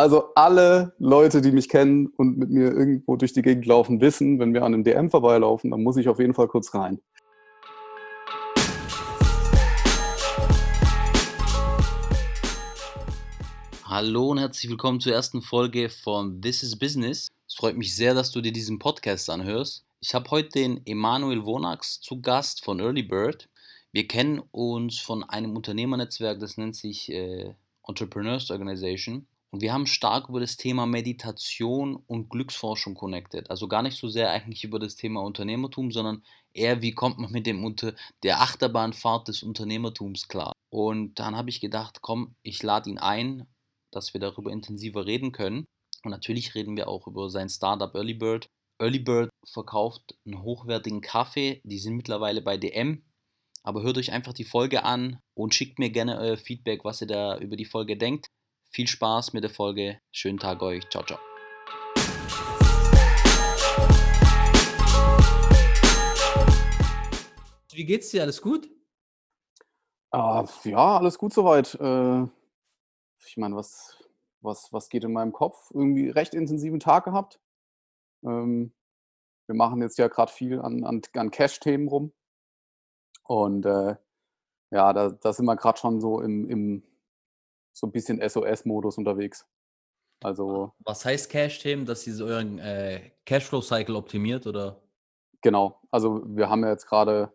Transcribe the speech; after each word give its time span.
Also 0.00 0.32
alle 0.34 0.94
Leute, 0.98 1.42
die 1.42 1.52
mich 1.52 1.68
kennen 1.68 2.06
und 2.16 2.38
mit 2.38 2.48
mir 2.48 2.72
irgendwo 2.72 3.16
durch 3.16 3.34
die 3.34 3.42
Gegend 3.42 3.66
laufen, 3.66 4.00
wissen, 4.00 4.38
wenn 4.38 4.54
wir 4.54 4.62
an 4.62 4.72
einem 4.72 4.82
DM 4.82 5.10
vorbeilaufen, 5.10 5.72
dann 5.72 5.82
muss 5.82 5.98
ich 5.98 6.08
auf 6.08 6.18
jeden 6.18 6.32
Fall 6.32 6.48
kurz 6.48 6.72
rein. 6.72 7.02
Hallo 13.84 14.30
und 14.30 14.38
herzlich 14.38 14.70
willkommen 14.70 15.00
zur 15.00 15.12
ersten 15.12 15.42
Folge 15.42 15.90
von 15.90 16.40
This 16.40 16.62
is 16.62 16.78
Business. 16.78 17.28
Es 17.46 17.56
freut 17.56 17.76
mich 17.76 17.94
sehr, 17.94 18.14
dass 18.14 18.30
du 18.30 18.40
dir 18.40 18.52
diesen 18.52 18.78
Podcast 18.78 19.28
anhörst. 19.28 19.84
Ich 20.00 20.14
habe 20.14 20.30
heute 20.30 20.48
den 20.48 20.80
Emanuel 20.86 21.44
Wonax 21.44 22.00
zu 22.00 22.22
Gast 22.22 22.64
von 22.64 22.80
Early 22.80 23.02
Bird. 23.02 23.50
Wir 23.92 24.08
kennen 24.08 24.40
uns 24.50 24.98
von 24.98 25.24
einem 25.24 25.54
Unternehmernetzwerk, 25.54 26.40
das 26.40 26.56
nennt 26.56 26.74
sich 26.74 27.12
äh, 27.12 27.52
Entrepreneurs 27.86 28.50
Organization. 28.50 29.26
Und 29.52 29.62
wir 29.62 29.72
haben 29.72 29.86
stark 29.86 30.28
über 30.28 30.38
das 30.38 30.56
Thema 30.56 30.86
Meditation 30.86 31.96
und 31.96 32.28
Glücksforschung 32.28 32.94
connected. 32.94 33.50
Also 33.50 33.66
gar 33.66 33.82
nicht 33.82 33.98
so 33.98 34.08
sehr 34.08 34.30
eigentlich 34.30 34.62
über 34.62 34.78
das 34.78 34.94
Thema 34.94 35.22
Unternehmertum, 35.22 35.90
sondern 35.90 36.22
eher, 36.52 36.82
wie 36.82 36.94
kommt 36.94 37.18
man 37.18 37.32
mit 37.32 37.46
dem 37.46 37.64
unter 37.64 37.94
der 38.22 38.40
Achterbahnfahrt 38.42 39.26
des 39.26 39.42
Unternehmertums 39.42 40.28
klar. 40.28 40.52
Und 40.70 41.18
dann 41.18 41.36
habe 41.36 41.50
ich 41.50 41.60
gedacht, 41.60 42.00
komm, 42.00 42.36
ich 42.42 42.62
lade 42.62 42.90
ihn 42.90 42.98
ein, 42.98 43.48
dass 43.90 44.14
wir 44.14 44.20
darüber 44.20 44.52
intensiver 44.52 45.06
reden 45.06 45.32
können. 45.32 45.64
Und 46.04 46.12
natürlich 46.12 46.54
reden 46.54 46.76
wir 46.76 46.88
auch 46.88 47.08
über 47.08 47.28
sein 47.28 47.48
Startup 47.48 47.92
Early 47.94 48.14
Bird. 48.14 48.46
Early 48.80 49.00
Bird 49.00 49.30
verkauft 49.44 50.16
einen 50.24 50.42
hochwertigen 50.42 51.00
Kaffee. 51.00 51.60
Die 51.64 51.78
sind 51.78 51.96
mittlerweile 51.96 52.40
bei 52.40 52.56
DM. 52.56 53.02
Aber 53.62 53.82
hört 53.82 53.98
euch 53.98 54.12
einfach 54.12 54.32
die 54.32 54.44
Folge 54.44 54.84
an 54.84 55.18
und 55.34 55.54
schickt 55.54 55.78
mir 55.78 55.90
gerne 55.90 56.18
euer 56.18 56.38
Feedback, 56.38 56.84
was 56.84 57.02
ihr 57.02 57.08
da 57.08 57.36
über 57.38 57.56
die 57.56 57.66
Folge 57.66 57.96
denkt. 57.96 58.30
Viel 58.72 58.86
Spaß 58.86 59.32
mit 59.32 59.42
der 59.42 59.50
Folge. 59.50 60.00
Schönen 60.12 60.38
Tag 60.38 60.62
euch. 60.62 60.88
Ciao, 60.90 61.02
ciao. 61.02 61.18
Wie 67.72 67.84
geht's 67.84 68.10
dir? 68.10 68.22
Alles 68.22 68.40
gut? 68.40 68.70
Ah, 70.12 70.46
ja, 70.62 70.98
alles 70.98 71.18
gut 71.18 71.32
soweit. 71.32 71.74
Äh, 71.80 72.22
ich 73.26 73.36
meine, 73.36 73.56
was, 73.56 73.98
was, 74.40 74.72
was 74.72 74.88
geht 74.88 75.02
in 75.02 75.12
meinem 75.12 75.32
Kopf? 75.32 75.72
Irgendwie 75.72 76.08
recht 76.08 76.34
intensiven 76.34 76.78
Tag 76.78 77.06
gehabt. 77.06 77.40
Ähm, 78.22 78.72
wir 79.46 79.56
machen 79.56 79.82
jetzt 79.82 79.98
ja 79.98 80.06
gerade 80.06 80.30
viel 80.30 80.60
an, 80.60 80.84
an, 80.84 81.02
an 81.14 81.32
Cash-Themen 81.32 81.88
rum. 81.88 82.12
Und 83.24 83.66
äh, 83.66 83.96
ja, 84.70 84.92
da, 84.92 85.10
da 85.10 85.32
sind 85.32 85.46
wir 85.46 85.56
gerade 85.56 85.78
schon 85.80 86.00
so 86.00 86.20
im, 86.20 86.48
im 86.48 86.89
so 87.72 87.86
ein 87.86 87.92
bisschen 87.92 88.20
SOS-Modus 88.26 88.98
unterwegs. 88.98 89.46
Also. 90.22 90.72
Was 90.80 91.04
heißt 91.04 91.30
Cash-Themen, 91.30 91.86
dass 91.86 92.02
Sie 92.02 92.12
so 92.12 92.26
euren 92.26 92.58
äh, 92.58 93.10
Cashflow-Cycle 93.24 93.96
optimiert 93.96 94.46
oder? 94.46 94.82
Genau, 95.42 95.80
also 95.90 96.22
wir 96.26 96.50
haben 96.50 96.62
ja 96.62 96.70
jetzt 96.70 96.86
gerade, 96.86 97.32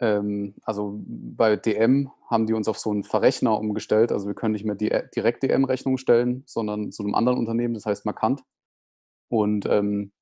ähm, 0.00 0.56
also 0.62 1.00
bei 1.04 1.54
DM 1.56 2.10
haben 2.28 2.46
die 2.46 2.52
uns 2.52 2.66
auf 2.66 2.78
so 2.78 2.90
einen 2.90 3.04
Verrechner 3.04 3.58
umgestellt. 3.58 4.10
Also 4.10 4.26
wir 4.26 4.34
können 4.34 4.52
nicht 4.52 4.64
mehr 4.64 4.74
die, 4.74 4.90
direkt 5.14 5.44
DM-Rechnungen 5.44 5.98
stellen, 5.98 6.42
sondern 6.46 6.90
zu 6.90 7.04
einem 7.04 7.14
anderen 7.14 7.38
Unternehmen, 7.38 7.74
das 7.74 7.86
heißt 7.86 8.06
Markant. 8.06 8.42
Und, 9.28 9.66
ähm, 9.66 10.12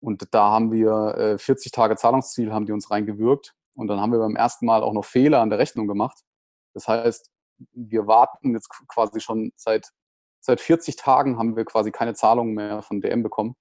und 0.00 0.34
da 0.34 0.50
haben 0.50 0.72
wir 0.72 1.14
äh, 1.16 1.38
40 1.38 1.70
Tage 1.70 1.96
Zahlungsziel, 1.96 2.52
haben 2.52 2.66
die 2.66 2.72
uns 2.72 2.90
reingewürgt. 2.90 3.54
Und 3.74 3.88
dann 3.88 4.00
haben 4.00 4.10
wir 4.10 4.18
beim 4.18 4.36
ersten 4.36 4.66
Mal 4.66 4.82
auch 4.82 4.92
noch 4.92 5.04
Fehler 5.04 5.40
an 5.40 5.50
der 5.50 5.58
Rechnung 5.58 5.86
gemacht. 5.86 6.24
Das 6.74 6.88
heißt, 6.88 7.30
wir 7.72 8.06
warten 8.06 8.54
jetzt 8.54 8.68
quasi 8.88 9.20
schon 9.20 9.52
seit, 9.56 9.88
seit 10.40 10.60
40 10.60 10.96
Tagen 10.96 11.38
haben 11.38 11.56
wir 11.56 11.64
quasi 11.64 11.90
keine 11.90 12.14
Zahlungen 12.14 12.54
mehr 12.54 12.82
von 12.82 13.00
DM 13.00 13.22
bekommen 13.22 13.56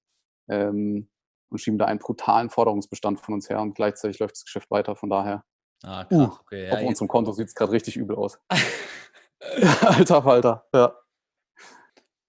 ähm, 0.50 1.10
und 1.50 1.58
schieben 1.60 1.78
da 1.78 1.86
einen 1.86 2.00
brutalen 2.00 2.50
Forderungsbestand 2.50 3.20
von 3.20 3.34
uns 3.34 3.50
her 3.50 3.62
und 3.62 3.76
gleichzeitig 3.76 4.20
läuft 4.20 4.36
das 4.36 4.46
Geschäft 4.46 4.70
weiter. 4.72 4.96
Von 4.96 5.10
daher, 5.10 5.44
ah, 5.84 6.06
krass, 6.06 6.18
uh, 6.18 6.40
okay. 6.42 6.72
auf 6.72 6.82
ja, 6.82 6.88
unserem 6.88 7.08
Konto 7.08 7.32
sieht 7.32 7.48
es 7.48 7.56
gerade 7.56 7.72
richtig 7.72 7.98
übel 7.98 8.16
aus. 8.16 8.40
Alter 9.82 10.24
Falter, 10.24 10.66
ja. 10.74 10.96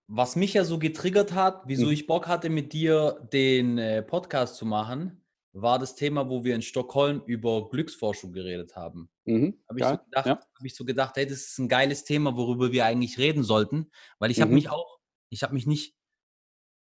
Was 0.08 0.36
mich 0.36 0.54
ja 0.54 0.64
so 0.64 0.78
getriggert 0.78 1.34
hat, 1.34 1.62
wieso 1.66 1.86
hm. 1.86 1.92
ich 1.92 2.06
Bock 2.06 2.28
hatte, 2.28 2.48
mit 2.48 2.72
dir 2.72 3.26
den 3.32 3.78
äh, 3.78 4.02
Podcast 4.02 4.56
zu 4.56 4.64
machen, 4.64 5.25
war 5.62 5.78
das 5.78 5.94
Thema, 5.94 6.28
wo 6.28 6.44
wir 6.44 6.54
in 6.54 6.62
Stockholm 6.62 7.22
über 7.26 7.68
Glücksforschung 7.70 8.32
geredet 8.32 8.76
haben. 8.76 9.08
Mhm, 9.24 9.58
habe 9.68 9.80
ich, 9.80 9.86
so 9.86 9.98
gedacht, 9.98 10.26
ja. 10.26 10.38
hab 10.38 10.64
ich 10.64 10.74
so 10.74 10.84
gedacht, 10.84 11.16
hey, 11.16 11.26
das 11.26 11.38
ist 11.38 11.58
ein 11.58 11.68
geiles 11.68 12.04
Thema, 12.04 12.36
worüber 12.36 12.72
wir 12.72 12.84
eigentlich 12.84 13.18
reden 13.18 13.42
sollten, 13.42 13.90
weil 14.18 14.30
ich 14.30 14.38
mhm. 14.38 14.42
habe 14.42 14.54
mich 14.54 14.70
auch, 14.70 14.98
ich 15.30 15.42
habe 15.42 15.54
mich 15.54 15.66
nicht 15.66 15.96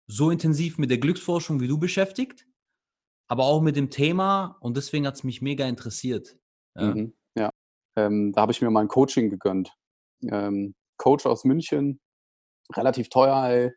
so 0.07 0.31
intensiv 0.31 0.79
mit 0.79 0.91
der 0.91 0.99
Glücksforschung 0.99 1.61
wie 1.61 1.69
du 1.69 1.79
beschäftigt, 1.79 2.47
aber 3.29 3.45
auch 3.45 3.61
mit 3.61 3.77
dem 3.77 3.91
Thema 3.91 4.57
und 4.61 4.77
deswegen 4.77 5.07
hat 5.07 5.15
es 5.15 5.25
mich 5.25 5.43
mega 5.43 5.67
interessiert. 5.69 6.37
Ja, 6.77 6.95
mhm, 6.95 7.15
ja. 7.37 7.51
Ähm, 7.97 8.33
da 8.33 8.43
habe 8.43 8.53
ich 8.53 8.63
mir 8.63 8.71
mal 8.71 8.81
ein 8.81 8.89
Coaching 8.89 9.31
gegönnt. 9.31 9.75
Ähm, 10.23 10.75
Coach 10.97 11.27
aus 11.27 11.45
München, 11.45 12.01
relativ 12.73 13.09
teuer, 13.09 13.49
ey 13.49 13.73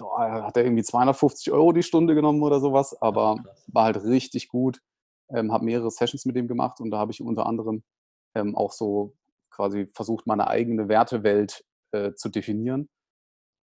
oh, 0.00 0.18
hat 0.18 0.56
er 0.56 0.64
irgendwie 0.64 0.82
250 0.82 1.52
Euro 1.52 1.72
die 1.72 1.82
Stunde 1.82 2.14
genommen 2.14 2.42
oder 2.42 2.60
sowas, 2.60 3.00
aber 3.00 3.36
ja, 3.38 3.52
war 3.68 3.84
halt 3.84 4.04
richtig 4.04 4.48
gut. 4.48 4.80
Ähm, 5.30 5.52
habe 5.52 5.64
mehrere 5.64 5.90
Sessions 5.90 6.26
mit 6.26 6.36
dem 6.36 6.48
gemacht 6.48 6.80
und 6.80 6.90
da 6.90 6.98
habe 6.98 7.12
ich 7.12 7.22
unter 7.22 7.46
anderem 7.46 7.82
ähm, 8.34 8.54
auch 8.56 8.72
so 8.72 9.14
quasi 9.50 9.88
versucht, 9.94 10.26
meine 10.26 10.48
eigene 10.48 10.88
Wertewelt 10.88 11.64
äh, 11.92 12.12
zu 12.14 12.28
definieren. 12.28 12.88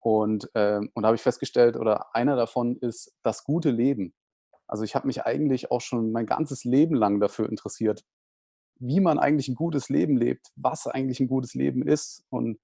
Und, 0.02 0.50
ähm, 0.54 0.90
und 0.94 1.02
da 1.02 1.08
habe 1.08 1.16
ich 1.16 1.22
festgestellt, 1.22 1.76
oder 1.76 2.14
einer 2.14 2.36
davon 2.36 2.76
ist 2.78 3.12
das 3.22 3.44
gute 3.44 3.70
Leben. 3.70 4.14
Also 4.66 4.84
ich 4.84 4.94
habe 4.94 5.06
mich 5.06 5.24
eigentlich 5.24 5.70
auch 5.70 5.80
schon 5.80 6.12
mein 6.12 6.26
ganzes 6.26 6.64
Leben 6.64 6.94
lang 6.94 7.20
dafür 7.20 7.48
interessiert, 7.48 8.04
wie 8.78 9.00
man 9.00 9.18
eigentlich 9.18 9.48
ein 9.48 9.56
gutes 9.56 9.88
Leben 9.88 10.16
lebt, 10.16 10.48
was 10.56 10.86
eigentlich 10.86 11.20
ein 11.20 11.28
gutes 11.28 11.54
Leben 11.54 11.86
ist. 11.86 12.24
Und 12.30 12.58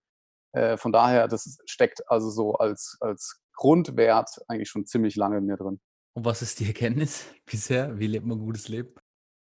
äh, 0.53 0.77
von 0.79 0.93
daher, 0.93 1.29
das 1.29 1.59
steckt 1.67 2.09
also 2.11 2.31
so 2.31 2.55
als, 2.55 2.97
als 3.01 3.43
Grundwert 3.57 4.31
eigentlich 4.49 4.69
schon 4.69 4.87
ziemlich 4.87 5.17
lange 5.17 5.39
in 5.39 5.47
mir 5.47 5.57
drin. 5.57 5.81
Und 6.15 6.25
was 6.25 6.43
ist 6.43 6.61
die 6.61 6.67
Erkenntnis 6.67 7.27
bisher? 7.47 7.99
Wie 7.99 8.07
lebt 8.07 8.27
man 8.27 8.39
ein 8.39 8.45
gutes 8.45 8.69
Leben? 8.69 8.95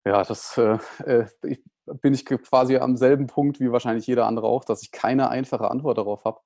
Ja, 0.05 0.23
das 0.23 0.57
äh, 0.57 0.77
äh 1.05 1.25
ich, 1.43 1.63
bin 2.01 2.13
ich 2.13 2.25
quasi 2.25 2.77
am 2.77 2.95
selben 2.97 3.27
Punkt 3.27 3.59
wie 3.59 3.71
wahrscheinlich 3.71 4.07
jeder 4.07 4.27
andere 4.27 4.47
auch, 4.47 4.63
dass 4.63 4.83
ich 4.83 4.91
keine 4.91 5.29
einfache 5.29 5.69
Antwort 5.69 5.97
darauf 5.97 6.23
habe. 6.25 6.41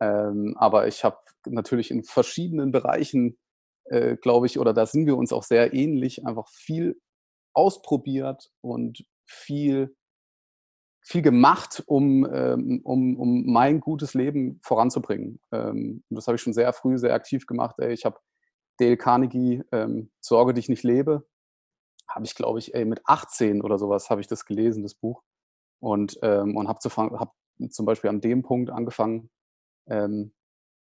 Ähm, 0.00 0.56
aber 0.56 0.88
ich 0.88 1.04
habe 1.04 1.18
natürlich 1.46 1.90
in 1.90 2.02
verschiedenen 2.02 2.72
Bereichen, 2.72 3.38
äh, 3.84 4.16
glaube 4.16 4.46
ich, 4.46 4.58
oder 4.58 4.74
da 4.74 4.86
sind 4.86 5.06
wir 5.06 5.16
uns 5.16 5.32
auch 5.32 5.44
sehr 5.44 5.72
ähnlich, 5.74 6.26
einfach 6.26 6.48
viel 6.48 7.00
ausprobiert 7.54 8.50
und 8.62 9.04
viel 9.26 9.94
viel 11.02 11.22
gemacht, 11.22 11.82
um, 11.86 12.26
ähm, 12.32 12.80
um, 12.84 13.18
um 13.18 13.44
mein 13.46 13.80
gutes 13.80 14.14
Leben 14.14 14.60
voranzubringen. 14.62 15.40
Ähm, 15.50 16.04
und 16.08 16.14
das 16.14 16.26
habe 16.26 16.36
ich 16.36 16.42
schon 16.42 16.52
sehr 16.52 16.72
früh, 16.72 16.96
sehr 16.96 17.14
aktiv 17.14 17.46
gemacht. 17.46 17.76
Ey, 17.78 17.92
ich 17.92 18.04
habe 18.04 18.18
Dale 18.78 18.96
Carnegie, 18.96 19.62
ähm, 19.72 20.10
Sorge 20.20 20.54
dich 20.54 20.68
nicht 20.68 20.84
lebe, 20.84 21.26
habe 22.08 22.24
ich, 22.24 22.34
glaube 22.34 22.58
ich, 22.58 22.74
ey, 22.74 22.84
mit 22.84 23.00
18 23.04 23.62
oder 23.62 23.78
sowas 23.78 24.10
habe 24.10 24.20
ich 24.20 24.28
das 24.28 24.44
gelesen, 24.44 24.82
das 24.82 24.94
Buch. 24.94 25.22
Und, 25.80 26.18
ähm, 26.22 26.56
und 26.56 26.68
habe 26.68 26.78
hab 26.80 27.34
zum 27.70 27.86
Beispiel 27.86 28.10
an 28.10 28.20
dem 28.20 28.42
Punkt 28.42 28.70
angefangen, 28.70 29.30
ähm, 29.88 30.32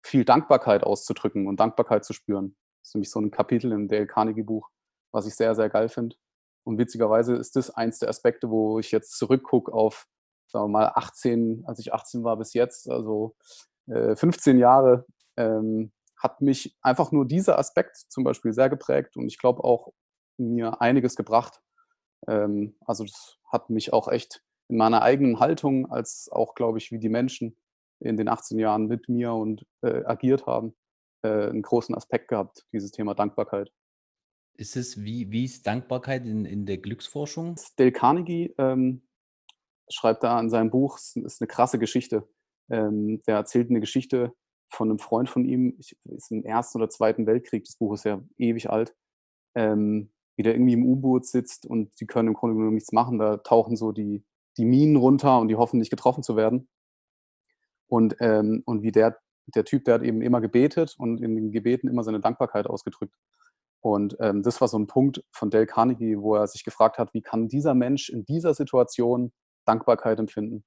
viel 0.04 0.26
Dankbarkeit 0.26 0.84
auszudrücken 0.84 1.48
und 1.48 1.60
Dankbarkeit 1.60 2.06
zu 2.06 2.14
spüren. 2.14 2.56
Das 2.82 2.90
ist 2.90 2.96
nämlich 2.96 3.12
so 3.12 3.20
ein 3.20 3.32
Kapitel 3.32 3.72
im 3.72 3.88
Dale 3.88 4.08
Carnegie 4.08 4.44
Buch, 4.44 4.70
was 5.12 5.26
ich 5.26 5.36
sehr, 5.36 5.56
sehr 5.56 5.70
geil 5.70 5.90
finde. 5.90 6.16
Und 6.64 6.78
witzigerweise 6.78 7.36
ist 7.36 7.56
das 7.56 7.72
eins 7.72 8.00
der 8.00 8.10
Aspekte, 8.10 8.50
wo 8.50 8.80
ich 8.80 8.92
jetzt 8.92 9.18
zurückgucke 9.18 9.74
auf, 9.74 10.08
sagen 10.52 10.66
wir 10.66 10.80
mal, 10.80 10.92
18, 10.96 11.64
als 11.66 11.80
ich 11.80 11.94
18 11.94 12.24
war 12.24 12.38
bis 12.38 12.54
jetzt, 12.54 12.90
also 12.90 13.36
äh, 13.88 14.16
15 14.16 14.60
Jahre, 14.60 15.06
ähm, 15.38 15.92
hat 16.18 16.42
mich 16.42 16.78
einfach 16.82 17.12
nur 17.12 17.26
dieser 17.26 17.58
Aspekt 17.58 17.98
zum 17.98 18.24
Beispiel 18.24 18.54
sehr 18.54 18.70
geprägt 18.70 19.18
und 19.18 19.28
ich 19.28 19.40
glaube 19.40 19.64
auch 19.64 19.92
mir 20.38 20.82
einiges 20.82 21.16
gebracht. 21.16 21.62
Ähm, 22.28 22.76
also 22.86 23.04
das 23.04 23.38
hat 23.52 23.70
mich 23.70 23.94
auch 23.94 24.08
echt 24.08 24.44
in 24.70 24.78
meiner 24.78 25.02
eigenen 25.02 25.40
Haltung, 25.40 25.92
als 25.92 26.30
auch, 26.32 26.56
glaube 26.56 26.78
ich, 26.78 26.92
wie 26.92 27.00
die 27.00 27.10
Menschen 27.10 27.58
in 28.00 28.18
den 28.18 28.28
18 28.28 28.58
Jahren 28.60 28.88
mit 28.88 29.10
mir 29.10 29.34
und 29.34 29.66
äh, 29.82 30.04
agiert 30.06 30.46
haben, 30.46 30.74
äh, 31.24 31.50
einen 31.50 31.62
großen 31.62 31.96
Aspekt 31.96 32.30
gehabt, 32.30 32.66
dieses 32.72 32.92
Thema 32.92 33.14
Dankbarkeit. 33.14 33.72
Ist 34.56 34.76
es, 34.76 35.04
wie, 35.04 35.32
wie 35.32 35.46
ist 35.46 35.66
Dankbarkeit 35.66 36.26
in, 36.26 36.46
in 36.46 36.66
der 36.66 36.78
Glücksforschung? 36.78 37.60
Dale 37.78 37.92
Carnegie 37.92 38.54
ähm, 38.58 39.02
schreibt 39.90 40.24
da 40.24 40.40
in 40.40 40.50
seinem 40.50 40.70
Buch, 40.70 40.98
es 40.98 41.16
ist 41.16 41.42
eine 41.42 41.48
krasse 41.48 41.80
Geschichte. 41.80 42.28
Ähm, 42.70 43.22
der 43.28 43.36
erzählt 43.36 43.70
eine 43.70 43.80
Geschichte 43.80 44.34
von 44.70 44.90
einem 44.90 45.00
Freund 45.00 45.30
von 45.30 45.46
ihm, 45.46 45.76
ich, 45.80 45.98
ist 46.06 46.32
im 46.32 46.46
Ersten 46.46 46.78
oder 46.78 46.90
Zweiten 46.90 47.26
Weltkrieg, 47.28 47.66
das 47.66 47.76
Buch 47.76 47.94
ist 47.94 48.06
ja 48.06 48.22
ewig 48.38 48.70
alt, 48.70 48.96
ähm, 49.56 50.12
wie 50.38 50.44
der 50.44 50.56
irgendwie 50.56 50.74
im 50.74 50.86
U-Boot 50.86 51.26
sitzt 51.26 51.66
und 51.66 52.00
die 52.00 52.08
können 52.08 52.30
im 52.30 52.34
Grunde 52.34 52.56
genommen 52.56 52.76
nichts 52.76 52.94
machen. 52.94 53.20
Da 53.20 53.38
tauchen 53.38 53.76
so 53.76 53.92
die, 53.92 54.24
die 54.58 54.66
Minen 54.66 54.96
runter 54.96 55.40
und 55.40 55.50
die 55.50 55.58
hoffen 55.58 55.80
nicht 55.80 55.90
getroffen 55.90 56.24
zu 56.24 56.38
werden. 56.38 56.70
Und, 57.88 58.16
ähm, 58.22 58.64
und 58.66 58.84
wie 58.84 58.92
der 58.94 59.20
der 59.56 59.66
Typ, 59.66 59.86
der 59.86 59.96
hat 59.96 60.04
eben 60.04 60.22
immer 60.22 60.42
gebetet 60.42 60.96
und 60.98 61.22
in 61.22 61.36
den 61.36 61.52
Gebeten 61.52 61.88
immer 61.88 62.04
seine 62.04 62.20
Dankbarkeit 62.20 62.68
ausgedrückt. 62.68 63.16
Und 63.82 64.16
ähm, 64.20 64.44
das 64.44 64.62
war 64.62 64.68
so 64.68 64.78
ein 64.78 64.88
Punkt 64.88 65.24
von 65.32 65.50
Dale 65.50 65.66
Carnegie, 65.66 66.18
wo 66.18 66.36
er 66.36 66.48
sich 66.48 66.64
gefragt 66.64 66.98
hat, 66.98 67.14
wie 67.14 67.22
kann 67.22 67.48
dieser 67.48 67.74
Mensch 67.74 68.10
in 68.10 68.26
dieser 68.26 68.54
Situation 68.54 69.32
Dankbarkeit 69.66 70.20
empfinden? 70.20 70.64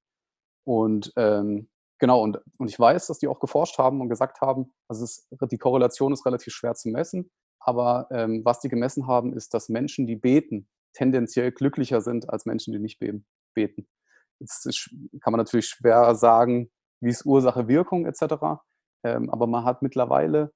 Und 0.67 1.13
ähm, 1.17 1.69
genau, 1.99 2.23
und, 2.23 2.41
und 2.59 2.69
ich 2.69 2.79
weiß, 2.79 3.07
dass 3.07 3.19
die 3.19 3.29
auch 3.29 3.41
geforscht 3.41 3.79
haben 3.79 4.01
und 4.01 4.09
gesagt 4.09 4.41
haben, 4.41 4.73
also 4.89 5.05
es, 5.05 5.29
die 5.51 5.59
Korrelation 5.59 6.13
ist 6.13 6.25
relativ 6.27 6.55
schwer 6.55 6.75
zu 6.75 6.89
messen, 6.89 7.31
aber 7.61 8.09
ähm, 8.11 8.45
was 8.45 8.61
die 8.61 8.69
gemessen 8.69 9.07
haben, 9.07 9.33
ist, 9.35 9.55
dass 9.55 9.69
Menschen, 9.69 10.07
die 10.07 10.17
beten, 10.17 10.69
tendenziell 10.95 11.53
glücklicher 11.53 12.01
sind 12.01 12.31
als 12.31 12.47
Menschen, 12.47 12.73
die 12.73 12.79
nicht 12.79 13.01
beten. 13.55 13.89
Jetzt 14.39 14.91
kann 15.21 15.33
man 15.33 15.39
natürlich 15.39 15.67
schwer 15.67 16.15
sagen, 16.15 16.71
wie 17.01 17.11
ist 17.11 17.25
Ursache, 17.25 17.69
Wirkung 17.69 18.07
etc. 18.07 18.63
Ähm, 19.05 19.31
aber 19.31 19.47
man 19.47 19.65
hat 19.65 19.83
mittlerweile 19.83 20.53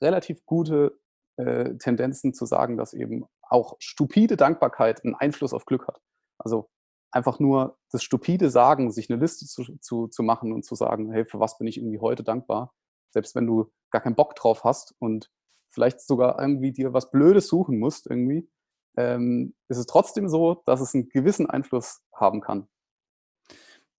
relativ 0.00 0.44
gute 0.44 0.98
äh, 1.36 1.76
Tendenzen 1.76 2.34
zu 2.34 2.46
sagen, 2.46 2.76
dass 2.76 2.92
eben 2.92 3.26
auch 3.42 3.76
stupide 3.78 4.36
Dankbarkeit 4.36 5.04
einen 5.04 5.14
Einfluss 5.14 5.52
auf 5.52 5.64
Glück 5.64 5.86
hat. 5.86 6.00
Also 6.38 6.68
einfach 7.16 7.40
nur 7.40 7.78
das 7.90 8.02
stupide 8.02 8.50
Sagen, 8.50 8.92
sich 8.92 9.10
eine 9.10 9.20
Liste 9.20 9.46
zu, 9.46 9.64
zu, 9.80 10.06
zu 10.08 10.22
machen 10.22 10.52
und 10.52 10.64
zu 10.64 10.74
sagen, 10.74 11.10
hey, 11.10 11.24
für 11.24 11.40
was 11.40 11.58
bin 11.58 11.66
ich 11.66 11.78
irgendwie 11.78 11.98
heute 11.98 12.22
dankbar? 12.22 12.74
Selbst 13.10 13.34
wenn 13.34 13.46
du 13.46 13.72
gar 13.90 14.02
keinen 14.02 14.14
Bock 14.14 14.36
drauf 14.36 14.64
hast 14.64 14.94
und 14.98 15.30
vielleicht 15.70 16.00
sogar 16.00 16.38
irgendwie 16.40 16.72
dir 16.72 16.92
was 16.92 17.10
Blödes 17.10 17.48
suchen 17.48 17.78
musst 17.78 18.06
irgendwie, 18.06 18.48
ähm, 18.96 19.54
ist 19.68 19.78
es 19.78 19.86
trotzdem 19.86 20.28
so, 20.28 20.62
dass 20.66 20.80
es 20.80 20.94
einen 20.94 21.08
gewissen 21.08 21.48
Einfluss 21.48 22.02
haben 22.14 22.40
kann. 22.40 22.68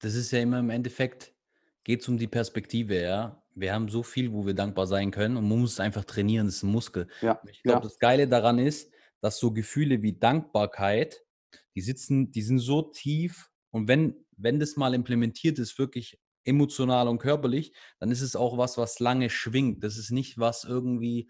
Das 0.01 0.15
ist 0.15 0.31
ja 0.31 0.41
immer 0.41 0.59
im 0.59 0.71
Endeffekt, 0.71 1.35
geht 1.85 2.03
es 2.03 2.09
um 2.09 2.19
die 2.19 2.29
Perspektive, 2.29 3.01
ja. 3.01 3.43
Wir 3.55 3.73
haben 3.73 3.89
so 3.89 4.03
viel, 4.03 4.33
wo 4.33 4.45
wir 4.45 4.53
dankbar 4.53 4.87
sein 4.87 5.11
können 5.11 5.39
und 5.39 5.49
man 5.49 5.61
muss 5.61 5.75
es 5.75 5.81
einfach 5.81 6.05
trainieren, 6.05 6.47
das 6.47 6.57
ist 6.57 6.63
ein 6.63 6.71
Muskel. 6.71 7.09
Ja, 7.23 7.41
ich 7.51 7.63
glaube, 7.63 7.79
ja. 7.79 7.85
das 7.85 7.99
Geile 7.99 8.29
daran 8.29 8.59
ist, 8.59 8.93
dass 9.23 9.39
so 9.39 9.51
Gefühle 9.51 10.03
wie 10.03 10.13
Dankbarkeit, 10.13 11.26
die 11.75 11.81
sitzen, 11.81 12.31
die 12.33 12.43
sind 12.43 12.59
so 12.59 12.83
tief 12.83 13.51
und 13.71 13.89
wenn, 13.89 14.25
wenn 14.37 14.59
das 14.61 14.77
mal 14.77 14.95
implementiert 14.95 15.59
ist, 15.59 15.79
wirklich 15.79 16.19
emotional 16.45 17.09
und 17.09 17.19
körperlich, 17.19 17.75
dann 17.99 18.11
ist 18.11 18.21
es 18.21 18.37
auch 18.37 18.57
was, 18.57 18.79
was 18.79 19.01
lange 19.01 19.31
schwingt. 19.31 19.83
Das 19.83 19.99
ist 19.99 20.11
nicht 20.11 20.39
was 20.39 20.65
irgendwie, 20.65 21.29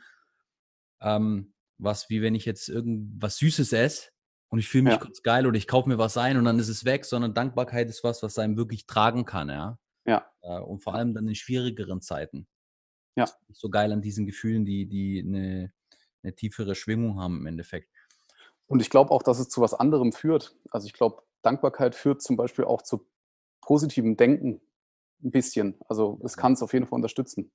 ähm, 1.01 1.55
was 1.79 2.09
wie 2.11 2.23
wenn 2.23 2.35
ich 2.35 2.45
jetzt 2.45 2.69
irgendwas 2.69 3.39
Süßes 3.39 3.73
esse 3.73 4.11
und 4.49 4.59
ich 4.59 4.69
fühle 4.69 4.85
mich 4.85 4.93
ja. 4.95 4.99
kurz 4.99 5.23
geil 5.23 5.47
oder 5.47 5.57
ich 5.57 5.67
kaufe 5.67 5.89
mir 5.89 5.99
was 5.99 6.17
ein 6.17 6.37
und 6.37 6.45
dann 6.45 6.59
ist 6.59 6.69
es 6.69 6.85
weg, 6.85 7.05
sondern 7.05 7.35
Dankbarkeit 7.35 7.89
ist 7.89 8.05
was, 8.05 8.23
was 8.23 8.39
einem 8.39 8.57
wirklich 8.57 8.87
tragen 8.87 9.25
kann, 9.25 9.49
ja. 9.49 9.79
Ja. 10.07 10.31
Äh, 10.43 10.61
und 10.61 10.83
vor 10.83 10.95
allem 10.95 11.15
dann 11.15 11.27
in 11.27 11.35
schwierigeren 11.35 12.01
Zeiten. 12.01 12.47
Ja. 13.17 13.25
Das 13.25 13.37
ist 13.49 13.61
so 13.61 13.71
geil 13.71 13.93
an 13.93 14.03
diesen 14.03 14.27
Gefühlen, 14.27 14.65
die, 14.65 14.87
die 14.87 15.25
eine, 15.27 15.73
eine 16.23 16.35
tiefere 16.35 16.75
Schwingung 16.75 17.19
haben 17.19 17.41
im 17.41 17.47
Endeffekt. 17.47 17.91
Und 18.67 18.81
ich 18.81 18.91
glaube 18.91 19.11
auch, 19.11 19.23
dass 19.23 19.39
es 19.39 19.49
zu 19.49 19.61
was 19.61 19.75
anderem 19.75 20.13
führt. 20.13 20.57
Also 20.71 20.87
ich 20.87 20.93
glaube, 20.93 21.23
Dankbarkeit 21.43 21.95
führt 21.95 22.23
zum 22.23 22.37
Beispiel 22.37 22.65
auch 22.65 22.83
zu 22.83 23.07
positivem 23.61 24.17
Denken 24.17 24.61
ein 25.23 25.31
bisschen. 25.31 25.79
Also 25.89 26.21
es 26.25 26.37
kann 26.37 26.55
es 26.55 26.63
auf 26.63 26.73
jeden 26.73 26.87
Fall 26.87 26.97
unterstützen. 26.97 27.53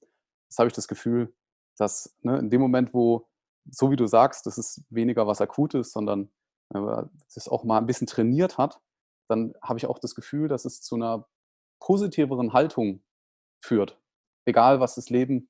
Das 0.47 0.57
habe 0.57 0.67
ich 0.67 0.73
das 0.73 0.87
Gefühl, 0.87 1.33
dass 1.77 2.15
ne, 2.21 2.39
in 2.39 2.49
dem 2.49 2.61
Moment, 2.61 2.93
wo, 2.93 3.27
so 3.69 3.91
wie 3.91 3.95
du 3.95 4.07
sagst, 4.07 4.45
das 4.45 4.57
ist 4.57 4.83
weniger 4.89 5.27
was 5.27 5.41
Akutes, 5.41 5.91
sondern 5.91 6.31
wenn 6.69 6.83
man 6.83 7.09
das 7.33 7.47
auch 7.47 7.63
mal 7.63 7.77
ein 7.77 7.85
bisschen 7.85 8.07
trainiert 8.07 8.57
hat, 8.57 8.81
dann 9.27 9.53
habe 9.61 9.79
ich 9.79 9.85
auch 9.85 9.99
das 9.99 10.15
Gefühl, 10.15 10.47
dass 10.47 10.65
es 10.65 10.81
zu 10.81 10.95
einer 10.95 11.27
positiveren 11.79 12.53
Haltung 12.53 13.03
führt. 13.61 13.99
Egal, 14.45 14.79
was 14.79 14.95
das 14.95 15.09
Leben 15.09 15.49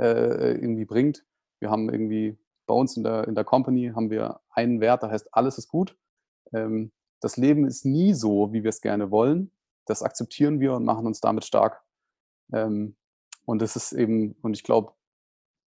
äh, 0.00 0.52
irgendwie 0.52 0.84
bringt. 0.84 1.24
Wir 1.60 1.70
haben 1.70 1.88
irgendwie 1.88 2.38
bei 2.66 2.74
uns 2.74 2.96
in 2.96 3.04
der, 3.04 3.26
in 3.28 3.34
der 3.34 3.44
Company 3.44 3.92
haben 3.94 4.10
wir 4.10 4.40
einen 4.50 4.80
Wert, 4.80 5.02
der 5.02 5.10
heißt, 5.10 5.28
alles 5.32 5.58
ist 5.58 5.68
gut. 5.68 5.96
Ähm, 6.52 6.92
das 7.20 7.36
Leben 7.36 7.66
ist 7.66 7.84
nie 7.84 8.12
so, 8.12 8.52
wie 8.52 8.62
wir 8.62 8.70
es 8.70 8.80
gerne 8.80 9.10
wollen. 9.10 9.50
Das 9.86 10.02
akzeptieren 10.02 10.60
wir 10.60 10.74
und 10.74 10.84
machen 10.84 11.06
uns 11.06 11.20
damit 11.20 11.44
stark. 11.44 11.82
Ähm, 12.52 12.96
und 13.44 13.62
das 13.62 13.76
ist 13.76 13.92
eben, 13.92 14.36
und 14.42 14.54
ich 14.54 14.64
glaube, 14.64 14.92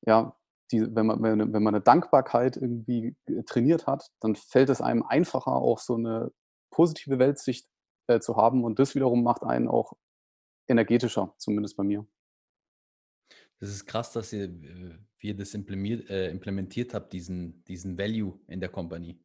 ja, 0.06 0.36
die, 0.72 0.94
wenn, 0.94 1.06
man, 1.06 1.22
wenn, 1.22 1.52
wenn 1.52 1.62
man 1.62 1.74
eine 1.74 1.84
Dankbarkeit 1.84 2.56
irgendwie 2.56 3.16
trainiert 3.46 3.86
hat, 3.86 4.10
dann 4.20 4.34
fällt 4.34 4.70
es 4.70 4.80
einem 4.80 5.04
einfacher, 5.04 5.52
auch 5.52 5.78
so 5.78 5.94
eine 5.94 6.32
positive 6.70 7.18
Weltsicht 7.18 7.68
äh, 8.08 8.18
zu 8.20 8.36
haben. 8.36 8.64
Und 8.64 8.78
das 8.78 8.94
wiederum 8.94 9.22
macht 9.22 9.42
einen 9.44 9.68
auch 9.68 9.92
energetischer, 10.68 11.34
zumindest 11.38 11.76
bei 11.76 11.84
mir. 11.84 12.06
Das 13.58 13.70
ist 13.70 13.86
krass, 13.86 14.12
dass 14.12 14.32
ihr, 14.32 14.44
äh, 14.44 14.98
wie 15.18 15.28
ihr 15.28 15.36
das 15.36 15.54
implementiert, 15.54 16.10
äh, 16.10 16.30
implementiert 16.30 16.94
habt, 16.94 17.12
diesen, 17.12 17.64
diesen 17.64 17.98
Value 17.98 18.38
in 18.48 18.60
der 18.60 18.68
Company. 18.68 19.18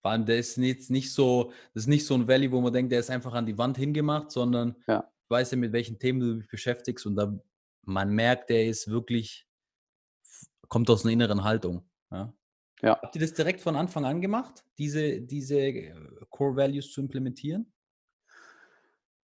Vor 0.00 0.10
allem, 0.10 0.26
der 0.26 0.38
ist 0.38 0.56
jetzt 0.56 0.90
nicht 0.90 1.12
so, 1.12 1.52
das 1.74 1.84
ist 1.84 1.88
nicht 1.88 2.06
so 2.06 2.14
ein 2.14 2.26
Value, 2.26 2.50
wo 2.50 2.60
man 2.60 2.72
denkt, 2.72 2.92
der 2.92 3.00
ist 3.00 3.10
einfach 3.10 3.34
an 3.34 3.46
die 3.46 3.56
Wand 3.56 3.76
hingemacht, 3.76 4.30
sondern 4.30 4.76
ja. 4.86 5.08
ich 5.24 5.30
weiß 5.30 5.52
ja, 5.52 5.56
mit 5.56 5.72
welchen 5.72 5.98
Themen 5.98 6.20
du 6.20 6.34
dich 6.34 6.48
beschäftigst 6.48 7.06
und 7.06 7.16
da 7.16 7.38
man 7.84 8.10
merkt, 8.10 8.50
der 8.50 8.66
ist 8.66 8.88
wirklich 8.88 9.46
kommt 10.72 10.88
aus 10.88 11.04
einer 11.04 11.12
inneren 11.12 11.44
Haltung. 11.44 11.84
Ja? 12.10 12.32
ja. 12.80 12.98
Habt 13.02 13.14
ihr 13.14 13.20
das 13.20 13.34
direkt 13.34 13.60
von 13.60 13.76
Anfang 13.76 14.06
an 14.06 14.22
gemacht, 14.22 14.64
diese, 14.78 15.20
diese 15.20 15.58
äh, 15.60 15.94
Core 16.30 16.56
Values 16.56 16.90
zu 16.90 17.02
implementieren? 17.02 17.70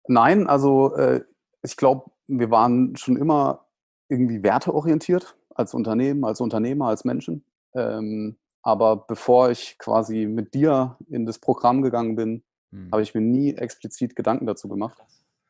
Nein, 0.09 0.47
also 0.47 0.93
äh, 0.95 1.23
ich 1.63 1.77
glaube, 1.77 2.11
wir 2.27 2.51
waren 2.51 2.97
schon 2.97 3.15
immer 3.15 3.66
irgendwie 4.09 4.43
werteorientiert 4.43 5.37
als 5.49 5.73
Unternehmen, 5.73 6.23
als 6.25 6.41
Unternehmer, 6.41 6.87
als 6.87 7.05
Menschen. 7.05 7.45
Ähm, 7.73 8.37
aber 8.61 9.07
bevor 9.07 9.49
ich 9.49 9.77
quasi 9.77 10.25
mit 10.25 10.53
dir 10.53 10.97
in 11.07 11.25
das 11.25 11.39
Programm 11.39 11.81
gegangen 11.81 12.15
bin, 12.15 12.43
hm. 12.71 12.89
habe 12.91 13.01
ich 13.01 13.13
mir 13.13 13.21
nie 13.21 13.53
explizit 13.53 14.15
Gedanken 14.15 14.45
dazu 14.45 14.67
gemacht. 14.67 14.97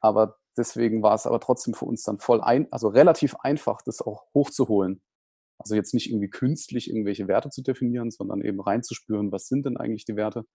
Aber 0.01 0.37
deswegen 0.55 1.01
war 1.01 1.15
es 1.15 1.25
aber 1.25 1.39
trotzdem 1.39 1.73
für 1.73 1.85
uns 1.85 2.03
dann 2.03 2.19
voll 2.19 2.41
ein, 2.41 2.71
also 2.71 2.87
relativ 2.87 3.35
einfach, 3.41 3.81
das 3.81 4.01
auch 4.01 4.25
hochzuholen. 4.33 5.01
Also 5.59 5.75
jetzt 5.75 5.93
nicht 5.93 6.09
irgendwie 6.09 6.29
künstlich 6.29 6.89
irgendwelche 6.89 7.27
Werte 7.27 7.49
zu 7.49 7.63
definieren, 7.63 8.11
sondern 8.11 8.41
eben 8.41 8.61
reinzuspüren, 8.61 9.31
was 9.31 9.47
sind 9.47 9.65
denn 9.65 9.77
eigentlich 9.77 10.05
die 10.05 10.15
Werte. 10.15 10.45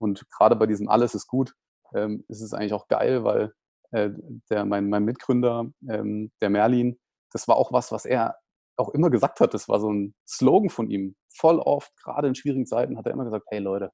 Und 0.00 0.28
gerade 0.30 0.56
bei 0.56 0.66
diesem 0.66 0.88
Alles 0.88 1.14
ist 1.14 1.28
gut, 1.28 1.54
ähm, 1.94 2.24
ist 2.28 2.40
es 2.40 2.52
eigentlich 2.52 2.72
auch 2.72 2.88
geil, 2.88 3.24
weil 3.24 3.52
äh, 3.92 4.10
der, 4.50 4.64
mein, 4.64 4.88
mein 4.88 5.04
Mitgründer, 5.04 5.70
ähm, 5.88 6.32
der 6.40 6.50
Merlin, 6.50 6.98
das 7.32 7.48
war 7.48 7.56
auch 7.56 7.72
was, 7.72 7.92
was 7.92 8.04
er 8.04 8.36
auch 8.76 8.90
immer 8.90 9.10
gesagt 9.10 9.40
hat. 9.40 9.54
Das 9.54 9.68
war 9.68 9.80
so 9.80 9.92
ein 9.92 10.14
Slogan 10.26 10.70
von 10.70 10.88
ihm. 10.90 11.16
Voll 11.28 11.58
oft, 11.58 11.96
gerade 11.96 12.28
in 12.28 12.34
schwierigen 12.34 12.66
Zeiten, 12.66 12.96
hat 12.96 13.06
er 13.06 13.12
immer 13.12 13.24
gesagt, 13.24 13.46
hey 13.48 13.58
Leute, 13.58 13.92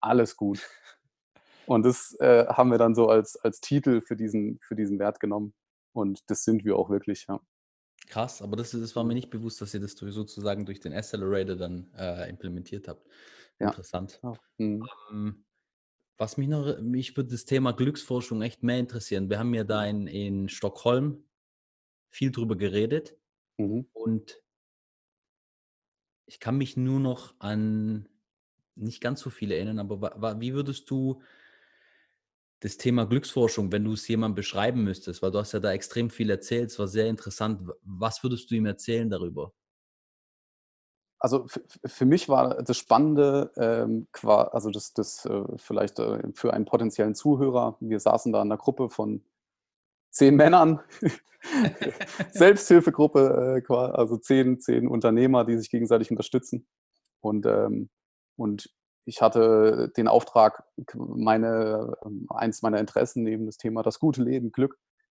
alles 0.00 0.36
gut. 0.36 0.60
Und 1.66 1.84
das 1.84 2.14
äh, 2.20 2.46
haben 2.46 2.70
wir 2.70 2.78
dann 2.78 2.94
so 2.94 3.08
als, 3.08 3.36
als 3.36 3.60
Titel 3.60 4.00
für 4.00 4.16
diesen, 4.16 4.58
für 4.62 4.76
diesen 4.76 4.98
Wert 4.98 5.18
genommen. 5.20 5.52
Und 5.92 6.20
das 6.30 6.44
sind 6.44 6.64
wir 6.64 6.76
auch 6.76 6.90
wirklich, 6.90 7.26
ja. 7.28 7.40
Krass, 8.08 8.40
aber 8.40 8.54
das, 8.56 8.70
das 8.70 8.94
war 8.94 9.02
mir 9.02 9.14
nicht 9.14 9.30
bewusst, 9.30 9.60
dass 9.60 9.74
ihr 9.74 9.80
das 9.80 9.96
durch, 9.96 10.14
sozusagen 10.14 10.64
durch 10.64 10.78
den 10.78 10.92
Accelerator 10.92 11.56
dann 11.56 11.92
äh, 11.96 12.28
implementiert 12.30 12.86
habt. 12.86 13.04
Ja. 13.58 13.68
Interessant. 13.68 14.20
Ja. 14.22 14.34
Mhm. 14.58 14.86
Ähm, 15.10 15.44
was 16.18 16.36
mich 16.36 16.48
noch, 16.48 16.80
mich 16.80 17.16
würde 17.16 17.30
das 17.30 17.46
Thema 17.46 17.72
Glücksforschung 17.72 18.42
echt 18.42 18.62
mehr 18.62 18.78
interessieren. 18.78 19.28
Wir 19.28 19.38
haben 19.38 19.52
ja 19.54 19.64
da 19.64 19.84
in, 19.84 20.06
in 20.06 20.48
Stockholm 20.48 21.24
viel 22.10 22.30
drüber 22.30 22.56
geredet 22.56 23.16
mhm. 23.58 23.86
und 23.92 24.42
ich 26.26 26.40
kann 26.40 26.58
mich 26.58 26.76
nur 26.76 27.00
noch 27.00 27.34
an 27.38 28.08
nicht 28.74 29.00
ganz 29.00 29.20
so 29.20 29.30
viele 29.30 29.54
erinnern, 29.54 29.78
aber 29.78 30.40
wie 30.40 30.52
würdest 30.54 30.90
du 30.90 31.22
das 32.60 32.76
Thema 32.76 33.06
Glücksforschung, 33.06 33.70
wenn 33.72 33.84
du 33.84 33.92
es 33.92 34.08
jemandem 34.08 34.36
beschreiben 34.36 34.82
müsstest, 34.82 35.22
weil 35.22 35.30
du 35.30 35.38
hast 35.38 35.52
ja 35.52 35.60
da 35.60 35.72
extrem 35.72 36.10
viel 36.10 36.30
erzählt, 36.30 36.70
es 36.70 36.78
war 36.78 36.88
sehr 36.88 37.06
interessant. 37.06 37.70
Was 37.82 38.22
würdest 38.22 38.50
du 38.50 38.54
ihm 38.54 38.66
erzählen 38.66 39.08
darüber? 39.10 39.52
Also 41.18 41.46
für 41.84 42.04
mich 42.04 42.28
war 42.28 42.62
das 42.62 42.76
Spannende, 42.76 43.50
ähm, 43.56 44.06
also 44.22 44.70
das, 44.70 44.92
das 44.92 45.24
äh, 45.24 45.44
vielleicht 45.56 45.98
äh, 45.98 46.22
für 46.34 46.52
einen 46.52 46.66
potenziellen 46.66 47.14
Zuhörer, 47.14 47.76
wir 47.80 48.00
saßen 48.00 48.32
da 48.32 48.42
in 48.42 48.48
einer 48.48 48.58
Gruppe 48.58 48.90
von 48.90 49.24
zehn 50.16 50.34
Männern, 50.34 50.80
Selbsthilfegruppe, 52.30 53.62
äh, 53.68 53.72
also 53.72 54.16
zehn, 54.16 54.58
zehn 54.58 54.88
Unternehmer, 54.88 55.44
die 55.44 55.58
sich 55.58 55.70
gegenseitig 55.70 56.10
unterstützen. 56.10 56.66
Und, 57.20 57.46
ähm, 57.46 57.90
und 58.36 58.70
ich 59.04 59.20
hatte 59.20 59.92
den 59.96 60.08
Auftrag, 60.08 60.64
meine, 60.94 61.96
ähm, 62.04 62.26
eins 62.30 62.62
meiner 62.62 62.80
Interessen 62.80 63.22
neben 63.22 63.46
das 63.46 63.58
Thema 63.58 63.82
das 63.82 63.98
gute 63.98 64.22
Leben, 64.22 64.52
Glück, 64.52 64.78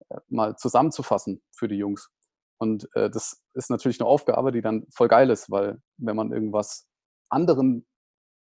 äh, 0.10 0.18
mal 0.30 0.56
zusammenzufassen 0.58 1.42
für 1.56 1.68
die 1.68 1.78
Jungs. 1.78 2.10
Und 2.58 2.90
äh, 2.96 3.10
das 3.10 3.44
ist 3.54 3.70
natürlich 3.70 4.02
eine 4.02 4.10
Aufgabe, 4.10 4.52
die 4.52 4.62
dann 4.62 4.88
voll 4.90 5.08
geil 5.08 5.30
ist, 5.30 5.52
weil 5.52 5.80
wenn 5.98 6.16
man 6.16 6.32
irgendwas 6.32 6.88
anderen 7.30 7.86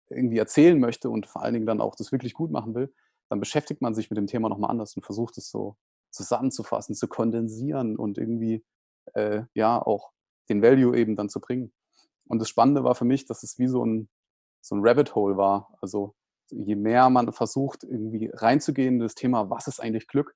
irgendwie 0.09 0.37
erzählen 0.37 0.79
möchte 0.79 1.09
und 1.09 1.25
vor 1.25 1.41
allen 1.41 1.55
Dingen 1.55 1.65
dann 1.65 1.81
auch 1.81 1.95
das 1.95 2.11
wirklich 2.11 2.35
gut 2.35 2.51
machen 2.51 2.75
will, 2.75 2.93
dann 3.29 3.39
beschäftigt 3.39 3.81
man 3.81 3.95
sich 3.95 4.11
mit 4.11 4.17
dem 4.17 4.27
Thema 4.27 4.49
nochmal 4.49 4.69
anders 4.69 4.95
und 4.95 5.03
versucht 5.03 5.39
es 5.39 5.49
so 5.49 5.75
zusammenzufassen, 6.15 6.95
zu 6.95 7.07
kondensieren 7.07 7.97
und 7.97 8.17
irgendwie 8.17 8.63
äh, 9.13 9.43
ja 9.53 9.81
auch 9.81 10.11
den 10.49 10.61
Value 10.61 10.97
eben 10.97 11.15
dann 11.15 11.29
zu 11.29 11.39
bringen. 11.39 11.73
Und 12.27 12.39
das 12.39 12.49
Spannende 12.49 12.83
war 12.83 12.95
für 12.95 13.05
mich, 13.05 13.25
dass 13.25 13.43
es 13.43 13.59
wie 13.59 13.67
so 13.67 13.85
ein, 13.85 14.09
so 14.61 14.75
ein 14.75 14.81
Rabbit 14.83 15.15
Hole 15.15 15.37
war. 15.37 15.77
Also 15.81 16.15
je 16.49 16.75
mehr 16.75 17.09
man 17.09 17.31
versucht, 17.33 17.83
irgendwie 17.83 18.31
reinzugehen 18.33 18.95
in 18.95 18.99
das 18.99 19.15
Thema, 19.15 19.49
was 19.49 19.67
ist 19.67 19.79
eigentlich 19.79 20.07
Glück, 20.07 20.35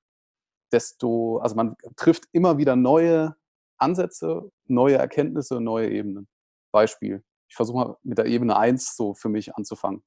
desto, 0.72 1.38
also 1.40 1.56
man 1.56 1.76
trifft 1.96 2.26
immer 2.32 2.58
wieder 2.58 2.76
neue 2.76 3.36
Ansätze, 3.78 4.52
neue 4.66 4.98
Erkenntnisse, 4.98 5.60
neue 5.62 5.90
Ebenen. 5.90 6.28
Beispiel. 6.72 7.24
Ich 7.48 7.56
versuche 7.56 7.78
mal 7.78 7.98
mit 8.04 8.18
der 8.18 8.26
Ebene 8.26 8.56
1 8.56 8.96
so 8.96 9.16
für 9.16 9.30
mich 9.30 9.56
anzufangen. 9.56 10.04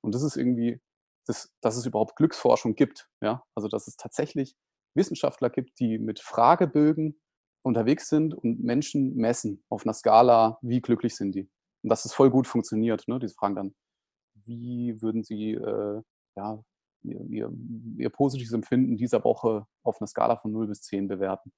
Und 0.00 0.14
das 0.14 0.22
ist 0.22 0.36
irgendwie, 0.36 0.80
das, 1.26 1.52
dass 1.60 1.76
es 1.76 1.84
überhaupt 1.84 2.16
Glücksforschung 2.16 2.74
gibt. 2.74 3.10
Ja? 3.20 3.44
Also 3.54 3.68
dass 3.68 3.86
es 3.88 3.96
tatsächlich 3.96 4.56
Wissenschaftler 4.98 5.48
gibt, 5.48 5.80
die 5.80 5.98
mit 5.98 6.20
Fragebögen 6.20 7.18
unterwegs 7.62 8.08
sind 8.08 8.34
und 8.34 8.62
Menschen 8.62 9.16
messen 9.16 9.64
auf 9.70 9.86
einer 9.86 9.94
Skala, 9.94 10.58
wie 10.60 10.80
glücklich 10.80 11.16
sind 11.16 11.34
die. 11.34 11.48
Und 11.82 11.90
dass 11.90 12.04
es 12.04 12.12
voll 12.12 12.30
gut 12.30 12.46
funktioniert. 12.46 13.08
Ne? 13.08 13.18
Diese 13.18 13.34
fragen 13.34 13.54
dann, 13.54 13.74
wie 14.34 15.00
würden 15.00 15.22
sie 15.22 15.52
äh, 15.52 16.02
ja, 16.36 16.62
ihr, 17.02 17.20
ihr, 17.30 17.52
ihr, 17.96 18.10
positives 18.10 18.52
Empfinden 18.52 18.96
dieser 18.96 19.24
Woche 19.24 19.66
auf 19.82 20.00
einer 20.00 20.08
Skala 20.08 20.36
von 20.36 20.52
0 20.52 20.68
bis 20.68 20.82
10 20.82 21.08
bewerten. 21.08 21.52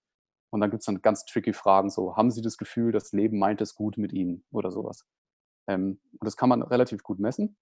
Und 0.52 0.60
dann 0.60 0.70
gibt 0.70 0.80
es 0.82 0.86
dann 0.86 1.00
ganz 1.02 1.24
tricky 1.24 1.52
Fragen, 1.52 1.90
so, 1.90 2.16
haben 2.16 2.30
Sie 2.30 2.42
das 2.42 2.56
Gefühl, 2.56 2.92
das 2.92 3.12
Leben 3.12 3.38
meint 3.38 3.60
es 3.60 3.74
gut 3.74 3.96
mit 3.98 4.12
Ihnen 4.12 4.44
oder 4.50 4.70
sowas. 4.70 5.04
Ähm, 5.68 6.00
und 6.12 6.24
das 6.26 6.36
kann 6.36 6.48
man 6.48 6.62
relativ 6.62 7.02
gut 7.02 7.20
messen. 7.20 7.56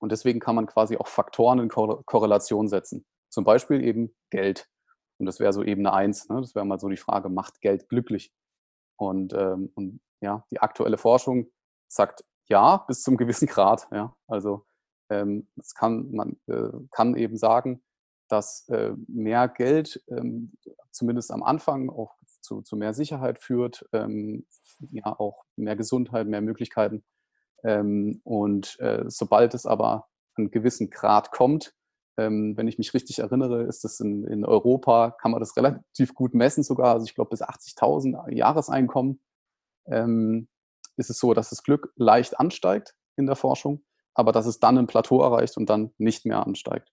Und 0.00 0.12
deswegen 0.12 0.38
kann 0.38 0.54
man 0.54 0.66
quasi 0.66 0.96
auch 0.96 1.08
Faktoren 1.08 1.58
in 1.58 1.68
Ko 1.68 2.02
Korrelation 2.06 2.68
setzen. 2.68 3.04
Zum 3.30 3.44
Beispiel 3.44 3.82
eben 3.82 4.14
Geld. 4.30 4.68
Und 5.18 5.26
das 5.26 5.40
wäre 5.40 5.52
so 5.52 5.62
Ebene 5.62 5.92
1. 5.92 6.28
Ne? 6.28 6.40
Das 6.40 6.54
wäre 6.54 6.64
mal 6.64 6.78
so 6.78 6.88
die 6.88 6.96
Frage, 6.96 7.28
macht 7.28 7.60
Geld 7.60 7.88
glücklich? 7.88 8.32
Und, 8.96 9.32
ähm, 9.32 9.70
und 9.74 10.00
ja, 10.20 10.44
die 10.50 10.60
aktuelle 10.60 10.98
Forschung 10.98 11.50
sagt 11.88 12.24
ja, 12.48 12.78
bis 12.88 13.02
zum 13.02 13.16
gewissen 13.18 13.46
Grad. 13.46 13.88
Ja? 13.92 14.16
Also 14.26 14.64
ähm, 15.10 15.48
das 15.56 15.74
kann, 15.74 16.10
man 16.12 16.36
äh, 16.46 16.70
kann 16.90 17.16
eben 17.16 17.36
sagen, 17.36 17.82
dass 18.28 18.68
äh, 18.68 18.92
mehr 19.06 19.48
Geld 19.48 20.02
ähm, 20.08 20.52
zumindest 20.90 21.30
am 21.30 21.42
Anfang 21.42 21.88
auch 21.88 22.14
zu, 22.40 22.62
zu 22.62 22.76
mehr 22.76 22.94
Sicherheit 22.94 23.38
führt, 23.38 23.88
ähm, 23.92 24.46
ja 24.90 25.18
auch 25.18 25.44
mehr 25.56 25.76
Gesundheit, 25.76 26.26
mehr 26.26 26.42
Möglichkeiten. 26.42 27.04
Ähm, 27.64 28.20
und 28.24 28.78
äh, 28.80 29.04
sobald 29.08 29.54
es 29.54 29.66
aber 29.66 30.08
einen 30.36 30.50
gewissen 30.50 30.90
Grad 30.90 31.32
kommt, 31.32 31.74
ähm, 32.18 32.56
wenn 32.56 32.66
ich 32.66 32.78
mich 32.78 32.92
richtig 32.92 33.20
erinnere, 33.20 33.62
ist 33.62 33.84
es 33.84 34.00
in, 34.00 34.24
in 34.24 34.44
Europa, 34.44 35.12
kann 35.12 35.30
man 35.30 35.40
das 35.40 35.56
relativ 35.56 36.14
gut 36.14 36.34
messen 36.34 36.64
sogar, 36.64 36.92
also 36.92 37.06
ich 37.06 37.14
glaube 37.14 37.30
bis 37.30 37.42
80.000 37.42 38.30
Jahreseinkommen. 38.32 39.20
Ähm, 39.86 40.48
ist 40.96 41.10
es 41.10 41.18
so, 41.18 41.32
dass 41.32 41.50
das 41.50 41.62
Glück 41.62 41.92
leicht 41.94 42.40
ansteigt 42.40 42.96
in 43.16 43.26
der 43.26 43.36
Forschung, 43.36 43.84
aber 44.14 44.32
dass 44.32 44.46
es 44.46 44.58
dann 44.58 44.76
ein 44.76 44.88
Plateau 44.88 45.22
erreicht 45.22 45.56
und 45.56 45.70
dann 45.70 45.92
nicht 45.96 46.26
mehr 46.26 46.44
ansteigt, 46.44 46.92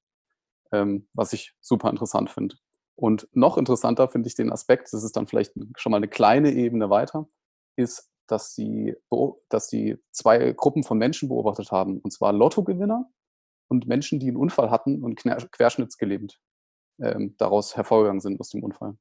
ähm, 0.72 1.10
was 1.14 1.34
ich 1.34 1.56
super 1.60 1.90
interessant 1.90 2.30
finde. 2.30 2.56
Und 2.96 3.28
noch 3.34 3.58
interessanter 3.58 4.08
finde 4.08 4.28
ich 4.28 4.36
den 4.36 4.52
Aspekt, 4.52 4.94
das 4.94 5.04
ist 5.04 5.18
dann 5.18 5.28
vielleicht 5.28 5.54
schon 5.76 5.92
mal 5.92 5.98
eine 5.98 6.08
kleine 6.08 6.52
Ebene 6.52 6.92
weiter, 6.92 7.28
ist, 7.76 8.12
dass 8.28 8.54
sie, 8.54 8.96
dass 9.50 9.70
sie 9.70 9.98
zwei 10.12 10.54
Gruppen 10.54 10.84
von 10.84 11.00
Menschen 11.00 11.30
beobachtet 11.30 11.72
haben, 11.72 12.00
und 12.00 12.12
zwar 12.12 12.32
Lottogewinner 12.32 13.10
und 13.68 13.88
Menschen, 13.88 14.20
die 14.20 14.28
einen 14.28 14.38
Unfall 14.38 14.72
hatten 14.72 15.04
und 15.04 15.16
querschnittsgelähmt 15.16 16.40
ähm, 17.02 17.36
daraus 17.38 17.76
hervorgegangen 17.76 18.22
sind 18.22 18.40
aus 18.40 18.50
dem 18.50 18.64
Unfall. 18.64 18.98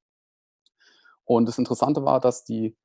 Und 1.25 1.47
das 1.47 1.59
Interessante 1.59 2.05
war, 2.05 2.21
dass 2.21 2.45
die 2.45 2.77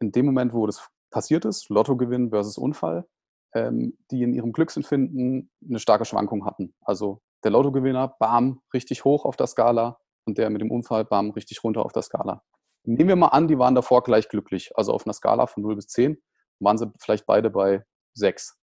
in 0.00 0.12
dem 0.12 0.26
Moment, 0.26 0.52
wo 0.52 0.66
das 0.66 0.88
passiert 1.10 1.44
ist, 1.44 1.68
Lottogewinn 1.68 2.30
versus 2.30 2.58
Unfall, 2.58 3.08
ähm, 3.54 3.98
die 4.10 4.22
in 4.22 4.34
ihrem 4.34 4.52
Glücksempfinden 4.52 5.50
eine 5.66 5.78
starke 5.78 6.04
Schwankung 6.04 6.44
hatten. 6.44 6.74
Also 6.80 7.22
der 7.44 7.50
Lottogewinner, 7.50 8.14
bam, 8.18 8.60
richtig 8.74 9.04
hoch 9.04 9.24
auf 9.24 9.36
der 9.36 9.46
Skala, 9.46 9.98
und 10.28 10.38
der 10.38 10.50
mit 10.50 10.60
dem 10.60 10.70
Unfall, 10.70 11.04
bam, 11.04 11.30
richtig 11.30 11.64
runter 11.64 11.84
auf 11.84 11.92
der 11.92 12.02
Skala. 12.02 12.44
Nehmen 12.84 13.08
wir 13.08 13.16
mal 13.16 13.28
an, 13.28 13.48
die 13.48 13.58
waren 13.58 13.74
davor 13.74 14.02
gleich 14.02 14.28
glücklich. 14.28 14.70
Also 14.76 14.92
auf 14.92 15.06
einer 15.06 15.14
Skala 15.14 15.46
von 15.46 15.62
0 15.62 15.76
bis 15.76 15.88
10 15.88 16.22
waren 16.60 16.78
sie 16.78 16.92
vielleicht 17.00 17.26
beide 17.26 17.50
bei 17.50 17.84
6. 18.14 18.56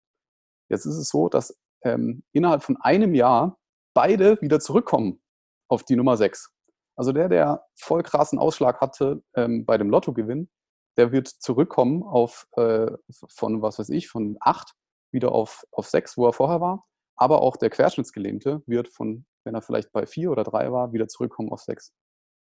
Jetzt 0.70 0.86
ist 0.86 0.98
es 0.98 1.10
so, 1.10 1.28
dass 1.28 1.58
ähm, 1.86 2.24
innerhalb 2.34 2.64
von 2.64 2.78
einem 2.82 3.14
Jahr 3.14 3.58
beide 3.94 4.42
wieder 4.42 4.60
zurückkommen 4.60 5.22
auf 5.70 5.84
die 5.84 5.96
Nummer 5.96 6.18
6. 6.18 6.52
Also 6.98 7.14
der, 7.14 7.30
der 7.30 7.66
voll 7.76 8.04
krassen 8.04 8.40
Ausschlag 8.40 8.82
hatte 8.82 9.24
ähm, 9.36 9.66
bei 9.66 9.78
dem 9.78 9.90
Lottogewinn, 9.90 10.50
der 10.98 11.12
wird 11.14 11.28
zurückkommen 11.28 12.04
auf 12.04 12.48
äh, 12.58 12.92
von, 13.30 13.62
was 13.62 13.80
weiß 13.80 13.90
ich, 13.90 14.10
von 14.10 14.38
8 14.42 14.74
wieder 15.14 15.32
auf, 15.32 15.64
auf 15.72 15.88
6, 15.88 16.18
wo 16.18 16.28
er 16.28 16.34
vorher 16.34 16.60
war. 16.60 16.86
Aber 17.18 17.42
auch 17.42 17.56
der 17.56 17.70
Querschnittsgelähmte 17.70 18.62
wird 18.66 18.90
von 18.90 19.26
wenn 19.46 19.56
er 19.56 19.62
vielleicht 19.62 19.92
bei 19.94 20.06
vier 20.06 20.32
oder 20.32 20.44
drei 20.44 20.72
war, 20.72 20.92
wieder 20.92 21.08
zurückkommen 21.08 21.52
auf 21.52 21.62
sechs. 21.62 21.94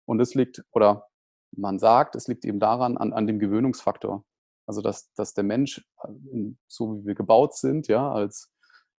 Und 0.06 0.20
es 0.20 0.34
liegt, 0.34 0.62
oder 0.72 1.08
man 1.56 1.78
sagt, 1.78 2.14
es 2.14 2.28
liegt 2.28 2.44
eben 2.44 2.60
daran, 2.60 2.96
an, 2.96 3.12
an 3.12 3.26
dem 3.26 3.38
Gewöhnungsfaktor. 3.38 4.24
Also, 4.66 4.82
dass, 4.82 5.12
dass 5.14 5.34
der 5.34 5.44
Mensch, 5.44 5.84
äh, 6.04 6.52
so 6.68 6.98
wie 6.98 7.06
wir 7.06 7.14
gebaut 7.14 7.56
sind, 7.56 7.88
ja, 7.88 8.12
als, 8.12 8.52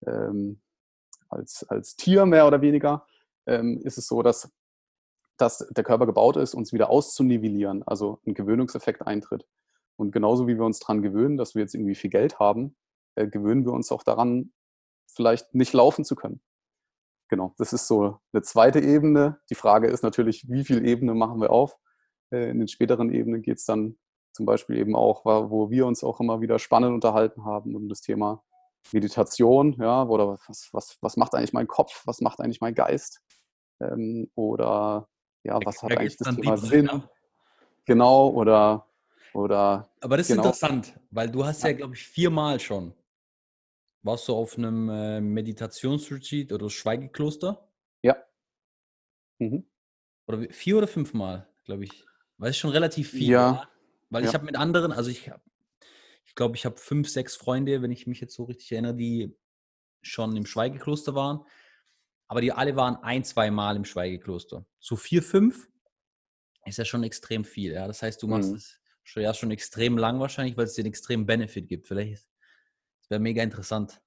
ähm, 0.07 0.61
als, 1.29 1.65
als 1.69 1.95
Tier 1.95 2.25
mehr 2.25 2.47
oder 2.47 2.61
weniger, 2.61 3.05
ähm, 3.45 3.79
ist 3.83 3.97
es 3.97 4.07
so, 4.07 4.21
dass, 4.21 4.51
dass 5.37 5.59
der 5.69 5.83
Körper 5.83 6.05
gebaut 6.05 6.37
ist, 6.37 6.53
uns 6.53 6.73
wieder 6.73 6.89
auszunivellieren, 6.89 7.83
also 7.83 8.19
ein 8.25 8.33
Gewöhnungseffekt 8.33 9.05
eintritt. 9.05 9.45
Und 9.95 10.11
genauso 10.11 10.47
wie 10.47 10.55
wir 10.55 10.65
uns 10.65 10.79
daran 10.79 11.01
gewöhnen, 11.01 11.37
dass 11.37 11.55
wir 11.55 11.61
jetzt 11.61 11.75
irgendwie 11.75 11.95
viel 11.95 12.09
Geld 12.09 12.39
haben, 12.39 12.75
äh, 13.15 13.27
gewöhnen 13.27 13.65
wir 13.65 13.73
uns 13.73 13.91
auch 13.91 14.03
daran, 14.03 14.51
vielleicht 15.07 15.53
nicht 15.53 15.73
laufen 15.73 16.05
zu 16.05 16.15
können 16.15 16.41
genau, 17.31 17.55
das 17.57 17.73
ist 17.73 17.87
so 17.87 18.19
eine 18.33 18.43
zweite 18.43 18.79
Ebene. 18.79 19.39
Die 19.49 19.55
Frage 19.55 19.87
ist 19.87 20.03
natürlich, 20.03 20.47
wie 20.49 20.63
viel 20.63 20.85
Ebene 20.85 21.15
machen 21.15 21.41
wir 21.41 21.49
auf? 21.49 21.75
Äh, 22.29 22.51
in 22.51 22.59
den 22.59 22.67
späteren 22.67 23.11
Ebenen 23.11 23.41
geht 23.41 23.57
es 23.57 23.65
dann 23.65 23.97
zum 24.33 24.45
Beispiel 24.45 24.77
eben 24.77 24.95
auch, 24.95 25.25
wo 25.25 25.71
wir 25.71 25.87
uns 25.87 26.03
auch 26.03 26.19
immer 26.19 26.39
wieder 26.39 26.59
spannend 26.59 26.93
unterhalten 26.93 27.43
haben, 27.43 27.75
um 27.75 27.89
das 27.89 28.01
Thema 28.01 28.43
Meditation, 28.91 29.75
ja, 29.79 30.03
oder 30.03 30.37
was, 30.47 30.69
was, 30.71 30.97
was 31.01 31.17
macht 31.17 31.33
eigentlich 31.33 31.53
mein 31.53 31.67
Kopf, 31.67 32.03
was 32.05 32.21
macht 32.21 32.39
eigentlich 32.39 32.61
mein 32.61 32.75
Geist? 32.75 33.21
Ähm, 33.79 34.29
oder 34.35 35.07
ja, 35.43 35.59
was 35.63 35.77
da, 35.77 35.83
hat 35.83 35.97
eigentlich 35.97 36.17
das 36.17 36.35
Thema 36.35 36.57
Sinn? 36.57 37.03
Genau, 37.85 38.29
oder, 38.29 38.87
oder. 39.33 39.89
Aber 40.01 40.17
das 40.17 40.29
ist 40.29 40.35
genau. 40.35 40.47
interessant, 40.47 40.99
weil 41.09 41.29
du 41.29 41.45
hast 41.45 41.63
ja, 41.63 41.69
ja 41.69 41.77
glaube 41.77 41.95
ich, 41.95 42.05
viermal 42.05 42.59
schon 42.59 42.93
warst 44.03 44.27
du 44.27 44.35
auf 44.35 44.57
einem 44.57 44.89
äh, 44.89 45.21
Meditationsretreat 45.21 46.51
oder 46.51 46.69
Schweigekloster? 46.69 47.67
Ja. 48.01 48.17
Mhm. 49.39 49.65
Oder 50.27 50.49
vier 50.51 50.77
oder 50.77 50.87
fünfmal, 50.87 51.47
glaube 51.65 51.85
ich. 51.85 52.05
Weil 52.37 52.51
es 52.51 52.57
schon 52.57 52.71
relativ 52.71 53.11
viel. 53.11 53.29
Ja. 53.29 53.67
Weil 54.09 54.23
ja. 54.23 54.29
ich 54.29 54.35
habe 54.35 54.45
mit 54.45 54.55
anderen, 54.55 54.91
also 54.91 55.09
ich 55.09 55.29
habe, 55.29 55.41
ich 56.25 56.35
glaube, 56.35 56.55
ich 56.55 56.65
habe 56.65 56.77
fünf, 56.77 57.09
sechs 57.09 57.35
Freunde, 57.35 57.81
wenn 57.81 57.91
ich 57.91 58.07
mich 58.07 58.21
jetzt 58.21 58.35
so 58.35 58.45
richtig 58.45 58.71
erinnere, 58.71 58.95
die 58.95 59.37
schon 60.01 60.35
im 60.35 60.45
Schweigekloster 60.45 61.15
waren. 61.15 61.45
Aber 62.27 62.41
die 62.41 62.53
alle 62.53 62.75
waren 62.75 62.95
ein, 62.97 63.23
zwei 63.23 63.51
Mal 63.51 63.75
im 63.75 63.85
Schweigekloster. 63.85 64.65
So 64.79 64.95
vier, 64.95 65.21
fünf 65.21 65.69
ist 66.65 66.77
ja 66.77 66.85
schon 66.85 67.03
extrem 67.03 67.43
viel. 67.43 67.73
Ja? 67.73 67.87
Das 67.87 68.01
heißt, 68.01 68.21
du 68.23 68.27
machst 68.27 68.51
mhm. 68.51 68.55
es 68.55 68.79
schon, 69.03 69.23
ja, 69.23 69.33
schon 69.33 69.51
extrem 69.51 69.97
lang 69.97 70.19
wahrscheinlich, 70.19 70.55
weil 70.55 70.65
es 70.65 70.73
dir 70.73 70.81
einen 70.81 70.89
extremen 70.89 71.25
Benefit 71.25 71.67
gibt. 71.67 71.87
Vielleicht 71.87 72.27
wäre 73.09 73.19
mega 73.19 73.43
interessant. 73.43 74.01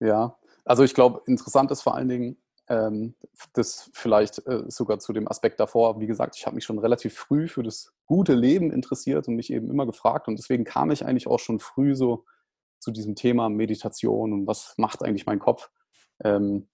Ja, 0.00 0.38
also 0.64 0.84
ich 0.84 0.94
glaube, 0.94 1.22
interessant 1.26 1.70
ist 1.70 1.82
vor 1.82 1.94
allen 1.94 2.08
Dingen, 2.08 2.42
das 3.52 3.90
vielleicht 3.94 4.46
äh, 4.46 4.64
sogar 4.68 4.98
zu 4.98 5.12
dem 5.12 5.28
Aspekt 5.28 5.58
davor, 5.58 6.00
wie 6.00 6.06
gesagt, 6.06 6.36
ich 6.36 6.46
habe 6.46 6.54
mich 6.54 6.64
schon 6.64 6.78
relativ 6.78 7.14
früh 7.14 7.48
für 7.48 7.62
das 7.62 7.94
gute 8.06 8.34
Leben 8.34 8.70
interessiert 8.70 9.26
und 9.28 9.36
mich 9.36 9.52
eben 9.52 9.70
immer 9.70 9.86
gefragt 9.86 10.28
und 10.28 10.38
deswegen 10.38 10.64
kam 10.64 10.90
ich 10.90 11.04
eigentlich 11.04 11.26
auch 11.26 11.38
schon 11.38 11.60
früh 11.60 11.94
so 11.94 12.24
zu 12.78 12.90
diesem 12.90 13.14
Thema 13.14 13.48
Meditation 13.48 14.32
und 14.32 14.46
was 14.46 14.74
macht 14.76 15.02
eigentlich 15.02 15.26
mein 15.26 15.38
Kopf. 15.38 15.70
Ähm, 16.22 16.68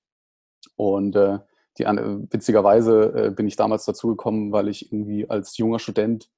und 0.76 1.16
äh, 1.16 1.38
die, 1.78 1.84
witzigerweise 1.84 3.26
äh, 3.26 3.30
bin 3.30 3.46
ich 3.46 3.56
damals 3.56 3.84
dazu 3.84 4.08
gekommen, 4.08 4.52
weil 4.52 4.68
ich 4.68 4.92
irgendwie 4.92 5.28
als 5.28 5.56
junger 5.56 5.78
Student 5.78 6.30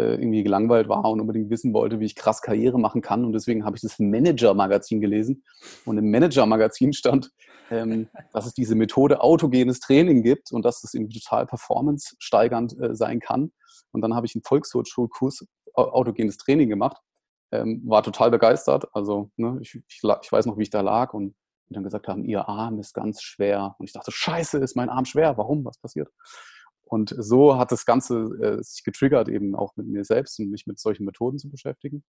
irgendwie 0.00 0.42
gelangweilt 0.42 0.88
war 0.88 1.04
und 1.10 1.20
unbedingt 1.20 1.50
wissen 1.50 1.72
wollte, 1.72 2.00
wie 2.00 2.04
ich 2.04 2.14
krass 2.14 2.42
Karriere 2.42 2.78
machen 2.78 3.00
kann. 3.00 3.24
Und 3.24 3.32
deswegen 3.32 3.64
habe 3.64 3.76
ich 3.76 3.82
das 3.82 3.98
Manager-Magazin 3.98 5.00
gelesen. 5.00 5.42
Und 5.84 5.98
im 5.98 6.10
Manager-Magazin 6.10 6.92
stand, 6.92 7.30
ähm, 7.70 8.08
dass 8.32 8.46
es 8.46 8.54
diese 8.54 8.74
Methode 8.74 9.20
autogenes 9.20 9.80
Training 9.80 10.22
gibt 10.22 10.52
und 10.52 10.64
dass 10.64 10.82
das 10.82 10.94
irgendwie 10.94 11.18
total 11.18 11.46
performance-steigernd 11.46 12.80
äh, 12.80 12.94
sein 12.94 13.20
kann. 13.20 13.52
Und 13.92 14.02
dann 14.02 14.14
habe 14.14 14.26
ich 14.26 14.34
einen 14.34 14.42
Volkshochschulkurs 14.42 15.46
autogenes 15.74 16.36
Training 16.36 16.68
gemacht. 16.68 16.98
Ähm, 17.52 17.82
war 17.86 18.02
total 18.02 18.30
begeistert. 18.30 18.86
Also 18.92 19.30
ne, 19.36 19.58
ich, 19.60 19.74
ich, 19.88 20.02
ich, 20.02 20.32
weiß 20.32 20.46
noch, 20.46 20.58
wie 20.58 20.64
ich 20.64 20.70
da 20.70 20.80
lag 20.80 21.14
und, 21.14 21.28
und 21.68 21.76
dann 21.76 21.84
gesagt 21.84 22.08
haben, 22.08 22.24
ihr 22.24 22.48
Arm 22.48 22.80
ist 22.80 22.92
ganz 22.92 23.22
schwer. 23.22 23.76
Und 23.78 23.86
ich 23.86 23.92
dachte, 23.92 24.10
scheiße, 24.10 24.58
ist 24.58 24.76
mein 24.76 24.88
Arm 24.88 25.04
schwer. 25.04 25.36
Warum? 25.38 25.64
Was 25.64 25.78
passiert? 25.78 26.10
Und 26.88 27.14
so 27.18 27.58
hat 27.58 27.72
das 27.72 27.84
Ganze 27.84 28.14
äh, 28.40 28.62
sich 28.62 28.84
getriggert, 28.84 29.28
eben 29.28 29.56
auch 29.56 29.74
mit 29.76 29.88
mir 29.88 30.04
selbst 30.04 30.38
und 30.38 30.50
mich 30.50 30.66
mit 30.66 30.78
solchen 30.78 31.04
Methoden 31.04 31.38
zu 31.38 31.50
beschäftigen. 31.50 32.04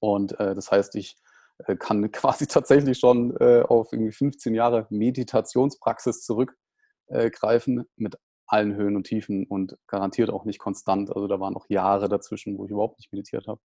Und 0.00 0.38
äh, 0.38 0.54
das 0.54 0.70
heißt, 0.70 0.94
ich 0.96 1.16
äh, 1.64 1.76
kann 1.76 2.10
quasi 2.12 2.46
tatsächlich 2.46 2.98
schon 2.98 3.34
äh, 3.38 3.62
auf 3.62 3.92
irgendwie 3.92 4.12
15 4.12 4.54
Jahre 4.54 4.86
Meditationspraxis 4.90 6.22
zurückgreifen 6.22 7.84
mit 7.96 8.16
allen 8.46 8.76
Höhen 8.76 8.96
und 8.96 9.04
Tiefen 9.04 9.46
und 9.46 9.76
garantiert 9.86 10.30
auch 10.30 10.44
nicht 10.44 10.58
konstant. 10.58 11.10
Also 11.14 11.26
da 11.26 11.40
waren 11.40 11.54
noch 11.54 11.68
Jahre 11.68 12.08
dazwischen, 12.08 12.58
wo 12.58 12.66
ich 12.66 12.70
überhaupt 12.70 12.98
nicht 12.98 13.12
meditiert 13.12 13.46
habe. 13.48 13.60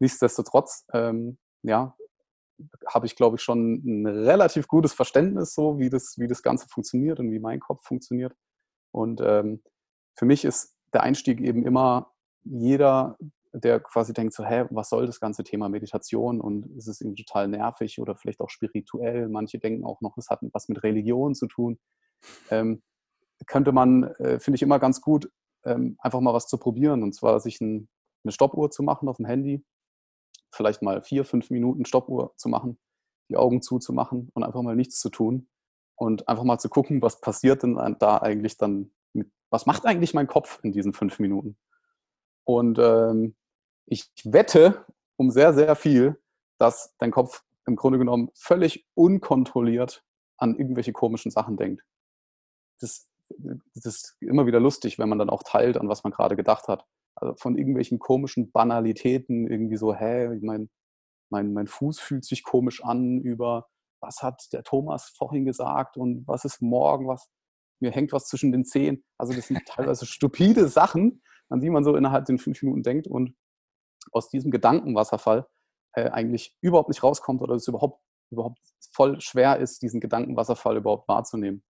Nichtsdestotrotz, 0.00 0.84
ähm, 0.92 1.38
ja, 1.62 1.96
habe 2.86 3.06
ich, 3.06 3.16
glaube 3.16 3.36
ich, 3.36 3.42
schon 3.42 3.74
ein 3.84 4.06
relativ 4.06 4.66
gutes 4.68 4.92
Verständnis, 4.92 5.54
so 5.54 5.78
wie 5.78 5.88
das, 5.88 6.14
wie 6.18 6.26
das 6.26 6.42
Ganze 6.42 6.68
funktioniert 6.68 7.20
und 7.20 7.30
wie 7.30 7.38
mein 7.38 7.60
Kopf 7.60 7.84
funktioniert. 7.86 8.34
Und 8.96 9.20
ähm, 9.22 9.62
für 10.14 10.24
mich 10.24 10.46
ist 10.46 10.74
der 10.94 11.02
Einstieg 11.02 11.40
eben 11.42 11.66
immer 11.66 12.14
jeder, 12.44 13.18
der 13.52 13.78
quasi 13.78 14.14
denkt 14.14 14.32
so, 14.32 14.42
hä, 14.42 14.64
was 14.70 14.88
soll 14.88 15.04
das 15.04 15.20
ganze 15.20 15.44
Thema 15.44 15.68
Meditation 15.68 16.40
und 16.40 16.66
ist 16.76 16.88
es 16.88 17.02
irgendwie 17.02 17.24
total 17.24 17.48
nervig 17.48 18.00
oder 18.00 18.16
vielleicht 18.16 18.40
auch 18.40 18.48
spirituell. 18.48 19.28
Manche 19.28 19.58
denken 19.58 19.84
auch 19.84 20.00
noch, 20.00 20.16
es 20.16 20.30
hat 20.30 20.40
was 20.52 20.68
mit 20.68 20.82
Religion 20.82 21.34
zu 21.34 21.46
tun. 21.46 21.78
Ähm, 22.50 22.82
könnte 23.46 23.72
man, 23.72 24.04
äh, 24.18 24.40
finde 24.40 24.56
ich 24.56 24.62
immer 24.62 24.78
ganz 24.78 25.02
gut, 25.02 25.30
ähm, 25.66 25.96
einfach 25.98 26.20
mal 26.20 26.32
was 26.32 26.46
zu 26.46 26.56
probieren 26.56 27.02
und 27.02 27.14
zwar 27.14 27.38
sich 27.40 27.60
ein, 27.60 27.90
eine 28.24 28.32
Stoppuhr 28.32 28.70
zu 28.70 28.82
machen 28.82 29.10
auf 29.10 29.18
dem 29.18 29.26
Handy, 29.26 29.62
vielleicht 30.50 30.80
mal 30.80 31.02
vier, 31.02 31.26
fünf 31.26 31.50
Minuten 31.50 31.84
Stoppuhr 31.84 32.32
zu 32.36 32.48
machen, 32.48 32.78
die 33.28 33.36
Augen 33.36 33.60
zuzumachen 33.60 34.30
und 34.32 34.42
einfach 34.42 34.62
mal 34.62 34.74
nichts 34.74 34.98
zu 35.00 35.10
tun 35.10 35.48
und 35.96 36.28
einfach 36.28 36.44
mal 36.44 36.58
zu 36.58 36.68
gucken, 36.68 37.02
was 37.02 37.20
passiert 37.20 37.62
denn 37.62 37.96
da 37.98 38.18
eigentlich 38.18 38.56
dann, 38.58 38.92
mit, 39.12 39.30
was 39.50 39.66
macht 39.66 39.86
eigentlich 39.86 40.14
mein 40.14 40.26
Kopf 40.26 40.60
in 40.62 40.72
diesen 40.72 40.92
fünf 40.92 41.18
Minuten? 41.18 41.56
Und 42.44 42.78
ähm, 42.78 43.34
ich 43.86 44.10
wette 44.24 44.84
um 45.16 45.30
sehr, 45.30 45.54
sehr 45.54 45.74
viel, 45.74 46.20
dass 46.58 46.94
dein 46.98 47.10
Kopf 47.10 47.42
im 47.66 47.76
Grunde 47.76 47.98
genommen 47.98 48.30
völlig 48.34 48.86
unkontrolliert 48.94 50.04
an 50.38 50.56
irgendwelche 50.56 50.92
komischen 50.92 51.30
Sachen 51.30 51.56
denkt. 51.56 51.82
Das, 52.80 53.08
das 53.38 53.84
ist 53.84 54.16
immer 54.20 54.46
wieder 54.46 54.60
lustig, 54.60 54.98
wenn 54.98 55.08
man 55.08 55.18
dann 55.18 55.30
auch 55.30 55.42
teilt, 55.42 55.76
an 55.78 55.88
was 55.88 56.04
man 56.04 56.12
gerade 56.12 56.36
gedacht 56.36 56.68
hat. 56.68 56.84
Also 57.14 57.34
von 57.36 57.56
irgendwelchen 57.56 57.98
komischen 57.98 58.52
Banalitäten, 58.52 59.50
irgendwie 59.50 59.76
so, 59.76 59.94
hä, 59.94 60.38
mein, 60.42 60.68
mein, 61.30 61.52
mein 61.54 61.66
Fuß 61.66 61.98
fühlt 61.98 62.24
sich 62.24 62.44
komisch 62.44 62.84
an, 62.84 63.20
über 63.20 63.68
was 64.06 64.22
hat 64.22 64.52
der 64.52 64.62
Thomas 64.62 65.12
vorhin 65.16 65.44
gesagt 65.44 65.96
und 65.96 66.26
was 66.26 66.44
ist 66.44 66.62
morgen, 66.62 67.08
was, 67.08 67.28
mir 67.80 67.90
hängt 67.90 68.12
was 68.12 68.26
zwischen 68.26 68.52
den 68.52 68.64
Zehen. 68.64 69.04
Also 69.18 69.34
das 69.34 69.48
sind 69.48 69.60
teilweise 69.66 70.06
stupide 70.06 70.68
Sachen, 70.68 71.22
an 71.48 71.60
die 71.60 71.70
man 71.70 71.84
so 71.84 71.96
innerhalb 71.96 72.24
den 72.24 72.38
fünf 72.38 72.62
Minuten 72.62 72.82
denkt 72.82 73.06
und 73.06 73.36
aus 74.12 74.28
diesem 74.28 74.50
Gedankenwasserfall 74.50 75.46
äh, 75.94 76.10
eigentlich 76.10 76.56
überhaupt 76.60 76.88
nicht 76.88 77.02
rauskommt 77.02 77.42
oder 77.42 77.54
es 77.54 77.66
überhaupt, 77.66 78.00
überhaupt 78.30 78.58
voll 78.92 79.20
schwer 79.20 79.58
ist, 79.58 79.82
diesen 79.82 80.00
Gedankenwasserfall 80.00 80.76
überhaupt 80.76 81.08
wahrzunehmen. 81.08 81.64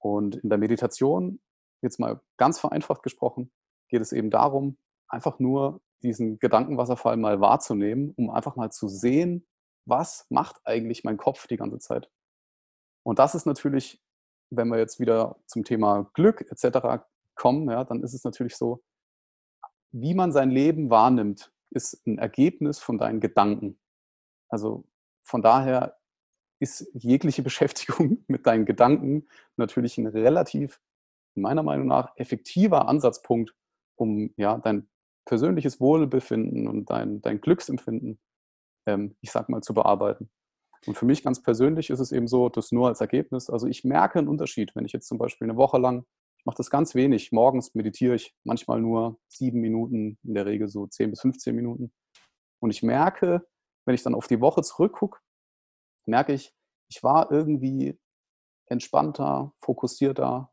Und 0.00 0.36
in 0.36 0.48
der 0.48 0.58
Meditation, 0.58 1.40
jetzt 1.82 2.00
mal 2.00 2.20
ganz 2.38 2.58
vereinfacht 2.58 3.02
gesprochen, 3.02 3.52
geht 3.90 4.00
es 4.00 4.12
eben 4.12 4.30
darum, 4.30 4.78
einfach 5.08 5.38
nur 5.38 5.80
diesen 6.02 6.38
Gedankenwasserfall 6.38 7.16
mal 7.16 7.40
wahrzunehmen, 7.40 8.12
um 8.16 8.30
einfach 8.30 8.56
mal 8.56 8.70
zu 8.70 8.88
sehen, 8.88 9.46
was 9.88 10.26
macht 10.30 10.60
eigentlich 10.64 11.04
mein 11.04 11.16
Kopf 11.16 11.46
die 11.46 11.56
ganze 11.56 11.78
Zeit. 11.78 12.10
Und 13.04 13.18
das 13.18 13.34
ist 13.34 13.46
natürlich, 13.46 14.02
wenn 14.50 14.68
wir 14.68 14.78
jetzt 14.78 15.00
wieder 15.00 15.36
zum 15.46 15.64
Thema 15.64 16.10
Glück 16.14 16.42
etc. 16.50 17.04
kommen, 17.34 17.70
ja, 17.70 17.84
dann 17.84 18.02
ist 18.02 18.14
es 18.14 18.24
natürlich 18.24 18.56
so, 18.56 18.82
wie 19.90 20.14
man 20.14 20.32
sein 20.32 20.50
Leben 20.50 20.90
wahrnimmt, 20.90 21.52
ist 21.70 22.06
ein 22.06 22.18
Ergebnis 22.18 22.78
von 22.78 22.98
deinen 22.98 23.20
Gedanken. 23.20 23.78
Also 24.48 24.84
von 25.22 25.42
daher 25.42 25.98
ist 26.60 26.90
jegliche 26.94 27.42
Beschäftigung 27.48 28.24
mit 28.26 28.46
deinen 28.46 28.66
Gedanken 28.66 29.28
natürlich 29.56 29.98
ein 29.98 30.06
relativ, 30.06 30.80
meiner 31.34 31.62
Meinung 31.62 31.86
nach, 31.86 32.12
effektiver 32.16 32.88
Ansatzpunkt, 32.88 33.54
um 33.96 34.32
ja 34.36 34.58
dein 34.58 34.88
persönliches 35.24 35.80
Wohlbefinden 35.80 36.66
und 36.68 36.90
dein, 36.90 37.20
dein 37.20 37.40
Glücksempfinden, 37.40 38.18
ich 39.20 39.30
sag 39.30 39.48
mal, 39.48 39.62
zu 39.62 39.74
bearbeiten. 39.74 40.30
Und 40.86 40.96
für 40.96 41.06
mich 41.06 41.22
ganz 41.24 41.42
persönlich 41.42 41.90
ist 41.90 42.00
es 42.00 42.12
eben 42.12 42.28
so, 42.28 42.48
dass 42.48 42.72
nur 42.72 42.88
als 42.88 43.00
Ergebnis, 43.00 43.50
also 43.50 43.66
ich 43.66 43.84
merke 43.84 44.18
einen 44.18 44.28
Unterschied, 44.28 44.74
wenn 44.74 44.84
ich 44.84 44.92
jetzt 44.92 45.08
zum 45.08 45.18
Beispiel 45.18 45.48
eine 45.48 45.56
Woche 45.56 45.78
lang 45.78 46.04
mache 46.48 46.56
das 46.56 46.70
ganz 46.70 46.94
wenig. 46.94 47.30
Morgens 47.30 47.74
meditiere 47.74 48.14
ich 48.14 48.34
manchmal 48.42 48.80
nur 48.80 49.20
sieben 49.28 49.60
Minuten, 49.60 50.18
in 50.22 50.34
der 50.34 50.46
Regel 50.46 50.68
so 50.68 50.86
zehn 50.86 51.10
bis 51.10 51.20
15 51.20 51.54
Minuten. 51.54 51.92
Und 52.60 52.70
ich 52.70 52.82
merke, 52.82 53.46
wenn 53.84 53.94
ich 53.94 54.02
dann 54.02 54.14
auf 54.14 54.28
die 54.28 54.40
Woche 54.40 54.62
zurückgucke, 54.62 55.20
merke 56.06 56.32
ich, 56.32 56.54
ich 56.90 57.02
war 57.02 57.30
irgendwie 57.30 57.98
entspannter, 58.66 59.52
fokussierter, 59.60 60.50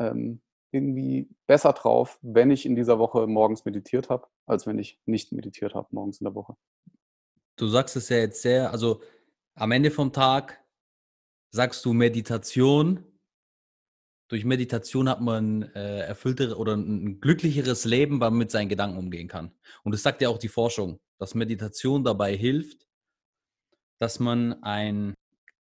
ähm, 0.00 0.40
irgendwie 0.72 1.28
besser 1.48 1.72
drauf, 1.72 2.18
wenn 2.22 2.52
ich 2.52 2.64
in 2.64 2.76
dieser 2.76 3.00
Woche 3.00 3.26
morgens 3.26 3.64
meditiert 3.64 4.10
habe, 4.10 4.28
als 4.46 4.68
wenn 4.68 4.78
ich 4.78 5.00
nicht 5.04 5.32
meditiert 5.32 5.74
habe 5.74 5.88
morgens 5.90 6.20
in 6.20 6.26
der 6.26 6.34
Woche. 6.36 6.56
Du 7.56 7.68
sagst 7.68 7.96
es 7.96 8.08
ja 8.08 8.18
jetzt 8.18 8.42
sehr, 8.42 8.70
also 8.72 9.02
am 9.54 9.70
Ende 9.70 9.90
vom 9.90 10.12
Tag 10.12 10.62
sagst 11.50 11.84
du 11.84 11.92
Meditation 11.92 13.14
durch 14.28 14.44
Meditation 14.44 15.08
hat 15.08 15.20
man 15.20 15.62
äh, 15.74 16.00
erfülltere 16.00 16.56
oder 16.56 16.74
ein 16.74 17.20
glücklicheres 17.20 17.84
Leben, 17.84 18.20
weil 18.20 18.30
man 18.30 18.38
mit 18.38 18.50
seinen 18.50 18.68
Gedanken 18.68 18.98
umgehen 18.98 19.28
kann. 19.28 19.52
Und 19.82 19.92
das 19.92 20.02
sagt 20.02 20.22
ja 20.22 20.28
auch 20.28 20.38
die 20.38 20.48
Forschung, 20.48 20.98
dass 21.18 21.34
Meditation 21.34 22.04
dabei 22.04 22.36
hilft, 22.36 22.88
dass 24.00 24.18
man 24.20 24.62
ein, 24.62 25.14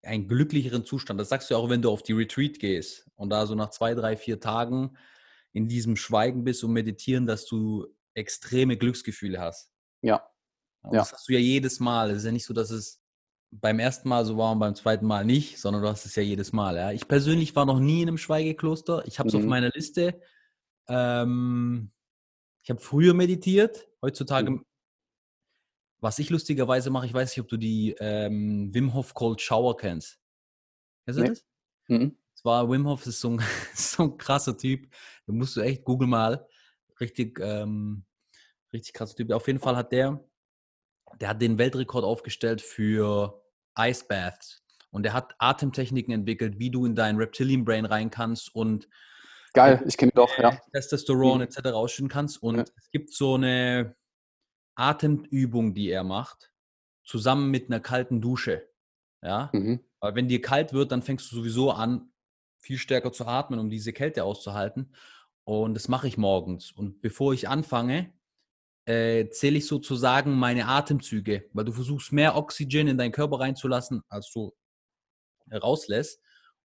einen 0.05 0.29
glücklicheren 0.29 0.85
Zustand, 0.85 1.19
das 1.19 1.31
sagst 1.31 1.51
du 1.51 1.57
auch, 1.57 1.69
wenn 1.69 1.83
du 1.83 1.91
auf 1.91 2.03
die 2.03 2.13
Retreat 2.13 2.59
gehst 2.59 3.11
und 3.17 3.31
da 3.31 3.47
so 3.47 3.55
nach 3.55 3.71
zwei, 3.71 3.95
drei, 3.95 4.17
vier 4.17 4.41
Tagen 4.41 4.97
in 5.53 5.67
diesem 5.67 5.97
Schweigen 5.97 6.45
bist 6.45 6.63
und 6.63 6.73
meditieren, 6.73 7.27
dass 7.27 7.47
du 7.47 7.87
extreme 8.15 8.77
Glücksgefühle 8.77 9.41
hast. 9.41 9.73
Ja. 10.03 10.30
Ja. 10.85 10.91
Das 10.91 11.13
hast 11.13 11.29
du 11.29 11.33
ja 11.33 11.39
jedes 11.39 11.81
Mal. 11.81 12.11
Es 12.11 12.19
ist 12.19 12.25
ja 12.25 12.33
nicht 12.33 12.47
so, 12.47 12.55
dass 12.55 12.71
es 12.71 13.01
beim 13.51 13.79
ersten 13.79 14.09
Mal 14.09 14.25
so 14.25 14.37
war 14.39 14.53
und 14.53 14.61
beim 14.61 14.75
zweiten 14.75 15.07
Mal 15.07 15.25
nicht, 15.25 15.59
sondern 15.59 15.83
du 15.83 15.89
hast 15.89 16.07
es 16.07 16.15
ja 16.15 16.23
jedes 16.23 16.53
Mal. 16.53 16.77
Ja. 16.77 16.93
Ich 16.93 17.09
persönlich 17.09 17.57
war 17.57 17.67
noch 17.67 17.81
nie 17.81 18.03
in 18.03 18.09
einem 18.09 18.19
Schweigekloster. 18.19 19.07
Ich 19.07 19.19
habe 19.19 19.29
es 19.29 19.35
mhm. 19.35 19.41
auf 19.41 19.47
meiner 19.47 19.71
Liste. 19.71 20.21
Ähm, 20.89 21.91
ich 22.63 22.71
habe 22.71 22.81
früher 22.81 23.15
meditiert. 23.15 23.89
Heutzutage, 24.03 24.51
mhm. 24.51 24.65
was 25.99 26.19
ich 26.19 26.31
lustigerweise 26.31 26.91
mache, 26.91 27.07
ich 27.07 27.15
weiß 27.15 27.31
nicht, 27.31 27.41
ob 27.41 27.49
du 27.49 27.57
die 27.57 27.95
ähm, 27.99 28.73
Wim 28.73 28.95
Hof 28.95 29.15
Cold 29.15 29.41
Shower 29.41 29.77
kennst. 29.77 30.21
Kennst 31.05 31.19
du 31.19 31.23
nee. 31.23 31.29
das? 31.29 31.45
Mhm. 31.89 32.17
war 32.45 32.71
Wim 32.71 32.87
Hof 32.87 33.05
ist 33.07 33.21
so 33.21 33.31
ein, 33.31 33.43
so 33.75 34.05
ein 34.05 34.17
krasser 34.17 34.57
Typ. 34.57 34.89
Da 35.27 35.33
musst 35.33 35.57
du 35.57 35.61
echt 35.61 35.85
google 35.85 36.09
mal. 36.09 36.47
Richtig, 37.01 37.41
ähm, 37.41 38.05
richtig 38.73 38.95
krasser 38.95 39.17
Typ. 39.17 39.33
Auf 39.33 39.47
jeden 39.49 39.59
Fall 39.59 39.77
hat 39.77 39.91
der 39.91 40.23
der 41.19 41.29
hat 41.29 41.43
den 41.43 41.59
Weltrekord 41.59 42.05
aufgestellt 42.05 42.61
für 42.61 43.43
Ice 43.79 44.05
Baths. 44.09 44.63
Und 44.91 45.05
der 45.05 45.13
hat 45.13 45.35
Atemtechniken 45.39 46.13
entwickelt, 46.13 46.59
wie 46.59 46.71
du 46.71 46.85
in 46.85 46.95
dein 46.95 47.17
Reptilian 47.17 47.65
Brain 47.65 47.85
rein 47.85 48.11
kannst 48.11 48.55
und 48.55 48.89
Geil, 49.53 49.83
ich 49.85 49.97
kenne 49.97 50.13
doch, 50.15 50.37
ja. 50.39 50.57
Testosteron 50.73 51.39
mhm. 51.39 51.43
etc. 51.43 51.71
ausschütten 51.71 52.09
kannst. 52.09 52.41
Und 52.41 52.59
ja. 52.59 52.65
es 52.77 52.91
gibt 52.91 53.13
so 53.13 53.35
eine 53.35 53.97
Atemübung, 54.77 55.75
die 55.75 55.91
er 55.91 56.05
macht, 56.05 56.53
zusammen 57.05 57.51
mit 57.51 57.67
einer 57.67 57.81
kalten 57.81 58.21
Dusche. 58.21 58.69
Ja, 59.23 59.51
mhm. 59.53 59.81
weil 60.01 60.15
wenn 60.15 60.29
dir 60.29 60.41
kalt 60.41 60.73
wird, 60.73 60.93
dann 60.93 61.03
fängst 61.03 61.31
du 61.31 61.37
sowieso 61.37 61.73
an, 61.73 62.13
viel 62.59 62.79
stärker 62.79 63.13
zu 63.13 63.27
atmen, 63.27 63.59
um 63.59 63.71
diese 63.71 63.93
Kälte 63.93 64.25
auszuhalten. 64.25 64.95
Und 65.45 65.75
das 65.75 65.89
mache 65.89 66.07
ich 66.07 66.17
morgens. 66.17 66.71
Und 66.71 67.01
bevor 67.03 67.35
ich 67.35 67.49
anfange, 67.49 68.13
äh, 68.87 69.29
zähle 69.31 69.59
ich 69.59 69.67
sozusagen 69.67 70.35
meine 70.35 70.67
Atemzüge, 70.67 71.49
weil 71.53 71.65
du 71.65 71.73
versuchst 71.73 72.13
mehr 72.13 72.37
Oxygen 72.37 72.89
in 72.89 72.99
deinen 72.99 73.13
Körper 73.13 73.41
reinzulassen, 73.41 74.03
als 74.09 74.31
du 74.33 74.55
rauslässt. 75.53 76.21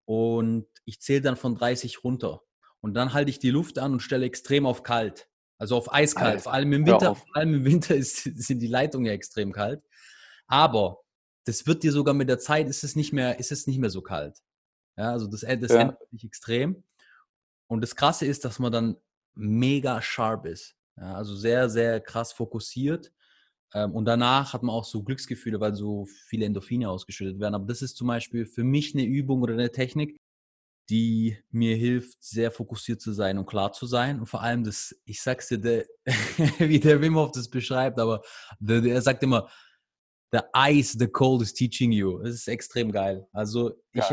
Und 0.06 0.68
ich 0.86 1.02
zähle 1.02 1.22
dann 1.22 1.36
von 1.36 1.56
30 1.56 2.04
runter. 2.04 2.42
Und 2.82 2.94
dann 2.94 3.14
halte 3.14 3.32
ich 3.32 3.40
die 3.40 3.50
Luft 3.50 3.80
an 3.80 3.94
und 3.94 4.02
stelle 4.02 4.26
extrem 4.26 4.66
auf 4.66 4.84
kalt. 4.84 5.28
Also 5.58 5.78
auf 5.78 5.92
eiskalt. 5.94 6.42
Vor 6.42 6.54
allem 6.54 6.74
im 6.74 6.86
Winter, 6.86 7.16
vor 7.16 7.36
allem 7.36 7.56
im 7.56 7.66
Winter 7.66 7.96
ist, 7.96 8.24
sind 8.24 8.60
die 8.60 8.68
Leitungen 8.68 9.08
ja 9.08 9.14
extrem 9.14 9.52
kalt. 9.52 9.82
Aber 10.48 11.02
das 11.46 11.66
wird 11.66 11.84
dir 11.84 11.92
sogar 11.92 12.14
mit 12.14 12.30
der 12.30 12.40
Zeit 12.40 12.68
ist 12.68 12.84
es 12.84 12.96
nicht 12.96 13.14
mehr, 13.14 13.40
ist 13.40 13.52
es 13.52 13.68
nicht 13.68 13.80
mehr 13.80 13.90
so 13.90 14.02
kalt. 14.02 14.40
Ja, 14.98 15.12
also 15.12 15.28
das, 15.28 15.42
das 15.42 15.72
ja. 15.72 15.82
ändert 15.82 16.00
sich 16.12 16.24
extrem. 16.24 16.84
Und 17.68 17.82
das 17.82 17.96
Krasse 17.96 18.26
ist, 18.26 18.46
dass 18.46 18.60
man 18.60 18.72
dann 18.72 18.98
mega 19.34 20.02
sharp 20.02 20.46
ist. 20.46 20.75
Ja, 20.98 21.16
also 21.16 21.36
sehr, 21.36 21.70
sehr 21.70 22.00
krass 22.00 22.32
fokussiert. 22.32 23.12
Ähm, 23.74 23.94
und 23.94 24.06
danach 24.06 24.54
hat 24.54 24.64
man 24.64 24.74
auch 24.74 24.86
so 24.86 25.04
Glücksgefühle, 25.04 25.60
weil 25.60 25.76
so 25.76 26.06
viele 26.28 26.46
Endorphine 26.46 26.90
ausgeschüttet 26.90 27.40
werden. 27.40 27.56
Aber 27.56 27.66
das 27.66 27.82
ist 27.82 27.98
zum 27.98 28.08
Beispiel 28.08 28.46
für 28.46 28.64
mich 28.64 28.96
eine 28.96 29.04
Übung 29.04 29.42
oder 29.42 29.54
eine 29.54 29.72
Technik, 29.72 30.18
die 30.90 31.38
mir 31.52 31.76
hilft, 31.76 32.24
sehr 32.24 32.52
fokussiert 32.52 33.02
zu 33.02 33.12
sein 33.12 33.38
und 33.38 33.48
klar 33.48 33.74
zu 33.74 33.88
sein. 33.88 34.20
Und 34.20 34.28
vor 34.28 34.42
allem 34.42 34.64
das, 34.64 34.96
ich 35.06 35.22
sag's 35.22 35.48
dir, 35.48 35.58
der, 35.58 35.86
wie 36.60 36.80
der 36.80 37.02
Wim 37.02 37.16
Hof 37.16 37.32
das 37.32 37.50
beschreibt, 37.50 38.00
aber 38.00 38.22
der, 38.60 38.82
der 38.82 39.02
sagt 39.02 39.24
immer, 39.24 39.50
the 40.32 40.40
ice, 40.56 40.98
the 40.98 41.08
cold 41.08 41.42
is 41.42 41.54
teaching 41.54 41.92
you. 41.92 42.20
Das 42.20 42.36
ist 42.36 42.48
extrem 42.48 42.92
geil. 42.92 43.28
Also 43.32 43.74
ich 43.92 44.04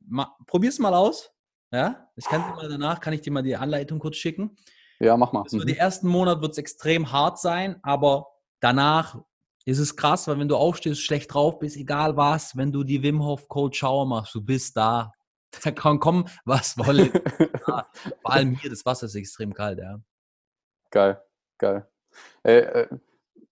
ma, 0.00 0.36
probier's 0.46 0.78
mal 0.78 0.94
aus. 0.94 1.30
Ja, 1.70 2.10
ich 2.16 2.24
kann 2.24 2.42
dir 2.42 2.54
mal 2.54 2.68
danach, 2.68 3.00
kann 3.00 3.12
ich 3.12 3.20
dir 3.20 3.30
mal 3.30 3.42
die 3.42 3.56
Anleitung 3.56 3.98
kurz 3.98 4.16
schicken. 4.16 4.56
Ja, 5.00 5.16
mach 5.16 5.32
mal. 5.32 5.42
Also, 5.42 5.58
mhm. 5.58 5.66
Die 5.66 5.76
ersten 5.76 6.08
Monate 6.08 6.40
wird 6.40 6.52
es 6.52 6.58
extrem 6.58 7.12
hart 7.12 7.38
sein, 7.38 7.78
aber 7.82 8.28
danach 8.60 9.18
ist 9.64 9.78
es 9.78 9.96
krass, 9.96 10.26
weil 10.26 10.38
wenn 10.38 10.48
du 10.48 10.56
aufstehst, 10.56 11.02
schlecht 11.02 11.32
drauf 11.32 11.58
bist, 11.58 11.76
egal 11.76 12.16
was, 12.16 12.56
wenn 12.56 12.72
du 12.72 12.84
die 12.84 13.02
Wim 13.02 13.22
Hof 13.22 13.48
Cold 13.48 13.76
Shower 13.76 14.06
machst, 14.06 14.34
du 14.34 14.42
bist 14.42 14.76
da. 14.76 15.12
Da 15.64 15.70
kann 15.70 15.98
kommen, 15.98 16.26
was 16.44 16.76
wolle. 16.76 17.10
Vor 17.64 17.86
allem 18.24 18.54
hier, 18.56 18.68
das 18.68 18.84
Wasser 18.84 19.06
ist 19.06 19.14
extrem 19.14 19.54
kalt, 19.54 19.78
ja. 19.78 19.98
Geil, 20.90 21.22
geil. 21.56 21.88
Ey, 22.42 22.58
äh, 22.58 22.88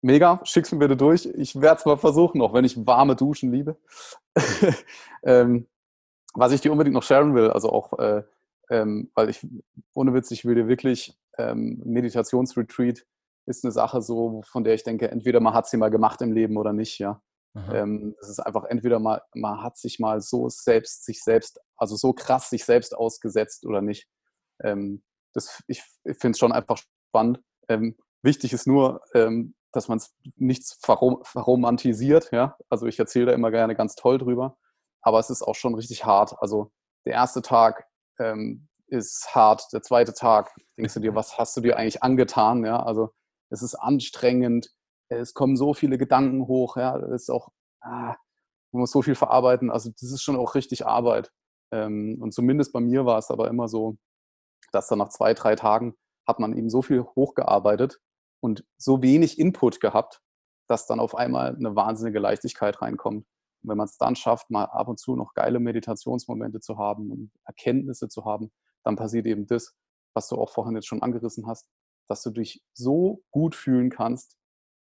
mega, 0.01 0.39
schick's 0.43 0.71
mir 0.71 0.77
bitte 0.77 0.95
durch. 0.95 1.25
Ich 1.25 1.59
werde 1.59 1.79
es 1.79 1.85
mal 1.85 1.97
versuchen, 1.97 2.43
auch 2.43 2.53
wenn 2.53 2.63
ich 2.63 2.85
warme 2.85 3.15
Duschen 3.15 3.51
liebe. 3.51 3.75
ähm, 5.23 5.67
was 6.35 6.51
ich 6.51 6.61
dir 6.61 6.71
unbedingt 6.71 6.93
noch 6.93 7.03
sharen 7.03 7.33
will, 7.33 7.49
also 7.49 7.71
auch, 7.71 7.97
äh, 7.97 8.23
ähm, 8.69 9.09
weil 9.15 9.29
ich, 9.29 9.45
ohne 9.95 10.13
Witz, 10.13 10.29
ich 10.29 10.45
will 10.45 10.53
dir 10.53 10.67
wirklich 10.67 11.17
ähm, 11.39 11.81
Meditationsretreat 11.85 13.05
ist 13.47 13.63
eine 13.63 13.71
Sache 13.71 14.01
so, 14.01 14.41
von 14.45 14.63
der 14.63 14.75
ich 14.75 14.83
denke, 14.83 15.09
entweder 15.09 15.39
man 15.39 15.53
hat 15.53 15.67
sie 15.67 15.77
mal 15.77 15.89
gemacht 15.89 16.21
im 16.21 16.33
Leben 16.33 16.57
oder 16.57 16.73
nicht, 16.73 16.99
ja. 16.99 17.21
Ähm, 17.73 18.15
es 18.21 18.29
ist 18.29 18.39
einfach 18.39 18.65
entweder 18.65 18.99
mal, 18.99 19.21
man 19.33 19.61
hat 19.63 19.77
sich 19.77 19.99
mal 19.99 20.21
so 20.21 20.49
selbst, 20.49 21.03
sich 21.03 21.23
selbst, 21.23 21.59
also 21.77 21.95
so 21.95 22.13
krass 22.13 22.49
sich 22.49 22.63
selbst 22.63 22.95
ausgesetzt 22.95 23.65
oder 23.65 23.81
nicht. 23.81 24.07
Ähm, 24.63 25.03
das, 25.33 25.61
ich 25.67 25.83
ich 26.03 26.17
finde 26.17 26.35
es 26.35 26.39
schon 26.39 26.51
einfach 26.51 26.77
spannend. 27.09 27.41
Ähm, 27.67 27.97
wichtig 28.21 28.53
ist 28.53 28.67
nur, 28.67 29.01
ähm, 29.13 29.55
dass 29.71 29.87
man 29.87 29.97
es 29.97 30.15
nichts 30.35 30.77
verrom 30.81 31.19
verromantisiert, 31.23 32.31
ja. 32.31 32.55
Also 32.69 32.85
ich 32.85 32.99
erzähle 32.99 33.27
da 33.27 33.33
immer 33.33 33.51
gerne 33.51 33.75
ganz 33.75 33.95
toll 33.95 34.19
drüber, 34.19 34.57
aber 35.01 35.19
es 35.19 35.29
ist 35.29 35.41
auch 35.41 35.55
schon 35.55 35.75
richtig 35.75 36.05
hart. 36.05 36.35
Also 36.39 36.71
der 37.05 37.13
erste 37.13 37.41
Tag 37.41 37.87
ähm, 38.19 38.68
ist 38.91 39.33
hart, 39.33 39.71
der 39.73 39.81
zweite 39.81 40.13
Tag 40.13 40.53
denkst 40.77 40.93
du 40.95 40.99
dir, 40.99 41.15
was 41.15 41.37
hast 41.37 41.55
du 41.57 41.61
dir 41.61 41.77
eigentlich 41.77 42.03
angetan, 42.03 42.65
ja. 42.65 42.81
Also 42.83 43.11
es 43.49 43.61
ist 43.61 43.75
anstrengend, 43.75 44.71
es 45.09 45.33
kommen 45.33 45.55
so 45.55 45.73
viele 45.73 45.97
Gedanken 45.97 46.47
hoch, 46.47 46.77
ja, 46.77 46.97
es 46.97 47.23
ist 47.23 47.29
auch, 47.29 47.49
ah, 47.81 48.15
man 48.71 48.81
muss 48.81 48.91
so 48.91 49.01
viel 49.01 49.15
verarbeiten, 49.15 49.71
also 49.71 49.89
das 49.89 50.11
ist 50.11 50.21
schon 50.21 50.35
auch 50.35 50.55
richtig 50.55 50.85
Arbeit. 50.85 51.31
Ähm, 51.71 52.17
und 52.21 52.33
zumindest 52.33 52.73
bei 52.73 52.79
mir 52.79 53.05
war 53.05 53.17
es 53.17 53.31
aber 53.31 53.47
immer 53.47 53.67
so, 53.67 53.97
dass 54.71 54.87
dann 54.87 54.99
nach 54.99 55.09
zwei, 55.09 55.33
drei 55.33 55.55
Tagen 55.55 55.95
hat 56.27 56.39
man 56.39 56.55
eben 56.55 56.69
so 56.69 56.81
viel 56.81 57.03
hochgearbeitet 57.03 57.99
und 58.41 58.63
so 58.77 59.01
wenig 59.01 59.39
Input 59.39 59.79
gehabt, 59.79 60.21
dass 60.67 60.85
dann 60.85 60.99
auf 60.99 61.15
einmal 61.15 61.55
eine 61.55 61.75
wahnsinnige 61.75 62.19
Leichtigkeit 62.19 62.81
reinkommt. 62.81 63.25
Und 63.63 63.69
wenn 63.69 63.77
man 63.77 63.85
es 63.85 63.97
dann 63.97 64.15
schafft, 64.15 64.51
mal 64.51 64.65
ab 64.65 64.87
und 64.87 64.99
zu 64.99 65.15
noch 65.15 65.33
geile 65.33 65.59
Meditationsmomente 65.59 66.59
zu 66.59 66.77
haben 66.77 67.11
und 67.11 67.31
Erkenntnisse 67.45 68.07
zu 68.07 68.25
haben, 68.25 68.51
dann 68.83 68.95
passiert 68.95 69.25
eben 69.25 69.47
das, 69.47 69.75
was 70.15 70.27
du 70.27 70.35
auch 70.35 70.49
vorhin 70.49 70.75
jetzt 70.75 70.87
schon 70.87 71.01
angerissen 71.01 71.47
hast, 71.47 71.69
dass 72.09 72.23
du 72.23 72.31
dich 72.31 72.63
so 72.73 73.23
gut 73.31 73.55
fühlen 73.55 73.89
kannst, 73.89 74.37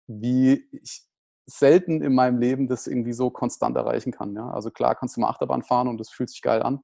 wie 0.07 0.69
ich 0.73 1.07
selten 1.47 2.03
in 2.03 2.15
meinem 2.15 2.39
Leben 2.39 2.69
das 2.69 2.87
irgendwie 2.87 3.13
so 3.13 3.31
konstant 3.31 3.77
erreichen 3.77 4.13
kann. 4.13 4.35
Ja? 4.35 4.51
Also 4.51 4.71
klar 4.71 4.95
kannst 4.95 5.17
du 5.17 5.21
mal 5.21 5.29
Achterbahn 5.29 5.63
fahren 5.63 5.89
und 5.89 5.99
das 5.99 6.11
fühlt 6.11 6.31
sich 6.31 6.43
geil 6.43 6.63
an, 6.63 6.81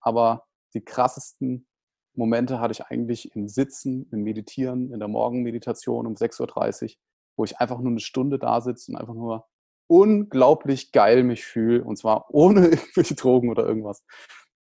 aber 0.00 0.46
die 0.74 0.84
krassesten 0.84 1.66
Momente 2.14 2.60
hatte 2.60 2.72
ich 2.72 2.84
eigentlich 2.84 3.34
im 3.34 3.48
Sitzen, 3.48 4.08
im 4.10 4.22
Meditieren, 4.22 4.92
in 4.92 4.98
der 4.98 5.08
Morgenmeditation 5.08 6.06
um 6.06 6.14
6.30 6.14 6.82
Uhr, 6.82 6.90
wo 7.36 7.44
ich 7.44 7.58
einfach 7.58 7.78
nur 7.78 7.90
eine 7.90 8.00
Stunde 8.00 8.38
da 8.38 8.60
sitze 8.60 8.92
und 8.92 8.98
einfach 8.98 9.14
nur 9.14 9.48
unglaublich 9.88 10.92
geil 10.92 11.22
mich 11.22 11.44
fühle 11.44 11.84
und 11.84 11.96
zwar 11.96 12.26
ohne 12.30 12.66
irgendwelche 12.68 13.14
Drogen 13.14 13.50
oder 13.50 13.66
irgendwas. 13.66 14.04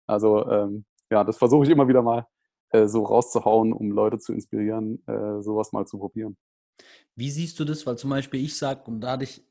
Also 0.06 0.48
ähm, 0.50 0.84
ja, 1.10 1.24
das 1.24 1.38
versuche 1.38 1.64
ich 1.64 1.70
immer 1.70 1.88
wieder 1.88 2.02
mal 2.02 2.26
äh, 2.70 2.86
so 2.86 3.04
rauszuhauen, 3.04 3.72
um 3.72 3.90
Leute 3.90 4.18
zu 4.18 4.32
inspirieren, 4.32 5.02
äh, 5.06 5.42
sowas 5.42 5.72
mal 5.72 5.86
zu 5.86 5.98
probieren. 5.98 6.36
Wie 7.16 7.30
siehst 7.30 7.58
du 7.58 7.64
das? 7.64 7.86
Weil 7.86 7.96
zum 7.98 8.10
Beispiel 8.10 8.44
ich 8.44 8.56
sage, 8.56 8.82
und 8.86 9.00
da 9.00 9.12
hatte 9.12 9.24
ich, 9.24 9.42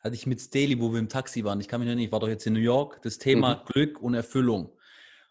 hatte 0.00 0.14
ich 0.14 0.26
mit 0.26 0.40
Staley, 0.40 0.80
wo 0.80 0.92
wir 0.92 0.98
im 0.98 1.08
Taxi 1.08 1.44
waren, 1.44 1.60
ich 1.60 1.68
kann 1.68 1.80
mich 1.80 1.88
erinnern, 1.88 2.04
ich 2.04 2.12
war 2.12 2.20
doch 2.20 2.28
jetzt 2.28 2.46
in 2.46 2.52
New 2.52 2.60
York, 2.60 3.00
das 3.02 3.18
Thema 3.18 3.56
mhm. 3.56 3.72
Glück 3.72 4.02
und 4.02 4.14
Erfüllung. 4.14 4.72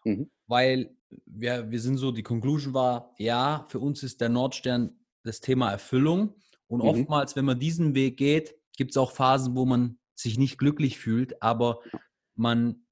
Mhm. 0.04 0.30
Weil 0.46 0.96
wir, 1.26 1.70
wir 1.70 1.80
sind 1.80 1.96
so, 1.96 2.12
die 2.12 2.22
Conclusion 2.22 2.74
war, 2.74 3.14
ja, 3.18 3.66
für 3.68 3.78
uns 3.78 4.02
ist 4.02 4.20
der 4.20 4.28
Nordstern 4.28 4.98
das 5.22 5.40
Thema 5.40 5.70
Erfüllung. 5.70 6.34
Und 6.66 6.82
mhm. 6.82 6.88
oftmals, 6.88 7.36
wenn 7.36 7.44
man 7.44 7.58
diesen 7.58 7.94
Weg 7.94 8.16
geht, 8.16 8.54
gibt 8.76 8.90
es 8.90 8.96
auch 8.96 9.12
Phasen, 9.12 9.56
wo 9.56 9.64
man 9.64 9.98
sich 10.14 10.38
nicht 10.38 10.58
glücklich 10.58 10.98
fühlt, 10.98 11.42
aber 11.42 11.80
man 12.34 12.84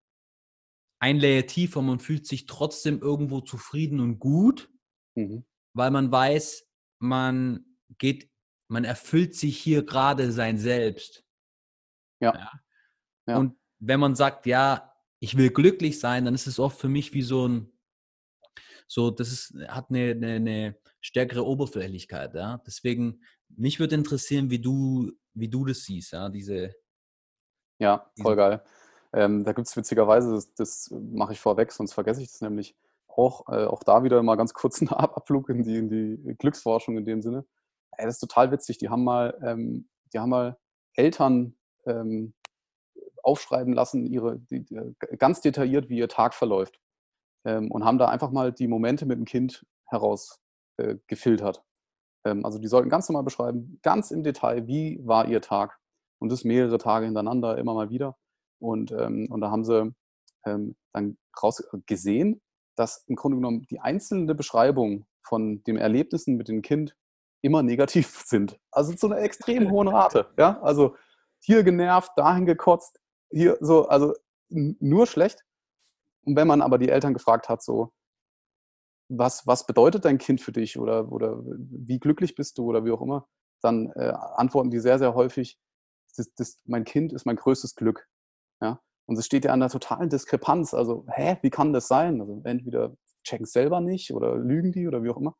ein 0.98 1.18
Layer 1.18 1.46
tiefer, 1.46 1.82
man 1.82 2.00
fühlt 2.00 2.26
sich 2.26 2.46
trotzdem 2.46 3.00
irgendwo 3.00 3.40
zufrieden 3.40 4.00
und 4.00 4.18
gut, 4.18 4.70
mhm. 5.14 5.44
weil 5.74 5.90
man 5.90 6.10
weiß, 6.10 6.68
man 6.98 7.64
geht, 7.98 8.30
man 8.68 8.84
erfüllt 8.84 9.34
sich 9.34 9.58
hier 9.58 9.84
gerade 9.84 10.32
sein 10.32 10.58
Selbst. 10.58 11.24
Ja. 12.20 12.34
ja. 12.34 12.52
ja. 13.26 13.38
Und 13.38 13.56
wenn 13.78 14.00
man 14.00 14.14
sagt, 14.14 14.46
ja, 14.46 14.94
ich 15.20 15.36
will 15.36 15.50
glücklich 15.50 16.00
sein, 16.00 16.24
dann 16.24 16.34
ist 16.34 16.46
es 16.46 16.58
oft 16.58 16.78
für 16.78 16.88
mich 16.88 17.12
wie 17.12 17.22
so 17.22 17.46
ein, 17.46 17.72
so, 18.88 19.10
das 19.10 19.32
ist, 19.32 19.54
hat 19.68 19.90
eine, 19.90 20.12
eine, 20.12 20.34
eine 20.34 20.78
stärkere 21.00 21.44
Oberflächlichkeit, 21.44 22.34
ja. 22.34 22.62
Deswegen, 22.66 23.22
mich 23.48 23.80
würde 23.80 23.94
interessieren, 23.96 24.50
wie 24.50 24.60
du, 24.60 25.12
wie 25.34 25.48
du 25.48 25.64
das 25.64 25.84
siehst, 25.84 26.12
ja, 26.12 26.28
diese. 26.28 26.74
Ja, 27.78 28.10
voll 28.20 28.36
geil. 28.36 28.64
Ähm, 29.16 29.44
da 29.44 29.52
gibt 29.52 29.66
es 29.66 29.76
witzigerweise, 29.76 30.30
das, 30.34 30.52
das 30.54 30.90
mache 30.92 31.32
ich 31.32 31.40
vorweg, 31.40 31.72
sonst 31.72 31.94
vergesse 31.94 32.20
ich 32.20 32.30
das 32.30 32.42
nämlich 32.42 32.76
auch, 33.08 33.48
äh, 33.48 33.64
auch 33.64 33.82
da 33.82 34.04
wieder 34.04 34.22
mal 34.22 34.36
ganz 34.36 34.52
kurz 34.52 34.80
einen 34.82 34.90
Abflug 34.90 35.48
in 35.48 35.62
die, 35.62 35.78
in 35.78 35.88
die 35.88 36.34
Glücksforschung 36.38 36.98
in 36.98 37.06
dem 37.06 37.22
Sinne. 37.22 37.46
Ey, 37.92 38.04
das 38.04 38.16
ist 38.16 38.20
total 38.20 38.50
witzig. 38.52 38.76
Die 38.76 38.90
haben 38.90 39.04
mal, 39.04 39.38
ähm, 39.42 39.88
die 40.12 40.18
haben 40.18 40.28
mal 40.28 40.58
Eltern 40.92 41.54
ähm, 41.86 42.34
aufschreiben 43.22 43.72
lassen, 43.72 44.04
ihre, 44.04 44.38
die, 44.38 44.64
die, 44.64 44.94
ganz 45.18 45.40
detailliert, 45.40 45.88
wie 45.88 45.96
ihr 45.96 46.08
Tag 46.08 46.34
verläuft. 46.34 46.78
Ähm, 47.46 47.70
und 47.70 47.86
haben 47.86 47.96
da 47.96 48.08
einfach 48.08 48.30
mal 48.30 48.52
die 48.52 48.68
Momente 48.68 49.06
mit 49.06 49.16
dem 49.16 49.24
Kind 49.24 49.64
herausgefiltert. 49.86 51.64
Äh, 52.24 52.30
ähm, 52.30 52.44
also 52.44 52.58
die 52.58 52.68
sollten 52.68 52.90
ganz 52.90 53.08
normal 53.08 53.24
beschreiben, 53.24 53.78
ganz 53.82 54.10
im 54.10 54.22
Detail, 54.22 54.66
wie 54.66 55.00
war 55.06 55.26
ihr 55.26 55.40
Tag. 55.40 55.78
Und 56.18 56.30
das 56.30 56.44
mehrere 56.44 56.76
Tage 56.76 57.06
hintereinander, 57.06 57.56
immer 57.56 57.72
mal 57.72 57.88
wieder. 57.88 58.16
Und, 58.58 58.92
ähm, 58.92 59.26
und 59.30 59.40
da 59.40 59.50
haben 59.50 59.64
sie 59.64 59.94
ähm, 60.44 60.76
dann 60.92 61.18
raus 61.42 61.62
gesehen, 61.86 62.40
dass 62.76 63.04
im 63.06 63.16
Grunde 63.16 63.36
genommen 63.36 63.66
die 63.70 63.80
einzelne 63.80 64.34
Beschreibung 64.34 65.06
von 65.22 65.62
den 65.64 65.76
Erlebnissen 65.76 66.36
mit 66.36 66.48
dem 66.48 66.62
Kind 66.62 66.96
immer 67.42 67.62
negativ 67.62 68.22
sind. 68.26 68.58
Also 68.70 68.94
zu 68.94 69.06
einer 69.06 69.18
extrem 69.18 69.70
hohen 69.70 69.88
Rate. 69.88 70.28
Ja? 70.38 70.60
Also 70.62 70.96
hier 71.40 71.62
genervt, 71.62 72.12
dahin 72.16 72.46
gekotzt, 72.46 73.00
hier 73.30 73.56
so, 73.60 73.88
also 73.88 74.14
nur 74.48 75.06
schlecht. 75.06 75.44
Und 76.22 76.36
wenn 76.36 76.48
man 76.48 76.62
aber 76.62 76.78
die 76.78 76.88
Eltern 76.88 77.14
gefragt 77.14 77.48
hat, 77.48 77.62
so, 77.62 77.92
was, 79.08 79.46
was 79.46 79.66
bedeutet 79.66 80.04
dein 80.04 80.18
Kind 80.18 80.40
für 80.40 80.52
dich 80.52 80.78
oder, 80.78 81.10
oder 81.12 81.40
wie 81.44 82.00
glücklich 82.00 82.34
bist 82.34 82.58
du 82.58 82.64
oder 82.64 82.84
wie 82.84 82.90
auch 82.90 83.02
immer, 83.02 83.28
dann 83.60 83.90
äh, 83.92 84.12
antworten 84.34 84.70
die 84.70 84.80
sehr, 84.80 84.98
sehr 84.98 85.14
häufig, 85.14 85.58
das, 86.16 86.32
das, 86.34 86.58
mein 86.64 86.84
Kind 86.84 87.12
ist 87.12 87.26
mein 87.26 87.36
größtes 87.36 87.74
Glück. 87.74 88.08
Ja? 88.60 88.80
Und 89.06 89.18
es 89.18 89.26
steht 89.26 89.44
ja 89.44 89.52
an 89.52 89.60
der 89.60 89.68
totalen 89.68 90.08
Diskrepanz. 90.08 90.74
Also, 90.74 91.06
hä, 91.08 91.38
wie 91.42 91.50
kann 91.50 91.72
das 91.72 91.88
sein? 91.88 92.20
Also 92.20 92.40
entweder 92.44 92.96
checken 93.24 93.44
es 93.44 93.52
selber 93.52 93.80
nicht 93.80 94.12
oder 94.12 94.36
lügen 94.36 94.72
die 94.72 94.86
oder 94.88 95.02
wie 95.02 95.10
auch 95.10 95.16
immer. 95.16 95.36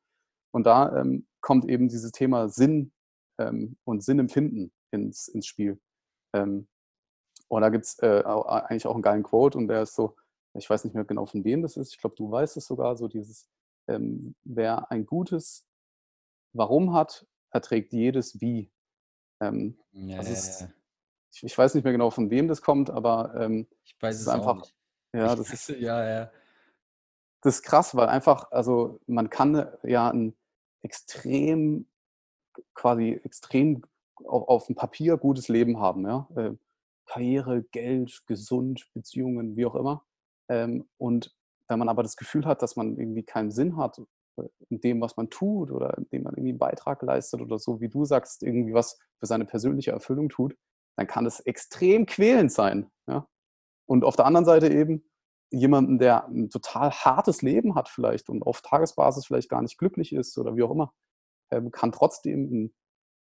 Und 0.53 0.67
da 0.67 0.97
ähm, 0.97 1.27
kommt 1.41 1.69
eben 1.69 1.89
dieses 1.89 2.13
Thema 2.13 2.49
Sinn 2.49 2.93
ähm, 3.39 3.77
und 3.85 4.03
Sinnempfinden 4.03 4.73
ins, 4.93 5.29
ins 5.29 5.47
Spiel. 5.47 5.81
Ähm, 6.35 6.69
und 7.49 7.63
da 7.63 7.69
gibt 7.69 7.85
es 7.85 7.99
äh, 8.01 8.23
eigentlich 8.25 8.87
auch 8.87 8.95
einen 8.95 9.03
geilen 9.03 9.23
Quote 9.23 9.57
und 9.59 9.69
der 9.69 9.83
ist 9.83 9.95
so, 9.95 10.17
ich 10.55 10.69
weiß 10.69 10.85
nicht 10.85 10.95
mehr 10.95 11.05
genau 11.05 11.27
von 11.27 11.45
wem 11.45 11.63
das 11.63 11.77
ist, 11.77 11.93
ich 11.93 11.99
glaube, 11.99 12.17
du 12.17 12.31
weißt 12.31 12.57
es 12.57 12.67
sogar, 12.67 12.97
so 12.97 13.09
dieses, 13.09 13.49
ähm, 13.89 14.35
wer 14.45 14.91
ein 14.91 15.07
gutes 15.07 15.67
Warum 16.53 16.95
hat, 16.95 17.27
erträgt 17.51 17.93
jedes 17.93 18.41
Wie. 18.41 18.73
Ähm, 19.41 19.79
ja, 19.93 20.19
also 20.19 20.33
ist, 20.33 20.69
ich, 21.37 21.45
ich, 21.45 21.59
weiß 21.59 21.75
nicht 21.75 21.85
mehr 21.85 21.93
genau, 21.93 22.11
von 22.11 22.31
wem 22.31 22.49
das 22.49 22.63
kommt, 22.63 22.91
aber 22.91 23.35
ähm, 23.39 23.67
ich 23.85 23.95
weiß 24.01 24.17
es 24.17 24.23
ist 24.23 24.29
einfach. 24.29 24.63
Ja, 25.13 25.35
das 25.35 25.51
ist, 25.53 25.69
ja, 25.69 26.09
ja. 26.09 26.31
Das 27.43 27.57
ist 27.57 27.63
krass, 27.63 27.95
weil 27.95 28.09
einfach, 28.09 28.51
also 28.51 29.01
man 29.07 29.31
kann 29.31 29.69
ja 29.83 30.11
ein 30.11 30.35
extrem, 30.83 31.87
quasi 32.75 33.21
extrem 33.25 33.83
auf, 34.25 34.49
auf 34.49 34.67
dem 34.67 34.75
Papier 34.75 35.17
gutes 35.17 35.49
Leben 35.49 35.79
haben, 35.79 36.07
ja. 36.07 36.29
Äh, 36.37 36.53
Karriere, 37.07 37.63
Geld, 37.63 38.23
gesund, 38.27 38.89
Beziehungen, 38.93 39.57
wie 39.57 39.67
auch 39.67 39.77
immer. 39.77 40.05
Ähm, 40.49 40.89
und 40.99 41.35
wenn 41.69 41.79
man 41.79 41.89
aber 41.89 42.03
das 42.03 42.17
Gefühl 42.17 42.47
hat, 42.47 42.63
dass 42.63 42.77
man 42.77 42.99
irgendwie 42.99 43.23
keinen 43.23 43.53
Sinn 43.53 43.77
hat 43.77 44.01
äh, 44.39 44.49
in 44.71 44.81
dem, 44.81 45.01
was 45.01 45.17
man 45.17 45.31
tut 45.31 45.71
oder 45.71 45.97
in 45.99 46.09
dem 46.09 46.23
man 46.25 46.35
irgendwie 46.35 46.51
einen 46.51 46.59
Beitrag 46.59 47.03
leistet 47.03 47.41
oder 47.41 47.59
so, 47.59 47.81
wie 47.81 47.89
du 47.89 48.05
sagst, 48.05 48.43
irgendwie 48.43 48.75
was 48.75 48.99
für 49.19 49.27
seine 49.27 49.45
persönliche 49.45 49.93
Erfüllung 49.93 50.29
tut, 50.29 50.57
dann 50.97 51.07
kann 51.07 51.25
das 51.25 51.41
extrem 51.41 52.07
quälend 52.07 52.53
sein. 52.53 52.91
Ja? 53.07 53.29
Und 53.87 54.05
auf 54.05 54.17
der 54.17 54.27
anderen 54.27 54.47
Seite 54.47 54.69
eben 54.69 55.05
jemanden, 55.51 55.99
der 55.99 56.27
ein 56.27 56.51
total 56.51 56.91
hartes 56.91 57.43
Leben 57.43 57.75
hat 57.75 57.89
vielleicht 57.89 58.29
und 58.29 58.43
auf 58.43 58.63
Tagesbasis 58.63 59.27
vielleicht 59.27 59.49
gar 59.49 59.63
nicht 59.63 59.79
glücklich 59.79 60.13
ist 60.13 60.37
oder 60.39 60.57
wie 60.57 60.63
auch 60.63 60.73
immer, 60.73 60.93
ähm, 61.51 61.71
kann 61.71 61.93
trotzdem 61.93 62.73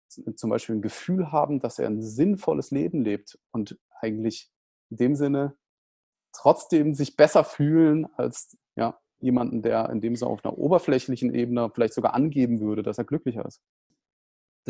ein, 0.09 0.37
zum 0.37 0.51
Beispiel 0.51 0.77
ein 0.77 0.83
Gefühl 0.83 1.33
haben, 1.33 1.61
dass 1.61 1.79
er 1.79 1.89
ein 1.89 2.03
sinnvolles 2.03 2.71
Leben 2.71 3.03
lebt 3.03 3.39
und 3.53 3.79
eigentlich 4.01 4.51
in 4.91 4.97
dem 4.97 5.15
Sinne 5.15 5.57
trotzdem 6.33 6.95
sich 6.95 7.17
besser 7.17 7.45
fühlen 7.45 8.07
als 8.17 8.57
ja, 8.77 9.01
jemanden, 9.21 9.63
der 9.63 9.89
in 9.91 10.01
dem 10.01 10.17
Sinne 10.17 10.31
auf 10.31 10.45
einer 10.45 10.59
oberflächlichen 10.59 11.35
Ebene 11.35 11.71
vielleicht 11.73 11.95
sogar 11.95 12.15
angeben 12.15 12.61
würde, 12.61 12.83
dass 12.83 12.99
er 12.99 13.05
glücklicher 13.05 13.45
ist. 13.47 13.63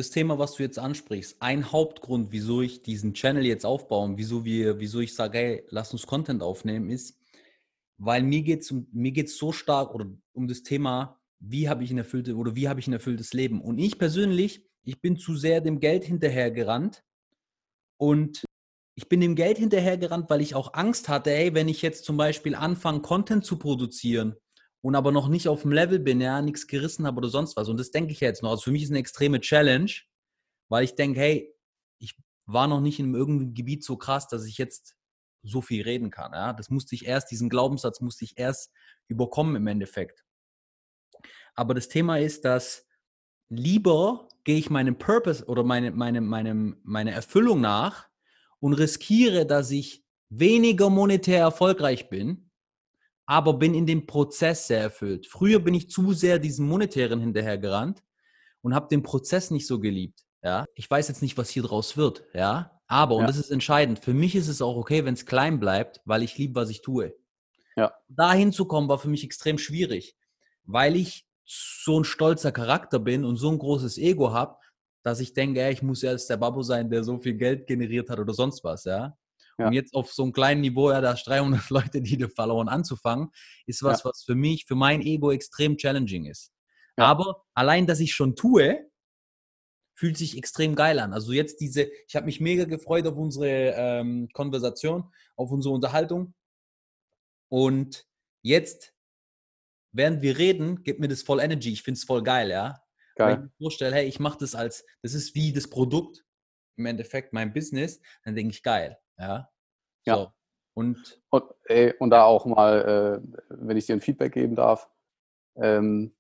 Das 0.01 0.09
Thema, 0.09 0.39
was 0.39 0.55
du 0.55 0.63
jetzt 0.63 0.79
ansprichst, 0.79 1.37
ein 1.41 1.73
Hauptgrund, 1.73 2.33
wieso 2.33 2.63
ich 2.63 2.81
diesen 2.81 3.13
Channel 3.13 3.45
jetzt 3.45 3.67
aufbaue, 3.67 4.17
wieso 4.17 4.47
wir, 4.47 4.81
wieso 4.81 5.01
ich 5.01 5.15
sage, 5.15 5.37
hey, 5.37 5.65
lass 5.69 5.93
uns 5.93 6.07
Content 6.07 6.43
aufnehmen, 6.43 6.89
ist, 6.89 7.19
weil 7.99 8.23
mir 8.23 8.41
geht 8.41 8.63
es 8.63 8.71
um, 8.71 8.87
so 9.27 9.53
stark 9.53 9.95
oder 9.95 10.07
um 10.33 10.49
das 10.49 10.63
Thema, 10.63 11.21
wie 11.39 11.69
habe 11.69 11.85
ich 11.85 11.91
ein 11.91 11.99
erfülltes 11.99 12.33
oder 12.33 12.57
wie 12.57 12.67
habe 12.67 12.81
ich 12.81 12.87
ein 12.87 12.95
erfülltes 12.95 13.35
Leben. 13.35 13.61
Und 13.61 13.79
ich 13.79 13.99
persönlich, 13.99 14.65
ich 14.85 15.03
bin 15.03 15.19
zu 15.19 15.37
sehr 15.37 15.61
dem 15.61 15.81
Geld 15.81 16.05
hinterhergerannt 16.05 17.05
und 17.99 18.43
ich 18.95 19.07
bin 19.07 19.21
dem 19.21 19.35
Geld 19.35 19.59
hinterhergerannt, 19.59 20.31
weil 20.31 20.41
ich 20.41 20.55
auch 20.55 20.73
Angst 20.73 21.11
hatte, 21.11 21.31
ey, 21.31 21.53
wenn 21.53 21.69
ich 21.69 21.83
jetzt 21.83 22.07
zum 22.07 22.17
Beispiel 22.17 22.55
anfange, 22.55 23.03
Content 23.03 23.45
zu 23.45 23.59
produzieren 23.59 24.35
und 24.83 24.95
aber 24.95 25.13
noch 25.13 25.29
nicht 25.29 25.49
auf 25.49 25.63
dem 25.63 25.73
Level 25.73 25.99
bin, 25.99 26.21
ja, 26.21 26.41
nichts 26.41 26.67
gerissen 26.67 27.07
habe 27.07 27.19
oder 27.19 27.29
sonst 27.29 27.57
was. 27.57 27.69
Und 27.69 27.79
das 27.79 27.91
denke 27.91 28.13
ich 28.13 28.21
jetzt 28.21 28.43
noch. 28.43 28.51
Also 28.51 28.63
für 28.63 28.73
mich 28.73 28.83
ist 28.83 28.91
eine 28.91 28.99
extreme 28.99 29.41
Challenge, 29.41 29.91
weil 30.69 30.85
ich 30.85 30.95
denke, 30.95 31.21
hey, 31.21 31.55
ich 31.99 32.17
war 32.47 32.67
noch 32.67 32.81
nicht 32.81 32.99
in 32.99 33.15
irgendeinem 33.15 33.55
Gebiet 33.55 33.85
so 33.85 33.97
krass, 33.97 34.29
dass 34.29 34.47
ich 34.47 34.59
jetzt 34.59 34.97
so 35.43 35.61
viel 35.61 35.83
reden 35.83 36.11
kann. 36.11 36.33
Ja? 36.33 36.53
Das 36.53 36.71
musste 36.71 36.95
ich 36.95 37.07
erst, 37.07 37.31
diesen 37.31 37.49
Glaubenssatz 37.49 38.01
musste 38.01 38.25
ich 38.25 38.39
erst 38.39 38.73
überkommen 39.09 39.57
im 39.57 39.67
Endeffekt. 39.67 40.25
Aber 41.55 41.75
das 41.75 41.89
Thema 41.89 42.19
ist, 42.19 42.45
dass 42.45 42.87
lieber 43.49 44.29
gehe 44.45 44.57
ich 44.57 44.71
meinem 44.71 44.97
Purpose 44.97 45.45
oder 45.45 45.63
meine, 45.63 45.91
meine, 45.91 46.21
meine, 46.21 46.77
meine 46.83 47.11
Erfüllung 47.11 47.61
nach 47.61 48.09
und 48.61 48.75
riskiere, 48.75 49.45
dass 49.45 49.71
ich 49.71 50.05
weniger 50.31 50.89
monetär 50.89 51.41
erfolgreich 51.41 52.09
bin, 52.09 52.50
aber 53.31 53.55
bin 53.55 53.75
in 53.75 53.87
dem 53.87 54.07
Prozess 54.07 54.67
sehr 54.67 54.81
erfüllt. 54.81 55.29
Früher 55.29 55.61
bin 55.61 55.73
ich 55.73 55.89
zu 55.89 56.13
sehr 56.13 56.41
diesem 56.41 56.67
monetären 56.67 57.21
hinterhergerannt 57.21 58.03
und 58.61 58.75
habe 58.75 58.89
den 58.89 59.05
Prozess 59.05 59.53
nicht 59.53 59.69
so 59.69 59.79
geliebt. 59.79 60.25
Ja, 60.43 60.65
ich 60.75 60.91
weiß 60.91 61.07
jetzt 61.07 61.23
nicht, 61.23 61.39
was 61.39 61.49
hier 61.49 61.63
draus 61.63 61.97
wird. 61.97 62.25
Ja, 62.35 62.81
aber 62.89 63.15
und 63.15 63.21
ja. 63.21 63.27
das 63.29 63.37
ist 63.37 63.53
entscheidend. 63.53 64.01
Für 64.01 64.15
mich 64.15 64.35
ist 64.35 64.49
es 64.49 64.61
auch 64.61 64.75
okay, 64.75 65.05
wenn 65.05 65.15
es 65.15 65.27
klein 65.27 65.61
bleibt, 65.61 66.01
weil 66.05 66.25
ich 66.25 66.39
liebe, 66.39 66.57
was 66.57 66.71
ich 66.71 66.83
tue. 66.83 67.15
Ja. 67.77 67.93
Da 68.09 68.33
hinzukommen 68.33 68.91
war 68.91 68.99
für 68.99 69.09
mich 69.09 69.23
extrem 69.23 69.59
schwierig, 69.59 70.17
weil 70.65 70.97
ich 70.97 71.25
so 71.45 72.01
ein 72.01 72.05
stolzer 72.05 72.51
Charakter 72.51 72.99
bin 72.99 73.25
und 73.25 73.37
so 73.37 73.49
ein 73.49 73.61
großes 73.61 73.97
Ego 73.99 74.33
habe, 74.33 74.57
dass 75.05 75.21
ich 75.21 75.35
denke, 75.35 75.63
ey, 75.63 75.73
ich 75.73 75.83
muss 75.83 76.03
ja 76.03 76.17
der 76.17 76.37
Babo 76.37 76.65
sein, 76.65 76.91
der 76.91 77.05
so 77.05 77.17
viel 77.19 77.35
Geld 77.35 77.69
generiert 77.69 78.11
hat 78.11 78.19
oder 78.19 78.35
sonst 78.35 78.65
was, 78.65 78.87
ja. 78.87 79.17
Ja. 79.61 79.67
Und 79.67 79.73
jetzt 79.73 79.95
auf 79.95 80.13
so 80.13 80.23
einem 80.23 80.33
kleinen 80.33 80.61
Niveau, 80.61 80.91
ja, 80.91 81.01
da 81.01 81.15
300 81.15 81.71
Leute, 81.71 82.01
die 82.01 82.17
dir 82.17 82.31
verloren 82.31 82.69
anzufangen, 82.69 83.31
ist 83.67 83.83
was, 83.83 84.01
ja. 84.03 84.11
was 84.11 84.25
für 84.25 84.35
mich, 84.35 84.67
für 84.67 84.75
mein 84.75 85.03
Ego 85.03 85.31
extrem 85.31 85.77
challenging 85.77 86.27
ist. 86.27 86.53
Ja. 86.97 87.05
Aber 87.05 87.45
allein, 87.55 87.87
dass 87.87 88.01
ich 88.01 88.13
schon 88.13 88.37
tue, 88.37 88.91
fühlt 89.95 90.17
sich 90.17 90.39
extrem 90.39 90.75
geil 90.75 90.99
an. 90.99 91.13
Also 91.13 91.33
jetzt 91.33 91.61
diese, 91.61 91.91
ich 92.09 92.17
habe 92.17 92.27
mich 92.27 92.41
mega 92.41 92.65
gefreut 92.65 93.07
auf 93.07 93.17
unsere 93.17 93.75
ähm, 93.77 94.29
Konversation, 94.33 95.13
auf 95.37 95.51
unsere 95.51 95.75
Unterhaltung. 95.75 96.35
Und 97.51 98.07
jetzt, 98.43 98.95
während 99.93 100.23
wir 100.23 100.39
reden, 100.39 100.85
gibt 100.85 101.01
mir 101.01 101.09
das 101.09 101.23
voll 101.23 101.41
Energy. 101.41 101.71
Ich 101.71 101.83
finde 101.83 101.99
es 101.99 102.05
voll 102.05 102.23
geil, 102.23 102.49
ja. 102.49 102.83
Geil. 103.17 103.29
Wenn 103.29 103.45
ich 103.45 103.51
mir 103.51 103.65
vorstelle, 103.65 103.97
hey, 103.97 104.07
ich 104.07 104.21
mache 104.21 104.39
das 104.39 104.55
als, 104.55 104.87
das 105.03 105.13
ist 105.13 105.35
wie 105.35 105.53
das 105.53 105.69
Produkt, 105.69 106.25
im 106.77 106.87
Endeffekt 106.87 107.33
mein 107.33 107.53
Business, 107.53 108.01
dann 108.25 108.35
denke 108.35 108.55
ich, 108.55 108.63
geil. 108.63 108.99
Ja. 109.21 109.51
So. 110.07 110.11
ja. 110.13 110.35
Und, 110.75 111.21
und, 111.31 111.45
ey, 111.65 111.95
und 111.99 112.11
da 112.11 112.25
auch 112.25 112.47
mal, 112.47 113.21
äh, 113.23 113.39
wenn 113.51 113.77
ich 113.77 113.87
dir 113.87 113.95
ein 113.95 114.01
Feedback 114.01 114.33
geben 114.33 114.55
darf, 114.55 114.89
ähm, 115.57 116.15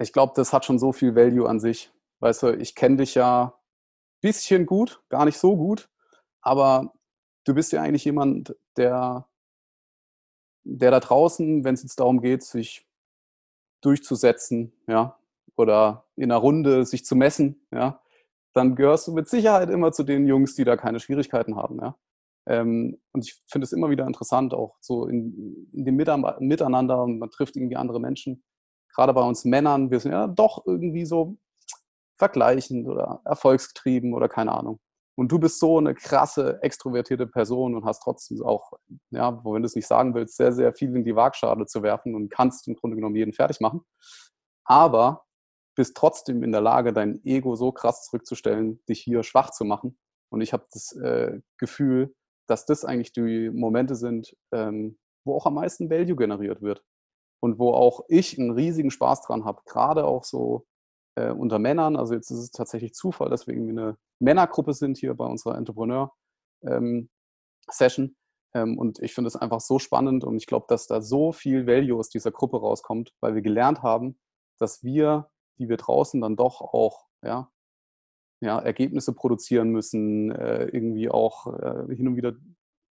ich 0.00 0.12
glaube, 0.12 0.32
das 0.36 0.52
hat 0.52 0.64
schon 0.64 0.78
so 0.78 0.92
viel 0.92 1.14
Value 1.14 1.48
an 1.48 1.60
sich. 1.60 1.92
Weißt 2.20 2.42
du, 2.42 2.56
ich 2.56 2.74
kenne 2.74 2.96
dich 2.98 3.14
ja 3.14 3.44
ein 3.44 3.52
bisschen 4.20 4.66
gut, 4.66 5.02
gar 5.08 5.24
nicht 5.24 5.38
so 5.38 5.56
gut, 5.56 5.88
aber 6.40 6.92
du 7.44 7.54
bist 7.54 7.72
ja 7.72 7.82
eigentlich 7.82 8.04
jemand, 8.04 8.56
der, 8.76 9.28
der 10.64 10.90
da 10.90 11.00
draußen, 11.00 11.64
wenn 11.64 11.74
es 11.74 11.82
jetzt 11.82 12.00
darum 12.00 12.20
geht, 12.20 12.42
sich 12.42 12.86
durchzusetzen, 13.80 14.72
ja, 14.86 15.18
oder 15.56 16.06
in 16.16 16.30
einer 16.30 16.40
Runde 16.40 16.84
sich 16.84 17.04
zu 17.04 17.16
messen, 17.16 17.66
ja, 17.70 18.02
dann 18.54 18.74
gehörst 18.76 19.06
du 19.06 19.12
mit 19.12 19.28
Sicherheit 19.28 19.70
immer 19.70 19.92
zu 19.92 20.02
den 20.02 20.26
Jungs, 20.26 20.54
die 20.54 20.64
da 20.64 20.76
keine 20.76 21.00
Schwierigkeiten 21.00 21.56
haben, 21.56 21.78
ja. 21.80 21.96
Ähm, 22.48 22.98
und 23.12 23.26
ich 23.26 23.38
finde 23.50 23.64
es 23.64 23.72
immer 23.72 23.90
wieder 23.90 24.06
interessant, 24.06 24.54
auch 24.54 24.76
so 24.80 25.06
in, 25.06 25.68
in 25.72 25.84
dem 25.84 25.96
Miteinander 25.96 27.02
und 27.02 27.18
man 27.18 27.30
trifft 27.30 27.56
irgendwie 27.56 27.76
andere 27.76 28.00
Menschen. 28.00 28.42
Gerade 28.94 29.12
bei 29.12 29.22
uns 29.22 29.44
Männern, 29.44 29.90
wir 29.90 30.00
sind 30.00 30.12
ja 30.12 30.26
doch 30.26 30.64
irgendwie 30.66 31.04
so 31.04 31.36
vergleichend 32.16 32.88
oder 32.88 33.20
erfolgsgetrieben 33.24 34.14
oder 34.14 34.28
keine 34.28 34.52
Ahnung. 34.52 34.80
Und 35.16 35.32
du 35.32 35.38
bist 35.38 35.58
so 35.58 35.78
eine 35.78 35.94
krasse, 35.94 36.62
extrovertierte 36.62 37.26
Person 37.26 37.74
und 37.74 37.84
hast 37.84 38.02
trotzdem 38.02 38.40
auch, 38.42 38.72
ja, 39.10 39.44
wenn 39.44 39.62
du 39.62 39.66
es 39.66 39.74
nicht 39.74 39.86
sagen 39.86 40.14
willst, 40.14 40.36
sehr, 40.36 40.52
sehr 40.52 40.72
viel 40.72 40.94
in 40.94 41.04
die 41.04 41.16
Waagschale 41.16 41.66
zu 41.66 41.82
werfen 41.82 42.14
und 42.14 42.30
kannst 42.30 42.66
im 42.68 42.76
Grunde 42.76 42.96
genommen 42.96 43.16
jeden 43.16 43.32
fertig 43.32 43.60
machen. 43.60 43.80
Aber 44.64 45.24
bist 45.76 45.96
trotzdem 45.96 46.42
in 46.42 46.52
der 46.52 46.60
Lage, 46.60 46.92
dein 46.92 47.24
Ego 47.24 47.56
so 47.56 47.72
krass 47.72 48.04
zurückzustellen, 48.06 48.80
dich 48.88 49.00
hier 49.00 49.22
schwach 49.22 49.50
zu 49.50 49.64
machen. 49.64 49.98
Und 50.28 50.40
ich 50.40 50.52
habe 50.52 50.66
das 50.72 50.92
äh, 50.96 51.40
Gefühl, 51.56 52.14
dass 52.48 52.66
das 52.66 52.84
eigentlich 52.84 53.12
die 53.12 53.50
Momente 53.50 53.94
sind, 53.94 54.36
ähm, 54.52 54.98
wo 55.24 55.36
auch 55.36 55.46
am 55.46 55.54
meisten 55.54 55.88
Value 55.90 56.16
generiert 56.16 56.60
wird. 56.62 56.82
Und 57.40 57.60
wo 57.60 57.72
auch 57.72 58.04
ich 58.08 58.36
einen 58.38 58.50
riesigen 58.50 58.90
Spaß 58.90 59.22
dran 59.22 59.44
habe. 59.44 59.62
Gerade 59.64 60.04
auch 60.04 60.24
so 60.24 60.66
äh, 61.14 61.30
unter 61.30 61.60
Männern. 61.60 61.96
Also 61.96 62.14
jetzt 62.14 62.30
ist 62.30 62.38
es 62.38 62.50
tatsächlich 62.50 62.94
Zufall, 62.94 63.30
dass 63.30 63.46
wir 63.46 63.54
irgendwie 63.54 63.78
eine 63.78 63.96
Männergruppe 64.20 64.72
sind 64.72 64.98
hier 64.98 65.14
bei 65.14 65.24
unserer 65.24 65.56
Entrepreneur-Session. 65.56 68.04
Ähm, 68.06 68.16
ähm, 68.54 68.78
und 68.78 68.98
ich 68.98 69.14
finde 69.14 69.28
es 69.28 69.36
einfach 69.36 69.60
so 69.60 69.78
spannend 69.78 70.24
und 70.24 70.36
ich 70.36 70.46
glaube, 70.46 70.66
dass 70.68 70.88
da 70.88 71.00
so 71.00 71.30
viel 71.32 71.68
Value 71.68 71.96
aus 71.96 72.08
dieser 72.08 72.32
Gruppe 72.32 72.58
rauskommt, 72.58 73.12
weil 73.20 73.36
wir 73.36 73.42
gelernt 73.42 73.82
haben, 73.82 74.18
dass 74.58 74.82
wir 74.82 75.30
die 75.58 75.68
wir 75.68 75.76
draußen 75.76 76.20
dann 76.20 76.36
doch 76.36 76.60
auch 76.60 77.06
ja, 77.22 77.50
ja, 78.40 78.58
Ergebnisse 78.58 79.12
produzieren 79.12 79.70
müssen, 79.70 80.30
äh, 80.30 80.66
irgendwie 80.66 81.10
auch 81.10 81.46
äh, 81.58 81.94
hin 81.94 82.08
und 82.08 82.16
wieder 82.16 82.34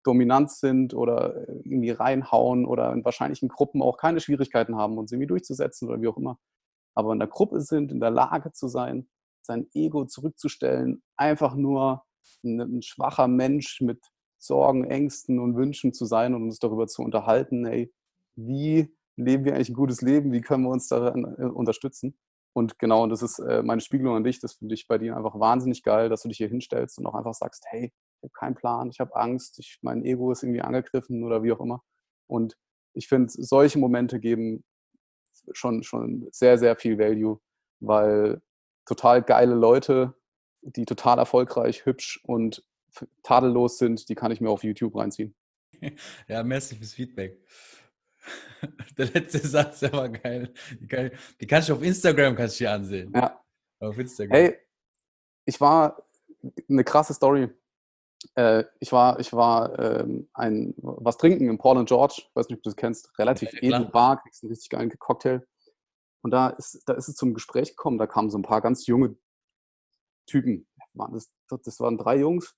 dominant 0.04 0.52
sind 0.52 0.94
oder 0.94 1.36
äh, 1.48 1.62
irgendwie 1.64 1.92
reinhauen 1.92 2.66
oder 2.66 2.94
in 2.94 3.04
wahrscheinlichen 3.04 3.50
Gruppen 3.50 3.82
auch 3.82 3.98
keine 3.98 4.20
Schwierigkeiten 4.20 4.76
haben, 4.76 4.98
uns 4.98 5.12
irgendwie 5.12 5.28
durchzusetzen 5.28 5.88
oder 5.88 6.02
wie 6.02 6.08
auch 6.08 6.18
immer. 6.18 6.40
Aber 6.96 7.14
in 7.14 7.20
der 7.20 7.28
Gruppe 7.28 7.62
sind, 7.62 7.92
in 7.92 8.00
der 8.00 8.12
Lage 8.12 8.52
zu 8.52 8.68
sein, 8.68 9.10
sein 9.42 9.68
Ego 9.74 10.06
zurückzustellen, 10.06 11.04
einfach 11.16 11.56
nur 11.56 12.04
ein, 12.44 12.60
ein 12.60 12.82
schwacher 12.82 13.28
Mensch 13.28 13.82
mit 13.82 14.02
Sorgen, 14.40 14.84
Ängsten 14.86 15.40
und 15.40 15.56
Wünschen 15.56 15.94
zu 15.94 16.06
sein 16.06 16.36
und 16.36 16.44
uns 16.44 16.60
darüber 16.60 16.88
zu 16.88 17.02
unterhalten, 17.02 17.66
ey, 17.66 17.94
wie 18.36 18.94
leben 19.16 19.46
wir 19.46 19.56
eigentlich 19.56 19.70
ein 19.70 19.76
gutes 19.76 20.02
Leben, 20.02 20.32
wie 20.32 20.42
können 20.42 20.64
wir 20.64 20.70
uns 20.70 20.88
daran 20.88 21.36
äh, 21.38 21.46
unterstützen. 21.46 22.18
Und 22.58 22.80
genau, 22.80 23.06
das 23.06 23.22
ist 23.22 23.38
äh, 23.38 23.62
meine 23.62 23.82
Spiegelung 23.82 24.16
an 24.16 24.24
dich. 24.24 24.40
Das 24.40 24.56
finde 24.56 24.74
ich 24.74 24.88
bei 24.88 24.98
dir 24.98 25.16
einfach 25.16 25.40
wahnsinnig 25.40 25.84
geil, 25.84 26.10
dass 26.10 26.24
du 26.24 26.28
dich 26.28 26.38
hier 26.38 26.48
hinstellst 26.48 26.98
und 26.98 27.06
auch 27.06 27.14
einfach 27.14 27.36
sagst, 27.36 27.64
hey, 27.68 27.94
ich 27.94 28.24
habe 28.24 28.34
keinen 28.34 28.56
Plan, 28.56 28.90
ich 28.90 29.00
habe 29.00 29.16
Angst, 29.16 29.60
ich, 29.60 29.78
mein 29.84 30.04
Ego 30.04 30.32
ist 30.32 30.42
irgendwie 30.42 30.64
angegriffen 30.64 31.24
oder 31.24 31.44
wie 31.44 31.52
auch 31.52 31.60
immer. 31.60 31.84
Und 32.26 32.58
ich 32.96 33.08
finde, 33.08 33.32
solche 33.32 33.78
Momente 33.78 34.20
geben 34.20 34.64
schon, 35.52 35.84
schon 35.84 36.28
sehr, 36.32 36.58
sehr 36.58 36.76
viel 36.76 36.98
Value, 36.98 37.40
weil 37.80 38.42
total 38.88 39.22
geile 39.22 39.54
Leute, 39.54 40.16
die 40.64 40.86
total 40.86 41.20
erfolgreich, 41.20 41.86
hübsch 41.86 42.20
und 42.24 42.66
tadellos 43.22 43.78
sind, 43.78 44.10
die 44.10 44.16
kann 44.16 44.32
ich 44.32 44.42
mir 44.42 44.50
auf 44.50 44.64
YouTube 44.64 44.96
reinziehen. 44.96 45.36
Ja, 46.28 46.42
merci 46.42 46.76
fürs 46.76 46.94
Feedback. 46.94 47.40
Der 48.98 49.06
letzte 49.08 49.40
Satz, 49.40 49.82
der 49.82 49.94
war 49.94 50.10
geil. 50.10 50.52
Die, 50.80 50.88
kann, 50.88 51.12
die 51.40 51.48
kannst 51.48 51.70
du 51.70 51.74
auf 51.74 51.84
Instagram 51.84 52.36
kannst 52.36 52.60
du 52.60 52.64
dir 52.64 52.72
ansehen. 52.72 53.12
Ja. 53.14 53.40
Auf 53.80 53.98
Instagram. 53.98 54.36
Hey, 54.36 54.58
ich 55.46 55.62
war 55.62 56.04
eine 56.68 56.84
krasse 56.84 57.14
Story. 57.14 57.50
Äh, 58.36 58.64
ich 58.80 58.92
war, 58.92 59.20
ich 59.20 59.32
war 59.34 59.78
ähm, 59.78 60.30
ein, 60.34 60.74
was 60.78 61.18
trinken 61.18 61.50
in 61.50 61.58
Paul 61.58 61.78
and 61.78 61.88
George, 61.88 62.24
weiß 62.34 62.50
nicht, 62.50 62.58
ob 62.58 62.64
du 62.64 62.70
das 62.70 62.76
kennst, 62.76 63.18
relativ 63.20 63.54
ja, 63.54 63.60
edle 63.60 63.86
Bar, 63.86 64.22
kriegst 64.22 64.44
einen 64.44 64.52
richtig 64.52 64.70
geilen 64.70 64.90
Cocktail. 64.98 65.48
Und 66.24 66.32
da 66.32 66.50
ist, 66.50 66.82
da 66.88 66.94
ist 66.94 67.08
es 67.08 67.16
zum 67.16 67.34
Gespräch 67.34 67.70
gekommen, 67.70 67.98
da 67.98 68.08
kamen 68.08 68.30
so 68.30 68.38
ein 68.38 68.44
paar 68.44 68.62
ganz 68.62 68.88
junge 68.88 69.16
Typen. 70.26 70.68
Das, 70.94 71.32
das 71.48 71.80
waren 71.80 71.98
drei 71.98 72.18
Jungs, 72.18 72.56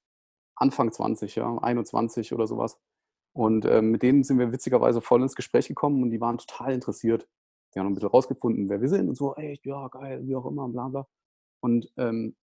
Anfang 0.55 0.91
20, 0.91 1.35
ja, 1.35 1.57
21 1.57 2.33
oder 2.33 2.47
sowas. 2.47 2.79
Und 3.33 3.65
äh, 3.65 3.81
mit 3.81 4.03
denen 4.03 4.23
sind 4.23 4.39
wir 4.39 4.51
witzigerweise 4.51 5.01
voll 5.01 5.21
ins 5.21 5.35
Gespräch 5.35 5.67
gekommen 5.67 6.01
und 6.03 6.09
die 6.11 6.21
waren 6.21 6.37
total 6.37 6.73
interessiert. 6.73 7.27
Die 7.73 7.79
haben 7.79 7.87
ein 7.87 7.93
bisschen 7.93 8.09
rausgefunden, 8.09 8.69
wer 8.69 8.81
wir 8.81 8.89
sind 8.89 9.09
und 9.09 9.15
so, 9.15 9.35
ey, 9.35 9.59
ja, 9.63 9.87
geil, 9.89 10.25
wie 10.25 10.35
auch 10.35 10.45
immer, 10.45 10.67
bla 10.67 10.87
bla. 10.87 11.07
Und, 11.61 11.91
ähm, 11.97 12.35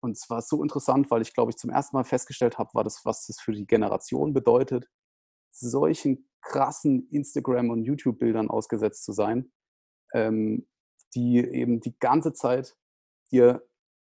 und 0.00 0.12
es 0.12 0.28
war 0.28 0.42
so 0.42 0.62
interessant, 0.62 1.10
weil 1.10 1.22
ich, 1.22 1.34
glaube 1.34 1.50
ich, 1.50 1.56
zum 1.56 1.70
ersten 1.70 1.96
Mal 1.96 2.04
festgestellt 2.04 2.58
habe, 2.58 2.70
das, 2.82 3.04
was 3.04 3.26
das 3.26 3.40
für 3.40 3.52
die 3.52 3.66
Generation 3.66 4.32
bedeutet, 4.32 4.88
solchen 5.50 6.28
krassen 6.42 7.08
Instagram- 7.10 7.70
und 7.70 7.84
YouTube-Bildern 7.84 8.50
ausgesetzt 8.50 9.04
zu 9.04 9.12
sein, 9.12 9.52
ähm, 10.12 10.66
die 11.14 11.38
eben 11.38 11.80
die 11.80 11.98
ganze 11.98 12.32
Zeit 12.32 12.76
dir 13.30 13.66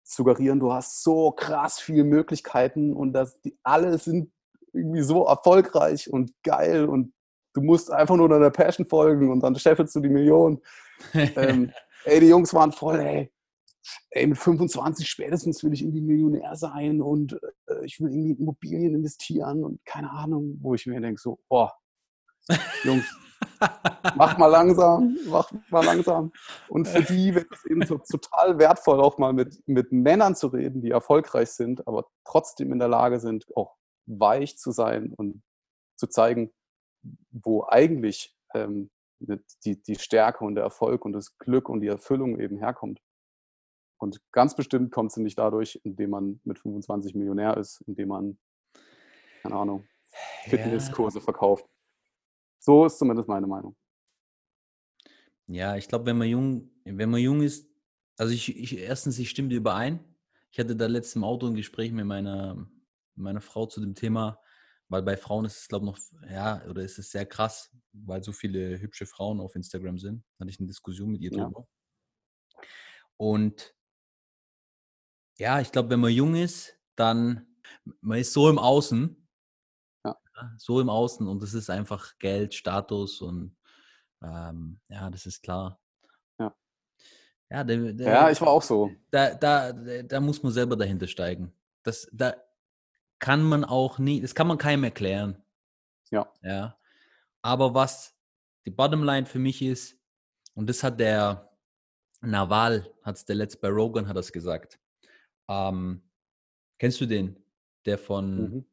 suggerieren, 0.05 0.61
du 0.61 0.73
hast 0.73 1.03
so 1.03 1.33
krass 1.33 1.81
viele 1.81 2.05
Möglichkeiten 2.05 2.95
und 2.95 3.13
dass 3.13 3.41
die 3.41 3.59
alle 3.63 3.99
sind 3.99 4.33
irgendwie 4.73 5.03
so 5.03 5.27
erfolgreich 5.27 6.11
und 6.11 6.33
geil 6.43 6.87
und 6.87 7.13
du 7.55 7.61
musst 7.61 7.91
einfach 7.91 8.17
nur 8.17 8.29
deiner 8.29 8.51
Passion 8.51 8.87
folgen 8.87 9.31
und 9.31 9.41
dann 9.41 9.57
scheffelst 9.57 9.95
du 9.95 10.01
die 10.01 10.09
Million. 10.09 10.61
ähm, 11.15 11.73
ey, 12.05 12.21
die 12.21 12.29
Jungs 12.29 12.55
waren 12.55 12.73
voll, 12.73 13.01
ey, 13.01 13.33
ey, 14.11 14.27
mit 14.27 14.39
25 14.39 15.09
spätestens 15.09 15.63
will 15.63 15.73
ich 15.73 15.83
irgendwie 15.83 16.03
Millionär 16.03 16.57
sein 16.57 17.01
und 17.01 17.39
äh, 17.67 17.85
ich 17.85 18.01
will 18.01 18.11
irgendwie 18.11 18.33
in 18.33 18.39
Immobilien 18.39 18.95
investieren 18.95 19.65
und 19.65 19.85
keine 19.85 20.11
Ahnung, 20.11 20.59
wo 20.61 20.75
ich 20.75 20.87
mir 20.87 21.01
denke, 21.01 21.21
so, 21.21 21.39
boah, 21.49 21.73
Jungs, 22.85 23.05
mach 24.17 24.39
mal 24.39 24.47
langsam, 24.47 25.17
mach 25.27 25.51
mal 25.71 25.85
langsam. 25.85 26.33
Und 26.69 26.89
für 26.89 27.03
die 27.03 27.35
wird 27.35 27.49
es 27.53 27.65
eben 27.67 27.85
so, 27.87 27.99
total 27.99 28.59
wertvoll, 28.59 29.01
auch 29.01 29.19
mal 29.19 29.33
mit, 29.33 29.63
mit 29.67 29.93
Männern 29.93 30.35
zu 30.35 30.49
reden, 30.49 30.83
die 30.83 30.91
erfolgreich 30.91 31.51
sind, 31.51 31.87
aber 31.87 32.07
trotzdem 32.25 32.73
in 32.73 32.79
der 32.79 32.89
Lage 32.89 33.21
sind, 33.21 33.45
auch 33.57 33.77
weich 34.07 34.59
zu 34.59 34.71
sein 34.73 35.13
und 35.15 35.43
zu 35.97 36.07
zeigen, 36.07 36.53
wo 37.31 37.65
eigentlich 37.69 38.37
ähm, 38.55 38.91
die, 39.65 39.81
die 39.83 39.97
Stärke 39.97 40.45
und 40.45 40.55
der 40.55 40.65
Erfolg 40.65 41.05
und 41.05 41.13
das 41.13 41.39
Glück 41.39 41.69
und 41.69 41.81
die 41.81 41.89
Erfüllung 41.89 42.41
eben 42.41 42.59
herkommt. 42.59 43.01
Und 43.99 44.21
ganz 44.33 44.57
bestimmt 44.57 44.91
kommt 44.91 45.13
sie 45.13 45.23
nicht 45.23 45.39
dadurch, 45.39 45.81
indem 45.85 46.11
man 46.11 46.41
mit 46.45 46.59
25 46.59 47.15
Millionär 47.15 47.57
ist, 47.57 47.83
indem 47.83 48.09
man, 48.09 48.39
keine 49.43 49.55
Ahnung, 49.55 49.87
Fitnesskurse 50.45 51.19
ja. 51.19 51.25
verkauft. 51.25 51.67
So 52.59 52.85
ist 52.85 52.99
zumindest 52.99 53.29
meine 53.29 53.47
Meinung. 53.47 53.77
Ja, 55.47 55.77
ich 55.77 55.87
glaube, 55.89 56.07
wenn 56.07 56.19
man 56.19 56.29
jung, 56.29 56.71
wenn 56.85 57.11
man 57.11 57.21
jung 57.21 57.43
ist, 57.43 57.69
also 58.17 58.33
ich, 58.33 58.57
ich 58.57 58.79
erstens, 58.79 59.19
ich 59.19 59.31
stimme 59.31 59.49
dir 59.49 59.59
überein. 59.59 60.01
Ich 60.51 60.59
hatte 60.59 60.77
da 60.77 60.87
letztens 60.87 61.17
im 61.17 61.25
Auto 61.25 61.47
ein 61.47 61.55
Gespräch 61.55 61.93
mit 61.93 62.05
meiner, 62.05 62.67
meiner 63.15 63.41
Frau 63.41 63.67
zu 63.67 63.81
dem 63.81 63.95
Thema, 63.95 64.41
weil 64.89 65.03
bei 65.03 65.17
Frauen 65.17 65.45
ist 65.47 65.59
es, 65.59 65.69
glaube 65.69 65.87
ich, 65.87 65.93
noch, 65.93 66.31
ja, 66.31 66.63
oder 66.67 66.83
ist 66.83 66.99
es 66.99 67.11
sehr 67.11 67.27
krass, 67.27 67.75
weil 67.93 68.23
so 68.23 68.33
viele 68.33 68.79
hübsche 68.79 69.07
Frauen 69.07 69.41
auf 69.41 69.57
Instagram 69.57 69.99
sind. 69.99 70.23
Da 70.37 70.43
hatte 70.43 70.51
ich 70.51 70.59
eine 70.59 70.69
Diskussion 70.69 71.11
mit 71.11 71.23
ihr 71.23 71.31
drüber. 71.31 71.67
Ja. 71.67 72.63
Und 73.17 73.75
ja, 75.39 75.61
ich 75.61 75.73
glaube, 75.73 75.91
wenn 75.91 76.01
man 76.01 76.13
jung 76.13 76.35
ist, 76.35 76.79
dann, 76.95 77.47
man 78.01 78.19
ist 78.19 78.33
so 78.33 78.51
im 78.51 78.59
Außen, 78.59 79.29
ja. 80.05 80.17
so 80.59 80.81
im 80.81 80.91
Außen 80.91 81.27
und 81.27 81.43
das 81.43 81.55
ist 81.55 81.71
einfach 81.71 82.19
Geld, 82.19 82.55
Status 82.55 83.21
und 83.23 83.57
ähm, 84.23 84.81
ja, 84.89 85.11
das 85.11 85.27
ist 85.27 85.43
klar. 85.43 85.81
Ja. 86.39 86.55
Ja, 87.51 87.65
der, 87.65 87.93
der, 87.93 88.09
ja, 88.09 88.31
ich 88.31 88.41
war 88.41 88.49
auch 88.49 88.63
so. 88.63 88.91
Da, 89.11 89.35
da, 89.35 89.73
da 89.73 90.21
muss 90.21 90.43
man 90.43 90.53
selber 90.53 90.77
dahinter 90.77 91.07
steigen. 91.07 91.53
Das, 91.83 92.09
da 92.13 92.35
kann 93.23 93.45
man 93.45 93.65
auch 93.65 94.01
nie, 94.01 94.21
das 94.21 94.35
kann 94.35 94.49
man 94.49 94.59
keinem 94.59 94.83
erklären. 94.83 95.41
Ja. 96.11 96.31
Ja. 96.43 96.77
Aber 97.41 97.73
was 97.73 98.17
die 98.67 98.73
Bottomline 98.73 99.27
für 99.27 99.39
mich 99.39 99.63
ist, 99.63 99.97
und 100.55 100.69
das 100.69 100.83
hat 100.83 100.99
der 100.99 101.57
Naval, 102.21 102.93
hat 103.03 103.17
es 103.17 103.25
der 103.25 103.37
letzte 103.37 103.61
bei 103.61 103.69
Rogan, 103.69 104.09
hat 104.09 104.17
das 104.17 104.33
gesagt. 104.33 104.81
Ähm, 105.49 106.03
kennst 106.81 107.01
du 107.01 107.07
den? 107.07 107.41
Der 107.87 107.97
von, 107.97 108.37
mhm. 108.37 108.65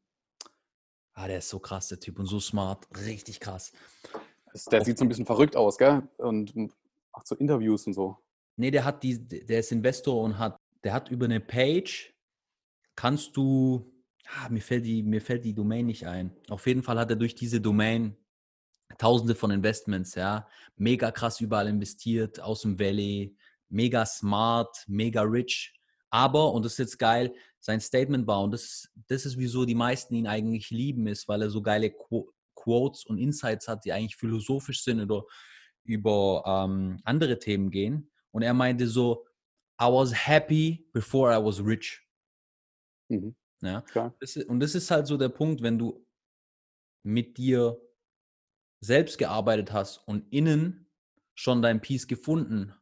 ah, 1.14 1.28
der 1.28 1.38
ist 1.38 1.48
so 1.48 1.60
krass, 1.60 1.86
der 1.86 2.00
Typ, 2.00 2.18
und 2.18 2.26
so 2.26 2.40
smart, 2.40 2.88
richtig 3.06 3.38
krass. 3.38 3.72
Der 4.72 4.84
sieht 4.84 4.98
so 4.98 5.04
ein 5.04 5.08
bisschen 5.08 5.26
verrückt 5.26 5.54
aus, 5.54 5.78
gell? 5.78 6.02
Und 6.18 6.56
macht 7.12 7.28
so 7.28 7.36
Interviews 7.36 7.86
und 7.86 7.92
so. 7.92 8.18
Nee, 8.56 8.72
der 8.72 8.84
hat 8.84 9.04
die, 9.04 9.28
der 9.28 9.60
ist 9.60 9.70
Investor 9.70 10.20
und 10.20 10.38
hat, 10.38 10.58
der 10.82 10.92
hat 10.92 11.08
über 11.08 11.26
eine 11.26 11.38
Page, 11.38 12.12
kannst 12.96 13.36
du, 13.36 13.92
ah, 14.28 14.48
mir 14.48 14.62
fällt 14.62 14.84
die, 14.84 15.02
mir 15.02 15.20
fällt 15.20 15.44
die 15.44 15.54
Domain 15.54 15.86
nicht 15.86 16.06
ein. 16.06 16.36
Auf 16.48 16.66
jeden 16.66 16.82
Fall 16.82 16.98
hat 16.98 17.10
er 17.10 17.16
durch 17.16 17.34
diese 17.34 17.60
Domain 17.60 18.16
tausende 18.98 19.34
von 19.34 19.50
Investments, 19.50 20.14
ja, 20.14 20.48
mega 20.76 21.10
krass 21.10 21.40
überall 21.40 21.68
investiert, 21.68 22.40
aus 22.40 22.62
dem 22.62 22.78
Valley, 22.78 23.36
mega 23.68 24.04
smart, 24.04 24.84
mega 24.88 25.22
rich. 25.22 25.74
Aber, 26.10 26.52
und 26.52 26.64
das 26.64 26.72
ist 26.72 26.78
jetzt 26.78 26.98
geil, 26.98 27.32
sein 27.60 27.80
Statement 27.80 28.26
war, 28.26 28.42
und 28.42 28.52
das, 28.52 28.90
das 29.06 29.26
ist, 29.26 29.38
wieso 29.38 29.64
die 29.64 29.74
meisten 29.74 30.14
ihn 30.14 30.26
eigentlich 30.26 30.70
lieben, 30.70 31.06
ist, 31.06 31.28
weil 31.28 31.42
er 31.42 31.50
so 31.50 31.62
geile 31.62 31.94
Quotes 32.54 33.04
und 33.04 33.18
Insights 33.18 33.68
hat, 33.68 33.84
die 33.84 33.92
eigentlich 33.92 34.16
philosophisch 34.16 34.82
sind 34.82 35.00
oder 35.00 35.24
über 35.84 36.42
ähm, 36.46 37.00
andere 37.04 37.38
Themen 37.38 37.70
gehen. 37.70 38.10
Und 38.32 38.42
er 38.42 38.54
meinte 38.54 38.86
so, 38.86 39.26
I 39.80 39.86
was 39.86 40.12
happy 40.12 40.86
before 40.92 41.32
I 41.32 41.42
was 41.42 41.64
rich. 41.64 42.06
Mhm. 43.08 43.34
Ja? 43.62 43.84
Und 44.48 44.60
das 44.60 44.74
ist 44.74 44.90
halt 44.90 45.06
so 45.06 45.16
der 45.16 45.28
Punkt, 45.28 45.62
wenn 45.62 45.78
du 45.78 46.06
mit 47.02 47.38
dir 47.38 47.80
selbst 48.80 49.18
gearbeitet 49.18 49.72
hast 49.72 49.98
und 50.06 50.32
innen 50.32 50.90
schon 51.34 51.62
dein 51.62 51.80
Peace 51.80 52.06
gefunden 52.06 52.74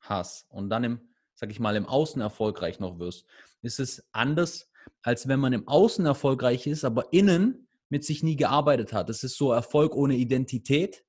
hast 0.00 0.50
und 0.50 0.70
dann 0.70 0.84
im, 0.84 1.14
sag 1.34 1.50
ich 1.50 1.60
mal, 1.60 1.76
im 1.76 1.86
Außen 1.86 2.20
erfolgreich 2.20 2.80
noch 2.80 2.98
wirst, 2.98 3.26
ist 3.62 3.80
es 3.80 4.08
anders, 4.12 4.70
als 5.02 5.28
wenn 5.28 5.40
man 5.40 5.52
im 5.52 5.66
Außen 5.66 6.04
erfolgreich 6.04 6.66
ist, 6.66 6.84
aber 6.84 7.12
innen 7.12 7.68
mit 7.88 8.04
sich 8.04 8.22
nie 8.22 8.36
gearbeitet 8.36 8.92
hat. 8.92 9.08
Das 9.08 9.22
ist 9.24 9.36
so 9.36 9.52
Erfolg 9.52 9.94
ohne 9.94 10.14
Identität. 10.14 11.04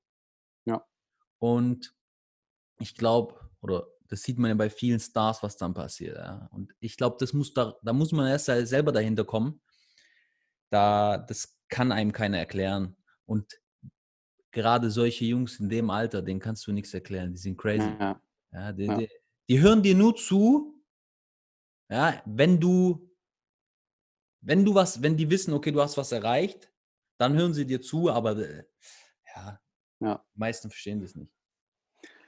Ja. 0.66 0.86
Und 1.40 1.96
ich 2.80 2.96
glaube, 2.96 3.50
oder 3.62 3.88
das 4.08 4.22
sieht 4.22 4.38
man 4.38 4.50
ja 4.50 4.56
bei 4.56 4.70
vielen 4.70 5.00
Stars, 5.00 5.42
was 5.44 5.58
dann 5.58 5.74
passiert. 5.74 6.18
Ja. 6.18 6.48
Und 6.52 6.74
ich 6.80 6.98
glaube, 6.98 7.18
das 7.20 7.34
muss 7.34 7.54
da, 7.54 7.76
da 7.82 7.94
muss 7.94 8.12
man 8.12 8.28
erst 8.28 8.46
selber 8.46 8.92
dahinter 8.92 9.26
kommen. 9.26 9.62
Da, 10.70 11.18
das 11.18 11.58
kann 11.70 11.92
einem 11.92 12.12
keiner 12.12 12.38
erklären. 12.38 12.96
Und 13.26 13.60
gerade 14.52 14.92
solche 14.92 15.26
Jungs 15.26 15.60
in 15.60 15.70
dem 15.70 15.90
Alter, 15.90 16.22
denen 16.22 16.40
kannst 16.40 16.66
du 16.68 16.72
nichts 16.72 16.94
erklären. 16.94 17.34
Die 17.34 17.40
sind 17.40 17.58
crazy. 17.58 17.90
Ja. 18.00 18.22
ja, 18.52 18.72
die. 18.72 18.88
Die, 18.88 19.10
die 19.50 19.62
hören 19.62 19.84
dir 19.84 19.96
nur 19.96 20.16
zu, 20.16 20.84
ja, 21.90 22.22
wenn 22.26 22.60
du, 22.60 23.12
wenn 24.42 24.66
du 24.66 24.74
was, 24.74 25.02
wenn 25.02 25.18
die 25.18 25.30
wissen, 25.30 25.54
okay, 25.54 25.72
du 25.72 25.82
hast 25.82 25.98
was 25.98 26.12
erreicht, 26.12 26.72
dann 27.18 27.36
hören 27.36 27.54
sie 27.54 27.66
dir 27.66 27.82
zu, 27.82 28.10
aber 28.10 28.38
äh, 28.38 28.64
ja, 29.36 29.62
ja, 30.00 30.26
die 30.34 30.40
meisten 30.40 30.70
verstehen 30.70 31.02
das 31.02 31.16
nicht. 31.16 31.35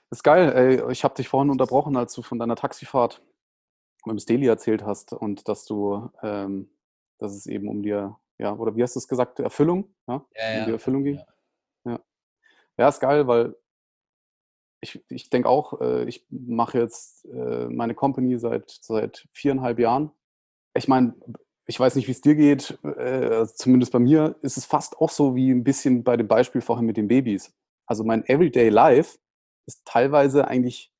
Das 0.09 0.19
ist 0.19 0.23
geil, 0.23 0.53
ey. 0.53 0.91
Ich 0.91 1.03
habe 1.03 1.15
dich 1.15 1.27
vorhin 1.27 1.49
unterbrochen, 1.49 1.97
als 1.97 2.13
du 2.13 2.21
von 2.21 2.39
deiner 2.39 2.55
Taxifahrt 2.55 3.21
mit 4.05 4.13
dem 4.13 4.19
Steli 4.19 4.47
erzählt 4.47 4.83
hast 4.85 5.11
und 5.11 5.47
dass 5.49 5.65
du, 5.65 6.09
ähm, 6.23 6.69
dass 7.17 7.33
es 7.33 7.45
eben 7.45 7.67
um 7.67 7.83
dir, 7.83 8.17
ja, 8.37 8.53
oder 8.55 8.75
wie 8.75 8.83
hast 8.83 8.95
du 8.95 8.99
es 8.99 9.07
gesagt, 9.07 9.39
Erfüllung, 9.39 9.93
ja, 10.07 10.25
ja 10.35 10.59
um 10.59 10.65
die 10.65 10.71
Erfüllung 10.71 11.03
ging. 11.03 11.19
Ja. 11.85 11.99
ja. 12.77 12.87
ist 12.87 13.01
geil, 13.01 13.27
weil 13.27 13.55
ich, 14.79 15.03
ich 15.09 15.29
denke 15.29 15.49
auch, 15.49 15.81
äh, 15.81 16.05
ich 16.05 16.25
mache 16.29 16.77
jetzt 16.77 17.25
äh, 17.25 17.67
meine 17.67 17.95
Company 17.95 18.39
seit, 18.39 18.69
seit 18.69 19.27
viereinhalb 19.33 19.79
Jahren. 19.79 20.11
Ich 20.73 20.87
meine, 20.87 21.15
ich 21.65 21.77
weiß 21.77 21.95
nicht, 21.95 22.07
wie 22.07 22.11
es 22.11 22.21
dir 22.21 22.35
geht, 22.35 22.79
äh, 22.83 23.45
zumindest 23.47 23.91
bei 23.91 23.99
mir 23.99 24.37
ist 24.41 24.55
es 24.55 24.65
fast 24.65 24.97
auch 24.99 25.09
so 25.09 25.35
wie 25.35 25.51
ein 25.51 25.65
bisschen 25.65 26.03
bei 26.03 26.15
dem 26.15 26.27
Beispiel 26.27 26.61
vorhin 26.61 26.85
mit 26.85 26.95
den 26.95 27.09
Babys. 27.09 27.53
Also 27.87 28.05
mein 28.05 28.25
Everyday 28.27 28.69
Life 28.69 29.17
ist 29.67 29.85
teilweise 29.85 30.47
eigentlich 30.47 30.91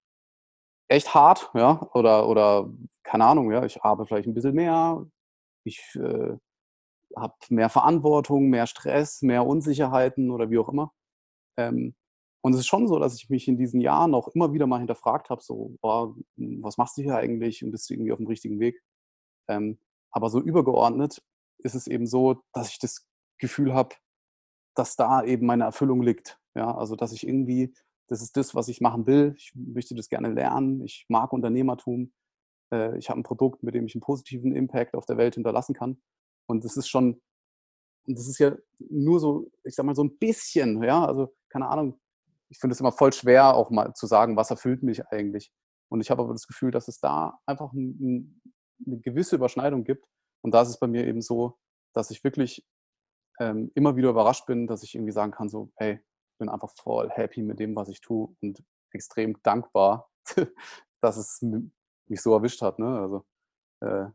echt 0.89 1.13
hart, 1.13 1.51
ja, 1.53 1.82
oder, 1.93 2.28
oder 2.30 2.70
keine 3.03 3.26
Ahnung, 3.26 3.51
ja, 3.51 3.65
ich 3.65 3.82
arbeite 3.84 4.07
vielleicht 4.07 4.28
ein 4.28 4.34
bisschen 4.34 4.55
mehr, 4.55 5.05
ich 5.65 5.80
äh, 5.95 6.38
habe 7.15 7.34
mehr 7.49 7.70
Verantwortung, 7.70 8.49
mehr 8.49 8.68
Stress, 8.68 9.22
mehr 9.22 9.45
Unsicherheiten 9.45 10.32
oder 10.32 10.49
wie 10.49 10.59
auch 10.59 10.70
immer. 10.70 10.93
Ähm, 11.57 11.95
und 12.43 12.53
es 12.53 12.61
ist 12.61 12.68
schon 12.68 12.88
so, 12.88 12.99
dass 12.99 13.15
ich 13.15 13.30
mich 13.30 13.47
in 13.47 13.57
diesen 13.57 13.82
Jahren 13.82 14.13
auch 14.13 14.30
immer 14.30 14.53
wieder 14.53 14.68
mal 14.68 14.78
hinterfragt 14.80 15.30
habe, 15.30 15.41
so, 15.41 15.76
boah, 15.82 16.15
was 16.36 16.78
machst 16.78 16.97
du 16.97 17.01
hier 17.01 17.15
eigentlich 17.18 17.63
und 17.63 17.72
bist 17.72 17.89
du 17.89 17.93
irgendwie 17.93 18.11
auf 18.11 18.20
dem 18.20 18.28
richtigen 18.28 18.59
Weg? 18.59 18.82
Ähm, 19.49 19.80
aber 20.11 20.30
so 20.30 20.39
übergeordnet 20.39 21.22
ist 21.59 21.76
es 21.76 21.88
eben 21.88 22.07
so, 22.07 22.41
dass 22.53 22.70
ich 22.70 22.80
das 22.80 23.05
Gefühl 23.39 23.74
habe, 23.74 23.95
dass 24.76 24.95
da 24.95 25.24
eben 25.24 25.45
meine 25.45 25.65
Erfüllung 25.65 26.01
liegt. 26.01 26.39
Ja, 26.55 26.76
also 26.76 26.95
dass 26.95 27.11
ich 27.11 27.28
irgendwie, 27.28 27.74
das 28.08 28.22
ist 28.22 28.38
das, 28.38 28.55
was 28.55 28.68
ich 28.68 28.82
machen 28.82 29.05
will. 29.05 29.34
Ich 29.38 29.53
möchte 29.55 29.95
das 29.95 30.10
gerne 30.10 30.32
lernen. 30.32 30.84
Ich 30.84 31.05
mag 31.10 31.34
Unternehmertum. 31.34 32.14
Äh, 32.72 32.97
ich 32.97 33.10
habe 33.10 33.20
ein 33.20 33.24
Produkt, 33.24 33.64
mit 33.64 33.76
dem 33.76 33.86
ich 33.86 33.95
einen 33.95 34.01
positiven 34.01 34.55
Impact 34.55 34.95
auf 34.95 35.05
der 35.05 35.18
Welt 35.18 35.36
hinterlassen 35.36 35.76
kann. 35.76 36.01
Und 36.47 36.64
das 36.64 36.78
ist 36.78 36.88
schon, 36.88 37.22
das 38.05 38.28
ist 38.28 38.39
ja 38.39 38.55
nur 38.80 39.20
so, 39.20 39.51
ich 39.64 39.76
sag 39.76 39.86
mal, 39.86 39.95
so 39.95 40.03
ein 40.03 40.18
bisschen, 40.18 40.82
ja, 40.84 41.05
also 41.05 41.36
keine 41.49 41.68
Ahnung. 41.68 41.99
Ich 42.49 42.60
finde 42.60 42.74
es 42.74 42.80
immer 42.80 42.93
voll 42.93 43.12
schwer, 43.12 43.55
auch 43.55 43.70
mal 43.70 43.93
zu 43.93 44.08
sagen, 44.08 44.38
was 44.38 44.51
erfüllt 44.51 44.82
mich 44.82 45.05
eigentlich. 45.08 45.51
Und 45.89 45.99
ich 45.99 46.10
habe 46.10 46.22
aber 46.22 46.34
das 46.34 46.47
Gefühl, 46.47 46.72
dass 46.72 46.88
es 46.88 46.99
da 46.99 47.38
einfach 47.45 47.74
ein, 47.74 48.41
eine 48.86 48.99
gewisse 48.99 49.36
Überschneidung 49.36 49.84
gibt. 49.84 50.05
Und 50.41 50.53
da 50.53 50.62
ist 50.62 50.70
es 50.70 50.80
bei 50.80 50.88
mir 50.88 51.05
eben 51.05 51.22
so, 51.22 51.58
dass 51.93 52.10
ich 52.10 52.24
wirklich 52.24 52.66
ähm, 53.39 53.72
immer 53.76 53.97
wieder 53.97 54.10
überrascht 54.10 54.45
bin, 54.45 54.68
dass 54.68 54.84
ich 54.84 54.95
irgendwie 54.95 55.12
sagen 55.12 55.32
kann, 55.32 55.49
so, 55.49 55.72
hey, 55.76 55.99
bin 56.38 56.50
einfach 56.50 56.72
voll 56.76 57.10
happy 57.10 57.42
mit 57.42 57.60
dem, 57.60 57.76
was 57.76 57.90
ich 57.90 58.02
tue 58.02 58.36
und 58.42 58.64
extrem 58.92 59.42
dankbar, 59.44 60.10
dass 61.02 61.18
es 61.18 61.42
mich 61.42 62.22
so 62.22 62.34
erwischt 62.34 62.62
hat. 62.62 62.80
Ne? 62.80 63.00
Also, 63.00 63.26
äh, 63.82 64.06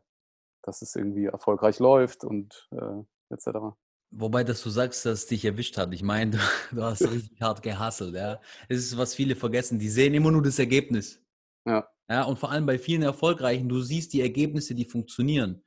dass 0.63 0.81
es 0.81 0.95
irgendwie 0.95 1.25
erfolgreich 1.25 1.79
läuft 1.79 2.23
und 2.23 2.69
äh, 2.71 3.33
etc. 3.33 3.75
Wobei, 4.11 4.43
dass 4.43 4.61
du 4.61 4.69
sagst, 4.69 5.05
dass 5.05 5.19
es 5.19 5.27
dich 5.27 5.43
erwischt 5.43 5.77
hat. 5.77 5.93
Ich 5.93 6.03
meine, 6.03 6.31
du, 6.71 6.75
du 6.75 6.83
hast 6.83 7.01
richtig 7.11 7.41
hart 7.41 7.61
gehasselt. 7.63 8.15
Ja? 8.15 8.39
Es 8.69 8.79
ist, 8.79 8.97
was 8.97 9.15
viele 9.15 9.35
vergessen. 9.35 9.79
Die 9.79 9.89
sehen 9.89 10.13
immer 10.13 10.31
nur 10.31 10.43
das 10.43 10.59
Ergebnis. 10.59 11.21
Ja. 11.65 11.87
ja. 12.09 12.23
Und 12.23 12.39
vor 12.39 12.51
allem 12.51 12.65
bei 12.65 12.77
vielen 12.77 13.03
Erfolgreichen, 13.03 13.69
du 13.69 13.81
siehst 13.81 14.13
die 14.13 14.21
Ergebnisse, 14.21 14.75
die 14.75 14.85
funktionieren. 14.85 15.63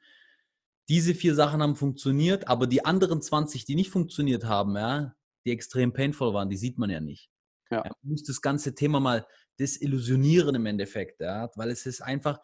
Diese 0.88 1.14
vier 1.14 1.34
Sachen 1.34 1.62
haben 1.62 1.74
funktioniert, 1.74 2.46
aber 2.46 2.68
die 2.68 2.84
anderen 2.84 3.20
20, 3.20 3.64
die 3.64 3.74
nicht 3.74 3.90
funktioniert 3.90 4.44
haben, 4.44 4.76
ja, 4.76 5.16
die 5.46 5.52
extrem 5.52 5.92
painful 5.92 6.34
waren, 6.34 6.50
die 6.50 6.56
sieht 6.56 6.78
man 6.78 6.90
ja 6.90 7.00
nicht. 7.00 7.30
Ja. 7.70 7.82
man 7.82 7.94
muss 8.02 8.22
das 8.22 8.40
ganze 8.40 8.74
Thema 8.74 9.00
mal 9.00 9.26
desillusionieren 9.58 10.54
im 10.54 10.66
Endeffekt, 10.66 11.20
ja, 11.20 11.50
weil 11.56 11.70
es 11.70 11.84
ist 11.84 12.00
einfach, 12.00 12.38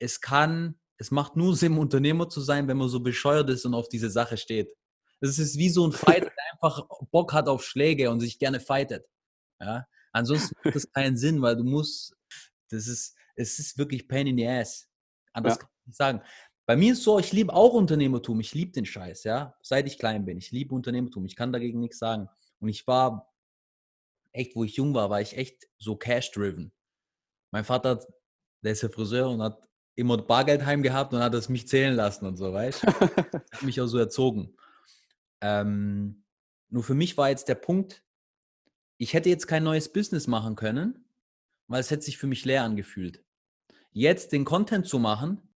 es 0.00 0.20
kann, 0.20 0.80
es 0.96 1.10
macht 1.10 1.36
nur 1.36 1.54
Sinn, 1.56 1.78
Unternehmer 1.78 2.28
zu 2.28 2.40
sein, 2.40 2.66
wenn 2.66 2.76
man 2.76 2.88
so 2.88 3.00
bescheuert 3.00 3.50
ist 3.50 3.64
und 3.66 3.74
auf 3.74 3.88
diese 3.88 4.10
Sache 4.10 4.36
steht. 4.36 4.74
Das 5.20 5.38
ist 5.38 5.58
wie 5.58 5.68
so 5.68 5.86
ein 5.86 5.92
Fighter, 5.92 6.30
der 6.36 6.52
einfach 6.52 6.86
Bock 7.10 7.32
hat 7.32 7.48
auf 7.48 7.64
Schläge 7.64 8.10
und 8.10 8.20
sich 8.20 8.38
gerne 8.38 8.60
fightet. 8.60 9.06
Ja? 9.60 9.86
Ansonsten 10.12 10.54
macht 10.62 10.74
das 10.74 10.90
keinen 10.90 11.16
Sinn, 11.16 11.42
weil 11.42 11.56
du 11.56 11.64
musst 11.64 12.14
das 12.70 12.88
ist, 12.88 13.16
es 13.36 13.58
ist 13.58 13.78
wirklich 13.78 14.08
Pain 14.08 14.26
in 14.26 14.36
the 14.36 14.46
Ass. 14.46 14.88
Anders 15.32 15.54
ja. 15.54 15.58
kann 15.58 15.70
ich 15.80 15.86
nicht 15.86 15.96
sagen. 15.96 16.20
Bei 16.66 16.76
mir 16.76 16.92
ist 16.92 17.02
so, 17.02 17.18
ich 17.18 17.32
liebe 17.32 17.52
auch 17.52 17.74
Unternehmertum. 17.74 18.40
Ich 18.40 18.54
liebe 18.54 18.72
den 18.72 18.86
Scheiß, 18.86 19.24
ja. 19.24 19.54
Seit 19.62 19.86
ich 19.86 19.98
klein 19.98 20.24
bin. 20.24 20.38
Ich 20.38 20.50
liebe 20.50 20.74
Unternehmertum. 20.74 21.24
Ich 21.26 21.36
kann 21.36 21.52
dagegen 21.52 21.80
nichts 21.80 21.98
sagen. 21.98 22.28
Und 22.60 22.68
ich 22.68 22.86
war 22.86 23.32
echt, 24.32 24.56
wo 24.56 24.64
ich 24.64 24.76
jung 24.76 24.94
war, 24.94 25.10
war 25.10 25.20
ich 25.20 25.36
echt 25.36 25.68
so 25.78 25.96
cash-driven. 25.96 26.72
Mein 27.50 27.64
Vater, 27.64 28.04
der 28.62 28.72
ist 28.72 28.82
ja 28.82 28.88
Friseur 28.88 29.30
und 29.30 29.42
hat 29.42 29.62
immer 29.96 30.18
Bargeld 30.18 30.64
heim 30.66 30.82
gehabt 30.82 31.12
und 31.12 31.20
hat 31.20 31.34
es 31.34 31.48
mich 31.48 31.68
zählen 31.68 31.94
lassen 31.94 32.26
und 32.26 32.36
so, 32.36 32.52
weißt 32.52 32.82
du? 32.82 32.86
hat 33.52 33.62
mich 33.62 33.80
auch 33.80 33.86
so 33.86 33.98
erzogen. 33.98 34.56
Ähm, 35.40 36.24
nur 36.68 36.82
für 36.82 36.94
mich 36.94 37.16
war 37.16 37.30
jetzt 37.30 37.48
der 37.48 37.54
Punkt, 37.54 38.04
ich 38.98 39.12
hätte 39.12 39.28
jetzt 39.28 39.46
kein 39.46 39.62
neues 39.62 39.92
Business 39.92 40.26
machen 40.26 40.56
können, 40.56 41.08
weil 41.68 41.80
es 41.80 41.90
hätte 41.90 42.02
sich 42.02 42.18
für 42.18 42.26
mich 42.26 42.44
leer 42.44 42.64
angefühlt. 42.64 43.24
Jetzt 43.92 44.32
den 44.32 44.44
Content 44.44 44.88
zu 44.88 44.98
machen 44.98 45.54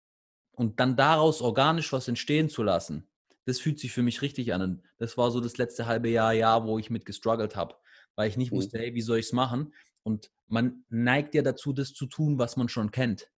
und 0.52 0.80
dann 0.80 0.96
daraus 0.96 1.42
organisch 1.42 1.92
was 1.94 2.08
entstehen 2.08 2.50
zu 2.50 2.64
lassen, 2.64 3.10
das 3.48 3.60
fühlt 3.60 3.80
sich 3.80 3.94
für 3.94 4.04
mich 4.04 4.22
richtig 4.22 4.54
an. 4.54 4.62
Und 4.62 4.84
das 4.98 5.18
war 5.18 5.32
so 5.32 5.40
das 5.40 5.58
letzte 5.58 5.86
halbe 5.86 6.10
Jahr, 6.10 6.34
Jahr, 6.34 6.66
wo 6.66 6.78
ich 6.78 6.90
mit 6.90 7.06
gestruggelt 7.06 7.56
habe, 7.56 7.76
weil 8.16 8.30
ich 8.30 8.38
nicht 8.38 8.52
mhm. 8.52 8.58
wusste, 8.58 8.78
hey, 8.78 8.94
wie 8.94 9.02
soll 9.02 9.20
ich 9.20 9.28
es 9.28 9.34
machen? 9.34 9.74
Und 10.04 10.32
man 10.48 10.84
neigt 10.90 11.34
ja 11.34 11.42
dazu, 11.42 11.74
das 11.74 11.94
zu 11.94 12.06
tun, 12.06 12.38
was 12.38 12.58
man 12.58 12.70
schon 12.70 12.92
kennt. 12.92 13.32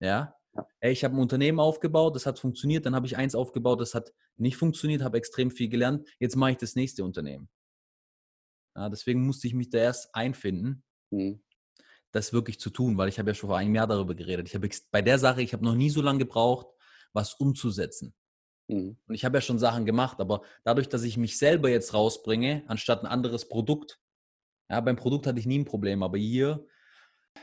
Ja, 0.00 0.34
Hey, 0.80 0.92
ich 0.92 1.04
habe 1.04 1.14
ein 1.14 1.20
Unternehmen 1.20 1.60
aufgebaut, 1.60 2.16
das 2.16 2.26
hat 2.26 2.40
funktioniert, 2.40 2.84
dann 2.84 2.96
habe 2.96 3.06
ich 3.06 3.16
eins 3.16 3.36
aufgebaut, 3.36 3.80
das 3.80 3.94
hat 3.94 4.12
nicht 4.36 4.56
funktioniert, 4.56 5.02
habe 5.02 5.18
extrem 5.18 5.52
viel 5.52 5.68
gelernt, 5.68 6.08
jetzt 6.18 6.34
mache 6.34 6.52
ich 6.52 6.56
das 6.56 6.74
nächste 6.74 7.04
Unternehmen. 7.04 7.48
Ja, 8.74 8.88
deswegen 8.88 9.24
musste 9.24 9.46
ich 9.46 9.54
mich 9.54 9.70
da 9.70 9.78
erst 9.78 10.12
einfinden. 10.14 10.82
Mhm 11.10 11.40
das 12.12 12.32
wirklich 12.32 12.58
zu 12.58 12.70
tun, 12.70 12.96
weil 12.96 13.08
ich 13.08 13.18
habe 13.18 13.30
ja 13.30 13.34
schon 13.34 13.48
vor 13.48 13.58
einem 13.58 13.74
Jahr 13.74 13.86
darüber 13.86 14.14
geredet. 14.14 14.48
Ich 14.48 14.54
habe 14.54 14.68
bei 14.90 15.02
der 15.02 15.18
Sache, 15.18 15.42
ich 15.42 15.52
habe 15.52 15.64
noch 15.64 15.74
nie 15.74 15.90
so 15.90 16.00
lange 16.00 16.20
gebraucht, 16.20 16.66
was 17.12 17.34
umzusetzen. 17.34 18.14
Mhm. 18.68 18.96
Und 19.06 19.14
ich 19.14 19.24
habe 19.24 19.38
ja 19.38 19.40
schon 19.40 19.58
Sachen 19.58 19.84
gemacht, 19.84 20.20
aber 20.20 20.42
dadurch, 20.64 20.88
dass 20.88 21.02
ich 21.02 21.16
mich 21.16 21.38
selber 21.38 21.68
jetzt 21.68 21.94
rausbringe, 21.94 22.64
anstatt 22.66 23.02
ein 23.02 23.06
anderes 23.06 23.48
Produkt, 23.48 24.00
ja, 24.70 24.80
beim 24.80 24.96
Produkt 24.96 25.26
hatte 25.26 25.38
ich 25.38 25.46
nie 25.46 25.58
ein 25.58 25.64
Problem, 25.64 26.02
aber 26.02 26.18
hier, 26.18 26.66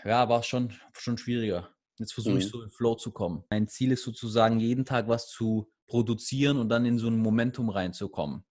ja, 0.03 0.29
war 0.29 0.39
es 0.39 0.45
schon, 0.45 0.73
schon 0.93 1.17
schwieriger. 1.17 1.69
Jetzt 1.97 2.13
versuche 2.13 2.37
ich 2.37 2.45
mhm. 2.45 2.49
so 2.49 2.61
in 2.61 2.69
Flow 2.69 2.95
zu 2.95 3.11
kommen. 3.11 3.43
Mein 3.49 3.67
Ziel 3.67 3.91
ist 3.91 4.03
sozusagen, 4.03 4.59
jeden 4.59 4.85
Tag 4.85 5.07
was 5.07 5.29
zu 5.29 5.71
produzieren 5.87 6.57
und 6.57 6.69
dann 6.69 6.85
in 6.85 6.99
so 6.99 7.07
ein 7.07 7.17
Momentum 7.17 7.69
reinzukommen. 7.69 8.45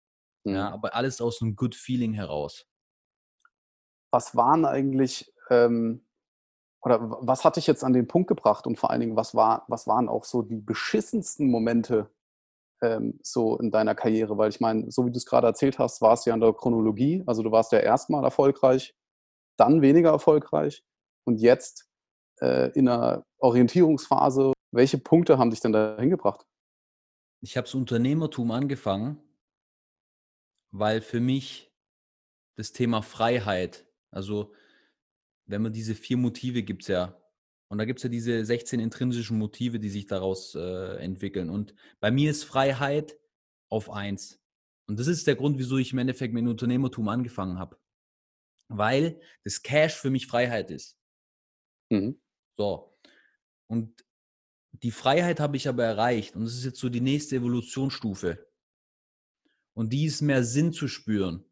Mhm. 0.45 0.53
Ja, 0.53 0.71
aber 0.71 0.95
alles 0.95 1.19
aus 1.21 1.41
einem 1.41 1.55
Good 1.55 1.75
Feeling 1.75 2.13
heraus. 2.13 2.65
Was 4.11 4.35
waren 4.35 4.65
eigentlich 4.65 5.33
ähm, 5.49 6.05
oder 6.83 6.99
was 7.21 7.45
hat 7.45 7.57
dich 7.57 7.67
jetzt 7.67 7.83
an 7.83 7.93
den 7.93 8.07
Punkt 8.07 8.27
gebracht 8.27 8.65
und 8.65 8.77
vor 8.79 8.89
allen 8.89 9.01
Dingen, 9.01 9.15
was, 9.15 9.35
war, 9.35 9.65
was 9.67 9.87
waren 9.87 10.09
auch 10.09 10.25
so 10.25 10.41
die 10.41 10.59
beschissensten 10.59 11.49
Momente 11.49 12.09
ähm, 12.81 13.19
so 13.23 13.57
in 13.57 13.71
deiner 13.71 13.95
Karriere? 13.95 14.37
Weil 14.37 14.49
ich 14.49 14.59
meine, 14.59 14.91
so 14.91 15.05
wie 15.05 15.11
du 15.11 15.17
es 15.17 15.25
gerade 15.25 15.47
erzählt 15.47 15.79
hast, 15.79 16.01
warst 16.01 16.25
du 16.25 16.29
ja 16.29 16.33
in 16.33 16.41
der 16.41 16.53
Chronologie. 16.53 17.23
Also 17.25 17.43
du 17.43 17.51
warst 17.51 17.71
ja 17.71 17.79
erstmal 17.79 18.23
erfolgreich, 18.23 18.95
dann 19.57 19.81
weniger 19.81 20.09
erfolgreich 20.11 20.83
und 21.25 21.37
jetzt 21.37 21.89
äh, 22.41 22.71
in 22.71 22.87
einer 22.87 23.25
Orientierungsphase. 23.37 24.53
Welche 24.71 24.97
Punkte 24.97 25.37
haben 25.37 25.49
dich 25.49 25.59
denn 25.59 25.73
dahin 25.73 26.09
gebracht? 26.09 26.45
Ich 27.41 27.57
habe 27.57 27.65
das 27.65 27.75
Unternehmertum 27.75 28.51
angefangen, 28.51 29.21
weil 30.71 31.01
für 31.01 31.19
mich 31.19 31.71
das 32.55 32.71
Thema 32.71 33.01
Freiheit, 33.01 33.85
also 34.11 34.53
wenn 35.45 35.61
man 35.61 35.73
diese 35.73 35.95
vier 35.95 36.17
Motive 36.17 36.63
gibt 36.63 36.83
es 36.83 36.87
ja. 36.89 37.20
Und 37.71 37.77
da 37.77 37.85
gibt 37.85 37.99
es 37.99 38.03
ja 38.03 38.09
diese 38.09 38.43
16 38.43 38.81
intrinsischen 38.81 39.37
Motive, 39.37 39.79
die 39.79 39.87
sich 39.87 40.05
daraus 40.05 40.55
äh, 40.55 40.97
entwickeln. 40.97 41.49
Und 41.49 41.73
bei 42.01 42.11
mir 42.11 42.29
ist 42.29 42.43
Freiheit 42.43 43.17
auf 43.69 43.89
eins. 43.89 44.41
Und 44.87 44.99
das 44.99 45.07
ist 45.07 45.25
der 45.25 45.37
Grund, 45.37 45.57
wieso 45.57 45.77
ich 45.77 45.93
im 45.93 45.99
Endeffekt 45.99 46.33
mit 46.33 46.43
dem 46.43 46.49
Unternehmertum 46.49 47.07
angefangen 47.07 47.57
habe. 47.57 47.79
Weil 48.67 49.21
das 49.45 49.63
Cash 49.63 49.95
für 49.95 50.09
mich 50.09 50.27
Freiheit 50.27 50.69
ist. 50.69 50.99
Mhm. 51.89 52.19
So. 52.57 52.93
Und 53.67 54.05
die 54.73 54.91
Freiheit 54.91 55.39
habe 55.39 55.55
ich 55.55 55.69
aber 55.69 55.85
erreicht. 55.85 56.35
Und 56.35 56.43
das 56.43 56.55
ist 56.55 56.65
jetzt 56.65 56.79
so 56.79 56.89
die 56.89 56.99
nächste 56.99 57.37
Evolutionsstufe. 57.37 58.51
Und 59.73 59.93
die 59.93 60.07
ist 60.07 60.19
mehr 60.19 60.43
Sinn 60.43 60.73
zu 60.73 60.89
spüren 60.89 61.45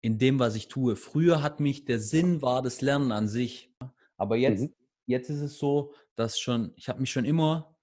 in 0.00 0.16
dem, 0.16 0.38
was 0.38 0.54
ich 0.54 0.68
tue. 0.68 0.96
Früher 0.96 1.42
hat 1.42 1.60
mich 1.60 1.84
der 1.84 2.00
Sinn 2.00 2.40
war 2.40 2.62
das 2.62 2.80
Lernen 2.80 3.12
an 3.12 3.28
sich. 3.28 3.70
Aber 4.16 4.36
jetzt, 4.36 4.62
mhm. 4.62 4.74
Jetzt 5.08 5.30
ist 5.30 5.40
es 5.40 5.58
so, 5.58 5.94
dass 6.14 6.38
schon, 6.38 6.72
ich 6.76 6.88
habe 6.88 7.00
mich 7.00 7.10
schon 7.10 7.24
immer 7.24 7.76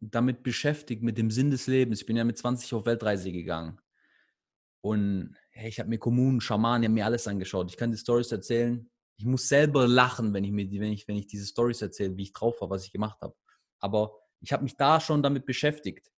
damit 0.00 0.42
beschäftigt, 0.42 1.02
mit 1.02 1.16
dem 1.18 1.30
Sinn 1.30 1.50
des 1.50 1.66
Lebens. 1.66 2.00
Ich 2.00 2.06
bin 2.06 2.16
ja 2.16 2.24
mit 2.24 2.36
20 2.36 2.74
auf 2.74 2.86
Weltreise 2.86 3.32
gegangen. 3.32 3.80
Und 4.82 5.36
hey, 5.50 5.68
ich 5.68 5.78
habe 5.78 5.88
mir 5.88 5.98
Kommunen, 5.98 6.40
Schamanen, 6.40 6.82
die 6.82 6.86
haben 6.86 6.94
mir 6.94 7.06
alles 7.06 7.26
angeschaut. 7.26 7.70
Ich 7.70 7.76
kann 7.76 7.90
die 7.90 7.96
Stories 7.96 8.30
erzählen. 8.30 8.90
Ich 9.16 9.24
muss 9.24 9.48
selber 9.48 9.88
lachen, 9.88 10.34
wenn 10.34 10.44
ich 10.44 10.52
mir, 10.52 10.70
wenn 10.80 10.92
ich, 10.92 11.08
wenn 11.08 11.16
ich 11.16 11.26
diese 11.26 11.46
Stories 11.46 11.80
erzähle, 11.80 12.16
wie 12.16 12.24
ich 12.24 12.32
drauf 12.32 12.60
war, 12.60 12.70
was 12.70 12.84
ich 12.84 12.92
gemacht 12.92 13.20
habe. 13.22 13.34
Aber 13.80 14.12
ich 14.40 14.52
habe 14.52 14.62
mich 14.62 14.76
da 14.76 15.00
schon 15.00 15.22
damit 15.22 15.46
beschäftigt. 15.46 16.10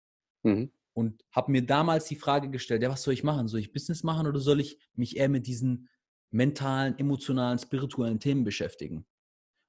Mhm 0.43 0.73
und 0.99 1.25
habe 1.31 1.53
mir 1.53 1.65
damals 1.65 2.07
die 2.07 2.17
Frage 2.17 2.51
gestellt, 2.51 2.83
ja, 2.83 2.91
was 2.91 3.05
soll 3.05 3.15
ich 3.15 3.23
machen? 3.23 3.47
Soll 3.47 3.61
ich 3.61 3.73
Business 3.73 4.03
machen 4.03 4.27
oder 4.27 4.41
soll 4.41 4.59
ich 4.59 4.81
mich 4.95 5.17
eher 5.17 5.29
mit 5.29 5.47
diesen 5.47 5.89
mentalen, 6.33 6.99
emotionalen, 6.99 7.61
spirituellen 7.61 8.19
Themen 8.19 8.43
beschäftigen? 8.43 9.07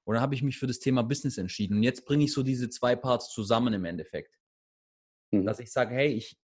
Und 0.10 0.16
dann 0.16 0.24
habe 0.24 0.34
ich 0.34 0.41
mich 0.41 0.57
für 0.57 0.66
das 0.66 0.80
Thema 0.80 1.03
Business 1.03 1.38
entschieden. 1.38 1.78
Und 1.78 1.84
jetzt 1.84 2.03
bringe 2.03 2.24
ich 2.24 2.34
so 2.34 2.41
diese 2.41 2.68
zwei 2.72 2.95
Parts 2.95 3.32
zusammen 3.32 3.76
im 3.76 3.86
Endeffekt. 3.86 4.39
Mhm. 5.30 5.45
Dass 5.45 5.60
ich 5.60 5.72
sage, 5.72 5.93
hey, 5.93 6.12
ich 6.12 6.36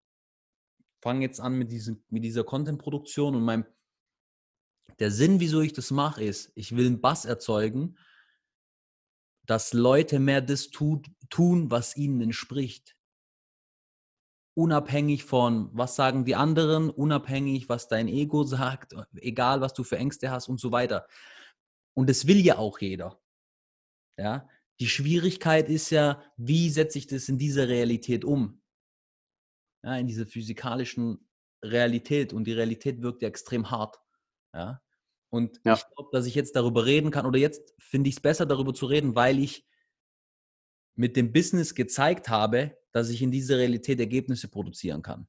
fange 1.01 1.21
jetzt 1.21 1.39
an 1.39 1.57
mit, 1.57 1.71
diesen, 1.71 2.05
mit 2.09 2.23
dieser 2.23 2.43
Content-Produktion 2.43 3.35
und 3.35 3.41
mein, 3.41 3.65
der 4.99 5.09
Sinn, 5.09 5.39
wieso 5.39 5.61
ich 5.61 5.73
das 5.73 5.89
mache, 5.89 6.23
ist, 6.23 6.51
ich 6.53 6.75
will 6.75 6.85
einen 6.85 7.01
Bass 7.01 7.25
erzeugen, 7.25 7.97
dass 9.47 9.73
Leute 9.73 10.19
mehr 10.19 10.41
das 10.41 10.69
tut, 10.69 11.07
tun, 11.31 11.71
was 11.71 11.97
ihnen 11.97 12.21
entspricht 12.21 12.95
unabhängig 14.53 15.25
von, 15.25 15.69
was 15.73 15.97
sagen 15.97 16.23
die 16.23 16.35
anderen, 16.35 16.89
unabhängig, 16.89 17.67
was 17.67 17.89
dein 17.89 18.07
Ego 18.07 18.43
sagt, 18.43 18.95
egal 19.15 19.59
was 19.59 19.73
du 19.73 19.83
für 19.83 19.97
Ängste 19.97 20.31
hast 20.31 20.47
und 20.47 20.61
so 20.61 20.71
weiter. 20.71 21.07
Und 21.93 22.09
das 22.09 22.25
will 22.25 22.39
ja 22.39 22.57
auch 22.57 22.79
jeder. 22.79 23.19
Ja, 24.17 24.47
die 24.79 24.87
Schwierigkeit 24.87 25.69
ist 25.69 25.89
ja, 25.89 26.21
wie 26.37 26.69
setze 26.69 26.97
ich 26.97 27.07
das 27.07 27.29
in 27.29 27.37
dieser 27.37 27.67
Realität 27.67 28.25
um? 28.25 28.61
ja, 29.85 29.97
in 29.97 30.07
dieser 30.07 30.25
physikalischen 30.25 31.19
Realität 31.63 32.33
und 32.33 32.45
die 32.45 32.53
Realität 32.53 33.01
wirkt 33.01 33.21
ja 33.21 33.27
extrem 33.27 33.69
hart. 33.69 33.97
Ja? 34.53 34.81
Und 35.29 35.61
ja. 35.63 35.75
ich 35.75 35.83
glaube, 35.95 36.09
dass 36.11 36.25
ich 36.25 36.35
jetzt 36.35 36.55
darüber 36.55 36.85
reden 36.85 37.11
kann 37.11 37.25
oder 37.25 37.37
jetzt 37.37 37.73
finde 37.77 38.09
ich 38.09 38.15
es 38.15 38.21
besser, 38.21 38.45
darüber 38.45 38.73
zu 38.73 38.87
reden, 38.87 39.15
weil 39.15 39.39
ich 39.39 39.65
mit 40.95 41.15
dem 41.15 41.31
Business 41.31 41.75
gezeigt 41.75 42.29
habe, 42.29 42.77
dass 42.91 43.09
ich 43.09 43.21
in 43.21 43.31
dieser 43.31 43.57
Realität 43.57 43.99
Ergebnisse 43.99 44.47
produzieren 44.47 45.01
kann. 45.01 45.27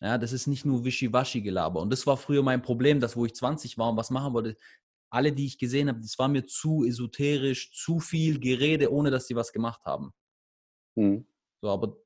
Ja, 0.00 0.18
das 0.18 0.32
ist 0.32 0.46
nicht 0.46 0.64
nur 0.64 0.84
Wischiwaschi-Gelaber. 0.84 1.80
Und 1.80 1.90
das 1.90 2.06
war 2.06 2.16
früher 2.16 2.42
mein 2.42 2.62
Problem, 2.62 3.00
dass 3.00 3.16
wo 3.16 3.24
ich 3.24 3.34
20 3.34 3.78
war 3.78 3.90
und 3.90 3.96
was 3.96 4.10
machen 4.10 4.34
wollte, 4.34 4.56
alle, 5.10 5.32
die 5.32 5.46
ich 5.46 5.58
gesehen 5.58 5.88
habe, 5.88 6.00
das 6.00 6.18
war 6.18 6.28
mir 6.28 6.44
zu 6.46 6.84
esoterisch, 6.84 7.72
zu 7.72 8.00
viel 8.00 8.40
Gerede, 8.40 8.92
ohne 8.92 9.10
dass 9.10 9.26
sie 9.26 9.36
was 9.36 9.52
gemacht 9.52 9.84
haben. 9.84 10.12
Mhm. 10.96 11.26
So, 11.62 11.70
aber 11.70 11.96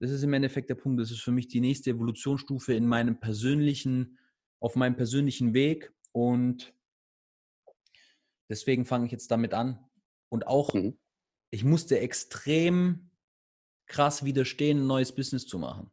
das 0.00 0.10
ist 0.10 0.22
im 0.22 0.32
Endeffekt 0.32 0.70
der 0.70 0.76
Punkt. 0.76 1.00
Das 1.00 1.10
ist 1.10 1.20
für 1.20 1.32
mich 1.32 1.48
die 1.48 1.60
nächste 1.60 1.90
Evolutionsstufe 1.90 2.74
in 2.74 2.86
meinem 2.86 3.18
persönlichen, 3.18 4.18
auf 4.60 4.76
meinem 4.76 4.96
persönlichen 4.96 5.54
Weg. 5.54 5.92
Und 6.12 6.74
deswegen 8.50 8.84
fange 8.84 9.06
ich 9.06 9.12
jetzt 9.12 9.30
damit 9.30 9.54
an. 9.54 9.84
Und 10.30 10.46
auch, 10.46 10.74
mhm. 10.74 10.98
ich 11.50 11.64
musste 11.64 11.98
extrem 11.98 13.10
krass 13.86 14.24
widerstehen, 14.24 14.80
ein 14.80 14.86
neues 14.86 15.14
Business 15.14 15.46
zu 15.46 15.58
machen. 15.58 15.90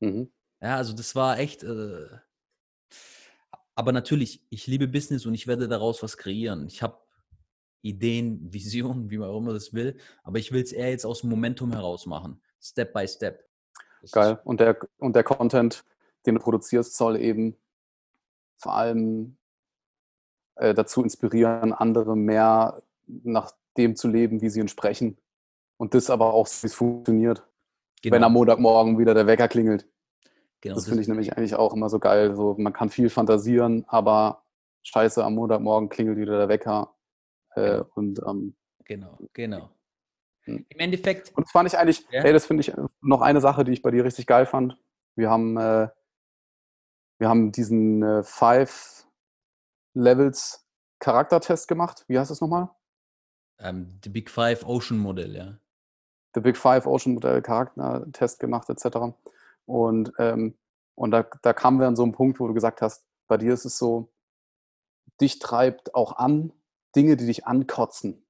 Mhm. 0.00 0.32
Ja, 0.60 0.76
also 0.76 0.92
das 0.92 1.14
war 1.14 1.38
echt. 1.38 1.62
Äh, 1.62 2.08
aber 3.74 3.92
natürlich, 3.92 4.44
ich 4.50 4.66
liebe 4.66 4.88
Business 4.88 5.26
und 5.26 5.34
ich 5.34 5.46
werde 5.46 5.68
daraus 5.68 6.02
was 6.02 6.16
kreieren. 6.16 6.66
Ich 6.66 6.82
habe 6.82 6.98
Ideen, 7.82 8.40
Visionen, 8.52 9.10
wie 9.10 9.18
man 9.18 9.30
auch 9.30 9.38
immer 9.38 9.52
das 9.52 9.72
will, 9.72 9.96
aber 10.22 10.38
ich 10.38 10.52
will 10.52 10.62
es 10.62 10.72
eher 10.72 10.90
jetzt 10.90 11.06
aus 11.06 11.22
dem 11.22 11.30
Momentum 11.30 11.72
heraus 11.72 12.06
machen, 12.06 12.40
Step 12.60 12.92
by 12.92 13.06
Step. 13.06 13.48
Das 14.02 14.12
Geil. 14.12 14.40
Und 14.44 14.60
der, 14.60 14.78
und 14.98 15.14
der 15.14 15.24
Content, 15.24 15.84
den 16.26 16.36
du 16.36 16.40
produzierst, 16.40 16.96
soll 16.96 17.16
eben 17.16 17.56
vor 18.58 18.74
allem 18.74 19.36
äh, 20.56 20.74
dazu 20.74 21.02
inspirieren, 21.02 21.72
andere 21.72 22.16
mehr 22.16 22.82
nach 23.06 23.52
dem 23.76 23.96
zu 23.96 24.08
leben, 24.08 24.40
wie 24.42 24.50
sie 24.50 24.60
entsprechen. 24.60 25.16
Und 25.76 25.94
das 25.94 26.10
aber 26.10 26.34
auch, 26.34 26.46
wie 26.46 26.66
es 26.66 26.74
funktioniert. 26.74 27.46
Genau. 28.02 28.14
Wenn 28.14 28.24
am 28.24 28.32
Montagmorgen 28.32 28.98
wieder 28.98 29.14
der 29.14 29.26
Wecker 29.26 29.48
klingelt. 29.48 29.86
Genau, 30.60 30.74
das, 30.74 30.86
finde 30.86 31.00
ich 31.02 31.08
nämlich 31.08 31.36
eigentlich 31.36 31.54
auch 31.54 31.72
immer 31.72 31.88
so 31.88 31.98
geil. 31.98 32.34
So, 32.34 32.54
man 32.58 32.72
kann 32.72 32.90
viel 32.90 33.08
fantasieren, 33.08 33.84
aber 33.88 34.44
scheiße, 34.82 35.24
am 35.24 35.34
Montagmorgen 35.34 35.88
klingelt 35.88 36.18
wieder 36.18 36.36
der 36.36 36.48
Wecker. 36.48 36.94
Äh, 37.54 37.62
genau. 37.62 37.86
Und, 37.94 38.20
ähm, 38.26 38.56
genau, 38.84 39.18
genau. 39.32 39.70
Hm. 40.44 40.66
Im 40.68 40.78
Endeffekt. 40.78 41.34
Und 41.36 41.46
das 41.46 41.52
fand 41.52 41.68
ich 41.68 41.78
eigentlich, 41.78 42.06
ja. 42.10 42.22
hey, 42.22 42.32
das 42.32 42.46
finde 42.46 42.62
ich 42.62 42.72
noch 43.00 43.22
eine 43.22 43.40
Sache, 43.40 43.64
die 43.64 43.72
ich 43.72 43.82
bei 43.82 43.90
dir 43.90 44.04
richtig 44.04 44.26
geil 44.26 44.46
fand. 44.46 44.76
Wir 45.16 45.30
haben, 45.30 45.56
äh, 45.56 45.88
wir 47.18 47.28
haben 47.28 47.52
diesen 47.52 48.02
äh, 48.02 48.22
Five 48.22 49.06
Levels 49.94 50.66
Charaktertest 50.98 51.68
gemacht. 51.68 52.04
Wie 52.08 52.18
heißt 52.18 52.30
das 52.30 52.40
nochmal? 52.40 52.70
Um, 53.58 53.66
ähm, 53.66 54.00
The 54.04 54.10
Big 54.10 54.30
Five 54.30 54.64
Ocean 54.64 54.98
Modell, 54.98 55.34
ja. 55.34 55.58
The 56.34 56.40
Big 56.40 56.56
Five 56.56 56.86
Ocean 56.86 57.14
Modell 57.14 57.42
Charaktertest 57.42 58.40
gemacht, 58.40 58.68
etc. 58.70 59.14
Und, 59.66 60.12
ähm, 60.18 60.58
und 60.94 61.10
da, 61.10 61.26
da 61.42 61.52
kamen 61.52 61.80
wir 61.80 61.86
an 61.86 61.96
so 61.96 62.02
einen 62.02 62.12
Punkt, 62.12 62.40
wo 62.40 62.46
du 62.46 62.54
gesagt 62.54 62.82
hast, 62.82 63.04
bei 63.28 63.36
dir 63.36 63.52
ist 63.52 63.64
es 63.64 63.78
so, 63.78 64.12
dich 65.20 65.38
treibt 65.38 65.94
auch 65.94 66.16
an, 66.16 66.52
Dinge, 66.96 67.16
die 67.16 67.26
dich 67.26 67.46
ankotzen. 67.46 68.26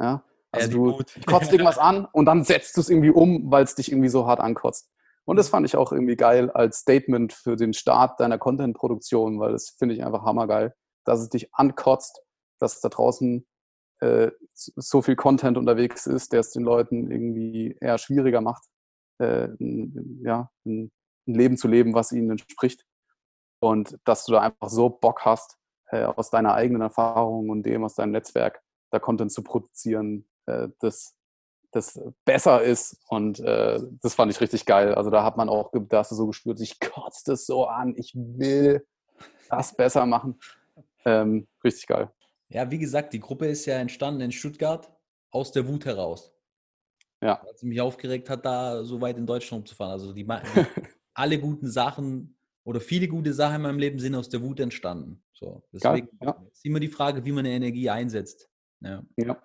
Ja? 0.00 0.24
Also 0.52 0.68
ja, 0.68 0.74
du 0.74 1.04
kotzt 1.26 1.52
irgendwas 1.52 1.78
an 1.78 2.06
und 2.12 2.26
dann 2.26 2.44
setzt 2.44 2.76
du 2.76 2.80
es 2.80 2.90
irgendwie 2.90 3.10
um, 3.10 3.50
weil 3.50 3.64
es 3.64 3.74
dich 3.74 3.90
irgendwie 3.90 4.08
so 4.08 4.26
hart 4.26 4.40
ankotzt. 4.40 4.90
Und 5.24 5.36
das 5.36 5.48
mhm. 5.48 5.50
fand 5.50 5.66
ich 5.66 5.76
auch 5.76 5.92
irgendwie 5.92 6.16
geil 6.16 6.50
als 6.50 6.78
Statement 6.78 7.32
für 7.32 7.56
den 7.56 7.74
Start 7.74 8.18
deiner 8.20 8.38
Content-Produktion, 8.38 9.38
weil 9.40 9.52
das 9.52 9.70
finde 9.70 9.94
ich 9.94 10.04
einfach 10.04 10.24
hammergeil, 10.24 10.74
dass 11.04 11.20
es 11.20 11.28
dich 11.28 11.54
ankotzt, 11.54 12.22
dass 12.58 12.80
da 12.80 12.88
draußen 12.88 13.46
äh, 14.00 14.30
so 14.54 15.02
viel 15.02 15.16
Content 15.16 15.58
unterwegs 15.58 16.06
ist, 16.06 16.32
der 16.32 16.40
es 16.40 16.50
den 16.50 16.62
Leuten 16.62 17.10
irgendwie 17.10 17.76
eher 17.80 17.98
schwieriger 17.98 18.40
macht, 18.40 18.64
äh, 19.18 19.48
ein, 19.60 20.22
ja, 20.24 20.50
ein, 20.64 20.90
Leben 21.26 21.58
zu 21.58 21.68
leben, 21.68 21.92
was 21.92 22.12
ihnen 22.12 22.30
entspricht. 22.30 22.86
Und 23.60 23.98
dass 24.04 24.24
du 24.24 24.32
da 24.32 24.40
einfach 24.40 24.70
so 24.70 24.88
Bock 24.88 25.26
hast, 25.26 25.58
äh, 25.90 26.04
aus 26.04 26.30
deiner 26.30 26.54
eigenen 26.54 26.80
Erfahrung 26.82 27.50
und 27.50 27.64
dem 27.64 27.84
aus 27.84 27.94
deinem 27.94 28.12
Netzwerk 28.12 28.62
da 28.90 28.98
Content 28.98 29.32
zu 29.32 29.42
produzieren, 29.42 30.26
äh, 30.46 30.68
das, 30.80 31.14
das 31.72 32.00
besser 32.24 32.62
ist. 32.62 32.98
Und 33.08 33.40
äh, 33.40 33.80
das 34.00 34.14
fand 34.14 34.32
ich 34.32 34.40
richtig 34.40 34.64
geil. 34.64 34.94
Also 34.94 35.10
da 35.10 35.22
hat 35.24 35.36
man 35.36 35.48
auch, 35.48 35.70
da 35.72 35.98
hast 35.98 36.12
du 36.12 36.14
so 36.14 36.26
gespürt, 36.26 36.60
ich 36.60 36.80
kotze 36.80 37.24
das 37.26 37.46
so 37.46 37.66
an, 37.66 37.94
ich 37.96 38.12
will 38.14 38.86
das 39.50 39.74
besser 39.74 40.06
machen. 40.06 40.38
Ähm, 41.04 41.46
richtig 41.64 41.86
geil. 41.86 42.10
Ja, 42.48 42.70
wie 42.70 42.78
gesagt, 42.78 43.12
die 43.12 43.20
Gruppe 43.20 43.46
ist 43.46 43.66
ja 43.66 43.76
entstanden 43.76 44.22
in 44.22 44.32
Stuttgart 44.32 44.90
aus 45.30 45.52
der 45.52 45.68
Wut 45.68 45.84
heraus. 45.84 46.32
Ja. 47.20 47.42
Es 47.52 47.62
mich 47.62 47.80
aufgeregt 47.80 48.30
hat, 48.30 48.44
da 48.44 48.84
so 48.84 49.00
weit 49.00 49.18
in 49.18 49.26
Deutschland 49.26 49.62
rumzufahren. 49.62 49.92
Also 49.92 50.12
die, 50.14 50.26
alle 51.14 51.38
guten 51.38 51.68
Sachen 51.68 52.36
oder 52.64 52.80
viele 52.80 53.08
gute 53.08 53.32
Sachen 53.32 53.56
in 53.56 53.62
meinem 53.62 53.78
Leben 53.78 53.98
sind 53.98 54.14
aus 54.14 54.28
der 54.28 54.42
Wut 54.42 54.60
entstanden. 54.60 55.22
So, 55.32 55.62
deswegen 55.72 56.08
Geil, 56.18 56.18
ja. 56.20 56.46
ist 56.52 56.64
immer 56.64 56.80
die 56.80 56.88
Frage, 56.88 57.24
wie 57.24 57.32
man 57.32 57.46
eine 57.46 57.54
Energie 57.54 57.88
einsetzt. 57.88 58.48
Ja. 58.80 59.02
ja. 59.16 59.42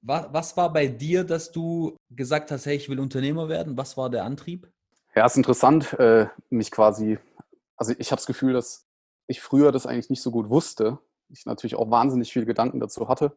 Was, 0.00 0.28
was 0.32 0.56
war 0.56 0.72
bei 0.72 0.86
dir, 0.86 1.24
dass 1.24 1.52
du 1.52 1.96
gesagt 2.10 2.50
hast, 2.50 2.66
hey, 2.66 2.76
ich 2.76 2.88
will 2.88 3.00
Unternehmer 3.00 3.48
werden? 3.48 3.76
Was 3.76 3.96
war 3.96 4.10
der 4.10 4.24
Antrieb? 4.24 4.70
Ja, 5.14 5.26
es 5.26 5.32
ist 5.32 5.38
interessant, 5.38 5.92
äh, 5.94 6.26
mich 6.50 6.70
quasi, 6.70 7.18
also 7.76 7.92
ich 7.98 8.10
habe 8.10 8.18
das 8.18 8.26
Gefühl, 8.26 8.52
dass 8.52 8.86
ich 9.26 9.40
früher 9.40 9.70
das 9.70 9.86
eigentlich 9.86 10.10
nicht 10.10 10.22
so 10.22 10.30
gut 10.30 10.50
wusste. 10.50 10.98
Ich 11.28 11.46
natürlich 11.46 11.76
auch 11.76 11.90
wahnsinnig 11.90 12.32
viele 12.32 12.46
Gedanken 12.46 12.80
dazu 12.80 13.08
hatte. 13.08 13.36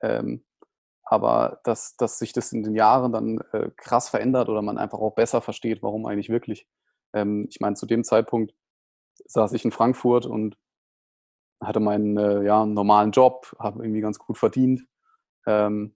Ähm, 0.00 0.44
aber 1.06 1.60
dass, 1.64 1.96
dass 1.96 2.18
sich 2.18 2.32
das 2.32 2.52
in 2.52 2.64
den 2.64 2.74
Jahren 2.74 3.12
dann 3.12 3.38
äh, 3.52 3.70
krass 3.76 4.08
verändert 4.08 4.48
oder 4.48 4.60
man 4.60 4.76
einfach 4.76 4.98
auch 4.98 5.14
besser 5.14 5.40
versteht, 5.40 5.82
warum 5.82 6.04
eigentlich 6.04 6.28
wirklich. 6.28 6.66
Ähm, 7.14 7.46
ich 7.48 7.60
meine, 7.60 7.76
zu 7.76 7.86
dem 7.86 8.02
Zeitpunkt 8.04 8.52
saß 9.24 9.52
ich 9.52 9.64
in 9.64 9.70
Frankfurt 9.70 10.26
und 10.26 10.58
hatte 11.62 11.80
meinen 11.80 12.16
äh, 12.18 12.42
ja, 12.42 12.66
normalen 12.66 13.12
Job, 13.12 13.56
habe 13.58 13.84
irgendwie 13.84 14.00
ganz 14.00 14.18
gut 14.18 14.36
verdient, 14.36 14.84
ähm, 15.46 15.94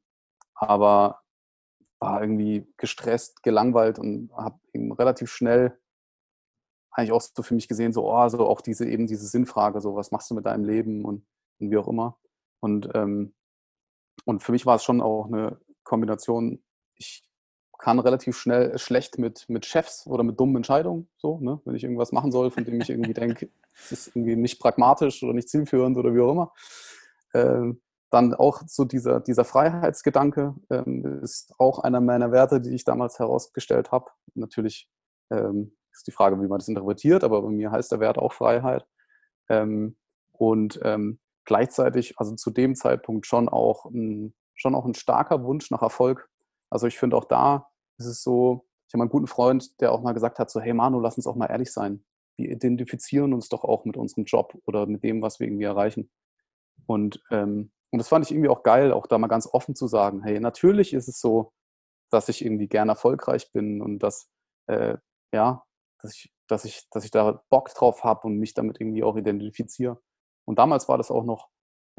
aber 0.55 1.21
war 1.99 2.23
irgendwie 2.23 2.73
gestresst, 2.79 3.43
gelangweilt 3.43 3.99
und 3.99 4.31
habe 4.33 4.59
eben 4.73 4.93
relativ 4.93 5.31
schnell 5.31 5.77
eigentlich 6.93 7.13
auch 7.13 7.21
so 7.21 7.43
für 7.43 7.55
mich 7.55 7.69
gesehen, 7.69 7.93
so, 7.93 8.11
oh, 8.11 8.29
so 8.29 8.47
auch 8.47 8.61
diese 8.61 8.89
eben 8.89 9.07
diese 9.07 9.27
Sinnfrage, 9.27 9.81
so 9.81 9.97
was 9.97 10.13
machst 10.13 10.31
du 10.31 10.35
mit 10.35 10.47
deinem 10.47 10.65
Leben 10.65 11.05
und, 11.05 11.27
und 11.59 11.71
wie 11.71 11.77
auch 11.77 11.89
immer. 11.89 12.19
Und 12.61 12.89
ähm, 12.95 13.35
und 14.25 14.43
für 14.43 14.53
mich 14.53 14.67
war 14.67 14.77
es 14.77 14.85
schon 14.85 15.01
auch 15.01 15.27
eine 15.27 15.59
Kombination, 15.85 16.63
ich 16.97 17.23
kann 17.79 17.99
relativ 17.99 18.37
schnell 18.37 18.79
schlecht 18.79 19.19
mit, 19.19 19.49
mit 19.49 19.65
Chefs 19.65 20.07
oder 20.07 20.23
mit 20.23 20.39
dummen 20.39 20.57
Entscheidungen, 20.57 21.09
so, 21.17 21.39
ne? 21.41 21.61
wenn 21.65 21.75
ich 21.75 21.83
irgendwas 21.83 22.13
machen 22.13 22.31
soll, 22.31 22.51
von 22.51 22.65
dem 22.65 22.81
ich 22.81 22.91
irgendwie 22.91 23.15
denke, 23.15 23.51
es 23.75 23.93
ist 23.93 24.09
irgendwie 24.09 24.37
nicht 24.37 24.61
pragmatisch 24.61 25.23
oder 25.23 25.33
nicht 25.33 25.49
zielführend 25.49 25.97
oder 25.97 26.15
wie 26.15 26.21
auch 26.21 26.33
immer. 26.33 26.53
Ähm, 27.33 27.81
dann 28.11 28.35
auch 28.35 28.63
so 28.67 28.85
dieser, 28.85 29.21
dieser 29.21 29.45
Freiheitsgedanke 29.45 30.55
ähm, 30.69 31.21
ist 31.23 31.55
auch 31.59 31.79
einer 31.79 32.01
meiner 32.01 32.33
Werte, 32.33 32.61
die 32.61 32.75
ich 32.75 32.85
damals 32.85 33.19
herausgestellt 33.19 33.93
habe. 33.93 34.11
Natürlich 34.35 34.91
ähm, 35.31 35.77
ist 35.93 36.07
die 36.07 36.13
Frage, 36.13 36.37
wie 36.37 36.49
man 36.49 36.59
das 36.59 36.69
interpretiert, 36.69 37.25
aber 37.25 37.41
bei 37.43 37.49
mir 37.51 37.71
heißt 37.71 37.93
der 37.93 38.01
Wert 38.01 38.19
auch 38.19 38.33
Freiheit. 38.33 38.85
Ähm, 39.49 39.97
und 40.33 40.81
ähm, 40.83 41.21
gleichzeitig, 41.51 42.17
also 42.17 42.37
zu 42.37 42.53
dem 42.53 42.77
Zeitpunkt 42.77 43.27
schon 43.27 43.49
auch 43.49 43.87
ein, 43.87 44.35
schon 44.55 44.77
auch 44.77 44.85
ein 44.85 44.95
starker 44.95 45.43
Wunsch 45.43 45.73
nach 45.73 45.83
Erfolg. 45.83 46.31
Also 46.71 46.87
ich 46.87 46.97
finde 46.97 47.17
auch 47.17 47.25
da 47.25 47.67
ist 47.99 48.07
es 48.07 48.23
so, 48.23 48.69
ich 48.87 48.95
habe 48.95 49.03
einen 49.03 49.11
guten 49.11 49.27
Freund, 49.27 49.81
der 49.81 49.91
auch 49.91 50.01
mal 50.01 50.13
gesagt 50.13 50.39
hat, 50.39 50.49
so, 50.49 50.61
hey 50.61 50.73
Manu, 50.73 51.01
lass 51.01 51.17
uns 51.17 51.27
auch 51.27 51.35
mal 51.35 51.47
ehrlich 51.47 51.73
sein. 51.73 52.05
Wir 52.37 52.53
identifizieren 52.53 53.35
uns 53.35 53.49
doch 53.49 53.65
auch 53.65 53.85
mit 53.85 53.97
unserem 53.97 54.27
Job 54.27 54.57
oder 54.65 54.87
mit 54.87 55.03
dem, 55.03 55.23
was 55.23 55.41
wir 55.41 55.49
irgendwie 55.49 55.65
erreichen. 55.65 56.09
Und, 56.87 57.21
ähm, 57.33 57.73
und 57.91 57.99
das 57.99 58.09
fand 58.09 58.25
ich 58.25 58.31
irgendwie 58.31 58.49
auch 58.49 58.63
geil, 58.63 58.93
auch 58.93 59.09
da 59.09 59.19
mal 59.19 59.27
ganz 59.27 59.49
offen 59.53 59.75
zu 59.75 59.89
sagen, 59.89 60.23
hey, 60.23 60.39
natürlich 60.39 60.93
ist 60.93 61.09
es 61.09 61.19
so, 61.19 61.53
dass 62.11 62.29
ich 62.29 62.45
irgendwie 62.45 62.69
gern 62.69 62.89
erfolgreich 62.89 63.51
bin 63.51 63.83
und 63.83 63.99
dass, 63.99 64.31
äh, 64.69 64.99
ja, 65.35 65.65
dass 66.01 66.15
ich, 66.15 66.33
dass 66.47 66.65
ich, 66.65 66.89
dass 66.91 67.05
ich 67.05 67.11
da 67.11 67.43
Bock 67.51 67.75
drauf 67.75 68.05
habe 68.05 68.29
und 68.29 68.39
mich 68.39 68.55
damit 68.55 68.81
irgendwie 68.81 69.03
auch 69.03 69.17
identifiziere. 69.17 70.01
Und 70.45 70.59
damals 70.59 70.89
war 70.89 70.99
das 70.99 71.11
auch 71.11 71.25
noch, 71.25 71.49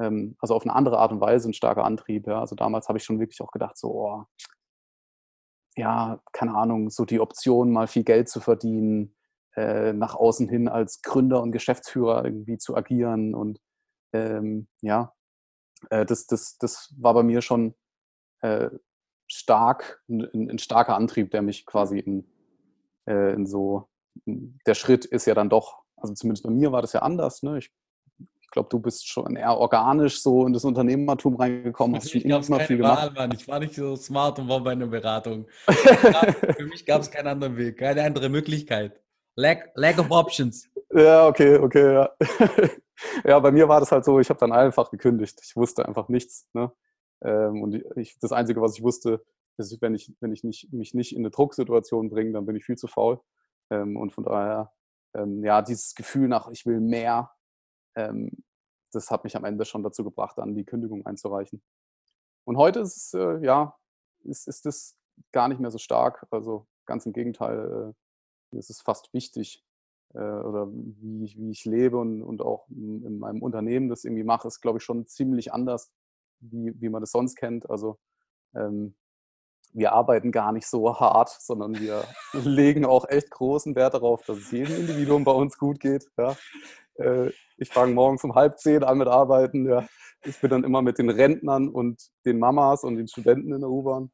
ähm, 0.00 0.36
also 0.40 0.54
auf 0.54 0.62
eine 0.62 0.74
andere 0.74 0.98
Art 0.98 1.12
und 1.12 1.20
Weise 1.20 1.48
ein 1.48 1.54
starker 1.54 1.84
Antrieb. 1.84 2.26
Ja. 2.26 2.40
Also 2.40 2.54
damals 2.56 2.88
habe 2.88 2.98
ich 2.98 3.04
schon 3.04 3.20
wirklich 3.20 3.40
auch 3.40 3.50
gedacht, 3.50 3.76
so, 3.76 3.88
oh, 3.90 4.24
ja, 5.76 6.20
keine 6.32 6.54
Ahnung, 6.54 6.90
so 6.90 7.04
die 7.04 7.20
Option, 7.20 7.72
mal 7.72 7.86
viel 7.86 8.04
Geld 8.04 8.28
zu 8.28 8.40
verdienen, 8.40 9.14
äh, 9.56 9.92
nach 9.92 10.14
außen 10.14 10.48
hin 10.48 10.68
als 10.68 11.02
Gründer 11.02 11.42
und 11.42 11.52
Geschäftsführer 11.52 12.24
irgendwie 12.24 12.58
zu 12.58 12.76
agieren. 12.76 13.34
Und 13.34 13.60
ähm, 14.12 14.68
ja, 14.82 15.14
äh, 15.90 16.04
das, 16.04 16.26
das, 16.26 16.58
das 16.58 16.94
war 16.98 17.14
bei 17.14 17.22
mir 17.22 17.40
schon, 17.40 17.74
äh, 18.40 18.70
stark, 19.28 20.02
ein, 20.08 20.50
ein, 20.50 20.58
starker 20.58 20.94
Antrieb, 20.94 21.30
der 21.30 21.42
mich 21.42 21.64
quasi 21.64 21.98
in, 21.98 22.30
äh, 23.06 23.32
in 23.32 23.46
so, 23.46 23.88
der 24.26 24.74
Schritt 24.74 25.06
ist 25.06 25.26
ja 25.26 25.34
dann 25.34 25.48
doch, 25.48 25.82
also 25.96 26.12
zumindest 26.12 26.44
bei 26.44 26.50
mir 26.50 26.70
war 26.72 26.82
das 26.82 26.92
ja 26.92 27.00
anders. 27.00 27.42
Ne? 27.42 27.58
Ich 27.58 27.72
glaube, 28.52 28.68
du 28.68 28.78
bist 28.78 29.08
schon 29.08 29.34
eher 29.34 29.56
organisch 29.56 30.22
so 30.22 30.46
in 30.46 30.52
das 30.52 30.64
Unternehmertum 30.64 31.34
reingekommen, 31.34 31.96
hast 31.96 32.10
schon 32.12 32.20
immer 32.20 32.60
viel 32.60 32.76
gemacht. 32.76 33.16
Wahl, 33.16 33.34
Ich 33.34 33.48
war 33.48 33.58
nicht 33.58 33.74
so 33.74 33.96
smart 33.96 34.38
und 34.38 34.48
war 34.48 34.60
bei 34.60 34.72
einer 34.72 34.86
Beratung. 34.86 35.46
Für 35.66 36.66
mich 36.66 36.86
gab 36.86 37.02
es 37.02 37.10
keinen 37.10 37.26
anderen 37.26 37.56
Weg, 37.56 37.78
keine 37.78 38.02
andere 38.04 38.28
Möglichkeit. 38.28 39.00
Lack, 39.34 39.72
lack 39.74 39.98
of 39.98 40.10
options. 40.10 40.68
Ja, 40.94 41.26
okay, 41.26 41.56
okay, 41.56 41.94
ja. 41.94 42.10
ja, 43.24 43.38
bei 43.40 43.50
mir 43.50 43.66
war 43.68 43.80
das 43.80 43.90
halt 43.90 44.04
so, 44.04 44.20
ich 44.20 44.28
habe 44.28 44.38
dann 44.38 44.52
einfach 44.52 44.90
gekündigt. 44.90 45.40
Ich 45.42 45.56
wusste 45.56 45.88
einfach 45.88 46.08
nichts. 46.08 46.48
Ne? 46.52 46.70
Ähm, 47.24 47.62
und 47.62 47.82
ich, 47.96 48.18
das 48.20 48.32
Einzige, 48.32 48.60
was 48.60 48.76
ich 48.76 48.82
wusste, 48.82 49.24
ist, 49.56 49.80
wenn 49.80 49.94
ich, 49.94 50.12
wenn 50.20 50.32
ich 50.32 50.44
nicht, 50.44 50.72
mich 50.72 50.92
nicht 50.92 51.12
in 51.12 51.22
eine 51.22 51.30
Drucksituation 51.30 52.10
bringe, 52.10 52.32
dann 52.32 52.44
bin 52.44 52.56
ich 52.56 52.64
viel 52.64 52.76
zu 52.76 52.86
faul. 52.86 53.20
Ähm, 53.70 53.96
und 53.96 54.12
von 54.12 54.24
daher, 54.24 54.70
ähm, 55.14 55.42
ja, 55.42 55.62
dieses 55.62 55.94
Gefühl 55.94 56.28
nach, 56.28 56.50
ich 56.50 56.66
will 56.66 56.80
mehr, 56.80 57.30
ähm, 57.94 58.30
das 58.92 59.10
hat 59.10 59.24
mich 59.24 59.36
am 59.36 59.44
Ende 59.44 59.64
schon 59.64 59.82
dazu 59.82 60.04
gebracht, 60.04 60.38
dann 60.38 60.54
die 60.54 60.64
Kündigung 60.64 61.06
einzureichen. 61.06 61.62
Und 62.44 62.56
heute 62.56 62.80
ist 62.80 62.96
es, 62.96 63.14
äh, 63.14 63.38
ja, 63.44 63.76
ist, 64.24 64.48
ist 64.48 64.66
das 64.66 64.96
gar 65.32 65.48
nicht 65.48 65.60
mehr 65.60 65.70
so 65.70 65.78
stark. 65.78 66.26
Also 66.30 66.66
ganz 66.86 67.06
im 67.06 67.12
Gegenteil, 67.12 67.94
äh, 68.52 68.56
ist 68.58 68.70
es 68.70 68.82
fast 68.82 69.12
wichtig, 69.14 69.64
äh, 70.14 70.18
oder 70.18 70.68
wie 70.70 71.24
ich, 71.24 71.38
wie 71.38 71.50
ich 71.50 71.64
lebe 71.64 71.96
und, 71.96 72.22
und 72.22 72.42
auch 72.42 72.68
in 72.68 73.18
meinem 73.18 73.42
Unternehmen 73.42 73.88
das 73.88 74.04
irgendwie 74.04 74.24
mache, 74.24 74.48
ist, 74.48 74.60
glaube 74.60 74.78
ich, 74.78 74.84
schon 74.84 75.06
ziemlich 75.06 75.52
anders, 75.52 75.90
wie, 76.40 76.72
wie 76.80 76.88
man 76.88 77.00
das 77.00 77.12
sonst 77.12 77.36
kennt. 77.36 77.68
Also 77.70 77.98
ähm, 78.54 78.94
wir 79.72 79.92
arbeiten 79.92 80.32
gar 80.32 80.52
nicht 80.52 80.66
so 80.66 80.98
hart, 80.98 81.30
sondern 81.40 81.78
wir 81.78 82.04
legen 82.32 82.84
auch 82.84 83.08
echt 83.08 83.30
großen 83.30 83.74
Wert 83.74 83.94
darauf, 83.94 84.22
dass 84.24 84.38
es 84.38 84.50
jedem 84.50 84.76
Individuum 84.76 85.24
bei 85.24 85.32
uns 85.32 85.58
gut 85.58 85.80
geht. 85.80 86.06
Ja. 86.16 86.36
Äh, 86.96 87.30
ich 87.56 87.70
fange 87.70 87.94
morgens 87.94 88.24
um 88.24 88.34
halb 88.34 88.58
zehn 88.58 88.84
an 88.84 88.98
mit 88.98 89.08
Arbeiten. 89.08 89.66
Ja. 89.66 89.86
Ich 90.24 90.40
bin 90.40 90.50
dann 90.50 90.64
immer 90.64 90.82
mit 90.82 90.98
den 90.98 91.10
Rentnern 91.10 91.68
und 91.68 92.10
den 92.24 92.38
Mamas 92.38 92.84
und 92.84 92.96
den 92.96 93.08
Studenten 93.08 93.52
in 93.52 93.60
der 93.60 93.70
U-Bahn. 93.70 94.10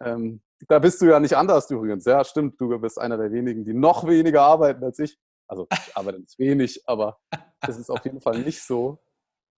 Ähm, 0.00 0.42
da 0.68 0.78
bist 0.78 1.00
du 1.00 1.06
ja 1.06 1.20
nicht 1.20 1.36
anders 1.36 1.70
übrigens. 1.70 2.04
Ja, 2.04 2.24
stimmt. 2.24 2.60
Du 2.60 2.78
bist 2.78 2.98
einer 2.98 3.16
der 3.16 3.32
wenigen, 3.32 3.64
die 3.64 3.74
noch 3.74 4.06
weniger 4.06 4.42
arbeiten 4.42 4.84
als 4.84 4.98
ich. 4.98 5.18
Also 5.48 5.66
ich 5.70 5.96
arbeite 5.96 6.20
nicht 6.20 6.38
wenig, 6.38 6.82
aber 6.86 7.18
es 7.66 7.78
ist 7.78 7.90
auf 7.90 8.04
jeden 8.04 8.20
Fall 8.20 8.38
nicht 8.40 8.62
so, 8.62 8.98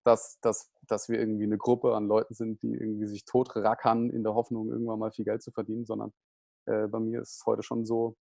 dass, 0.08 0.40
dass, 0.40 0.72
dass 0.86 1.10
wir 1.10 1.18
irgendwie 1.18 1.44
eine 1.44 1.58
Gruppe 1.58 1.94
an 1.94 2.06
Leuten 2.06 2.32
sind, 2.32 2.62
die 2.62 2.72
irgendwie 2.72 3.06
sich 3.06 3.26
totrackern 3.26 4.08
in 4.08 4.22
der 4.22 4.32
Hoffnung, 4.32 4.70
irgendwann 4.70 4.98
mal 4.98 5.10
viel 5.10 5.26
Geld 5.26 5.42
zu 5.42 5.50
verdienen, 5.50 5.84
sondern 5.84 6.14
äh, 6.64 6.86
bei 6.86 6.98
mir 6.98 7.20
ist 7.20 7.36
es 7.36 7.46
heute 7.46 7.62
schon 7.62 7.84
so, 7.84 8.16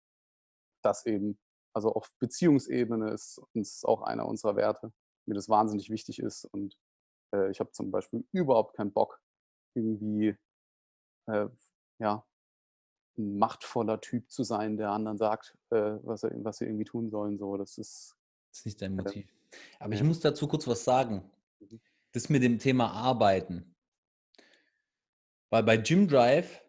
dass 0.83 1.05
eben, 1.05 1.39
also 1.73 1.93
auf 1.93 2.11
Beziehungsebene 2.19 3.11
ist 3.11 3.41
uns 3.53 3.85
auch 3.85 4.01
einer 4.01 4.27
unserer 4.27 4.57
Werte, 4.57 4.91
mir 5.25 5.35
das 5.35 5.47
wahnsinnig 5.47 5.89
wichtig 5.89 6.19
ist 6.19 6.43
und 6.51 6.77
äh, 7.33 7.49
ich 7.51 7.61
habe 7.61 7.71
zum 7.71 7.89
Beispiel 7.89 8.27
überhaupt 8.33 8.75
keinen 8.75 8.91
Bock, 8.91 9.21
irgendwie 9.73 10.35
äh, 11.27 11.47
ja, 11.99 12.25
ein 13.17 13.38
machtvoller 13.38 14.01
Typ 14.01 14.29
zu 14.29 14.43
sein, 14.43 14.75
der 14.75 14.91
anderen 14.91 15.17
sagt, 15.17 15.57
äh, 15.69 15.99
was, 16.03 16.23
er, 16.23 16.31
was 16.43 16.57
sie 16.57 16.65
irgendwie 16.65 16.85
tun 16.85 17.09
sollen. 17.09 17.38
So, 17.38 17.55
das 17.55 17.77
ist, 17.77 18.17
das 18.49 18.59
ist 18.59 18.65
nicht 18.65 18.81
dein 18.81 18.95
Motiv. 18.95 19.33
Aber 19.79 19.93
ich 19.93 20.03
muss 20.03 20.19
dazu 20.19 20.49
kurz 20.49 20.67
was 20.67 20.83
sagen. 20.83 21.23
Das 22.11 22.29
mit 22.29 22.43
dem 22.43 22.59
Thema 22.59 22.91
Arbeiten. 22.91 23.75
Weil 25.49 25.63
bei 25.63 25.77
Gym 25.77 26.07
Drive 26.07 26.63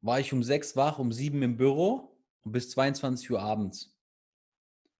war 0.00 0.20
ich 0.20 0.32
um 0.32 0.42
sechs 0.42 0.76
wach, 0.76 0.98
um 0.98 1.12
sieben 1.12 1.42
im 1.42 1.56
Büro 1.56 2.16
und 2.44 2.52
bis 2.52 2.70
22 2.70 3.30
Uhr 3.30 3.40
abends. 3.40 3.94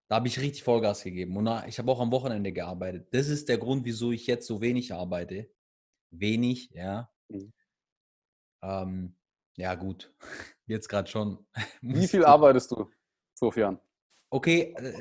Da 0.09 0.17
habe 0.17 0.29
ich 0.29 0.41
richtig 0.41 0.63
Vollgas 0.63 1.03
gegeben. 1.03 1.37
Und 1.37 1.47
ich 1.67 1.79
habe 1.79 1.93
auch 1.93 2.01
am 2.01 2.11
Wochenende 2.11 2.53
gearbeitet. 2.53 3.09
Das 3.13 3.29
ist 3.29 3.49
der 3.49 3.59
Grund, 3.59 3.85
wieso 3.85 4.11
ich 4.11 4.27
jetzt 4.27 4.47
so 4.47 4.61
wenig 4.61 4.95
arbeite. 4.95 5.51
Wenig, 6.11 6.71
ja. 6.71 7.11
Mhm. 7.29 7.53
Ähm, 8.63 9.17
ja, 9.57 9.75
gut. 9.75 10.15
Jetzt 10.67 10.89
gerade 10.89 11.09
schon. 11.09 11.47
Wie 11.83 12.07
viel 12.07 12.25
arbeitest 12.25 12.71
du, 12.71 12.91
Sofian? 13.35 13.81
Okay. 14.31 14.75
Äh, 14.77 14.93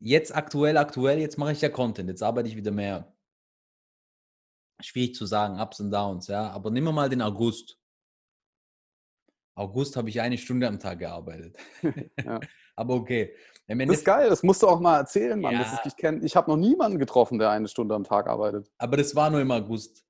jetzt 0.00 0.34
aktuell, 0.34 0.76
aktuell, 0.76 1.18
jetzt 1.18 1.38
mache 1.38 1.52
ich 1.52 1.60
ja 1.60 1.68
Content. 1.68 2.08
Jetzt 2.08 2.22
arbeite 2.22 2.48
ich 2.48 2.56
wieder 2.56 2.70
mehr. 2.70 3.12
Schwierig 4.80 5.14
zu 5.14 5.26
sagen, 5.26 5.60
Ups 5.60 5.80
und 5.80 5.90
Downs, 5.90 6.28
ja. 6.28 6.50
Aber 6.50 6.70
nehmen 6.70 6.86
wir 6.86 6.92
mal 6.92 7.08
den 7.08 7.22
August. 7.22 7.78
August 9.56 9.96
habe 9.96 10.08
ich 10.08 10.20
eine 10.20 10.38
Stunde 10.38 10.68
am 10.68 10.78
Tag 10.78 11.00
gearbeitet. 11.00 11.56
ja. 12.24 12.40
Aber 12.76 12.94
okay. 12.94 13.34
das 13.66 13.88
ist 13.88 14.04
geil, 14.04 14.28
das 14.28 14.44
musst 14.44 14.62
du 14.62 14.68
auch 14.68 14.78
mal 14.78 14.98
erzählen, 14.98 15.40
Mann. 15.40 15.54
Ja. 15.54 15.80
ich 15.84 16.22
ich 16.22 16.36
habe 16.36 16.48
noch 16.48 16.56
niemanden 16.56 17.00
getroffen, 17.00 17.40
der 17.40 17.50
eine 17.50 17.66
Stunde 17.66 17.96
am 17.96 18.04
Tag 18.04 18.28
arbeitet. 18.28 18.70
Aber 18.78 18.96
das 18.96 19.16
war 19.16 19.30
nur 19.30 19.40
im 19.40 19.50
August. 19.50 20.06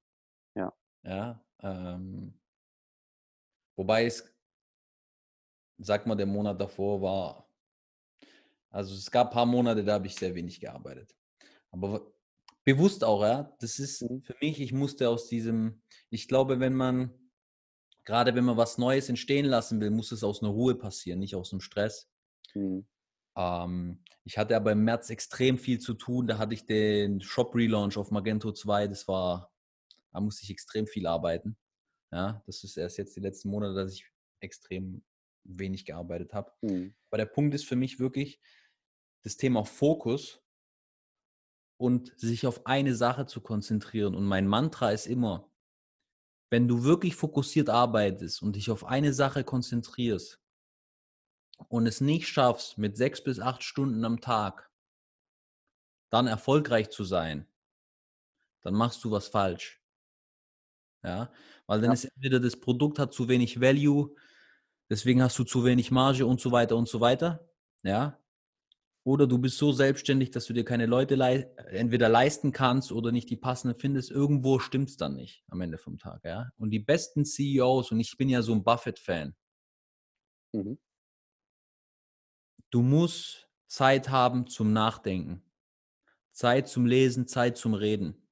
Ja. 0.55 0.71
Ja. 1.03 1.43
Ähm, 1.63 2.39
Wobei 3.79 4.07
es, 4.07 4.37
sag 5.79 6.05
mal, 6.05 6.17
der 6.17 6.27
Monat 6.27 6.61
davor 6.61 7.01
war, 7.01 7.48
also 8.71 8.95
es 8.95 9.11
gab 9.11 9.29
ein 9.29 9.33
paar 9.33 9.47
Monate, 9.47 9.85
da 9.85 9.95
habe 9.95 10.07
ich 10.07 10.15
sehr 10.15 10.35
wenig 10.35 10.61
gearbeitet. 10.61 11.15
Aber 11.71 12.13
bewusst 12.65 13.05
auch, 13.05 13.23
ja, 13.23 13.55
das 13.61 13.79
ist 13.79 14.03
mhm. 14.03 14.23
für 14.23 14.37
mich, 14.41 14.61
ich 14.61 14.73
musste 14.73 15.09
aus 15.09 15.29
diesem, 15.29 15.83
ich 16.11 16.29
glaube, 16.29 16.61
wenn 16.61 16.75
man, 16.75 17.13
gerade 18.05 18.35
wenn 18.35 18.45
man 18.45 18.57
was 18.57 18.79
Neues 18.79 19.09
entstehen 19.09 19.47
lassen 19.47 19.81
will, 19.81 19.91
muss 19.91 20.13
es 20.13 20.25
aus 20.25 20.43
einer 20.43 20.53
Ruhe 20.53 20.75
passieren, 20.75 21.21
nicht 21.21 21.35
aus 21.35 21.53
einem 21.53 21.61
Stress. 21.61 22.11
Mhm. 22.55 22.87
Ähm, 23.37 24.03
ich 24.25 24.37
hatte 24.37 24.57
aber 24.57 24.73
im 24.73 24.85
März 24.85 25.11
extrem 25.11 25.57
viel 25.59 25.79
zu 25.79 25.95
tun. 25.95 26.27
Da 26.27 26.39
hatte 26.39 26.55
ich 26.55 26.67
den 26.67 27.21
Shop-Relaunch 27.21 27.97
auf 27.97 28.11
Magento 28.11 28.53
2. 28.53 28.89
Das 28.89 29.09
war, 29.09 29.51
da 30.13 30.21
musste 30.21 30.45
ich 30.45 30.51
extrem 30.51 30.87
viel 30.87 31.07
arbeiten. 31.07 31.57
Ja, 32.13 32.43
das 32.47 32.65
ist 32.65 32.77
erst 32.77 32.99
jetzt 32.99 33.17
die 33.17 33.21
letzten 33.21 33.51
Monate, 33.51 33.75
dass 33.75 33.93
ich 33.93 34.05
extrem 34.41 35.03
wenig 35.49 35.85
gearbeitet 35.85 36.35
habe. 36.35 36.53
Mhm. 36.61 36.95
Aber 37.11 37.19
der 37.19 37.27
Punkt 37.27 37.55
ist 37.55 37.65
für 37.65 37.77
mich 37.77 37.99
wirklich 37.99 38.41
das 39.25 39.37
Thema 39.37 39.65
Fokus 39.65 40.43
und 41.79 42.13
sich 42.19 42.47
auf 42.47 42.67
eine 42.67 42.95
Sache 42.95 43.27
zu 43.27 43.41
konzentrieren. 43.41 44.15
Und 44.15 44.25
mein 44.25 44.47
Mantra 44.47 44.91
ist 44.91 45.07
immer, 45.07 45.51
wenn 46.51 46.69
du 46.69 46.85
wirklich 46.85 47.15
fokussiert 47.15 47.69
arbeitest 47.69 48.43
und 48.43 48.57
dich 48.57 48.71
auf 48.71 48.85
eine 48.85 49.13
Sache 49.13 49.45
konzentrierst 49.45 50.41
und 51.69 51.87
es 51.87 52.01
nicht 52.01 52.29
schaffst, 52.29 52.79
mit 52.79 52.97
sechs 52.97 53.23
bis 53.23 53.41
acht 53.41 53.63
Stunden 53.63 54.05
am 54.05 54.21
Tag 54.21 54.71
dann 56.11 56.27
erfolgreich 56.27 56.91
zu 56.91 57.05
sein, 57.05 57.47
dann 58.63 58.75
machst 58.75 59.05
du 59.05 59.11
was 59.11 59.29
falsch. 59.29 59.83
Ja, 61.05 61.33
weil 61.67 61.81
dann 61.81 61.91
ja. 61.91 61.95
ist 61.95 62.05
entweder 62.07 62.41
das 62.41 62.59
Produkt 62.59 62.99
hat 62.99 63.13
zu 63.13 63.29
wenig 63.29 63.61
Value, 63.61 64.17
deswegen 64.91 65.23
hast 65.23 65.39
du 65.39 65.45
zu 65.45 65.65
wenig 65.65 65.91
Marge 65.91 66.27
und 66.27 66.41
so 66.41 66.53
weiter 66.53 66.77
und 66.77 66.89
so 66.89 67.01
weiter. 67.01 67.49
Ja. 67.83 68.19
Oder 69.05 69.27
du 69.27 69.39
bist 69.39 69.57
so 69.57 69.73
selbstständig, 69.73 70.33
dass 70.33 70.45
du 70.45 70.53
dir 70.53 70.65
keine 70.65 70.85
Leute 70.85 71.15
lei 71.15 71.51
entweder 71.71 72.11
leisten 72.11 72.53
kannst 72.53 72.93
oder 72.93 73.11
nicht 73.11 73.31
die 73.31 73.37
passenden 73.37 73.79
findest. 73.79 74.11
Irgendwo 74.11 74.59
stimmt 74.59 74.91
es 74.91 74.97
dann 74.97 75.15
nicht 75.15 75.45
am 75.49 75.63
Ende 75.63 75.79
vom 75.79 75.97
Tag. 75.97 76.23
Ja. 76.25 76.51
Und 76.59 76.71
die 76.71 76.79
besten 76.79 77.25
CEOs, 77.25 77.91
und 77.91 78.01
ich 78.01 78.17
bin 78.19 78.29
ja 78.29 78.43
so 78.43 78.53
ein 78.53 78.65
Buffett-Fan, 78.65 79.35
mhm. 80.53 80.79
du 82.71 82.83
musst 82.83 83.49
Zeit 83.67 84.11
haben 84.11 84.47
zum 84.47 84.75
Nachdenken, 84.75 85.43
Zeit 86.33 86.69
zum 86.69 86.85
Lesen, 86.85 87.27
Zeit 87.27 87.57
zum 87.57 87.73
Reden. 87.73 88.29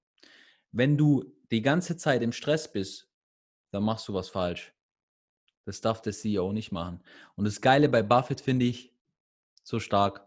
Wenn 0.72 0.98
du 0.98 1.24
die 1.50 1.62
ganze 1.62 1.96
Zeit 1.96 2.20
im 2.20 2.32
Stress 2.32 2.70
bist, 2.70 3.10
dann 3.72 3.82
machst 3.82 4.08
du 4.08 4.14
was 4.14 4.28
falsch. 4.28 4.75
Das 5.66 5.80
darf 5.80 6.00
der 6.00 6.12
CEO 6.12 6.52
nicht 6.52 6.70
machen. 6.72 7.02
Und 7.34 7.44
das 7.44 7.60
Geile 7.60 7.88
bei 7.88 8.02
Buffett 8.02 8.40
finde 8.40 8.64
ich 8.64 8.94
so 9.64 9.80
stark. 9.80 10.26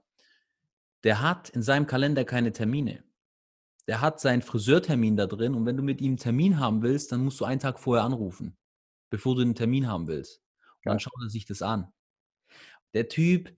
Der 1.03 1.21
hat 1.21 1.49
in 1.49 1.63
seinem 1.63 1.87
Kalender 1.87 2.25
keine 2.25 2.51
Termine. 2.51 3.03
Der 3.87 4.01
hat 4.01 4.19
seinen 4.19 4.41
Friseurtermin 4.41 5.15
da 5.15 5.25
drin 5.25 5.55
und 5.55 5.65
wenn 5.65 5.77
du 5.77 5.81
mit 5.81 6.01
ihm 6.01 6.11
einen 6.11 6.17
Termin 6.17 6.59
haben 6.59 6.81
willst, 6.81 7.11
dann 7.11 7.23
musst 7.23 7.39
du 7.39 7.45
einen 7.45 7.61
Tag 7.61 7.79
vorher 7.79 8.03
anrufen, 8.03 8.57
bevor 9.09 9.35
du 9.35 9.41
einen 9.41 9.55
Termin 9.55 9.87
haben 9.87 10.07
willst. 10.07 10.43
Und 10.83 10.91
dann 10.91 10.99
schaut 10.99 11.13
er 11.23 11.29
sich 11.29 11.45
das 11.45 11.61
an. 11.61 11.91
Der 12.93 13.07
Typ, 13.07 13.55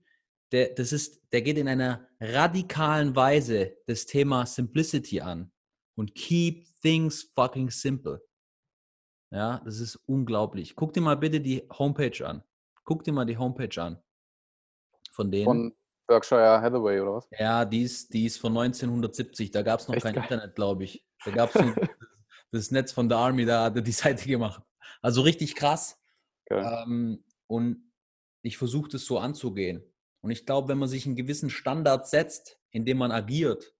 der, 0.52 0.74
das 0.74 0.92
ist, 0.92 1.20
der 1.32 1.42
geht 1.42 1.58
in 1.58 1.66
einer 1.66 2.06
radikalen 2.20 3.16
Weise 3.16 3.76
das 3.86 4.06
Thema 4.06 4.46
Simplicity 4.46 5.20
an 5.20 5.50
und 5.96 6.14
keep 6.14 6.66
things 6.80 7.24
fucking 7.34 7.70
simple. 7.70 8.22
Ja, 9.32 9.62
das 9.64 9.80
ist 9.80 9.96
unglaublich. 10.06 10.76
Guck 10.76 10.92
dir 10.92 11.00
mal 11.00 11.16
bitte 11.16 11.40
die 11.40 11.66
Homepage 11.78 12.26
an. 12.26 12.44
Guck 12.84 13.02
dir 13.02 13.12
mal 13.12 13.24
die 13.24 13.38
Homepage 13.38 13.80
an. 13.80 13.98
Von 15.10 15.30
denen. 15.30 15.44
Von 15.46 15.74
Berkshire 16.06 16.60
Hathaway 16.60 17.00
oder 17.00 17.14
was? 17.14 17.28
Ja, 17.38 17.64
die 17.64 17.82
ist, 17.82 18.12
die 18.12 18.26
ist 18.26 18.36
von 18.38 18.52
1970. 18.52 19.50
Da 19.50 19.62
gab 19.62 19.80
es 19.80 19.88
noch 19.88 19.94
Echt 19.94 20.04
kein 20.04 20.14
geil. 20.14 20.24
Internet, 20.24 20.54
glaube 20.54 20.84
ich. 20.84 21.06
Da 21.24 21.30
gab 21.34 21.54
es 21.54 21.74
das 22.50 22.70
Netz 22.70 22.92
von 22.92 23.08
der 23.08 23.18
Army, 23.18 23.46
da 23.46 23.64
hat 23.64 23.76
er 23.76 23.82
die 23.82 23.92
Seite 23.92 24.28
gemacht. 24.28 24.62
Also 25.00 25.22
richtig 25.22 25.54
krass. 25.54 25.98
Okay. 26.50 26.82
Ähm, 26.84 27.24
und 27.46 27.90
ich 28.42 28.58
versuche 28.58 28.90
das 28.90 29.06
so 29.06 29.18
anzugehen. 29.18 29.82
Und 30.20 30.30
ich 30.30 30.44
glaube, 30.44 30.68
wenn 30.68 30.78
man 30.78 30.88
sich 30.88 31.06
einen 31.06 31.16
gewissen 31.16 31.48
Standard 31.48 32.06
setzt, 32.06 32.60
in 32.70 32.84
dem 32.84 32.98
man 32.98 33.10
agiert, 33.10 33.74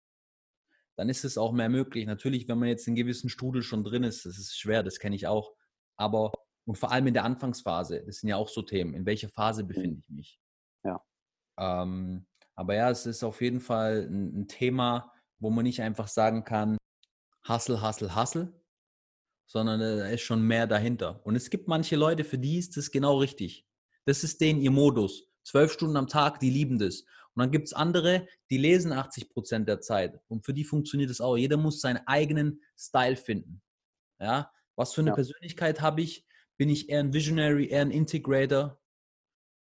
dann 1.02 1.08
ist 1.08 1.24
es 1.24 1.36
auch 1.36 1.50
mehr 1.50 1.68
möglich. 1.68 2.06
Natürlich, 2.06 2.46
wenn 2.46 2.60
man 2.60 2.68
jetzt 2.68 2.86
in 2.86 2.94
gewissen 2.94 3.28
Strudel 3.28 3.64
schon 3.64 3.82
drin 3.82 4.04
ist, 4.04 4.24
das 4.24 4.38
ist 4.38 4.56
schwer, 4.56 4.84
das 4.84 5.00
kenne 5.00 5.16
ich 5.16 5.26
auch. 5.26 5.52
Aber, 5.96 6.30
und 6.64 6.78
vor 6.78 6.92
allem 6.92 7.08
in 7.08 7.14
der 7.14 7.24
Anfangsphase, 7.24 8.04
das 8.06 8.18
sind 8.18 8.28
ja 8.28 8.36
auch 8.36 8.48
so 8.48 8.62
Themen, 8.62 8.94
in 8.94 9.04
welcher 9.04 9.28
Phase 9.28 9.64
befinde 9.64 9.98
ich 9.98 10.08
mich? 10.08 10.40
Ja. 10.84 11.04
Ähm, 11.58 12.24
aber 12.54 12.76
ja, 12.76 12.88
es 12.88 13.04
ist 13.06 13.24
auf 13.24 13.42
jeden 13.42 13.58
Fall 13.58 14.06
ein, 14.08 14.42
ein 14.42 14.46
Thema, 14.46 15.12
wo 15.40 15.50
man 15.50 15.64
nicht 15.64 15.82
einfach 15.82 16.06
sagen 16.06 16.44
kann, 16.44 16.78
Hustle, 17.48 17.82
Hustle, 17.82 18.14
Hustle, 18.14 18.62
sondern 19.48 19.80
da 19.80 20.06
ist 20.06 20.22
schon 20.22 20.46
mehr 20.46 20.68
dahinter. 20.68 21.26
Und 21.26 21.34
es 21.34 21.50
gibt 21.50 21.66
manche 21.66 21.96
Leute, 21.96 22.22
für 22.22 22.38
die 22.38 22.58
ist 22.58 22.76
das 22.76 22.92
genau 22.92 23.18
richtig. 23.18 23.66
Das 24.04 24.22
ist 24.22 24.40
denen 24.40 24.60
ihr 24.60 24.70
Modus. 24.70 25.28
Zwölf 25.42 25.72
Stunden 25.72 25.96
am 25.96 26.06
Tag, 26.06 26.38
die 26.38 26.50
lieben 26.50 26.78
das. 26.78 27.04
Und 27.34 27.40
dann 27.40 27.50
gibt 27.50 27.68
es 27.68 27.72
andere, 27.72 28.26
die 28.50 28.58
lesen 28.58 28.92
80 28.92 29.30
Prozent 29.30 29.68
der 29.68 29.80
Zeit. 29.80 30.20
Und 30.28 30.44
für 30.44 30.52
die 30.52 30.64
funktioniert 30.64 31.10
es 31.10 31.20
auch. 31.20 31.36
Jeder 31.36 31.56
muss 31.56 31.80
seinen 31.80 32.06
eigenen 32.06 32.60
Style 32.76 33.16
finden. 33.16 33.62
Ja, 34.20 34.52
was 34.76 34.94
für 34.94 35.00
eine 35.00 35.10
ja. 35.10 35.14
Persönlichkeit 35.14 35.80
habe 35.80 36.02
ich? 36.02 36.26
Bin 36.56 36.68
ich 36.68 36.88
eher 36.88 37.00
ein 37.00 37.12
Visionary, 37.12 37.68
eher 37.68 37.82
ein 37.82 37.90
Integrator? 37.90 38.78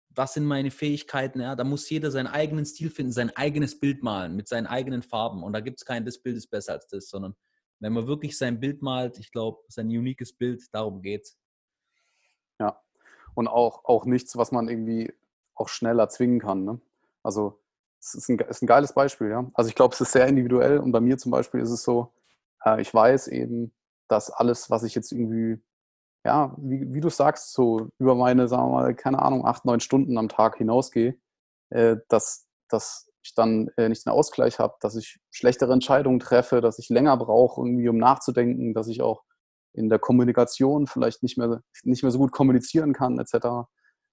Was 0.10 0.34
sind 0.34 0.46
meine 0.46 0.72
Fähigkeiten? 0.72 1.40
Ja, 1.40 1.56
da 1.56 1.64
muss 1.64 1.90
jeder 1.90 2.12
seinen 2.12 2.28
eigenen 2.28 2.66
Stil 2.66 2.90
finden, 2.90 3.14
sein 3.14 3.36
eigenes 3.36 3.80
Bild 3.80 4.04
malen 4.04 4.36
mit 4.36 4.50
seinen 4.50 4.68
eigenen 4.68 5.02
Farben. 5.02 5.42
Und 5.42 5.54
da 5.54 5.62
gibt 5.62 5.80
es 5.80 5.86
kein, 5.86 6.06
das 6.06 6.22
Bild 6.22 6.36
ist 6.36 6.48
besser 6.48 6.74
als 6.74 6.88
das, 6.88 7.10
sondern 7.10 7.36
wenn 7.80 7.94
man 7.94 8.08
wirklich 8.08 8.38
sein 8.38 8.60
Bild 8.60 8.82
malt, 8.82 9.18
ich 9.20 9.32
glaube, 9.32 9.60
sein 9.70 9.88
uniques 9.88 10.34
Bild, 10.34 10.64
darum 10.74 11.02
geht's. 11.02 11.40
Ja, 12.60 12.80
und 13.34 13.48
auch, 13.48 13.86
auch 13.86 14.06
nichts, 14.06 14.36
was 14.38 14.52
man 14.52 14.68
irgendwie 14.68 15.14
auch 15.56 15.70
schnell 15.70 16.00
erzwingen 16.00 16.40
kann. 16.40 16.66
Ne? 16.66 16.82
Also 17.24 17.61
es 18.02 18.16
ist 18.16 18.30
ein, 18.30 18.40
ist 18.40 18.64
ein 18.64 18.68
geiles 18.68 18.94
Beispiel, 18.94 19.30
ja. 19.30 19.50
Also 19.54 19.70
ich 19.70 19.76
glaube, 19.76 19.94
es 19.94 20.02
ist 20.02 20.12
sehr 20.12 20.28
individuell 20.28 20.80
und 20.80 20.92
bei 20.92 21.00
mir 21.00 21.18
zum 21.18 21.32
Beispiel 21.32 21.62
ist 21.62 21.70
es 21.70 21.84
so, 21.84 22.14
äh, 22.66 22.82
ich 22.82 22.94
weiß 22.94 23.28
eben, 23.28 23.74
dass 24.08 24.32
alles, 24.32 24.70
was 24.70 24.84
ich 24.84 24.96
jetzt 24.96 25.12
irgendwie, 25.12 25.62
ja, 26.26 26.56
wie, 26.58 26.94
wie 26.94 27.02
du 27.02 27.10
sagst, 27.10 27.54
so 27.54 27.90
über 28.00 28.16
meine, 28.16 28.48
sagen 28.48 28.64
wir 28.64 28.72
mal, 28.72 28.96
keine 28.96 29.22
Ahnung, 29.22 29.46
acht, 29.46 29.66
neun 29.66 29.80
Stunden 29.80 30.18
am 30.18 30.30
Tag 30.30 30.58
hinausgehe, 30.58 31.16
äh, 31.70 31.98
dass, 32.10 32.48
dass 32.70 33.08
ich 33.24 33.36
dann 33.36 33.70
äh, 33.78 33.88
nicht 33.88 34.06
den 34.06 34.12
Ausgleich 34.12 34.60
habe, 34.60 34.76
dass 34.82 34.96
ich 34.96 35.20
schlechtere 35.30 35.74
Entscheidungen 35.74 36.20
treffe, 36.20 36.60
dass 36.62 36.80
ich 36.80 36.90
länger 36.90 37.18
brauche, 37.18 37.62
irgendwie 37.62 37.88
um 37.88 37.98
nachzudenken, 37.98 38.74
dass 38.74 38.88
ich 38.88 39.02
auch 39.02 39.24
in 39.74 39.90
der 39.90 40.00
Kommunikation 40.00 40.88
vielleicht 40.88 41.22
nicht 41.24 41.38
mehr, 41.38 41.62
nicht 41.84 42.04
mehr 42.04 42.12
so 42.12 42.18
gut 42.18 42.32
kommunizieren 42.32 42.94
kann, 42.94 43.20
etc. 43.20 43.68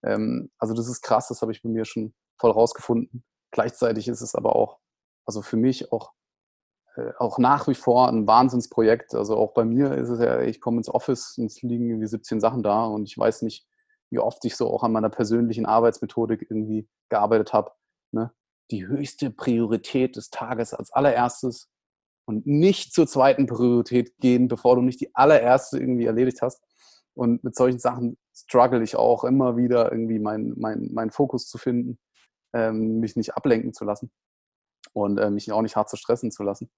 Ähm, 0.04 0.50
also 0.58 0.74
das 0.74 0.88
ist 0.88 1.00
krass, 1.02 1.28
das 1.28 1.40
habe 1.40 1.52
ich 1.52 1.62
bei 1.62 1.70
mir 1.70 1.86
schon 1.86 2.14
voll 2.38 2.50
rausgefunden. 2.50 3.24
Gleichzeitig 3.50 4.08
ist 4.08 4.20
es 4.20 4.34
aber 4.34 4.56
auch, 4.56 4.78
also 5.24 5.42
für 5.42 5.56
mich 5.56 5.92
auch, 5.92 6.12
äh, 6.96 7.12
auch 7.18 7.38
nach 7.38 7.68
wie 7.68 7.74
vor 7.74 8.08
ein 8.08 8.26
Wahnsinnsprojekt. 8.26 9.14
Also 9.14 9.36
auch 9.36 9.54
bei 9.54 9.64
mir 9.64 9.92
ist 9.92 10.08
es 10.08 10.20
ja, 10.20 10.40
ich 10.42 10.60
komme 10.60 10.78
ins 10.78 10.88
Office 10.88 11.36
und 11.38 11.46
es 11.46 11.62
liegen 11.62 11.88
irgendwie 11.88 12.08
17 12.08 12.40
Sachen 12.40 12.62
da 12.62 12.84
und 12.84 13.04
ich 13.04 13.16
weiß 13.16 13.42
nicht, 13.42 13.66
wie 14.10 14.18
oft 14.18 14.44
ich 14.44 14.56
so 14.56 14.72
auch 14.72 14.82
an 14.82 14.92
meiner 14.92 15.10
persönlichen 15.10 15.66
Arbeitsmethodik 15.66 16.46
irgendwie 16.50 16.88
gearbeitet 17.08 17.52
habe. 17.52 17.72
Ne? 18.10 18.32
die 18.70 18.86
höchste 18.86 19.30
Priorität 19.30 20.16
des 20.16 20.30
Tages 20.30 20.74
als 20.74 20.92
allererstes 20.92 21.70
und 22.26 22.46
nicht 22.46 22.92
zur 22.92 23.06
zweiten 23.06 23.46
Priorität 23.46 24.16
gehen, 24.18 24.48
bevor 24.48 24.76
du 24.76 24.82
nicht 24.82 25.00
die 25.00 25.14
allererste 25.14 25.78
irgendwie 25.78 26.06
erledigt 26.06 26.42
hast. 26.42 26.62
Und 27.14 27.42
mit 27.42 27.56
solchen 27.56 27.78
Sachen 27.78 28.18
struggle 28.34 28.82
ich 28.82 28.96
auch 28.96 29.24
immer 29.24 29.56
wieder, 29.56 29.90
irgendwie 29.90 30.18
meinen 30.18 30.54
mein, 30.58 30.90
mein 30.92 31.10
Fokus 31.10 31.48
zu 31.48 31.58
finden, 31.58 31.98
ähm, 32.52 33.00
mich 33.00 33.16
nicht 33.16 33.36
ablenken 33.36 33.72
zu 33.72 33.84
lassen 33.84 34.10
und 34.92 35.18
äh, 35.18 35.30
mich 35.30 35.50
auch 35.52 35.62
nicht 35.62 35.76
hart 35.76 35.88
zu 35.88 35.96
stressen 35.96 36.30
zu 36.30 36.42
lassen. 36.42 36.70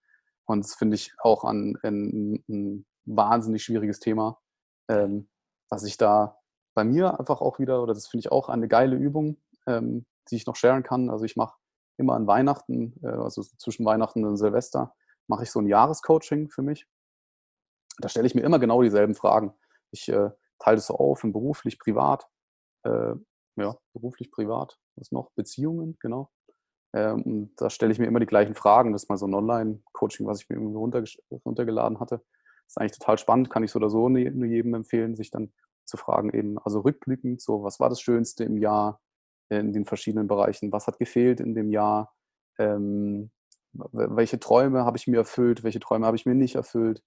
Und 0.46 0.64
das 0.64 0.74
finde 0.74 0.96
ich 0.96 1.12
auch 1.18 1.44
ein, 1.44 1.78
ein, 1.82 2.44
ein, 2.48 2.86
wahnsinnig 3.06 3.62
schwieriges 3.64 3.98
Thema, 3.98 4.38
ähm, 4.88 5.28
dass 5.68 5.84
ich 5.84 5.96
da 5.96 6.38
bei 6.74 6.84
mir 6.84 7.18
einfach 7.18 7.40
auch 7.40 7.58
wieder, 7.58 7.82
oder 7.82 7.94
das 7.94 8.06
finde 8.06 8.20
ich 8.20 8.32
auch 8.32 8.48
eine 8.48 8.68
geile 8.68 8.96
Übung, 8.96 9.38
ähm, 9.66 10.06
die 10.30 10.36
ich 10.36 10.46
noch 10.46 10.56
sharen 10.56 10.82
kann. 10.82 11.10
Also 11.10 11.24
ich 11.24 11.36
mache 11.36 11.56
immer 11.96 12.14
an 12.14 12.26
Weihnachten, 12.26 12.94
äh, 13.02 13.08
also 13.08 13.42
zwischen 13.42 13.84
Weihnachten 13.84 14.24
und 14.24 14.36
Silvester, 14.36 14.94
mache 15.28 15.44
ich 15.44 15.50
so 15.50 15.60
ein 15.60 15.66
Jahrescoaching 15.66 16.50
für 16.50 16.62
mich. 16.62 16.86
Da 17.98 18.08
stelle 18.08 18.26
ich 18.26 18.34
mir 18.34 18.42
immer 18.42 18.58
genau 18.58 18.82
dieselben 18.82 19.14
Fragen. 19.14 19.54
Ich 19.90 20.08
äh, 20.08 20.30
teile 20.58 20.76
das 20.76 20.86
so 20.86 20.94
auf 20.94 21.24
in 21.24 21.32
beruflich, 21.32 21.78
privat. 21.78 22.28
Äh, 22.84 23.14
ja, 23.60 23.76
beruflich, 23.92 24.30
privat. 24.30 24.78
Was 24.96 25.12
noch? 25.12 25.30
Beziehungen, 25.32 25.96
genau. 26.00 26.30
Ähm, 26.94 27.22
und 27.22 27.52
da 27.56 27.70
stelle 27.70 27.92
ich 27.92 27.98
mir 27.98 28.06
immer 28.06 28.20
die 28.20 28.26
gleichen 28.26 28.54
Fragen. 28.54 28.92
Das 28.92 29.04
ist 29.04 29.08
mal 29.08 29.16
so 29.16 29.26
ein 29.26 29.34
Online-Coaching, 29.34 30.26
was 30.26 30.42
ich 30.42 30.48
mir 30.48 30.56
irgendwie 30.56 30.76
runter, 30.76 31.04
runtergeladen 31.44 32.00
hatte. 32.00 32.22
Ist 32.66 32.78
eigentlich 32.78 32.98
total 32.98 33.18
spannend, 33.18 33.50
kann 33.50 33.62
ich 33.62 33.70
so 33.70 33.78
oder 33.78 33.90
so 33.90 34.08
nur 34.08 34.46
jedem 34.46 34.74
empfehlen, 34.74 35.16
sich 35.16 35.30
dann 35.30 35.52
zu 35.84 35.96
fragen, 35.96 36.32
eben, 36.32 36.58
also 36.58 36.80
rückblickend, 36.80 37.40
so, 37.40 37.64
was 37.64 37.80
war 37.80 37.88
das 37.88 38.00
Schönste 38.00 38.44
im 38.44 38.56
Jahr? 38.58 39.00
in 39.50 39.72
den 39.72 39.84
verschiedenen 39.84 40.28
Bereichen. 40.28 40.72
Was 40.72 40.86
hat 40.86 40.98
gefehlt 40.98 41.40
in 41.40 41.54
dem 41.54 41.70
Jahr? 41.70 42.14
Ähm, 42.58 43.30
welche 43.72 44.40
Träume 44.40 44.84
habe 44.84 44.96
ich 44.96 45.06
mir 45.06 45.18
erfüllt? 45.18 45.62
Welche 45.62 45.80
Träume 45.80 46.06
habe 46.06 46.16
ich 46.16 46.26
mir 46.26 46.34
nicht 46.34 46.54
erfüllt? 46.54 47.02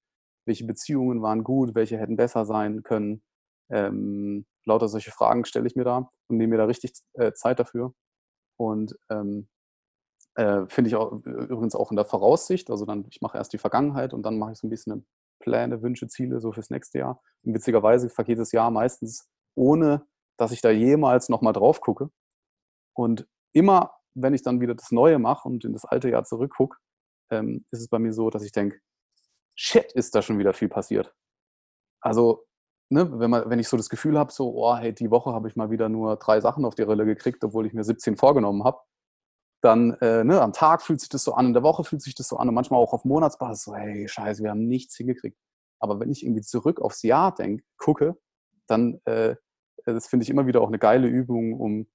Welche 0.45 0.65
Beziehungen 0.65 1.21
waren 1.21 1.43
gut? 1.43 1.73
Welche 1.75 1.97
hätten 1.97 2.17
besser 2.17 2.45
sein 2.45 2.83
können? 2.83 3.23
Ähm, 3.69 4.45
lauter 4.65 4.87
solche 4.87 5.11
Fragen 5.11 5.45
stelle 5.45 5.67
ich 5.67 5.75
mir 5.75 5.83
da 5.83 6.09
und 6.27 6.37
nehme 6.37 6.51
mir 6.51 6.57
da 6.57 6.65
richtig 6.65 6.93
äh, 7.13 7.33
Zeit 7.33 7.59
dafür. 7.59 7.93
Und 8.57 8.97
ähm, 9.09 9.47
äh, 10.35 10.65
finde 10.67 10.87
ich 10.87 10.95
auch, 10.95 11.11
übrigens 11.11 11.75
auch 11.75 11.91
in 11.91 11.95
der 11.95 12.05
Voraussicht. 12.05 12.69
Also 12.69 12.85
dann, 12.85 13.05
ich 13.09 13.21
mache 13.21 13.37
erst 13.37 13.53
die 13.53 13.57
Vergangenheit 13.57 14.13
und 14.13 14.23
dann 14.23 14.37
mache 14.37 14.53
ich 14.53 14.57
so 14.57 14.67
ein 14.67 14.69
bisschen 14.69 15.05
Pläne, 15.39 15.81
Wünsche, 15.81 16.07
Ziele 16.07 16.39
so 16.39 16.51
fürs 16.51 16.69
nächste 16.69 16.99
Jahr. 16.99 17.21
Und 17.43 17.53
witzigerweise 17.53 18.09
vergeht 18.09 18.39
das 18.39 18.51
Jahr 18.51 18.71
meistens 18.71 19.29
ohne, 19.55 20.05
dass 20.37 20.51
ich 20.51 20.61
da 20.61 20.71
jemals 20.71 21.29
nochmal 21.29 21.53
drauf 21.53 21.81
gucke. 21.81 22.09
Und 22.95 23.27
immer, 23.53 23.93
wenn 24.15 24.33
ich 24.33 24.43
dann 24.43 24.61
wieder 24.61 24.75
das 24.75 24.91
Neue 24.91 25.19
mache 25.19 25.47
und 25.47 25.65
in 25.65 25.73
das 25.73 25.85
alte 25.85 26.09
Jahr 26.09 26.23
zurückgucke, 26.23 26.77
ähm, 27.31 27.65
ist 27.71 27.81
es 27.81 27.89
bei 27.89 27.99
mir 27.99 28.13
so, 28.13 28.29
dass 28.29 28.43
ich 28.43 28.51
denke, 28.51 28.79
shit, 29.55 29.91
ist 29.93 30.15
da 30.15 30.21
schon 30.21 30.39
wieder 30.39 30.53
viel 30.53 30.69
passiert. 30.69 31.13
Also, 32.01 32.45
ne, 32.93 33.19
wenn, 33.19 33.29
man, 33.29 33.49
wenn 33.49 33.59
ich 33.59 33.67
so 33.67 33.77
das 33.77 33.89
Gefühl 33.89 34.17
habe, 34.17 34.31
so, 34.31 34.53
oh, 34.55 34.75
hey, 34.75 34.93
die 34.93 35.11
Woche 35.11 35.33
habe 35.33 35.47
ich 35.47 35.55
mal 35.55 35.71
wieder 35.71 35.89
nur 35.89 36.15
drei 36.17 36.39
Sachen 36.41 36.65
auf 36.65 36.75
die 36.75 36.83
Rille 36.83 37.05
gekriegt, 37.05 37.43
obwohl 37.43 37.65
ich 37.65 37.73
mir 37.73 37.83
17 37.83 38.15
vorgenommen 38.15 38.63
habe, 38.63 38.79
dann 39.61 39.93
äh, 40.01 40.23
ne, 40.23 40.41
am 40.41 40.53
Tag 40.53 40.81
fühlt 40.81 40.99
sich 40.99 41.09
das 41.09 41.23
so 41.23 41.33
an, 41.33 41.47
in 41.47 41.53
der 41.53 41.63
Woche 41.63 41.83
fühlt 41.83 42.01
sich 42.01 42.15
das 42.15 42.27
so 42.27 42.37
an 42.37 42.49
und 42.49 42.55
manchmal 42.55 42.79
auch 42.81 42.93
auf 42.93 43.05
Monatsbasis 43.05 43.63
so, 43.63 43.75
hey, 43.75 44.07
scheiße, 44.07 44.43
wir 44.43 44.51
haben 44.51 44.67
nichts 44.67 44.97
hingekriegt. 44.97 45.37
Aber 45.79 45.99
wenn 45.99 46.11
ich 46.11 46.23
irgendwie 46.23 46.41
zurück 46.41 46.81
aufs 46.81 47.03
Jahr 47.03 47.33
denke, 47.33 47.63
gucke, 47.77 48.17
dann 48.67 49.01
äh, 49.05 49.35
das 49.85 50.07
finde 50.07 50.23
ich 50.23 50.29
immer 50.29 50.47
wieder 50.47 50.61
auch 50.61 50.67
eine 50.67 50.79
geile 50.79 51.07
Übung, 51.07 51.59
um 51.59 51.87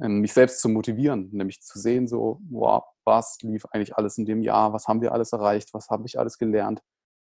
ähm, 0.00 0.20
mich 0.20 0.32
selbst 0.32 0.60
zu 0.60 0.68
motivieren, 0.68 1.30
nämlich 1.32 1.62
zu 1.62 1.78
sehen, 1.78 2.08
so, 2.08 2.40
wow, 2.50 2.84
was 3.04 3.38
lief 3.42 3.64
eigentlich 3.66 3.96
alles 3.96 4.18
in 4.18 4.24
dem 4.24 4.42
Jahr, 4.42 4.72
was 4.72 4.88
haben 4.88 5.00
wir 5.00 5.12
alles 5.12 5.32
erreicht, 5.32 5.72
was 5.74 5.88
habe 5.90 6.04
ich 6.06 6.18
alles 6.18 6.38
gelernt, 6.38 6.80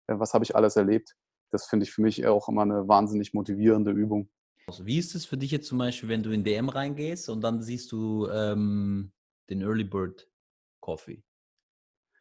äh, 0.06 0.18
was 0.18 0.34
habe 0.34 0.44
ich 0.44 0.56
alles 0.56 0.76
erlebt. 0.76 1.14
Das 1.54 1.66
finde 1.66 1.84
ich 1.84 1.92
für 1.92 2.02
mich 2.02 2.26
auch 2.26 2.48
immer 2.48 2.62
eine 2.62 2.88
wahnsinnig 2.88 3.32
motivierende 3.32 3.92
Übung. 3.92 4.28
Also 4.66 4.84
wie 4.86 4.98
ist 4.98 5.14
es 5.14 5.24
für 5.24 5.36
dich 5.36 5.52
jetzt 5.52 5.68
zum 5.68 5.78
Beispiel, 5.78 6.08
wenn 6.08 6.22
du 6.22 6.30
in 6.30 6.42
DM 6.42 6.68
reingehst 6.68 7.28
und 7.28 7.42
dann 7.42 7.62
siehst 7.62 7.92
du 7.92 8.28
ähm, 8.28 9.12
den 9.48 9.62
Early 9.62 9.84
Bird 9.84 10.28
Coffee? 10.80 11.22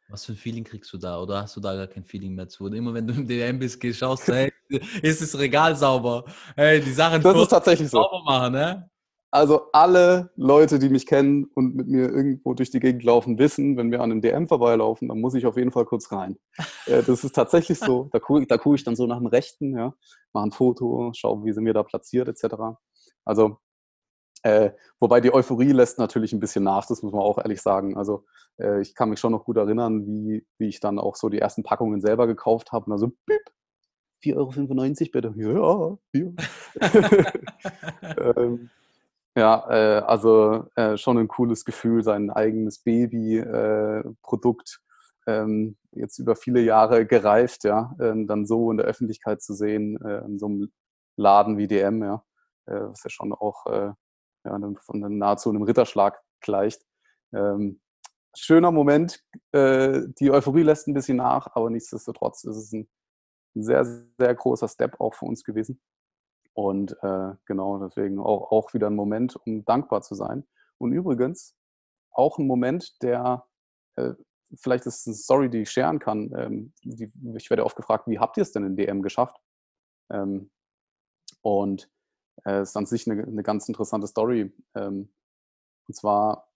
Was 0.09 0.25
für 0.25 0.33
ein 0.33 0.37
Feeling 0.37 0.63
kriegst 0.63 0.93
du 0.93 0.99
da? 0.99 1.19
Oder 1.19 1.41
hast 1.41 1.55
du 1.55 1.61
da 1.61 1.75
gar 1.75 1.87
kein 1.87 2.03
Feeling 2.03 2.35
mehr 2.35 2.47
zu? 2.47 2.65
Und 2.65 2.73
immer 2.73 2.93
wenn 2.93 3.07
du 3.07 3.13
im 3.13 3.27
DM 3.27 3.57
bist, 3.57 3.79
gehst, 3.79 3.99
schaust 3.99 4.27
du, 4.27 4.33
hey, 4.33 4.53
ist 5.01 5.21
das 5.21 5.37
Regal 5.39 5.75
sauber? 5.75 6.25
Hey, 6.55 6.79
die 6.79 6.93
Sachen 6.93 7.23
das 7.23 7.35
ist 7.35 7.47
tatsächlich 7.47 7.89
sauber 7.89 8.19
so. 8.19 8.23
machen, 8.23 8.53
ne? 8.53 8.89
Also 9.33 9.71
alle 9.71 10.29
Leute, 10.35 10.77
die 10.77 10.89
mich 10.89 11.07
kennen 11.07 11.45
und 11.55 11.73
mit 11.73 11.87
mir 11.87 12.07
irgendwo 12.07 12.53
durch 12.53 12.69
die 12.69 12.79
Gegend 12.79 13.03
laufen, 13.03 13.39
wissen, 13.39 13.77
wenn 13.77 13.89
wir 13.89 13.99
an 14.01 14.11
einem 14.11 14.21
DM 14.21 14.47
vorbeilaufen, 14.47 15.07
dann 15.07 15.19
muss 15.21 15.33
ich 15.33 15.47
auf 15.47 15.57
jeden 15.57 15.71
Fall 15.71 15.85
kurz 15.85 16.11
rein. 16.11 16.37
Äh, 16.85 17.01
das 17.01 17.23
ist 17.23 17.33
tatsächlich 17.33 17.79
so. 17.79 18.09
Da 18.11 18.19
gucke 18.19 18.45
da 18.45 18.57
guck 18.57 18.75
ich 18.75 18.83
dann 18.83 18.95
so 18.95 19.07
nach 19.07 19.17
dem 19.17 19.25
Rechten, 19.25 19.75
ja, 19.75 19.95
mache 20.33 20.47
ein 20.47 20.51
Foto, 20.51 21.11
schaue, 21.15 21.43
wie 21.45 21.53
sind 21.53 21.65
wir 21.65 21.73
da 21.73 21.81
platziert, 21.81 22.27
etc. 22.27 22.77
Also, 23.25 23.57
äh, 24.43 24.71
wobei 24.99 25.19
die 25.19 25.33
Euphorie 25.33 25.71
lässt 25.71 25.97
natürlich 25.97 26.33
ein 26.33 26.39
bisschen 26.39 26.65
nach, 26.65 26.85
das 26.85 27.01
muss 27.01 27.13
man 27.13 27.21
auch 27.21 27.39
ehrlich 27.39 27.61
sagen. 27.61 27.97
Also, 27.97 28.25
äh, 28.59 28.81
ich 28.81 28.93
kann 28.93 29.09
mich 29.09 29.19
schon 29.19 29.31
noch 29.31 29.45
gut 29.45 29.57
erinnern, 29.57 30.05
wie, 30.05 30.45
wie 30.59 30.67
ich 30.67 30.79
dann 30.79 30.99
auch 30.99 31.15
so 31.15 31.29
die 31.29 31.39
ersten 31.39 31.63
Packungen 31.63 32.01
selber 32.01 32.27
gekauft 32.27 32.71
habe 32.71 32.85
und 32.85 32.91
dann 32.91 32.99
so, 32.99 33.11
bip, 33.25 33.41
4,95 34.23 35.15
Euro 35.15 35.33
bitte. 35.33 35.33
Ja, 35.37 35.97
hier. 36.11 36.35
ähm, 38.37 38.69
ja, 39.35 39.65
äh, 39.69 40.01
also 40.01 40.65
äh, 40.75 40.97
schon 40.97 41.17
ein 41.17 41.27
cooles 41.27 41.65
Gefühl, 41.65 42.03
sein 42.03 42.29
eigenes 42.29 42.79
Baby-Produkt 42.79 44.79
ähm, 45.27 45.77
jetzt 45.91 46.19
über 46.19 46.35
viele 46.35 46.61
Jahre 46.61 47.05
gereift, 47.05 47.63
ja, 47.63 47.95
ähm, 47.99 48.27
dann 48.27 48.45
so 48.45 48.71
in 48.71 48.77
der 48.77 48.85
Öffentlichkeit 48.85 49.41
zu 49.41 49.53
sehen, 49.53 49.99
äh, 50.03 50.19
in 50.25 50.39
so 50.39 50.47
einem 50.47 50.71
Laden 51.17 51.57
wie 51.57 51.67
DM, 51.67 52.03
ja, 52.03 52.23
äh, 52.65 52.81
was 52.81 53.03
ja 53.03 53.09
schon 53.09 53.33
auch 53.33 53.65
äh, 53.67 53.91
ja, 54.45 54.59
von 54.81 55.17
nahezu 55.17 55.49
einem 55.49 55.63
Ritterschlag 55.63 56.19
gleicht. 56.41 56.81
Ähm, 57.33 57.79
schöner 58.35 58.71
Moment, 58.71 59.23
äh, 59.51 60.01
die 60.19 60.31
Euphorie 60.31 60.63
lässt 60.63 60.87
ein 60.87 60.93
bisschen 60.93 61.17
nach, 61.17 61.47
aber 61.55 61.69
nichtsdestotrotz 61.69 62.43
ist 62.43 62.57
es 62.57 62.73
ein, 62.73 62.89
ein 63.55 63.63
sehr, 63.63 63.85
sehr 63.85 64.35
großer 64.35 64.67
Step 64.67 64.99
auch 64.99 65.13
für 65.13 65.25
uns 65.25 65.43
gewesen. 65.43 65.79
Und 66.53 66.95
äh, 67.01 67.31
genau, 67.45 67.79
deswegen 67.79 68.19
auch, 68.19 68.51
auch 68.51 68.73
wieder 68.73 68.87
ein 68.87 68.95
Moment, 68.95 69.35
um 69.35 69.65
dankbar 69.65 70.01
zu 70.01 70.15
sein. 70.15 70.45
Und 70.77 70.93
übrigens 70.93 71.55
auch 72.11 72.37
ein 72.37 72.47
Moment, 72.47 73.01
der 73.01 73.45
äh, 73.95 74.13
vielleicht 74.55 74.85
ist 74.85 75.07
eine 75.07 75.15
Story, 75.15 75.49
die 75.49 75.61
ich 75.61 75.71
scheren 75.71 75.99
kann. 75.99 76.31
Ähm, 76.37 76.73
die, 76.83 77.11
ich 77.35 77.49
werde 77.49 77.65
oft 77.65 77.75
gefragt, 77.75 78.07
wie 78.07 78.19
habt 78.19 78.37
ihr 78.37 78.43
es 78.43 78.51
denn 78.51 78.65
in 78.65 78.75
DM 78.75 79.01
geschafft? 79.01 79.37
Ähm, 80.11 80.51
und 81.41 81.89
es 82.37 82.45
äh, 82.45 82.61
ist 82.61 82.77
an 82.77 82.85
sich 82.85 83.09
eine, 83.09 83.23
eine 83.23 83.43
ganz 83.43 83.67
interessante 83.67 84.07
Story. 84.07 84.53
Ähm, 84.75 85.13
und 85.87 85.95
zwar, 85.95 86.51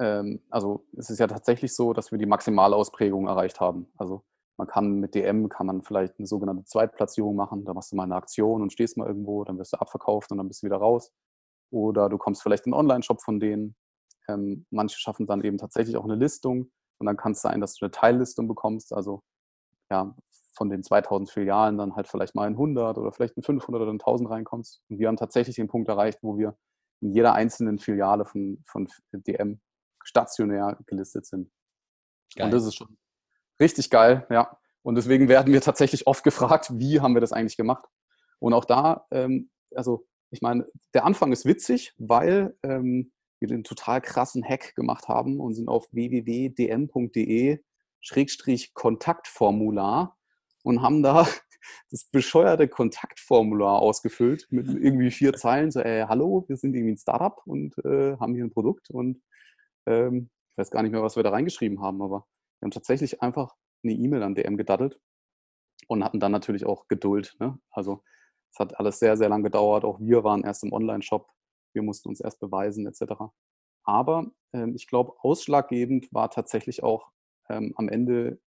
ähm, 0.00 0.42
also 0.50 0.86
es 0.96 1.10
ist 1.10 1.18
ja 1.18 1.26
tatsächlich 1.26 1.74
so, 1.74 1.92
dass 1.92 2.10
wir 2.10 2.18
die 2.18 2.26
Maximalausprägung 2.26 3.26
erreicht 3.26 3.60
haben. 3.60 3.92
Also 3.96 4.24
man 4.56 4.68
kann 4.68 5.00
mit 5.00 5.14
DM 5.14 5.48
kann 5.48 5.66
man 5.66 5.82
vielleicht 5.82 6.18
eine 6.18 6.26
sogenannte 6.26 6.64
Zweitplatzierung 6.64 7.34
machen. 7.34 7.64
Da 7.64 7.74
machst 7.74 7.92
du 7.92 7.96
mal 7.96 8.04
eine 8.04 8.14
Aktion 8.14 8.62
und 8.62 8.72
stehst 8.72 8.96
mal 8.96 9.08
irgendwo, 9.08 9.44
dann 9.44 9.58
wirst 9.58 9.72
du 9.72 9.80
abverkauft 9.80 10.30
und 10.30 10.38
dann 10.38 10.48
bist 10.48 10.62
du 10.62 10.66
wieder 10.66 10.76
raus. 10.76 11.12
Oder 11.70 12.08
du 12.08 12.18
kommst 12.18 12.42
vielleicht 12.42 12.66
in 12.66 12.72
einen 12.72 12.80
Online-Shop 12.80 13.20
von 13.20 13.40
denen. 13.40 13.74
Ähm, 14.28 14.64
manche 14.70 14.98
schaffen 14.98 15.26
dann 15.26 15.42
eben 15.42 15.58
tatsächlich 15.58 15.96
auch 15.96 16.04
eine 16.04 16.14
Listung 16.14 16.70
und 16.98 17.06
dann 17.06 17.16
kann 17.16 17.32
es 17.32 17.42
sein, 17.42 17.60
dass 17.60 17.74
du 17.74 17.84
eine 17.84 17.90
Teillistung 17.90 18.46
bekommst. 18.46 18.92
Also 18.92 19.22
ja, 19.90 20.14
von 20.54 20.70
den 20.70 20.84
2000 20.84 21.30
Filialen 21.30 21.76
dann 21.76 21.96
halt 21.96 22.06
vielleicht 22.06 22.36
mal 22.36 22.46
in 22.46 22.54
100 22.54 22.96
oder 22.96 23.12
vielleicht 23.12 23.36
in 23.36 23.42
500 23.42 23.82
oder 23.82 23.90
in 23.90 23.96
1000 23.96 24.30
reinkommst. 24.30 24.82
Und 24.88 24.98
wir 24.98 25.08
haben 25.08 25.16
tatsächlich 25.16 25.56
den 25.56 25.68
Punkt 25.68 25.88
erreicht, 25.88 26.20
wo 26.22 26.38
wir 26.38 26.56
in 27.00 27.12
jeder 27.12 27.34
einzelnen 27.34 27.80
Filiale 27.80 28.24
von, 28.24 28.62
von 28.66 28.88
DM 29.12 29.60
stationär 30.04 30.78
gelistet 30.86 31.26
sind. 31.26 31.50
Geil. 32.36 32.46
Und 32.46 32.52
das 32.52 32.64
ist 32.64 32.76
schon 32.76 32.96
richtig 33.60 33.90
geil, 33.90 34.26
ja. 34.30 34.56
Und 34.82 34.96
deswegen 34.96 35.28
werden 35.28 35.52
wir 35.52 35.62
tatsächlich 35.62 36.06
oft 36.06 36.24
gefragt, 36.24 36.70
wie 36.74 37.00
haben 37.00 37.14
wir 37.14 37.20
das 37.20 37.32
eigentlich 37.32 37.56
gemacht? 37.56 37.86
Und 38.38 38.52
auch 38.52 38.66
da, 38.66 39.06
ähm, 39.10 39.50
also 39.74 40.06
ich 40.30 40.42
meine, 40.42 40.66
der 40.92 41.04
Anfang 41.04 41.32
ist 41.32 41.46
witzig, 41.46 41.94
weil 41.96 42.56
ähm, 42.62 43.12
wir 43.40 43.48
den 43.48 43.64
total 43.64 44.00
krassen 44.00 44.44
Hack 44.44 44.74
gemacht 44.74 45.08
haben 45.08 45.40
und 45.40 45.54
sind 45.54 45.68
auf 45.68 45.88
www.dm.de 45.92 47.60
Schrägstrich 48.00 48.74
Kontaktformular 48.74 50.16
und 50.62 50.82
haben 50.82 51.02
da 51.02 51.26
das 51.90 52.04
bescheuerte 52.04 52.68
Kontaktformular 52.68 53.78
ausgefüllt 53.78 54.46
mit 54.50 54.68
irgendwie 54.68 55.10
vier 55.10 55.32
Zeilen. 55.34 55.70
So, 55.70 55.80
ey, 55.80 56.04
hallo, 56.06 56.44
wir 56.48 56.56
sind 56.56 56.74
irgendwie 56.74 56.94
ein 56.94 56.98
Startup 56.98 57.40
und 57.46 57.76
äh, 57.84 58.16
haben 58.18 58.34
hier 58.34 58.44
ein 58.44 58.52
Produkt 58.52 58.90
und 58.90 59.22
ähm, 59.86 60.30
ich 60.52 60.58
weiß 60.58 60.70
gar 60.70 60.82
nicht 60.82 60.92
mehr, 60.92 61.02
was 61.02 61.16
wir 61.16 61.22
da 61.22 61.30
reingeschrieben 61.30 61.80
haben, 61.80 62.02
aber 62.02 62.26
wir 62.64 62.68
haben 62.68 62.70
tatsächlich 62.70 63.20
einfach 63.20 63.54
eine 63.82 63.92
E-Mail 63.92 64.22
an 64.22 64.34
DM 64.34 64.56
gedattelt 64.56 64.98
und 65.86 66.02
hatten 66.02 66.18
dann 66.18 66.32
natürlich 66.32 66.64
auch 66.64 66.88
Geduld. 66.88 67.36
Ne? 67.38 67.58
Also 67.70 68.02
es 68.50 68.58
hat 68.58 68.80
alles 68.80 68.98
sehr, 68.98 69.18
sehr 69.18 69.28
lang 69.28 69.42
gedauert. 69.42 69.84
Auch 69.84 70.00
wir 70.00 70.24
waren 70.24 70.44
erst 70.44 70.64
im 70.64 70.72
Online-Shop. 70.72 71.28
Wir 71.74 71.82
mussten 71.82 72.08
uns 72.08 72.22
erst 72.22 72.40
beweisen 72.40 72.86
etc. 72.86 73.24
Aber 73.82 74.30
ähm, 74.54 74.74
ich 74.74 74.86
glaube, 74.86 75.12
ausschlaggebend 75.18 76.10
war 76.10 76.30
tatsächlich 76.30 76.82
auch 76.82 77.10
ähm, 77.50 77.74
am 77.76 77.90
Ende 77.90 78.40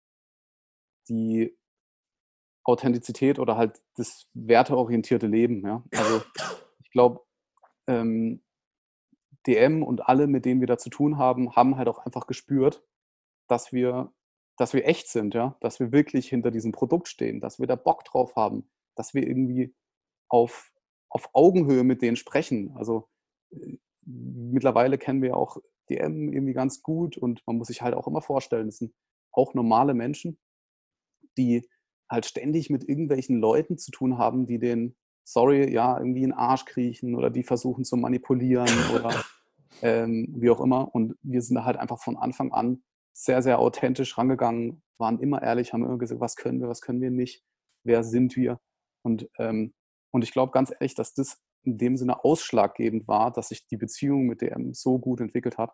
die 1.09 1.55
Authentizität 2.63 3.38
oder 3.38 3.55
halt 3.55 3.84
das 3.97 4.32
werteorientierte 4.34 5.28
Leben. 5.28 5.63
Ja? 5.63 5.84
Also 5.93 6.24
ich 6.80 6.89
glaube, 6.89 7.22
ähm, 7.86 8.41
DM 9.45 9.84
und 9.84 10.09
alle, 10.09 10.26
mit 10.26 10.45
denen 10.45 10.59
wir 10.59 10.68
da 10.68 10.80
zu 10.80 10.89
tun 10.89 11.20
haben, 11.20 11.55
haben 11.55 11.78
halt 11.78 11.88
auch 11.88 11.99
einfach 11.99 12.26
gespürt, 12.26 12.84
dass 13.47 13.71
wir, 13.71 14.13
dass 14.57 14.73
wir 14.73 14.85
echt 14.87 15.07
sind, 15.07 15.33
ja, 15.33 15.57
dass 15.61 15.79
wir 15.79 15.91
wirklich 15.91 16.29
hinter 16.29 16.51
diesem 16.51 16.71
Produkt 16.71 17.07
stehen, 17.07 17.39
dass 17.39 17.59
wir 17.59 17.67
da 17.67 17.75
Bock 17.75 18.03
drauf 18.05 18.35
haben, 18.35 18.69
dass 18.95 19.13
wir 19.13 19.25
irgendwie 19.25 19.75
auf, 20.29 20.71
auf 21.09 21.29
Augenhöhe 21.33 21.83
mit 21.83 22.01
denen 22.01 22.17
sprechen. 22.17 22.73
Also 22.75 23.07
äh, 23.51 23.77
mittlerweile 24.05 24.97
kennen 24.97 25.21
wir 25.21 25.37
auch 25.37 25.57
DM 25.89 26.31
irgendwie 26.31 26.53
ganz 26.53 26.81
gut 26.81 27.17
und 27.17 27.45
man 27.45 27.57
muss 27.57 27.67
sich 27.67 27.81
halt 27.81 27.93
auch 27.93 28.07
immer 28.07 28.21
vorstellen, 28.21 28.67
es 28.67 28.77
sind 28.77 28.93
auch 29.31 29.53
normale 29.53 29.93
Menschen, 29.93 30.39
die 31.37 31.67
halt 32.09 32.25
ständig 32.25 32.69
mit 32.69 32.87
irgendwelchen 32.87 33.39
Leuten 33.39 33.77
zu 33.77 33.91
tun 33.91 34.17
haben, 34.17 34.47
die 34.47 34.59
den, 34.59 34.95
sorry, 35.23 35.71
ja, 35.71 35.97
irgendwie 35.97 36.23
in 36.23 36.29
den 36.29 36.37
Arsch 36.37 36.65
kriechen 36.65 37.15
oder 37.15 37.29
die 37.29 37.43
versuchen 37.43 37.83
zu 37.83 37.97
manipulieren 37.97 38.69
oder 38.93 39.23
ähm, 39.81 40.33
wie 40.37 40.49
auch 40.49 40.61
immer. 40.61 40.93
Und 40.93 41.15
wir 41.21 41.41
sind 41.41 41.55
da 41.55 41.65
halt 41.65 41.77
einfach 41.77 42.01
von 42.01 42.17
Anfang 42.17 42.51
an 42.51 42.81
sehr, 43.18 43.41
sehr 43.41 43.59
authentisch 43.59 44.18
rangegangen, 44.18 44.84
waren 44.99 45.20
immer 45.20 45.41
ehrlich, 45.41 45.74
haben 45.74 45.84
immer 45.84 45.97
gesagt, 45.97 46.22
was 46.22 46.36
können 46.36 46.61
wir, 46.61 46.70
was 46.70 46.82
können 46.82 47.01
wir 47.01 47.09
nicht, 47.09 47.43
wer 47.84 48.03
sind 48.03 48.36
wir. 48.36 48.59
Und, 49.03 49.28
ähm, 49.39 49.74
und 50.13 50.24
ich 50.24 50.32
glaube 50.32 50.51
ganz 50.51 50.72
ehrlich, 50.72 50.93
dass 50.93 51.13
das 51.13 51.39
in 51.63 51.78
dem 51.78 51.97
Sinne 51.97 52.24
ausschlaggebend 52.24 53.07
war, 53.07 53.32
dass 53.32 53.49
sich 53.49 53.68
die 53.68 53.78
Beziehung 53.78 54.28
mit 54.28 54.41
DM 54.41 54.74
so 54.74 54.99
gut 54.99 55.20
entwickelt 55.20 55.57
hat 55.57 55.74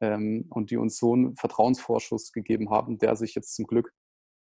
ähm, 0.00 0.46
und 0.50 0.70
die 0.70 0.76
uns 0.76 0.96
so 0.98 1.12
einen 1.12 1.36
Vertrauensvorschuss 1.36 2.32
gegeben 2.32 2.70
haben, 2.70 2.98
der 2.98 3.16
sich 3.16 3.34
jetzt 3.34 3.54
zum 3.54 3.66
Glück 3.66 3.92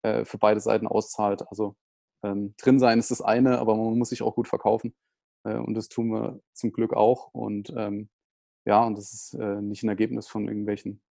äh, 0.01 0.25
für 0.25 0.39
beide 0.39 0.59
Seiten 0.59 0.87
auszahlt. 0.87 1.47
Also 1.49 1.75
ähm, 2.23 2.55
drin 2.57 2.79
sein 2.79 2.97
ist 2.99 3.11
das 3.11 3.21
eine, 3.21 3.59
aber 3.59 3.75
man 3.75 3.97
muss 3.97 4.09
sich 4.09 4.23
auch 4.23 4.35
gut 4.35 4.47
verkaufen. 4.47 4.95
Äh, 5.45 5.57
und 5.57 5.75
das 5.75 5.87
tun 5.87 6.09
wir 6.09 6.41
zum 6.53 6.71
Glück 6.71 6.93
auch. 6.93 7.33
Und 7.33 7.71
ähm, 7.77 8.09
ja, 8.65 8.83
und 8.83 8.97
das 8.97 9.13
ist 9.13 9.33
äh, 9.35 9.61
nicht 9.61 9.83
ein 9.83 9.89
Ergebnis 9.89 10.27
von 10.27 10.47
irgendwelchen 10.47 11.01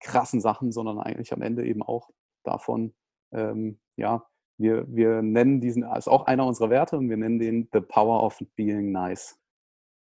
krassen 0.00 0.40
Sachen, 0.40 0.72
sondern 0.72 0.98
eigentlich 0.98 1.32
am 1.32 1.42
Ende 1.42 1.64
eben 1.66 1.82
auch 1.82 2.10
davon, 2.44 2.94
ähm, 3.32 3.80
ja, 3.96 4.26
wir, 4.58 4.86
wir 4.88 5.22
nennen 5.22 5.60
diesen, 5.60 5.82
ist 5.82 6.08
auch 6.08 6.26
einer 6.26 6.46
unserer 6.46 6.70
Werte 6.70 6.96
und 6.96 7.10
wir 7.10 7.16
nennen 7.16 7.38
den 7.38 7.68
The 7.72 7.80
Power 7.80 8.22
of 8.22 8.38
Being 8.54 8.92
Nice. 8.92 9.38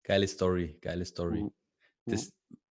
Geile 0.04 0.28
Story, 0.28 0.78
geile 0.82 1.06
Story. 1.06 1.44
Mhm. 1.44 1.54
Das, 2.06 2.32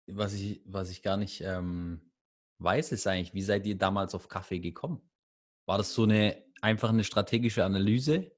was 0.06 0.34
ich, 0.34 0.62
was 0.66 0.90
ich 0.90 1.02
gar 1.02 1.16
nicht 1.16 1.40
ähm, 1.40 2.12
weiß, 2.58 2.92
ist 2.92 3.06
eigentlich, 3.06 3.32
wie 3.34 3.42
seid 3.42 3.66
ihr 3.66 3.78
damals 3.78 4.14
auf 4.14 4.28
Kaffee 4.28 4.58
gekommen? 4.58 5.00
War 5.66 5.78
das 5.78 5.94
so 5.94 6.02
eine 6.02 6.44
einfach 6.60 6.90
eine 6.90 7.04
strategische 7.04 7.64
Analyse? 7.64 8.32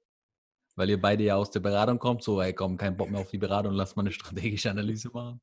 Weil 0.77 0.91
ihr 0.91 1.01
beide 1.01 1.25
ja 1.25 1.37
aus 1.37 1.51
der 1.51 1.61
Beratung 1.61 1.99
kommt, 1.99 2.23
so, 2.23 2.41
ey, 2.41 2.53
komm, 2.53 2.77
kein 2.77 2.97
Bock 2.97 3.11
mehr 3.11 3.21
auf 3.21 3.31
die 3.31 3.39
Beratung, 3.39 3.73
lass 3.73 3.95
mal 3.95 4.03
eine 4.03 4.13
strategische 4.13 4.71
Analyse 4.71 5.11
machen. 5.11 5.41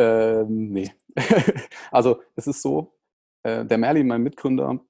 Ähm, 0.00 0.72
nee. 0.72 0.92
also 1.90 2.22
es 2.36 2.46
ist 2.46 2.62
so, 2.62 2.96
äh, 3.42 3.64
der 3.64 3.78
Merlin, 3.78 4.06
mein 4.06 4.22
Mitgründer, 4.22 4.80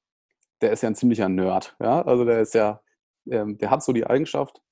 der 0.60 0.72
ist 0.72 0.82
ja 0.82 0.88
ein 0.88 0.94
ziemlicher 0.94 1.28
Nerd. 1.28 1.76
Ja? 1.80 2.02
Also 2.02 2.24
der 2.24 2.40
ist 2.40 2.54
ja, 2.54 2.82
ähm, 3.30 3.58
der 3.58 3.70
hat 3.70 3.82
so 3.82 3.92
die 3.92 4.06
Eigenschaft, 4.06 4.62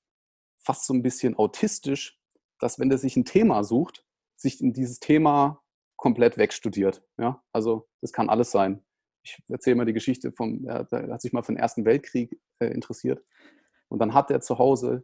fast 0.59 0.85
so 0.85 0.93
ein 0.93 1.03
bisschen 1.03 1.35
autistisch, 1.35 2.19
dass 2.59 2.79
wenn 2.79 2.89
der 2.89 2.97
sich 2.97 3.15
ein 3.15 3.25
Thema 3.25 3.63
sucht, 3.63 4.05
sich 4.35 4.61
in 4.61 4.73
dieses 4.73 4.99
Thema 4.99 5.61
komplett 5.95 6.37
wegstudiert. 6.37 7.03
Ja? 7.17 7.43
Also 7.51 7.87
das 8.01 8.13
kann 8.13 8.29
alles 8.29 8.51
sein 8.51 8.83
ich 9.23 9.43
erzähle 9.49 9.75
mal 9.75 9.85
die 9.85 9.93
Geschichte 9.93 10.31
vom, 10.31 10.65
er 10.65 10.87
hat 10.91 11.21
sich 11.21 11.33
mal 11.33 11.43
für 11.43 11.53
den 11.53 11.59
Ersten 11.59 11.85
Weltkrieg 11.85 12.39
äh, 12.59 12.67
interessiert. 12.67 13.23
Und 13.89 13.99
dann 13.99 14.13
hat 14.13 14.31
er 14.31 14.41
zu 14.41 14.57
Hause 14.57 15.03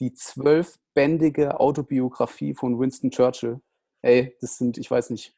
die 0.00 0.12
zwölfbändige 0.12 1.60
Autobiografie 1.60 2.54
von 2.54 2.78
Winston 2.78 3.10
Churchill. 3.10 3.60
Ey, 4.04 4.36
das 4.42 4.58
sind, 4.58 4.76
ich 4.76 4.90
weiß 4.90 5.08
nicht, 5.10 5.34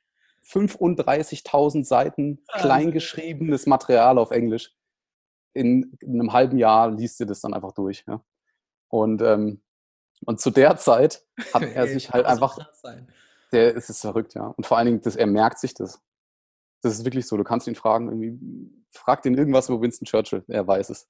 35.000 0.49 1.85
Seiten 1.85 2.43
kleingeschriebenes 2.49 3.67
Material 3.67 4.19
auf 4.19 4.33
Englisch. 4.33 4.75
In, 5.53 5.97
in, 6.01 6.21
einem 6.21 6.33
halben 6.33 6.59
Jahr 6.59 6.91
liest 6.91 7.21
er 7.21 7.27
das 7.27 7.41
dann 7.41 7.55
einfach 7.55 7.73
durch. 7.73 8.05
Ja? 8.09 8.25
Und, 8.89 9.23
ähm, 9.23 9.62
und 10.25 10.41
zu 10.41 10.51
der 10.51 10.77
Zeit 10.79 11.25
hat 11.55 11.62
er 11.75 11.87
sich 11.87 12.11
halt 12.11 12.27
einfach. 12.27 12.59
Der 13.53 13.73
ist 13.75 13.89
es 13.89 14.01
verrückt, 14.01 14.35
ja. 14.35 14.49
Und 14.49 14.67
vor 14.67 14.77
allen 14.77 14.87
Dingen, 14.87 15.01
das, 15.01 15.14
er 15.14 15.29
merkt 15.29 15.61
sich 15.61 15.73
das. 15.73 16.03
Das 16.83 16.93
ist 16.95 17.05
wirklich 17.05 17.27
so. 17.29 17.37
Du 17.37 17.45
kannst 17.45 17.69
ihn 17.69 17.77
fragen, 17.77 18.09
irgendwie, 18.09 18.85
frag 18.91 19.23
den 19.23 19.35
irgendwas 19.35 19.69
über 19.69 19.81
Winston 19.81 20.07
Churchill. 20.07 20.45
Er 20.49 20.67
weiß 20.67 20.91
es. 20.91 21.09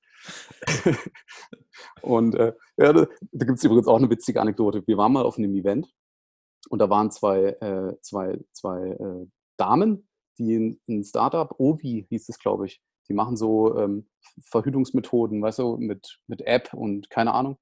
und 2.03 2.35
äh, 2.35 2.53
ja, 2.77 2.93
da, 2.93 3.07
da 3.33 3.47
gibt 3.47 3.59
es 3.59 3.65
übrigens 3.65 3.89
auch 3.89 3.97
eine 3.97 4.11
witzige 4.11 4.43
Anekdote. 4.43 4.87
Wir 4.87 4.99
waren 4.99 5.13
mal 5.13 5.25
auf 5.25 5.39
einem 5.39 5.55
Event 5.55 5.91
und 6.69 6.79
da 6.81 6.91
waren 6.91 7.11
zwei, 7.11 7.57
äh, 7.61 8.01
zwei, 8.01 8.39
zwei 8.53 8.89
äh, 8.89 9.27
Damen, 9.57 10.09
die 10.39 10.55
in, 10.55 10.81
ein 10.89 11.05
Startup, 11.05 11.55
Ovi 11.59 12.07
hieß 12.09 12.29
es, 12.29 12.39
glaube 12.39 12.67
ich, 12.67 12.81
die 13.09 13.15
machen 13.15 13.37
so 13.37 13.79
ähm, 13.79 14.09
Verhütungsmethoden, 14.45 15.43
weißt 15.43 15.61
du, 15.61 15.77
mit, 15.77 16.19
mit 16.27 16.43
App 16.43 16.75
und 16.75 17.09
keine 17.11 17.33
Ahnung. 17.33 17.59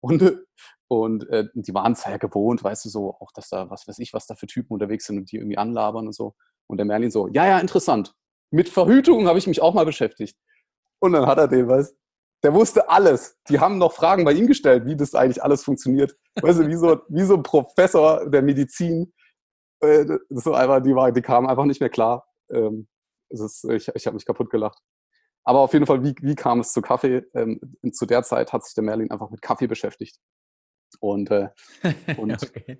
Und, 0.00 0.22
und 0.88 1.28
äh, 1.28 1.48
die 1.54 1.74
waren 1.74 1.92
es 1.92 2.04
ja 2.04 2.16
gewohnt, 2.16 2.62
weißt 2.62 2.84
du, 2.84 2.88
so 2.88 3.14
auch, 3.20 3.32
dass 3.32 3.48
da, 3.48 3.70
was 3.70 3.86
weiß 3.86 3.98
ich, 4.00 4.12
was 4.12 4.26
da 4.26 4.34
für 4.34 4.46
Typen 4.46 4.74
unterwegs 4.74 5.06
sind 5.06 5.18
und 5.18 5.30
die 5.30 5.36
irgendwie 5.36 5.58
anlabern 5.58 6.06
und 6.06 6.14
so. 6.14 6.34
Und 6.66 6.78
der 6.78 6.86
Merlin 6.86 7.10
so, 7.10 7.28
ja, 7.28 7.46
ja, 7.46 7.58
interessant. 7.58 8.14
mit 8.50 8.68
Verhütung 8.68 9.26
habe 9.26 9.38
ich 9.38 9.46
mich 9.46 9.62
auch 9.62 9.74
mal 9.74 9.86
beschäftigt. 9.86 10.36
Und 11.00 11.12
dann 11.12 11.26
hat 11.26 11.38
er 11.38 11.48
den, 11.48 11.68
weißt 11.68 11.98
der 12.42 12.54
wusste 12.54 12.88
alles. 12.88 13.36
Die 13.48 13.58
haben 13.58 13.78
noch 13.78 13.92
Fragen 13.92 14.24
bei 14.24 14.32
ihm 14.32 14.46
gestellt, 14.46 14.86
wie 14.86 14.96
das 14.96 15.14
eigentlich 15.14 15.42
alles 15.42 15.64
funktioniert. 15.64 16.16
Weißt 16.42 16.60
du, 16.60 16.66
wie 16.66 16.76
so, 16.76 17.00
wie 17.08 17.22
so 17.22 17.34
ein 17.34 17.42
Professor 17.42 18.28
der 18.28 18.42
Medizin. 18.42 19.12
Äh, 19.80 20.06
so 20.30 20.54
einfach, 20.54 20.82
die, 20.82 20.94
war, 20.94 21.12
die 21.12 21.22
kamen 21.22 21.46
einfach 21.46 21.64
nicht 21.64 21.80
mehr 21.80 21.90
klar. 21.90 22.26
Ähm, 22.50 22.88
ist, 23.30 23.64
ich 23.64 23.88
ich 23.94 24.06
habe 24.06 24.14
mich 24.14 24.26
kaputt 24.26 24.50
gelacht. 24.50 24.80
Aber 25.44 25.60
auf 25.60 25.72
jeden 25.72 25.86
Fall, 25.86 26.02
wie, 26.02 26.14
wie 26.20 26.34
kam 26.34 26.60
es 26.60 26.72
zu 26.72 26.82
Kaffee? 26.82 27.24
Ähm, 27.34 27.60
zu 27.92 28.06
der 28.06 28.22
Zeit 28.22 28.52
hat 28.52 28.64
sich 28.64 28.74
der 28.74 28.84
Merlin 28.84 29.10
einfach 29.10 29.30
mit 29.30 29.40
Kaffee 29.40 29.66
beschäftigt. 29.66 30.18
Und, 31.00 31.30
äh, 31.30 31.48
und 32.18 32.42
okay. 32.42 32.78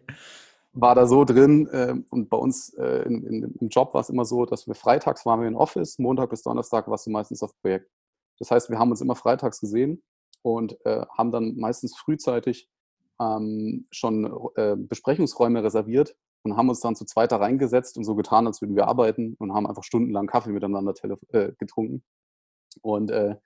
war 0.72 0.94
da 0.94 1.06
so 1.06 1.24
drin. 1.24 1.66
Äh, 1.68 1.94
und 2.10 2.28
bei 2.28 2.36
uns 2.36 2.74
äh, 2.74 3.02
in, 3.04 3.24
in, 3.24 3.56
im 3.60 3.68
Job 3.68 3.94
war 3.94 4.00
es 4.00 4.10
immer 4.10 4.24
so, 4.24 4.44
dass 4.44 4.66
wir 4.66 4.74
freitags 4.74 5.24
waren 5.24 5.40
wir 5.40 5.48
in 5.48 5.56
Office, 5.56 5.98
Montag 5.98 6.30
bis 6.30 6.42
Donnerstag 6.42 6.88
warst 6.88 7.06
du 7.06 7.10
meistens 7.10 7.42
auf 7.42 7.52
Projekt. 7.62 7.90
Das 8.38 8.50
heißt, 8.50 8.70
wir 8.70 8.78
haben 8.78 8.90
uns 8.90 9.00
immer 9.00 9.16
freitags 9.16 9.60
gesehen 9.60 10.02
und 10.42 10.76
äh, 10.84 11.04
haben 11.16 11.32
dann 11.32 11.56
meistens 11.56 11.96
frühzeitig 11.96 12.68
ähm, 13.20 13.86
schon 13.90 14.24
äh, 14.56 14.76
Besprechungsräume 14.76 15.62
reserviert 15.62 16.16
und 16.42 16.56
haben 16.56 16.68
uns 16.68 16.80
dann 16.80 16.96
zu 16.96 17.04
zweiter 17.04 17.40
reingesetzt 17.40 17.96
und 17.96 18.04
so 18.04 18.14
getan, 18.14 18.46
als 18.46 18.60
würden 18.60 18.76
wir 18.76 18.86
arbeiten 18.86 19.34
und 19.38 19.52
haben 19.54 19.66
einfach 19.66 19.84
stundenlang 19.84 20.26
Kaffee 20.26 20.50
miteinander 20.50 20.94
äh, 21.32 21.52
getrunken. 21.58 22.04
Und 22.82 23.10
äh, 23.10 23.36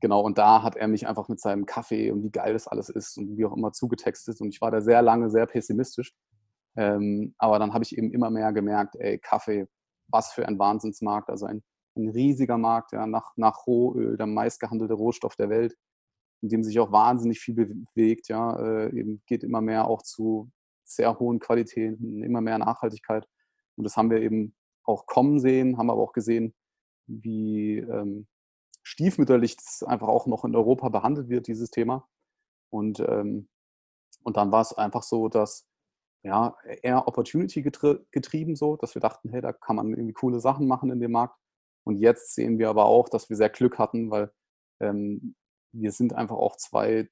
genau, 0.00 0.20
und 0.22 0.38
da 0.38 0.62
hat 0.62 0.76
er 0.76 0.88
mich 0.88 1.06
einfach 1.06 1.28
mit 1.28 1.40
seinem 1.40 1.66
Kaffee 1.66 2.10
und 2.10 2.22
wie 2.22 2.30
geil 2.30 2.52
das 2.52 2.66
alles 2.66 2.88
ist 2.88 3.16
und 3.16 3.36
wie 3.36 3.44
auch 3.44 3.56
immer 3.56 3.72
zugetextet. 3.72 4.40
Und 4.40 4.48
ich 4.48 4.60
war 4.60 4.70
da 4.70 4.80
sehr 4.80 5.02
lange 5.02 5.30
sehr 5.30 5.46
pessimistisch. 5.46 6.12
Ähm, 6.76 7.34
aber 7.38 7.58
dann 7.58 7.72
habe 7.72 7.84
ich 7.84 7.96
eben 7.96 8.12
immer 8.12 8.30
mehr 8.30 8.52
gemerkt, 8.52 8.96
ey, 8.96 9.18
Kaffee, 9.18 9.66
was 10.08 10.32
für 10.32 10.46
ein 10.46 10.58
Wahnsinnsmarkt, 10.58 11.30
also 11.30 11.46
ein, 11.46 11.62
ein 11.96 12.08
riesiger 12.08 12.58
Markt, 12.58 12.92
ja, 12.92 13.06
nach, 13.06 13.32
nach 13.36 13.66
Rohöl, 13.66 14.16
der 14.16 14.26
meistgehandelte 14.26 14.94
Rohstoff 14.94 15.36
der 15.36 15.48
Welt, 15.48 15.76
in 16.46 16.50
dem 16.50 16.62
sich 16.62 16.78
auch 16.78 16.92
wahnsinnig 16.92 17.40
viel 17.40 17.54
bewegt, 17.54 18.28
ja, 18.28 18.56
äh, 18.56 18.96
eben 18.96 19.20
geht 19.26 19.42
immer 19.42 19.60
mehr 19.60 19.88
auch 19.88 20.02
zu 20.02 20.48
sehr 20.84 21.18
hohen 21.18 21.40
Qualitäten, 21.40 22.22
immer 22.22 22.40
mehr 22.40 22.58
Nachhaltigkeit. 22.58 23.26
Und 23.74 23.82
das 23.82 23.96
haben 23.96 24.10
wir 24.10 24.20
eben 24.20 24.54
auch 24.84 25.06
kommen 25.06 25.40
sehen, 25.40 25.76
haben 25.76 25.90
aber 25.90 26.00
auch 26.00 26.12
gesehen, 26.12 26.54
wie 27.08 27.78
ähm, 27.78 28.28
stiefmütterlich 28.84 29.56
das 29.56 29.82
einfach 29.82 30.06
auch 30.06 30.28
noch 30.28 30.44
in 30.44 30.54
Europa 30.54 30.88
behandelt 30.88 31.28
wird, 31.28 31.48
dieses 31.48 31.70
Thema. 31.70 32.08
Und, 32.70 33.00
ähm, 33.00 33.48
und 34.22 34.36
dann 34.36 34.52
war 34.52 34.60
es 34.60 34.72
einfach 34.72 35.02
so, 35.02 35.28
dass 35.28 35.66
ja, 36.22 36.56
eher 36.82 37.08
Opportunity 37.08 37.62
getrieben 37.62 38.54
so, 38.54 38.76
dass 38.76 38.94
wir 38.94 39.00
dachten, 39.00 39.30
hey, 39.30 39.40
da 39.40 39.52
kann 39.52 39.76
man 39.76 39.90
irgendwie 39.90 40.12
coole 40.12 40.38
Sachen 40.38 40.68
machen 40.68 40.90
in 40.90 41.00
dem 41.00 41.10
Markt. 41.10 41.36
Und 41.84 41.96
jetzt 41.96 42.34
sehen 42.34 42.58
wir 42.60 42.68
aber 42.68 42.84
auch, 42.84 43.08
dass 43.08 43.28
wir 43.28 43.36
sehr 43.36 43.50
Glück 43.50 43.78
hatten, 43.80 44.10
weil 44.10 44.30
ähm, 44.80 45.34
wir 45.80 45.92
sind 45.92 46.14
einfach 46.14 46.36
auch 46.36 46.56
zwei, 46.56 47.08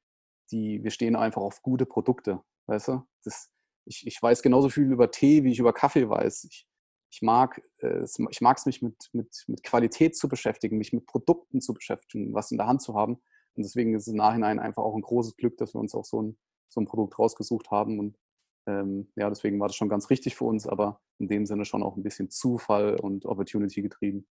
die, 0.51 0.83
wir 0.83 0.91
stehen 0.91 1.17
einfach 1.17 1.43
auf 1.43 1.63
gute 1.63 1.87
Produkte, 1.87 2.43
weißt 2.67 2.89
du? 2.89 3.03
Das, 3.25 3.51
ich, 3.87 4.07
ich 4.07 4.21
weiß 4.21 4.43
genauso 4.43 4.69
viel 4.69 4.91
über 4.91 5.11
Tee, 5.11 5.45
wie 5.45 5.53
ich 5.53 5.59
über 5.59 5.73
Kaffee 5.73 6.09
weiß. 6.09 6.45
Ich, 6.45 6.67
ich 7.11 7.23
mag 7.23 7.61
äh, 7.79 7.99
es, 7.99 8.19
ich 8.31 8.41
mag 8.41 8.59
es 8.59 8.67
mich 8.67 8.83
mit, 8.83 8.97
mit, 9.13 9.45
mit 9.47 9.63
Qualität 9.63 10.17
zu 10.17 10.29
beschäftigen, 10.29 10.79
mich 10.79 10.93
mit 10.93 11.07
Produkten 11.07 11.61
zu 11.61 11.75
beschäftigen, 11.75 12.35
was 12.35 12.51
in 12.51 12.59
der 12.59 12.67
Hand 12.67 12.83
zu 12.83 12.95
haben. 12.95 13.15
Und 13.57 13.63
deswegen 13.63 13.95
ist 13.95 14.03
es 14.03 14.09
im 14.09 14.17
Nachhinein 14.17 14.59
einfach 14.59 14.83
auch 14.83 14.97
ein 14.97 15.03
großes 15.03 15.37
Glück, 15.37 15.57
dass 15.59 15.75
wir 15.75 15.81
uns 15.81 15.95
auch 15.95 16.05
so 16.05 16.23
ein, 16.23 16.39
so 16.69 16.81
ein 16.81 16.87
Produkt 16.87 17.19
rausgesucht 17.19 17.71
haben. 17.71 18.01
Und 18.01 18.19
ähm, 18.67 19.13
ja, 19.17 19.29
deswegen 19.29 19.61
war 19.61 19.69
das 19.69 19.77
schon 19.77 19.89
ganz 19.89 20.11
richtig 20.11 20.35
für 20.35 20.45
uns, 20.45 20.67
aber 20.67 21.01
in 21.19 21.29
dem 21.29 21.47
Sinne 21.47 21.65
schon 21.65 21.83
auch 21.83 21.97
ein 21.97 22.03
bisschen 22.03 22.31
Zufall 22.31 22.99
und 22.99 23.27
Opportunity 23.27 23.83
getrieben. 23.83 24.27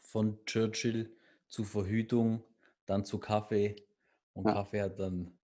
Von 0.00 0.38
Churchill 0.46 1.14
zu 1.48 1.64
Verhütung, 1.64 2.42
dann 2.86 3.04
zu 3.04 3.18
Kaffee 3.18 3.76
und 4.34 4.46
ja. 4.46 4.54
Kaffee 4.54 4.82
hat 4.82 4.98
dann 4.98 5.38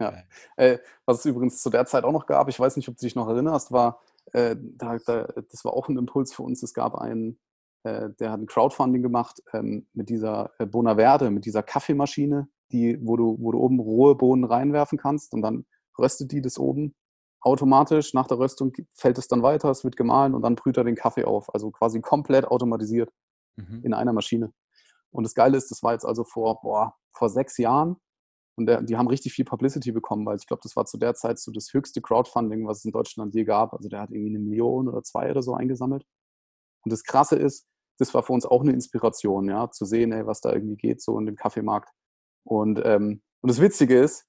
ja. 0.00 0.24
Äh, 0.56 0.78
was 1.06 1.20
es 1.20 1.24
übrigens 1.24 1.62
zu 1.62 1.70
der 1.70 1.86
Zeit 1.86 2.04
auch 2.04 2.12
noch 2.12 2.26
gab, 2.26 2.48
ich 2.48 2.60
weiß 2.60 2.76
nicht, 2.76 2.88
ob 2.88 2.96
du 2.96 3.06
dich 3.06 3.14
noch 3.14 3.28
erinnerst, 3.28 3.72
war 3.72 4.02
äh, 4.32 4.56
da, 4.60 4.98
da, 4.98 5.24
das 5.24 5.64
war 5.64 5.72
auch 5.72 5.88
ein 5.88 5.96
Impuls 5.96 6.34
für 6.34 6.42
uns. 6.42 6.62
Es 6.62 6.74
gab 6.74 6.96
einen, 6.96 7.38
äh, 7.84 8.10
der 8.18 8.32
hat 8.32 8.40
ein 8.40 8.46
Crowdfunding 8.46 9.02
gemacht 9.02 9.42
ähm, 9.52 9.86
mit 9.94 10.08
dieser 10.08 10.50
äh, 10.58 10.66
Bonaverde, 10.66 11.30
mit 11.30 11.44
dieser 11.44 11.62
Kaffeemaschine, 11.62 12.48
die, 12.72 12.98
wo, 13.00 13.16
du, 13.16 13.38
wo 13.40 13.52
du 13.52 13.58
oben 13.58 13.80
rohe 13.80 14.14
Bohnen 14.14 14.44
reinwerfen 14.44 14.98
kannst 14.98 15.32
und 15.32 15.42
dann 15.42 15.64
röstet 15.98 16.32
die 16.32 16.42
das 16.42 16.58
oben 16.58 16.94
automatisch. 17.40 18.12
Nach 18.12 18.26
der 18.26 18.38
Röstung 18.38 18.72
fällt 18.92 19.18
es 19.18 19.28
dann 19.28 19.42
weiter, 19.42 19.70
es 19.70 19.84
wird 19.84 19.96
gemahlen 19.96 20.34
und 20.34 20.42
dann 20.42 20.56
brüht 20.56 20.76
er 20.76 20.84
den 20.84 20.96
Kaffee 20.96 21.24
auf. 21.24 21.54
Also 21.54 21.70
quasi 21.70 22.00
komplett 22.00 22.46
automatisiert 22.46 23.10
mhm. 23.56 23.82
in 23.82 23.94
einer 23.94 24.12
Maschine. 24.12 24.52
Und 25.16 25.24
das 25.24 25.34
Geile 25.34 25.56
ist, 25.56 25.70
das 25.70 25.82
war 25.82 25.92
jetzt 25.92 26.04
also 26.04 26.24
vor, 26.24 26.60
boah, 26.60 26.94
vor 27.12 27.30
sechs 27.30 27.56
Jahren 27.56 27.96
und 28.58 28.66
der, 28.66 28.82
die 28.82 28.96
haben 28.96 29.08
richtig 29.08 29.32
viel 29.32 29.46
Publicity 29.46 29.90
bekommen, 29.92 30.26
weil 30.26 30.36
ich 30.36 30.46
glaube, 30.46 30.60
das 30.62 30.76
war 30.76 30.84
zu 30.84 30.98
der 30.98 31.14
Zeit 31.14 31.38
so 31.38 31.50
das 31.52 31.72
höchste 31.72 32.02
Crowdfunding, 32.02 32.66
was 32.66 32.78
es 32.78 32.84
in 32.84 32.92
Deutschland 32.92 33.34
je 33.34 33.44
gab. 33.44 33.72
Also 33.72 33.88
der 33.88 34.00
hat 34.00 34.10
irgendwie 34.10 34.36
eine 34.36 34.38
Million 34.38 34.88
oder 34.88 35.02
zwei 35.02 35.30
oder 35.30 35.42
so 35.42 35.54
eingesammelt. 35.54 36.04
Und 36.84 36.92
das 36.92 37.02
Krasse 37.02 37.36
ist, 37.36 37.66
das 37.98 38.12
war 38.12 38.22
für 38.22 38.34
uns 38.34 38.44
auch 38.44 38.60
eine 38.60 38.72
Inspiration, 38.72 39.48
ja, 39.48 39.70
zu 39.70 39.86
sehen, 39.86 40.12
ey, 40.12 40.26
was 40.26 40.42
da 40.42 40.52
irgendwie 40.52 40.76
geht, 40.76 41.02
so 41.02 41.18
in 41.18 41.24
dem 41.24 41.36
Kaffeemarkt. 41.36 41.90
Und, 42.44 42.80
ähm, 42.84 43.22
und 43.40 43.50
das 43.50 43.60
Witzige 43.60 43.98
ist, 43.98 44.26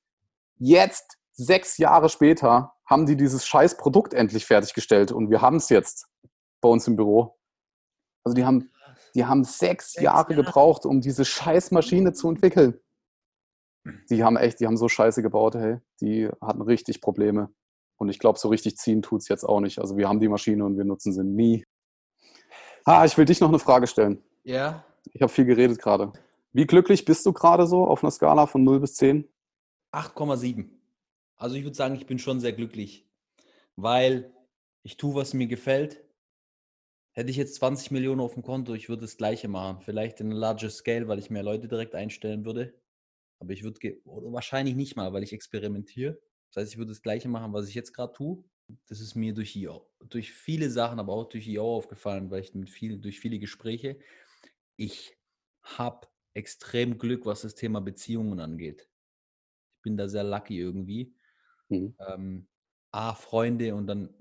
jetzt, 0.56 1.18
sechs 1.34 1.78
Jahre 1.78 2.10
später, 2.10 2.74
haben 2.86 3.06
die 3.06 3.18
dieses 3.18 3.46
scheiß 3.46 3.78
Produkt 3.78 4.14
endlich 4.14 4.46
fertiggestellt 4.46 5.12
und 5.12 5.30
wir 5.30 5.42
haben 5.42 5.58
es 5.58 5.70
jetzt 5.70 6.08
bei 6.62 6.70
uns 6.70 6.88
im 6.88 6.96
Büro. 6.96 7.38
Also 8.24 8.34
die 8.34 8.46
haben, 8.46 8.72
die 9.16 9.26
haben 9.26 9.44
sechs, 9.44 9.94
sechs 9.94 10.04
Jahre, 10.04 10.34
Jahre 10.34 10.44
gebraucht, 10.44 10.86
um 10.86 11.02
diese 11.02 11.26
scheiß 11.26 11.72
Maschine 11.72 12.14
zu 12.14 12.30
entwickeln 12.30 12.80
die 14.10 14.24
haben 14.24 14.38
echt, 14.38 14.60
die 14.60 14.68
haben 14.68 14.78
so 14.78 14.90
scheiße 14.90 15.22
gebaut, 15.22 15.56
hey. 15.56 15.78
Die 16.02 16.30
hatten 16.42 16.62
richtig 16.62 17.02
Probleme. 17.02 17.54
Und 17.98 18.10
ich 18.10 18.20
glaube, 18.20 18.38
so 18.38 18.50
richtig 18.50 18.78
ziehen 18.78 19.02
tut 19.02 19.22
es 19.22 19.28
jetzt 19.28 19.44
auch 19.44 19.60
nicht. 19.60 19.80
Also 19.80 19.98
wir 19.98 20.08
haben 20.08 20.20
die 20.20 20.28
Maschine 20.28 20.64
und 20.66 20.78
wir 20.78 20.86
nutzen 20.86 21.14
sie 21.14 21.24
nie. 21.24 21.66
Ah, 22.86 23.06
ich 23.06 23.18
will 23.18 23.26
dich 23.26 23.40
noch 23.40 23.50
eine 23.50 23.60
Frage 23.60 23.88
stellen. 23.88 24.24
Ja. 24.44 24.86
Ich 25.14 25.22
habe 25.22 25.32
viel 25.32 25.46
geredet 25.46 25.80
gerade. 25.80 26.14
Wie 26.54 26.66
glücklich 26.66 27.06
bist 27.06 27.26
du 27.26 27.34
gerade 27.34 27.68
so 27.68 27.86
auf 27.86 28.04
einer 28.04 28.12
Skala 28.12 28.46
von 28.46 28.64
0 28.64 28.80
bis 28.80 28.96
10? 28.96 29.28
8,7. 29.92 30.70
Also 31.38 31.56
ich 31.56 31.64
würde 31.64 31.76
sagen, 31.76 31.96
ich 31.96 32.06
bin 32.06 32.20
schon 32.20 32.40
sehr 32.40 32.54
glücklich, 32.54 33.08
weil 33.76 34.32
ich 34.84 34.98
tue, 34.98 35.16
was 35.16 35.34
mir 35.34 35.48
gefällt. 35.48 36.04
Hätte 37.18 37.32
ich 37.32 37.38
jetzt 37.38 37.56
20 37.56 37.90
Millionen 37.90 38.22
auf 38.22 38.36
dem 38.36 38.44
Konto, 38.44 38.76
ich 38.76 38.90
würde 38.90 39.02
das 39.02 39.18
gleiche 39.18 39.48
machen. 39.48 39.82
Vielleicht 39.82 40.20
in 40.20 40.32
a 40.32 40.36
larger 40.36 40.70
scale, 40.70 41.08
weil 41.08 41.18
ich 41.18 41.32
mehr 41.32 41.42
Leute 41.42 41.68
direkt 41.68 41.96
einstellen 41.96 42.46
würde. 42.46 42.80
Aber 43.40 43.54
ich 43.54 43.64
würde, 43.64 43.80
wahrscheinlich 44.06 44.76
nicht 44.76 44.96
mal, 44.96 45.14
weil 45.14 45.24
ich 45.24 45.34
experimentiere. 45.34 46.20
Das 46.52 46.62
heißt, 46.62 46.74
ich 46.74 46.78
würde 46.78 46.92
das 46.92 47.02
Gleiche 47.02 47.28
machen, 47.28 47.54
was 47.54 47.70
ich 47.70 47.74
jetzt 47.74 47.92
gerade 47.92 48.14
tue. 48.14 48.44
Das 48.88 49.00
ist 49.00 49.16
mir 49.16 49.34
durch, 49.34 49.60
durch 50.10 50.32
viele 50.32 50.70
Sachen, 50.70 51.00
aber 51.00 51.14
auch 51.14 51.28
durch 51.28 51.48
IO 51.48 51.78
aufgefallen, 51.78 52.30
weil 52.30 52.42
ich 52.42 52.54
mit 52.54 52.70
viel, 52.70 53.00
durch 53.00 53.20
viele 53.20 53.40
Gespräche, 53.40 53.98
ich 54.76 55.18
habe 55.64 56.10
extrem 56.36 57.00
Glück, 57.00 57.26
was 57.26 57.42
das 57.42 57.56
Thema 57.56 57.82
Beziehungen 57.82 58.40
angeht. 58.40 58.92
Ich 59.78 59.82
bin 59.82 59.98
da 59.98 60.08
sehr 60.08 60.24
lucky 60.24 60.60
irgendwie. 60.60 61.16
Mhm. 61.70 61.96
Ähm, 61.98 62.48
A, 62.92 63.16
Freunde 63.16 63.74
und 63.74 63.88
dann 63.88 64.14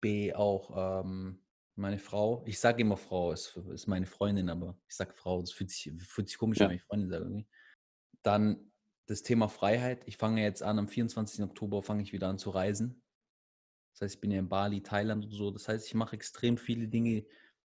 B, 0.00 0.32
auch 0.32 1.02
ähm, 1.02 1.40
meine 1.78 1.98
Frau. 1.98 2.42
Ich 2.46 2.58
sage 2.58 2.82
immer 2.82 2.96
Frau, 2.96 3.32
ist, 3.32 3.56
ist 3.72 3.86
meine 3.86 4.06
Freundin, 4.06 4.50
aber 4.50 4.78
ich 4.88 4.96
sage 4.96 5.14
Frau, 5.14 5.40
das 5.40 5.52
fühlt 5.52 5.70
sich, 5.70 5.92
fühlt 5.98 6.28
sich 6.28 6.38
komisch 6.38 6.58
ja. 6.58 6.66
an, 6.66 6.70
wenn 6.70 6.76
ich 6.76 6.84
Freundin 6.84 7.10
sage 7.10 7.24
irgendwie. 7.24 7.48
Dann 8.22 8.72
das 9.06 9.22
Thema 9.22 9.48
Freiheit. 9.48 10.02
Ich 10.06 10.16
fange 10.16 10.42
jetzt 10.42 10.62
an, 10.62 10.78
am 10.78 10.88
24. 10.88 11.42
Oktober 11.42 11.82
fange 11.82 12.02
ich 12.02 12.12
wieder 12.12 12.28
an 12.28 12.38
zu 12.38 12.50
reisen. 12.50 13.02
Das 13.94 14.02
heißt, 14.02 14.16
ich 14.16 14.20
bin 14.20 14.30
ja 14.30 14.38
in 14.38 14.48
Bali, 14.48 14.82
Thailand 14.82 15.24
und 15.24 15.32
so. 15.32 15.50
Das 15.50 15.66
heißt, 15.68 15.86
ich 15.86 15.94
mache 15.94 16.14
extrem 16.14 16.58
viele 16.58 16.88
Dinge, 16.88 17.24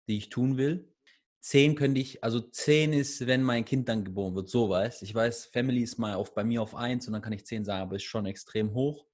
die 0.09 0.19
ich 0.19 0.29
tun 0.29 0.57
will. 0.57 0.93
Zehn 1.41 1.75
könnte 1.75 2.01
ich, 2.01 2.23
also 2.23 2.41
zehn 2.41 2.93
ist, 2.93 3.27
wenn 3.27 3.43
mein 3.43 3.65
Kind 3.65 3.89
dann 3.89 4.05
geboren 4.05 4.37
wird, 4.37 4.49
so 4.49 4.69
weiß. 4.69 5.03
Ich 5.03 5.13
weiß, 5.13 5.47
Family 5.47 5.83
ist 5.83 5.99
mal 5.99 6.15
auf, 6.15 6.35
bei 6.35 6.45
mir 6.45 6.63
auf 6.63 6.77
eins 6.77 7.09
und 7.09 7.15
dann 7.15 7.23
kann 7.23 7.33
ich 7.33 7.47
zehn 7.47 7.65
sagen, 7.65 7.83
aber 7.83 7.97
ist 7.97 8.05
schon 8.05 8.27
extrem 8.27 8.75
hoch. 8.75 9.09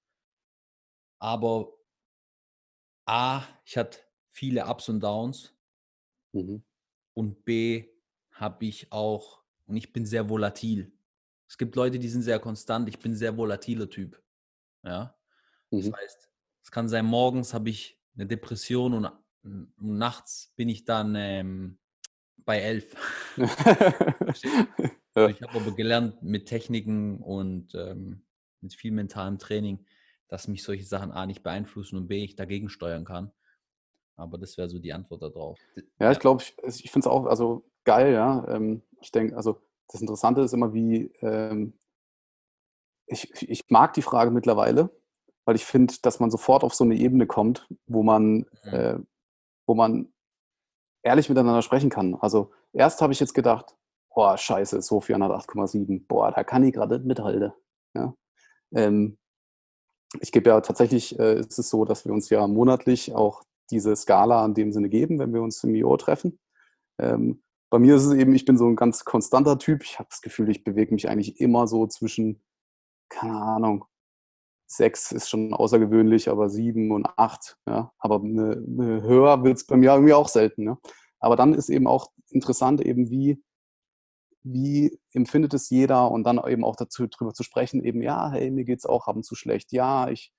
Aber 1.21 1.79
A, 3.07 3.43
ich 3.65 3.79
hatte 3.79 4.01
viele 4.39 4.67
Ups 4.67 4.89
und 4.89 5.01
Downs. 5.01 5.53
Mhm. 6.33 6.63
Und 7.15 7.45
B, 7.45 7.89
habe 8.31 8.67
ich 8.67 8.93
auch, 8.93 9.43
und 9.67 9.77
ich 9.77 9.93
bin 9.93 10.07
sehr 10.07 10.29
volatil. 10.29 10.93
Es 11.49 11.59
gibt 11.59 11.75
Leute, 11.75 11.99
die 11.99 12.09
sind 12.09 12.23
sehr 12.23 12.39
konstant. 12.39 12.89
Ich 12.89 13.01
bin 13.01 13.13
ein 13.13 13.17
sehr 13.17 13.37
volatiler 13.37 13.91
Typ. 13.91 14.23
Ja. 14.85 15.17
Mhm. 15.71 15.91
Das 15.91 15.93
heißt, 15.93 16.31
es 16.63 16.71
kann 16.71 16.89
sein, 16.89 17.05
morgens 17.05 17.53
habe 17.53 17.69
ich 17.71 18.01
eine 18.15 18.27
Depression 18.27 18.95
und, 18.95 19.11
und, 19.43 19.73
nachts 19.77 20.53
bin 20.55 20.69
ich 20.69 20.85
dann 20.85 21.17
ähm, 21.17 21.79
bei 22.37 22.61
elf. 22.61 22.95
ja. 25.17 25.29
Ich 25.29 25.43
habe 25.43 25.61
aber 25.61 25.75
gelernt 25.75 26.23
mit 26.23 26.47
Techniken 26.47 27.21
und 27.23 27.75
ähm, 27.75 28.25
mit 28.61 28.75
viel 28.75 28.93
mentalem 28.93 29.39
Training, 29.39 29.85
dass 30.29 30.47
mich 30.47 30.63
solche 30.63 30.85
Sachen 30.85 31.11
A 31.11 31.27
nicht 31.27 31.43
beeinflussen 31.43 31.97
und 31.97 32.07
B 32.07 32.23
ich 32.23 32.37
dagegen 32.37 32.69
steuern 32.69 33.05
kann. 33.05 33.33
Aber 34.19 34.37
das 34.37 34.59
wäre 34.59 34.69
so 34.69 34.79
die 34.81 34.93
Antwort 34.93 35.23
darauf. 35.23 35.59
Ja, 36.01 36.11
ich 36.11 36.19
glaube, 36.19 36.43
ich, 36.43 36.57
ich 36.85 36.91
finde 36.91 37.07
es 37.09 37.13
auch 37.13 37.27
also 37.27 37.65
geil, 37.85 38.13
ja. 38.13 38.47
Ähm, 38.49 38.83
ich 39.01 39.13
denke, 39.13 39.37
also 39.37 39.61
das 39.89 40.01
Interessante 40.01 40.41
ist 40.43 40.53
immer, 40.53 40.75
wie 40.75 41.13
ähm, 41.21 41.79
ich, 43.07 43.31
ich 43.49 43.65
mag 43.71 43.95
die 43.95 44.03
Frage 44.03 44.33
mittlerweile, 44.33 44.91
weil 45.45 45.55
ich 45.55 45.65
finde, 45.65 45.95
dass 46.03 46.19
man 46.21 46.31
sofort 46.31 46.65
auf 46.65 46.75
so 46.75 46.85
eine 46.85 46.97
Ebene 46.97 47.27
kommt, 47.27 47.69
wo 47.87 48.03
man, 48.03 48.39
mhm. 48.39 48.45
äh, 48.65 48.99
wo 49.67 49.75
man 49.75 50.13
ehrlich 51.03 51.29
miteinander 51.29 51.63
sprechen 51.63 51.89
kann. 51.89 52.17
Also 52.17 52.51
erst 52.73 53.01
habe 53.01 53.13
ich 53.13 53.21
jetzt 53.21 53.35
gedacht, 53.35 53.77
boah, 54.13 54.37
scheiße, 54.37 54.83
Sofian 54.83 55.23
hat 55.23 55.31
8,7, 55.31 56.07
boah, 56.09 56.33
da 56.33 56.43
kann 56.43 56.65
ich 56.65 56.75
gerade 56.75 56.99
mithalten. 56.99 57.53
Ja? 57.95 58.15
Ähm, 58.75 59.17
ich 60.21 60.33
gebe 60.33 60.51
ja 60.51 60.61
tatsächlich, 60.61 61.19
äh, 61.19 61.39
ist 61.39 61.59
es 61.59 61.71
so, 61.71 61.85
dass 61.85 62.05
wir 62.05 62.13
uns 62.13 62.29
ja 62.31 62.47
monatlich 62.47 63.15
auch 63.15 63.45
diese 63.71 63.95
Skala 63.97 64.45
in 64.45 64.55
dem 64.55 64.73
Sinne 64.73 64.89
geben, 64.89 65.19
wenn 65.19 65.33
wir 65.33 65.43
uns 65.43 65.63
im 65.65 65.75
IO 65.75 65.97
treffen. 65.97 66.39
Ähm, 66.99 67.43
bei 67.71 67.79
mir 67.79 67.97
ist 67.97 68.05
es 68.05 68.15
eben, 68.15 68.35
ich 68.35 68.45
bin 68.45 68.57
so 68.57 68.67
ein 68.67 68.77
ganz 68.77 69.05
konstanter 69.05 69.59
Typ. 69.59 69.83
Ich 69.85 69.99
habe 69.99 70.09
das 70.09 70.23
Gefühl, 70.23 70.49
ich 70.49 70.65
bewege 70.65 70.95
mich 70.95 71.09
eigentlich 71.09 71.41
immer 71.41 71.67
so 71.67 71.87
zwischen, 71.87 72.43
keine 73.09 73.41
Ahnung, 73.41 73.85
sechs 74.67 75.13
ist 75.13 75.29
schon 75.29 75.53
außergewöhnlich, 75.55 76.29
aber 76.29 76.49
sieben 76.49 76.93
und 76.93 77.07
acht. 77.17 77.59
Ja. 77.67 77.93
Aber 77.99 78.23
eine, 78.23 78.53
eine 78.53 79.03
höher 79.03 79.43
wird 79.45 79.59
es 79.59 79.67
bei 79.67 79.77
mir 79.77 79.93
irgendwie 79.93 80.15
auch 80.15 80.29
selten. 80.29 80.65
Ja. 80.65 80.79
Aber 81.21 81.37
dann 81.37 81.55
ist 81.55 81.69
eben 81.69 81.87
auch 81.87 82.11
interessant, 82.31 82.81
eben 82.81 83.11
wie, 83.11 83.43
wie 84.43 84.99
empfindet 85.13 85.55
es 85.55 85.71
jeder 85.71 86.11
und 86.11 86.25
dann 86.25 86.41
eben 86.47 86.65
auch 86.65 86.77
dazu 86.77 87.07
drüber 87.07 87.35
zu 87.35 87.43
sprechen, 87.43 87.83
eben, 87.83 88.03
ja, 88.03 88.31
hey, 88.31 88.51
mir 88.51 88.65
geht 88.65 88.79
es 88.79 88.87
auch 88.87 89.09
ab 89.09 89.17
und 89.17 89.25
zu 89.25 89.35
schlecht. 89.35 89.73
Ja, 89.73 90.09
ich 90.09 90.33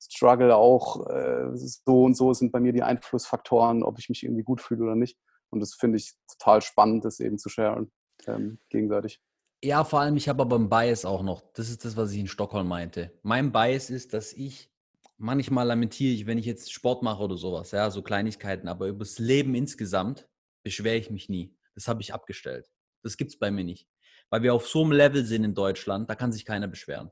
struggle 0.00 0.54
auch, 0.54 1.06
äh, 1.08 1.50
so 1.54 2.04
und 2.04 2.16
so 2.16 2.32
sind 2.32 2.52
bei 2.52 2.60
mir 2.60 2.72
die 2.72 2.82
Einflussfaktoren, 2.82 3.82
ob 3.82 3.98
ich 3.98 4.08
mich 4.08 4.22
irgendwie 4.22 4.42
gut 4.42 4.60
fühle 4.60 4.84
oder 4.84 4.94
nicht. 4.94 5.18
Und 5.50 5.60
das 5.60 5.74
finde 5.74 5.98
ich 5.98 6.14
total 6.38 6.62
spannend, 6.62 7.04
das 7.04 7.20
eben 7.20 7.38
zu 7.38 7.48
sharen, 7.48 7.90
ähm, 8.26 8.58
gegenseitig. 8.68 9.20
Ja, 9.64 9.84
vor 9.84 10.00
allem, 10.00 10.16
ich 10.16 10.28
habe 10.28 10.42
aber 10.42 10.56
einen 10.56 10.68
Bias 10.68 11.04
auch 11.04 11.22
noch. 11.22 11.42
Das 11.54 11.70
ist 11.70 11.84
das, 11.84 11.96
was 11.96 12.12
ich 12.12 12.18
in 12.18 12.28
Stockholm 12.28 12.68
meinte. 12.68 13.12
Mein 13.22 13.52
Bias 13.52 13.90
ist, 13.90 14.12
dass 14.12 14.32
ich 14.32 14.70
manchmal 15.18 15.66
lamentiere 15.66 16.12
ich, 16.12 16.26
wenn 16.26 16.38
ich 16.38 16.44
jetzt 16.44 16.72
Sport 16.72 17.02
mache 17.02 17.22
oder 17.22 17.36
sowas, 17.36 17.70
ja, 17.70 17.90
so 17.90 18.02
Kleinigkeiten, 18.02 18.68
aber 18.68 18.88
über 18.88 19.00
das 19.00 19.18
Leben 19.18 19.54
insgesamt 19.54 20.28
beschwere 20.62 20.96
ich 20.96 21.10
mich 21.10 21.28
nie. 21.28 21.56
Das 21.74 21.88
habe 21.88 22.02
ich 22.02 22.12
abgestellt. 22.12 22.68
Das 23.02 23.16
gibt 23.16 23.30
es 23.30 23.38
bei 23.38 23.50
mir 23.50 23.64
nicht. 23.64 23.88
Weil 24.30 24.42
wir 24.42 24.54
auf 24.54 24.66
so 24.68 24.82
einem 24.82 24.92
Level 24.92 25.24
sind 25.24 25.44
in 25.44 25.54
Deutschland, 25.54 26.10
da 26.10 26.14
kann 26.14 26.32
sich 26.32 26.44
keiner 26.44 26.68
beschweren. 26.68 27.10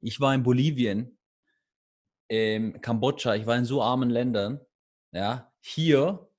Ich 0.00 0.20
war 0.20 0.34
in 0.34 0.42
Bolivien, 0.42 1.18
in 2.30 2.80
Kambodscha, 2.80 3.34
ich 3.34 3.46
war 3.46 3.56
in 3.56 3.64
so 3.64 3.82
armen 3.82 4.08
Ländern, 4.08 4.60
ja, 5.12 5.52
hier 5.60 6.30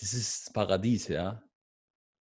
das 0.00 0.12
ist 0.12 0.46
das 0.46 0.52
Paradies, 0.52 1.08
ja. 1.08 1.42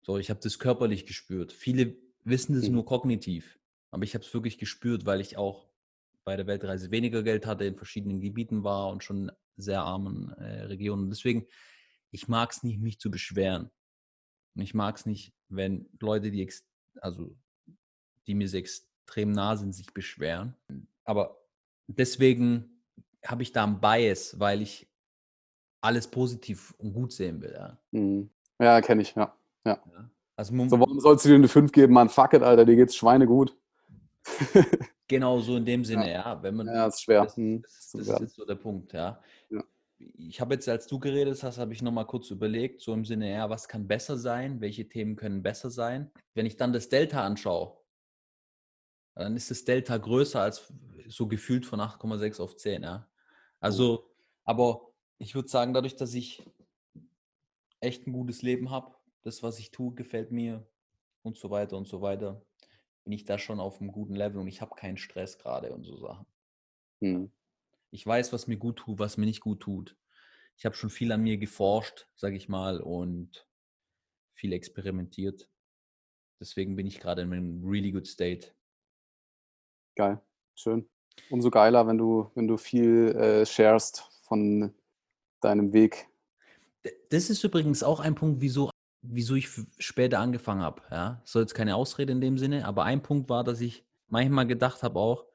So, 0.02 0.18
ich 0.18 0.30
habe 0.30 0.40
das 0.40 0.58
körperlich 0.58 1.06
gespürt. 1.06 1.52
Viele 1.52 1.96
wissen 2.24 2.54
das 2.54 2.68
mhm. 2.68 2.76
nur 2.76 2.86
kognitiv, 2.86 3.58
aber 3.90 4.04
ich 4.04 4.14
habe 4.14 4.24
es 4.24 4.32
wirklich 4.32 4.58
gespürt, 4.58 5.06
weil 5.06 5.20
ich 5.20 5.36
auch 5.36 5.68
bei 6.24 6.36
der 6.36 6.46
Weltreise 6.46 6.90
weniger 6.90 7.22
Geld 7.22 7.46
hatte, 7.46 7.64
in 7.64 7.76
verschiedenen 7.76 8.20
Gebieten 8.20 8.64
war 8.64 8.88
und 8.88 9.02
schon 9.02 9.30
sehr 9.56 9.82
armen 9.82 10.32
äh, 10.34 10.62
Regionen. 10.64 11.10
Deswegen, 11.10 11.46
ich 12.10 12.28
mag 12.28 12.52
es 12.52 12.62
nicht, 12.62 12.80
mich 12.80 12.98
zu 13.00 13.10
beschweren. 13.10 13.70
Und 14.54 14.62
ich 14.62 14.74
mag 14.74 14.96
es 14.96 15.06
nicht, 15.06 15.34
wenn 15.48 15.88
Leute, 16.00 16.30
die, 16.30 16.50
also, 17.00 17.36
die 18.26 18.34
mir 18.34 18.48
sehr 18.48 18.60
extrem 18.60 19.32
nah 19.32 19.56
sind, 19.56 19.72
sich 19.72 19.92
beschweren. 19.92 20.54
Aber 21.04 21.37
deswegen 21.88 22.82
habe 23.24 23.42
ich 23.42 23.52
da 23.52 23.64
einen 23.64 23.80
Bias, 23.80 24.38
weil 24.38 24.62
ich 24.62 24.88
alles 25.80 26.08
positiv 26.08 26.74
und 26.78 26.92
gut 26.92 27.12
sehen 27.12 27.40
will. 27.40 27.52
Ja, 27.52 27.78
mhm. 27.90 28.30
ja 28.60 28.80
kenne 28.80 29.02
ich, 29.02 29.14
ja. 29.14 29.34
ja. 29.64 29.82
ja. 29.92 30.10
Also, 30.36 30.54
so, 30.68 30.78
warum 30.78 31.00
sollst 31.00 31.24
du 31.24 31.30
dir 31.30 31.34
eine 31.34 31.48
5 31.48 31.72
geben? 31.72 31.94
Man, 31.94 32.08
fuck 32.08 32.32
it, 32.32 32.42
Alter, 32.42 32.64
dir 32.64 32.76
geht's 32.76 32.94
Schweine 32.94 33.26
gut. 33.26 33.56
genau 35.08 35.40
so 35.40 35.56
in 35.56 35.64
dem 35.64 35.84
Sinne, 35.84 36.12
ja. 36.12 36.20
ja. 36.20 36.42
Wenn 36.42 36.54
man, 36.54 36.66
ja, 36.66 36.86
ist 36.86 37.02
schwer. 37.02 37.24
Das, 37.24 37.36
mhm. 37.36 37.62
das, 37.62 37.90
das, 37.92 38.06
das 38.06 38.20
ist 38.20 38.34
so 38.36 38.44
der 38.44 38.54
Punkt, 38.54 38.92
ja. 38.92 39.20
ja. 39.50 39.64
Ich 39.98 40.40
habe 40.40 40.54
jetzt, 40.54 40.68
als 40.68 40.86
du 40.86 41.00
geredet 41.00 41.42
hast, 41.42 41.58
habe 41.58 41.72
ich 41.72 41.82
nochmal 41.82 42.06
kurz 42.06 42.30
überlegt, 42.30 42.82
so 42.82 42.94
im 42.94 43.04
Sinne, 43.04 43.32
ja, 43.32 43.50
was 43.50 43.66
kann 43.66 43.88
besser 43.88 44.16
sein? 44.16 44.60
Welche 44.60 44.88
Themen 44.88 45.16
können 45.16 45.42
besser 45.42 45.70
sein? 45.70 46.12
Wenn 46.34 46.46
ich 46.46 46.56
dann 46.56 46.72
das 46.72 46.88
Delta 46.88 47.24
anschaue, 47.24 47.77
dann 49.24 49.36
ist 49.36 49.50
das 49.50 49.64
Delta 49.64 49.96
größer 49.96 50.40
als 50.40 50.72
so 51.08 51.26
gefühlt 51.26 51.66
von 51.66 51.80
8,6 51.80 52.40
auf 52.40 52.56
10, 52.56 52.82
ja. 52.82 53.10
Also, 53.60 54.04
oh. 54.04 54.10
aber 54.44 54.92
ich 55.18 55.34
würde 55.34 55.48
sagen, 55.48 55.74
dadurch, 55.74 55.96
dass 55.96 56.14
ich 56.14 56.42
echt 57.80 58.06
ein 58.06 58.12
gutes 58.12 58.42
Leben 58.42 58.70
habe, 58.70 58.94
das, 59.22 59.42
was 59.42 59.58
ich 59.58 59.70
tue, 59.70 59.94
gefällt 59.94 60.30
mir 60.30 60.66
und 61.22 61.36
so 61.36 61.50
weiter 61.50 61.76
und 61.76 61.88
so 61.88 62.00
weiter, 62.00 62.44
bin 63.04 63.12
ich 63.12 63.24
da 63.24 63.38
schon 63.38 63.60
auf 63.60 63.80
einem 63.80 63.90
guten 63.90 64.14
Level 64.14 64.40
und 64.40 64.48
ich 64.48 64.60
habe 64.60 64.74
keinen 64.74 64.96
Stress 64.96 65.38
gerade 65.38 65.72
und 65.72 65.84
so 65.84 65.96
Sachen. 65.96 66.26
Hm. 67.00 67.32
Ich 67.90 68.06
weiß, 68.06 68.32
was 68.32 68.46
mir 68.46 68.58
gut 68.58 68.76
tut, 68.76 68.98
was 68.98 69.16
mir 69.16 69.26
nicht 69.26 69.40
gut 69.40 69.60
tut. 69.60 69.96
Ich 70.56 70.66
habe 70.66 70.76
schon 70.76 70.90
viel 70.90 71.10
an 71.12 71.22
mir 71.22 71.38
geforscht, 71.38 72.06
sage 72.14 72.36
ich 72.36 72.48
mal, 72.48 72.80
und 72.80 73.48
viel 74.34 74.52
experimentiert. 74.52 75.48
Deswegen 76.40 76.76
bin 76.76 76.86
ich 76.86 77.00
gerade 77.00 77.22
in 77.22 77.32
einem 77.32 77.64
really 77.64 77.90
good 77.90 78.06
state. 78.06 78.54
Geil, 79.98 80.20
schön. 80.54 80.88
Umso 81.28 81.50
geiler, 81.50 81.88
wenn 81.88 81.98
du, 81.98 82.30
wenn 82.36 82.46
du 82.46 82.56
viel 82.56 83.16
äh, 83.16 83.44
sharest 83.44 84.08
von 84.22 84.72
deinem 85.40 85.72
Weg? 85.72 86.06
Das 87.10 87.28
ist 87.30 87.42
übrigens 87.42 87.82
auch 87.82 87.98
ein 87.98 88.14
Punkt, 88.14 88.40
wieso, 88.40 88.70
wieso 89.02 89.34
ich 89.34 89.48
später 89.78 90.20
angefangen 90.20 90.62
habe. 90.62 90.82
Ja? 90.92 91.20
Soll 91.24 91.42
jetzt 91.42 91.54
keine 91.54 91.74
Ausrede 91.74 92.12
in 92.12 92.20
dem 92.20 92.38
Sinne, 92.38 92.64
aber 92.64 92.84
ein 92.84 93.02
Punkt 93.02 93.28
war, 93.28 93.42
dass 93.42 93.60
ich 93.60 93.84
manchmal 94.06 94.46
gedacht 94.46 94.84
habe 94.84 95.00
auch, 95.00 95.26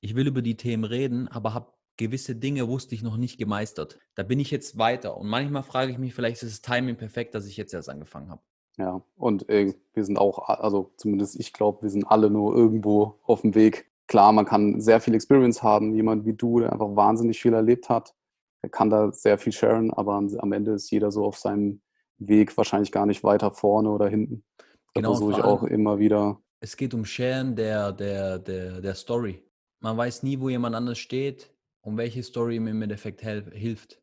ich 0.00 0.14
will 0.14 0.26
über 0.26 0.42
die 0.42 0.58
Themen 0.58 0.84
reden, 0.84 1.26
aber 1.28 1.54
habe 1.54 1.72
gewisse 1.96 2.36
Dinge 2.36 2.68
wusste 2.68 2.94
ich 2.94 3.02
noch 3.02 3.16
nicht 3.16 3.38
gemeistert. 3.38 3.98
Da 4.16 4.22
bin 4.22 4.38
ich 4.38 4.50
jetzt 4.50 4.76
weiter. 4.76 5.16
Und 5.16 5.28
manchmal 5.28 5.62
frage 5.62 5.92
ich 5.92 5.98
mich, 5.98 6.12
vielleicht 6.12 6.42
ist 6.42 6.52
das 6.52 6.60
Timing 6.60 6.96
perfekt, 6.96 7.34
dass 7.34 7.46
ich 7.46 7.56
jetzt 7.56 7.72
erst 7.72 7.88
angefangen 7.88 8.28
habe. 8.28 8.42
Ja, 8.76 9.02
und 9.16 9.48
äh, 9.48 9.74
wir 9.94 10.04
sind 10.04 10.18
auch, 10.18 10.46
also 10.48 10.92
zumindest 10.96 11.40
ich 11.40 11.54
glaube, 11.54 11.82
wir 11.82 11.90
sind 11.90 12.04
alle 12.04 12.28
nur 12.28 12.54
irgendwo 12.54 13.18
auf 13.24 13.40
dem 13.40 13.54
Weg. 13.54 13.89
Klar, 14.10 14.32
man 14.32 14.44
kann 14.44 14.80
sehr 14.80 15.00
viel 15.00 15.14
Experience 15.14 15.62
haben, 15.62 15.94
jemand 15.94 16.26
wie 16.26 16.34
du, 16.34 16.60
der 16.60 16.72
einfach 16.72 16.96
wahnsinnig 16.96 17.40
viel 17.40 17.54
erlebt 17.54 17.88
hat 17.88 18.14
er 18.62 18.68
kann 18.68 18.90
da 18.90 19.12
sehr 19.12 19.38
viel 19.38 19.52
sharen, 19.52 19.92
aber 19.92 20.14
am 20.14 20.52
Ende 20.52 20.72
ist 20.72 20.90
jeder 20.90 21.10
so 21.10 21.24
auf 21.24 21.38
seinem 21.38 21.80
Weg 22.18 22.56
wahrscheinlich 22.56 22.92
gar 22.92 23.06
nicht 23.06 23.24
weiter 23.24 23.50
vorne 23.50 23.90
oder 23.90 24.08
hinten. 24.08 24.44
Da 24.58 24.66
genau, 25.00 25.10
versuche 25.12 25.32
ich 25.32 25.44
auch 25.44 25.62
immer 25.62 25.98
wieder. 25.98 26.40
Es 26.60 26.76
geht 26.76 26.92
um 26.92 27.04
Sharen 27.04 27.56
der, 27.56 27.92
der, 27.92 28.38
der, 28.38 28.80
der 28.80 28.94
Story. 28.94 29.42
Man 29.80 29.96
weiß 29.96 30.22
nie, 30.24 30.38
wo 30.40 30.50
jemand 30.50 30.76
anders 30.76 30.98
steht 30.98 31.54
und 31.80 31.96
welche 31.96 32.22
Story 32.22 32.56
ihm 32.56 32.66
im 32.66 32.82
Endeffekt 32.82 33.22
hilft. 33.22 34.02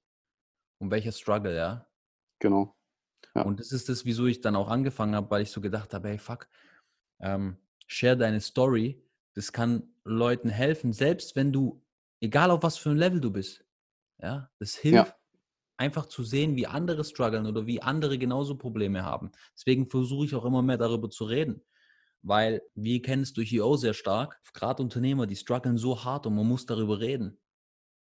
Und 0.80 0.90
welcher 0.92 1.12
Struggle, 1.12 1.56
ja. 1.56 1.88
Genau. 2.40 2.76
Ja. 3.36 3.44
Und 3.44 3.60
das 3.60 3.72
ist 3.72 3.90
das, 3.90 4.06
wieso 4.06 4.26
ich 4.26 4.42
dann 4.42 4.56
auch 4.56 4.70
angefangen 4.70 5.16
habe, 5.16 5.30
weil 5.30 5.44
ich 5.44 5.52
so 5.52 5.62
gedacht 5.62 5.94
habe, 5.94 6.10
hey, 6.10 6.18
fuck, 6.18 6.48
ähm, 7.20 7.58
share 7.86 8.18
deine 8.18 8.42
Story. 8.42 9.04
Das 9.36 9.52
kann 9.52 9.94
Leuten 10.08 10.50
helfen, 10.50 10.94
selbst 10.94 11.36
wenn 11.36 11.52
du, 11.52 11.84
egal 12.22 12.52
auf 12.52 12.64
was 12.64 12.78
für 12.78 12.90
ein 12.90 12.98
Level 12.98 13.22
du 13.22 13.32
bist, 13.32 13.64
ja, 14.22 14.50
das 14.60 14.76
hilft 14.76 15.10
ja. 15.10 15.16
einfach 15.78 16.08
zu 16.08 16.24
sehen, 16.24 16.56
wie 16.56 16.68
andere 16.68 17.04
strugglen 17.04 17.46
oder 17.46 17.68
wie 17.68 17.82
andere 17.82 18.18
genauso 18.18 18.58
Probleme 18.58 19.04
haben. 19.04 19.32
Deswegen 19.56 19.90
versuche 19.90 20.26
ich 20.26 20.36
auch 20.36 20.46
immer 20.46 20.62
mehr 20.62 20.78
darüber 20.78 21.10
zu 21.10 21.26
reden. 21.26 21.62
Weil 22.24 22.62
wir 22.74 23.02
kennen 23.02 23.22
es 23.22 23.34
durch 23.34 23.54
EO 23.54 23.78
sehr 23.78 23.94
stark. 23.94 24.42
Gerade 24.54 24.82
Unternehmer, 24.82 25.28
die 25.28 25.36
strugglen 25.36 25.78
so 25.78 26.04
hart 26.04 26.26
und 26.26 26.36
man 26.36 26.48
muss 26.48 26.66
darüber 26.66 27.00
reden. 27.00 27.40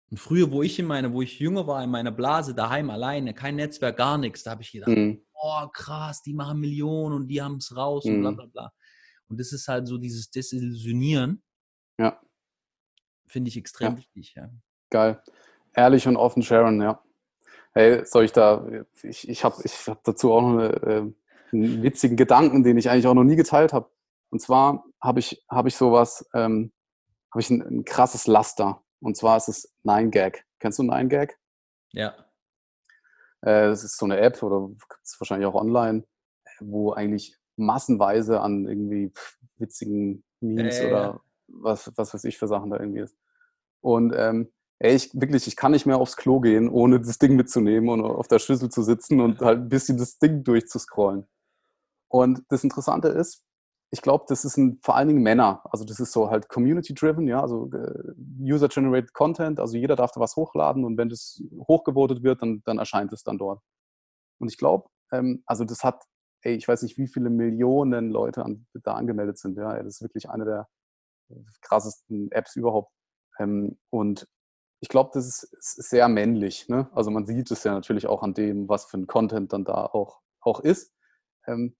Und 0.08 0.18
früher, 0.18 0.52
wo 0.52 0.62
ich 0.62 0.78
in 0.78 0.86
meiner, 0.86 1.12
wo 1.12 1.22
ich 1.22 1.40
jünger 1.40 1.66
war, 1.66 1.82
in 1.82 1.90
meiner 1.90 2.12
Blase, 2.12 2.54
daheim 2.54 2.90
alleine, 2.90 3.34
kein 3.34 3.56
Netzwerk, 3.56 3.96
gar 3.96 4.16
nichts, 4.16 4.44
da 4.44 4.52
habe 4.52 4.62
ich 4.62 4.70
gedacht, 4.70 4.90
mhm. 4.90 5.26
oh 5.34 5.66
krass, 5.72 6.22
die 6.22 6.34
machen 6.34 6.60
Millionen 6.60 7.14
und 7.16 7.28
die 7.28 7.42
haben 7.42 7.56
es 7.56 7.74
raus 7.74 8.04
mhm. 8.04 8.14
und 8.14 8.20
bla 8.20 8.30
mhm. 8.30 8.36
bla 8.36 8.46
bla. 8.46 8.72
Und 9.28 9.40
das 9.40 9.52
ist 9.52 9.66
halt 9.66 9.88
so 9.88 9.98
dieses 9.98 10.30
Desillusionieren. 10.30 11.42
Ja. 11.98 12.20
Finde 13.26 13.48
ich 13.48 13.56
extrem 13.56 13.92
ja. 13.92 13.98
wichtig, 13.98 14.34
ja. 14.36 14.50
Geil. 14.90 15.22
Ehrlich 15.74 16.06
und 16.08 16.16
offen 16.16 16.42
Sharon, 16.42 16.80
ja. 16.80 17.02
Hey, 17.72 18.04
soll 18.06 18.24
ich 18.24 18.32
da, 18.32 18.66
ich, 19.02 19.28
ich 19.28 19.44
habe 19.44 19.56
ich 19.64 19.86
hab 19.86 20.02
dazu 20.04 20.32
auch 20.32 20.40
noch 20.40 20.58
eine, 20.58 20.68
äh, 20.82 21.12
einen 21.52 21.82
witzigen 21.82 22.16
Gedanken, 22.16 22.62
den 22.64 22.78
ich 22.78 22.88
eigentlich 22.88 23.06
auch 23.06 23.14
noch 23.14 23.24
nie 23.24 23.36
geteilt 23.36 23.72
habe. 23.72 23.90
Und 24.30 24.40
zwar 24.40 24.84
habe 25.00 25.20
ich, 25.20 25.44
hab 25.48 25.66
ich 25.66 25.76
sowas, 25.76 26.26
ähm, 26.34 26.72
habe 27.30 27.40
ich 27.40 27.50
ein, 27.50 27.62
ein, 27.62 27.84
krasses 27.84 28.26
Laster. 28.26 28.82
Und 29.00 29.16
zwar 29.16 29.36
ist 29.36 29.48
es 29.48 29.74
9gag. 29.84 30.38
Kennst 30.58 30.78
du 30.78 30.84
9gag? 30.84 31.32
Ja. 31.92 32.14
Äh, 33.42 33.68
das 33.68 33.84
ist 33.84 33.98
so 33.98 34.06
eine 34.06 34.18
App 34.18 34.42
oder 34.42 34.70
ist 35.02 35.20
wahrscheinlich 35.20 35.46
auch 35.46 35.54
online, 35.54 36.04
wo 36.60 36.92
eigentlich 36.92 37.36
massenweise 37.56 38.40
an 38.40 38.66
irgendwie 38.66 39.12
witzigen 39.58 40.24
Memes 40.40 40.80
äh, 40.80 40.88
oder 40.88 41.20
was, 41.48 41.92
was 41.96 42.14
weiß 42.14 42.24
ich 42.24 42.38
für 42.38 42.48
Sachen 42.48 42.70
da 42.70 42.78
irgendwie 42.78 43.00
ist. 43.00 43.16
Und 43.80 44.14
ähm, 44.16 44.50
ey, 44.78 44.94
ich 44.94 45.10
wirklich, 45.14 45.46
ich 45.46 45.56
kann 45.56 45.72
nicht 45.72 45.86
mehr 45.86 45.98
aufs 45.98 46.16
Klo 46.16 46.40
gehen, 46.40 46.68
ohne 46.68 47.00
das 47.00 47.18
Ding 47.18 47.36
mitzunehmen 47.36 47.88
und 47.88 48.02
auf 48.02 48.28
der 48.28 48.38
Schüssel 48.38 48.68
zu 48.70 48.82
sitzen 48.82 49.20
und 49.20 49.40
halt 49.40 49.60
ein 49.60 49.68
bisschen 49.68 49.98
das 49.98 50.18
Ding 50.18 50.44
durchzuscrollen. 50.44 51.26
Und 52.08 52.42
das 52.48 52.64
Interessante 52.64 53.08
ist, 53.08 53.44
ich 53.90 54.02
glaube, 54.02 54.24
das 54.28 54.44
ist 54.44 54.56
ein, 54.56 54.78
vor 54.82 54.96
allen 54.96 55.08
Dingen 55.08 55.22
Männer. 55.22 55.62
Also 55.64 55.84
das 55.84 56.00
ist 56.00 56.12
so 56.12 56.28
halt 56.30 56.48
community-driven, 56.48 57.28
ja, 57.28 57.40
also 57.40 57.70
äh, 57.72 58.12
User-Generated 58.40 59.12
Content. 59.12 59.60
Also 59.60 59.76
jeder 59.76 59.96
darf 59.96 60.12
da 60.12 60.20
was 60.20 60.36
hochladen 60.36 60.84
und 60.84 60.98
wenn 60.98 61.08
das 61.08 61.42
hochgevotet 61.68 62.22
wird, 62.22 62.42
dann, 62.42 62.62
dann 62.64 62.78
erscheint 62.78 63.12
es 63.12 63.22
dann 63.22 63.38
dort. 63.38 63.60
Und 64.38 64.48
ich 64.48 64.58
glaube, 64.58 64.88
ähm, 65.12 65.42
also 65.46 65.64
das 65.64 65.84
hat, 65.84 66.02
ey, 66.42 66.56
ich 66.56 66.66
weiß 66.66 66.82
nicht, 66.82 66.98
wie 66.98 67.06
viele 67.06 67.30
Millionen 67.30 68.10
Leute 68.10 68.44
an, 68.44 68.66
da 68.74 68.94
angemeldet 68.94 69.38
sind. 69.38 69.56
Ja, 69.56 69.76
das 69.82 69.96
ist 69.96 70.02
wirklich 70.02 70.28
eine 70.28 70.44
der 70.44 70.68
krassesten 71.60 72.30
Apps 72.32 72.56
überhaupt. 72.56 72.92
Ähm, 73.38 73.78
und 73.90 74.28
ich 74.80 74.88
glaube, 74.88 75.10
das 75.14 75.26
ist, 75.26 75.42
ist, 75.54 75.90
sehr 75.90 76.08
männlich. 76.08 76.68
Ne? 76.68 76.88
Also 76.92 77.10
man 77.10 77.26
sieht 77.26 77.50
es 77.50 77.64
ja 77.64 77.72
natürlich 77.72 78.06
auch 78.06 78.22
an 78.22 78.34
dem, 78.34 78.68
was 78.68 78.86
für 78.86 78.98
ein 78.98 79.06
Content 79.06 79.52
dann 79.52 79.64
da 79.64 79.86
auch, 79.86 80.20
auch 80.40 80.60
ist. 80.60 80.92
Ähm, 81.46 81.76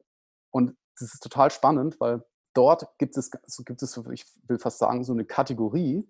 und 0.51 0.77
das 0.99 1.13
ist 1.15 1.23
total 1.23 1.51
spannend, 1.51 2.01
weil 2.01 2.25
dort 2.55 2.99
gibt 2.99 3.17
es, 3.17 3.31
gibt 3.31 3.83
es, 3.83 3.97
ich 4.13 4.25
will 4.49 4.59
fast 4.59 4.79
sagen, 4.79 5.05
so 5.05 5.13
eine 5.13 5.25
Kategorie 5.25 6.09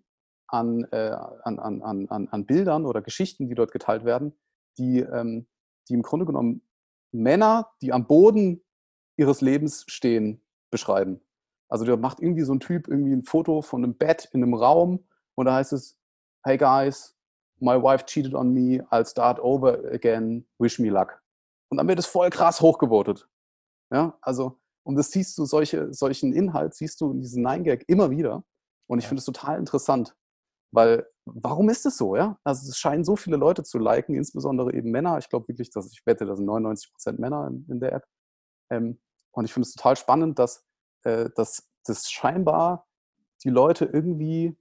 an, 0.48 0.84
äh, 0.92 1.16
an, 1.42 1.58
an, 1.58 1.82
an, 1.82 2.28
an 2.28 2.46
Bildern 2.46 2.86
oder 2.86 3.02
Geschichten, 3.02 3.48
die 3.48 3.54
dort 3.54 3.72
geteilt 3.72 4.04
werden, 4.04 4.38
die, 4.78 5.00
ähm, 5.00 5.48
die 5.88 5.94
im 5.94 6.02
Grunde 6.02 6.26
genommen 6.26 6.62
Männer, 7.12 7.72
die 7.82 7.92
am 7.92 8.06
Boden 8.06 8.64
ihres 9.16 9.40
Lebens 9.40 9.84
stehen, 9.88 10.44
beschreiben. 10.70 11.20
Also 11.68 11.84
da 11.84 11.96
macht 11.96 12.20
irgendwie 12.20 12.42
so 12.42 12.52
ein 12.52 12.60
Typ 12.60 12.88
irgendwie 12.88 13.12
ein 13.12 13.24
Foto 13.24 13.62
von 13.62 13.82
einem 13.82 13.96
Bett 13.96 14.28
in 14.32 14.42
einem 14.42 14.54
Raum 14.54 15.04
und 15.34 15.46
da 15.46 15.54
heißt 15.54 15.72
es, 15.72 15.98
hey 16.44 16.56
guys, 16.56 17.16
my 17.58 17.80
wife 17.80 18.04
cheated 18.06 18.34
on 18.34 18.52
me, 18.52 18.82
I'll 18.90 19.06
start 19.06 19.40
over 19.40 19.82
again, 19.92 20.46
wish 20.58 20.78
me 20.78 20.88
luck. 20.88 21.20
Und 21.70 21.78
dann 21.78 21.88
wird 21.88 21.98
es 21.98 22.06
voll 22.06 22.30
krass 22.30 22.60
hochgevotet. 22.60 23.28
Ja, 23.92 24.16
also 24.20 24.60
und 24.86 24.94
das 24.94 25.10
siehst 25.10 25.36
du, 25.36 25.44
solche, 25.46 25.92
solchen 25.92 26.32
Inhalt 26.32 26.74
siehst 26.74 27.00
du 27.00 27.10
in 27.10 27.20
diesem 27.20 27.42
Nine-Gag 27.42 27.84
immer 27.88 28.08
wieder. 28.10 28.44
Und 28.88 29.00
ich 29.00 29.06
ja. 29.06 29.08
finde 29.08 29.18
es 29.18 29.24
total 29.24 29.58
interessant. 29.58 30.14
Weil, 30.72 31.08
warum 31.24 31.68
ist 31.70 31.86
es 31.86 31.96
so, 31.96 32.14
ja? 32.14 32.38
Also 32.44 32.68
es 32.70 32.78
scheinen 32.78 33.02
so 33.02 33.16
viele 33.16 33.36
Leute 33.36 33.64
zu 33.64 33.78
liken, 33.78 34.14
insbesondere 34.14 34.72
eben 34.72 34.92
Männer. 34.92 35.18
Ich 35.18 35.28
glaube 35.28 35.48
wirklich, 35.48 35.70
dass 35.70 35.90
ich 35.90 36.06
wette, 36.06 36.24
da 36.24 36.36
sind 36.36 36.46
99% 36.48 37.20
Männer 37.20 37.48
in, 37.48 37.66
in 37.68 37.80
der 37.80 37.94
App. 37.94 38.04
Ähm, 38.70 39.00
und 39.32 39.44
ich 39.44 39.52
finde 39.52 39.66
es 39.66 39.74
total 39.74 39.96
spannend, 39.96 40.38
dass, 40.38 40.64
äh, 41.06 41.30
dass 41.36 41.68
das 41.84 42.10
scheinbar 42.10 42.86
die 43.44 43.50
Leute 43.50 43.84
irgendwie, 43.84 44.56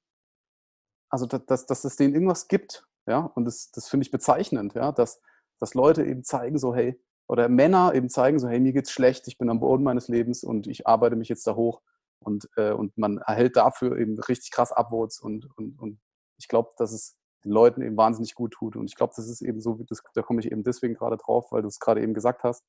also 1.09 1.25
dass, 1.25 1.65
dass 1.65 1.83
es 1.83 1.95
denen 1.95 2.13
irgendwas 2.13 2.47
gibt, 2.47 2.87
ja. 3.07 3.19
Und 3.19 3.45
das, 3.45 3.71
das 3.71 3.89
finde 3.89 4.05
ich 4.05 4.11
bezeichnend, 4.11 4.75
ja, 4.75 4.91
dass, 4.91 5.21
dass 5.59 5.73
Leute 5.73 6.05
eben 6.05 6.23
zeigen, 6.23 6.59
so, 6.59 6.75
hey, 6.75 7.01
oder 7.27 7.49
Männer 7.49 7.95
eben 7.95 8.09
zeigen 8.09 8.37
so, 8.37 8.47
hey, 8.47 8.59
mir 8.59 8.73
geht's 8.73 8.91
schlecht, 8.91 9.27
ich 9.27 9.39
bin 9.39 9.49
am 9.49 9.59
Boden 9.59 9.83
meines 9.83 10.07
Lebens 10.07 10.43
und 10.43 10.67
ich 10.67 10.85
arbeite 10.85 11.15
mich 11.15 11.29
jetzt 11.29 11.47
da 11.47 11.55
hoch 11.55 11.81
und, 12.19 12.47
äh, 12.57 12.71
und 12.71 12.95
man 12.97 13.17
erhält 13.17 13.55
dafür 13.55 13.97
eben 13.97 14.19
richtig 14.19 14.51
krass 14.51 14.71
Upvotes 14.71 15.19
und, 15.19 15.49
und, 15.57 15.79
und 15.79 15.99
ich 16.37 16.47
glaube, 16.47 16.69
dass 16.77 16.91
es 16.91 17.17
den 17.43 17.51
Leuten 17.51 17.81
eben 17.81 17.97
wahnsinnig 17.97 18.35
gut 18.35 18.53
tut 18.53 18.75
und 18.75 18.85
ich 18.85 18.95
glaube, 18.95 19.13
das 19.15 19.27
ist 19.27 19.41
eben 19.41 19.61
so, 19.61 19.79
das, 19.87 20.03
da 20.13 20.21
komme 20.21 20.41
ich 20.41 20.51
eben 20.51 20.63
deswegen 20.63 20.93
gerade 20.93 21.17
drauf, 21.17 21.51
weil 21.51 21.63
du 21.63 21.67
es 21.67 21.79
gerade 21.79 22.01
eben 22.01 22.13
gesagt 22.13 22.43
hast, 22.43 22.63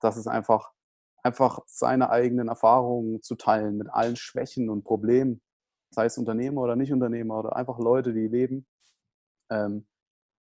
dass 0.00 0.16
es 0.16 0.26
einfach, 0.26 0.72
einfach 1.24 1.60
seine 1.66 2.10
eigenen 2.10 2.48
Erfahrungen 2.48 3.22
zu 3.22 3.34
teilen 3.34 3.78
mit 3.78 3.88
allen 3.90 4.16
Schwächen 4.16 4.70
und 4.70 4.84
Problemen, 4.84 5.40
sei 5.90 6.06
es 6.06 6.18
Unternehmer 6.18 6.62
oder 6.62 6.76
nicht 6.76 6.92
Unternehmer 6.92 7.38
oder 7.38 7.56
einfach 7.56 7.78
Leute, 7.78 8.12
die 8.12 8.28
leben, 8.28 8.66
ähm, 9.50 9.86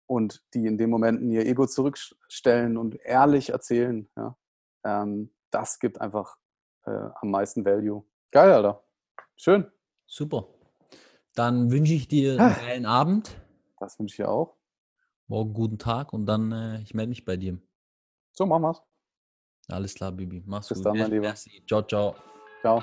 und 0.06 0.42
die 0.54 0.66
in 0.66 0.78
dem 0.78 0.90
Moment 0.90 1.20
ihr 1.30 1.46
Ego 1.46 1.66
zurückstellen 1.66 2.76
und 2.76 2.96
ehrlich 3.04 3.50
erzählen, 3.50 4.08
ja, 4.16 4.36
ähm, 4.84 5.34
das 5.50 5.78
gibt 5.78 6.00
einfach 6.00 6.38
äh, 6.86 6.90
am 6.90 7.30
meisten 7.30 7.64
Value. 7.64 8.04
Geil, 8.30 8.50
Alter. 8.52 8.84
Schön. 9.36 9.70
Super. 10.06 10.48
Dann 11.34 11.70
wünsche 11.70 11.92
ich 11.92 12.08
dir 12.08 12.40
einen 12.40 12.56
geilen 12.56 12.86
Abend. 12.86 13.40
Das 13.78 13.98
wünsche 13.98 14.14
ich 14.14 14.16
dir 14.16 14.30
auch. 14.30 14.56
Morgen 15.26 15.52
guten 15.52 15.78
Tag 15.78 16.12
und 16.12 16.26
dann, 16.26 16.52
äh, 16.52 16.80
ich 16.80 16.94
melde 16.94 17.10
mich 17.10 17.24
bei 17.24 17.36
dir. 17.36 17.58
So, 18.32 18.46
machen 18.46 18.62
wir's. 18.62 18.87
Alles 19.68 19.94
klar, 19.94 20.12
Bibi. 20.12 20.42
Mach's 20.46 20.68
Bis 20.68 20.78
gut. 20.78 20.92
Bis 20.92 21.00
dann, 21.02 21.10
mein 21.10 21.22
Lieber. 21.22 21.34
Ciao, 21.66 21.82
ciao. 21.82 22.14
Ciao. 22.62 22.82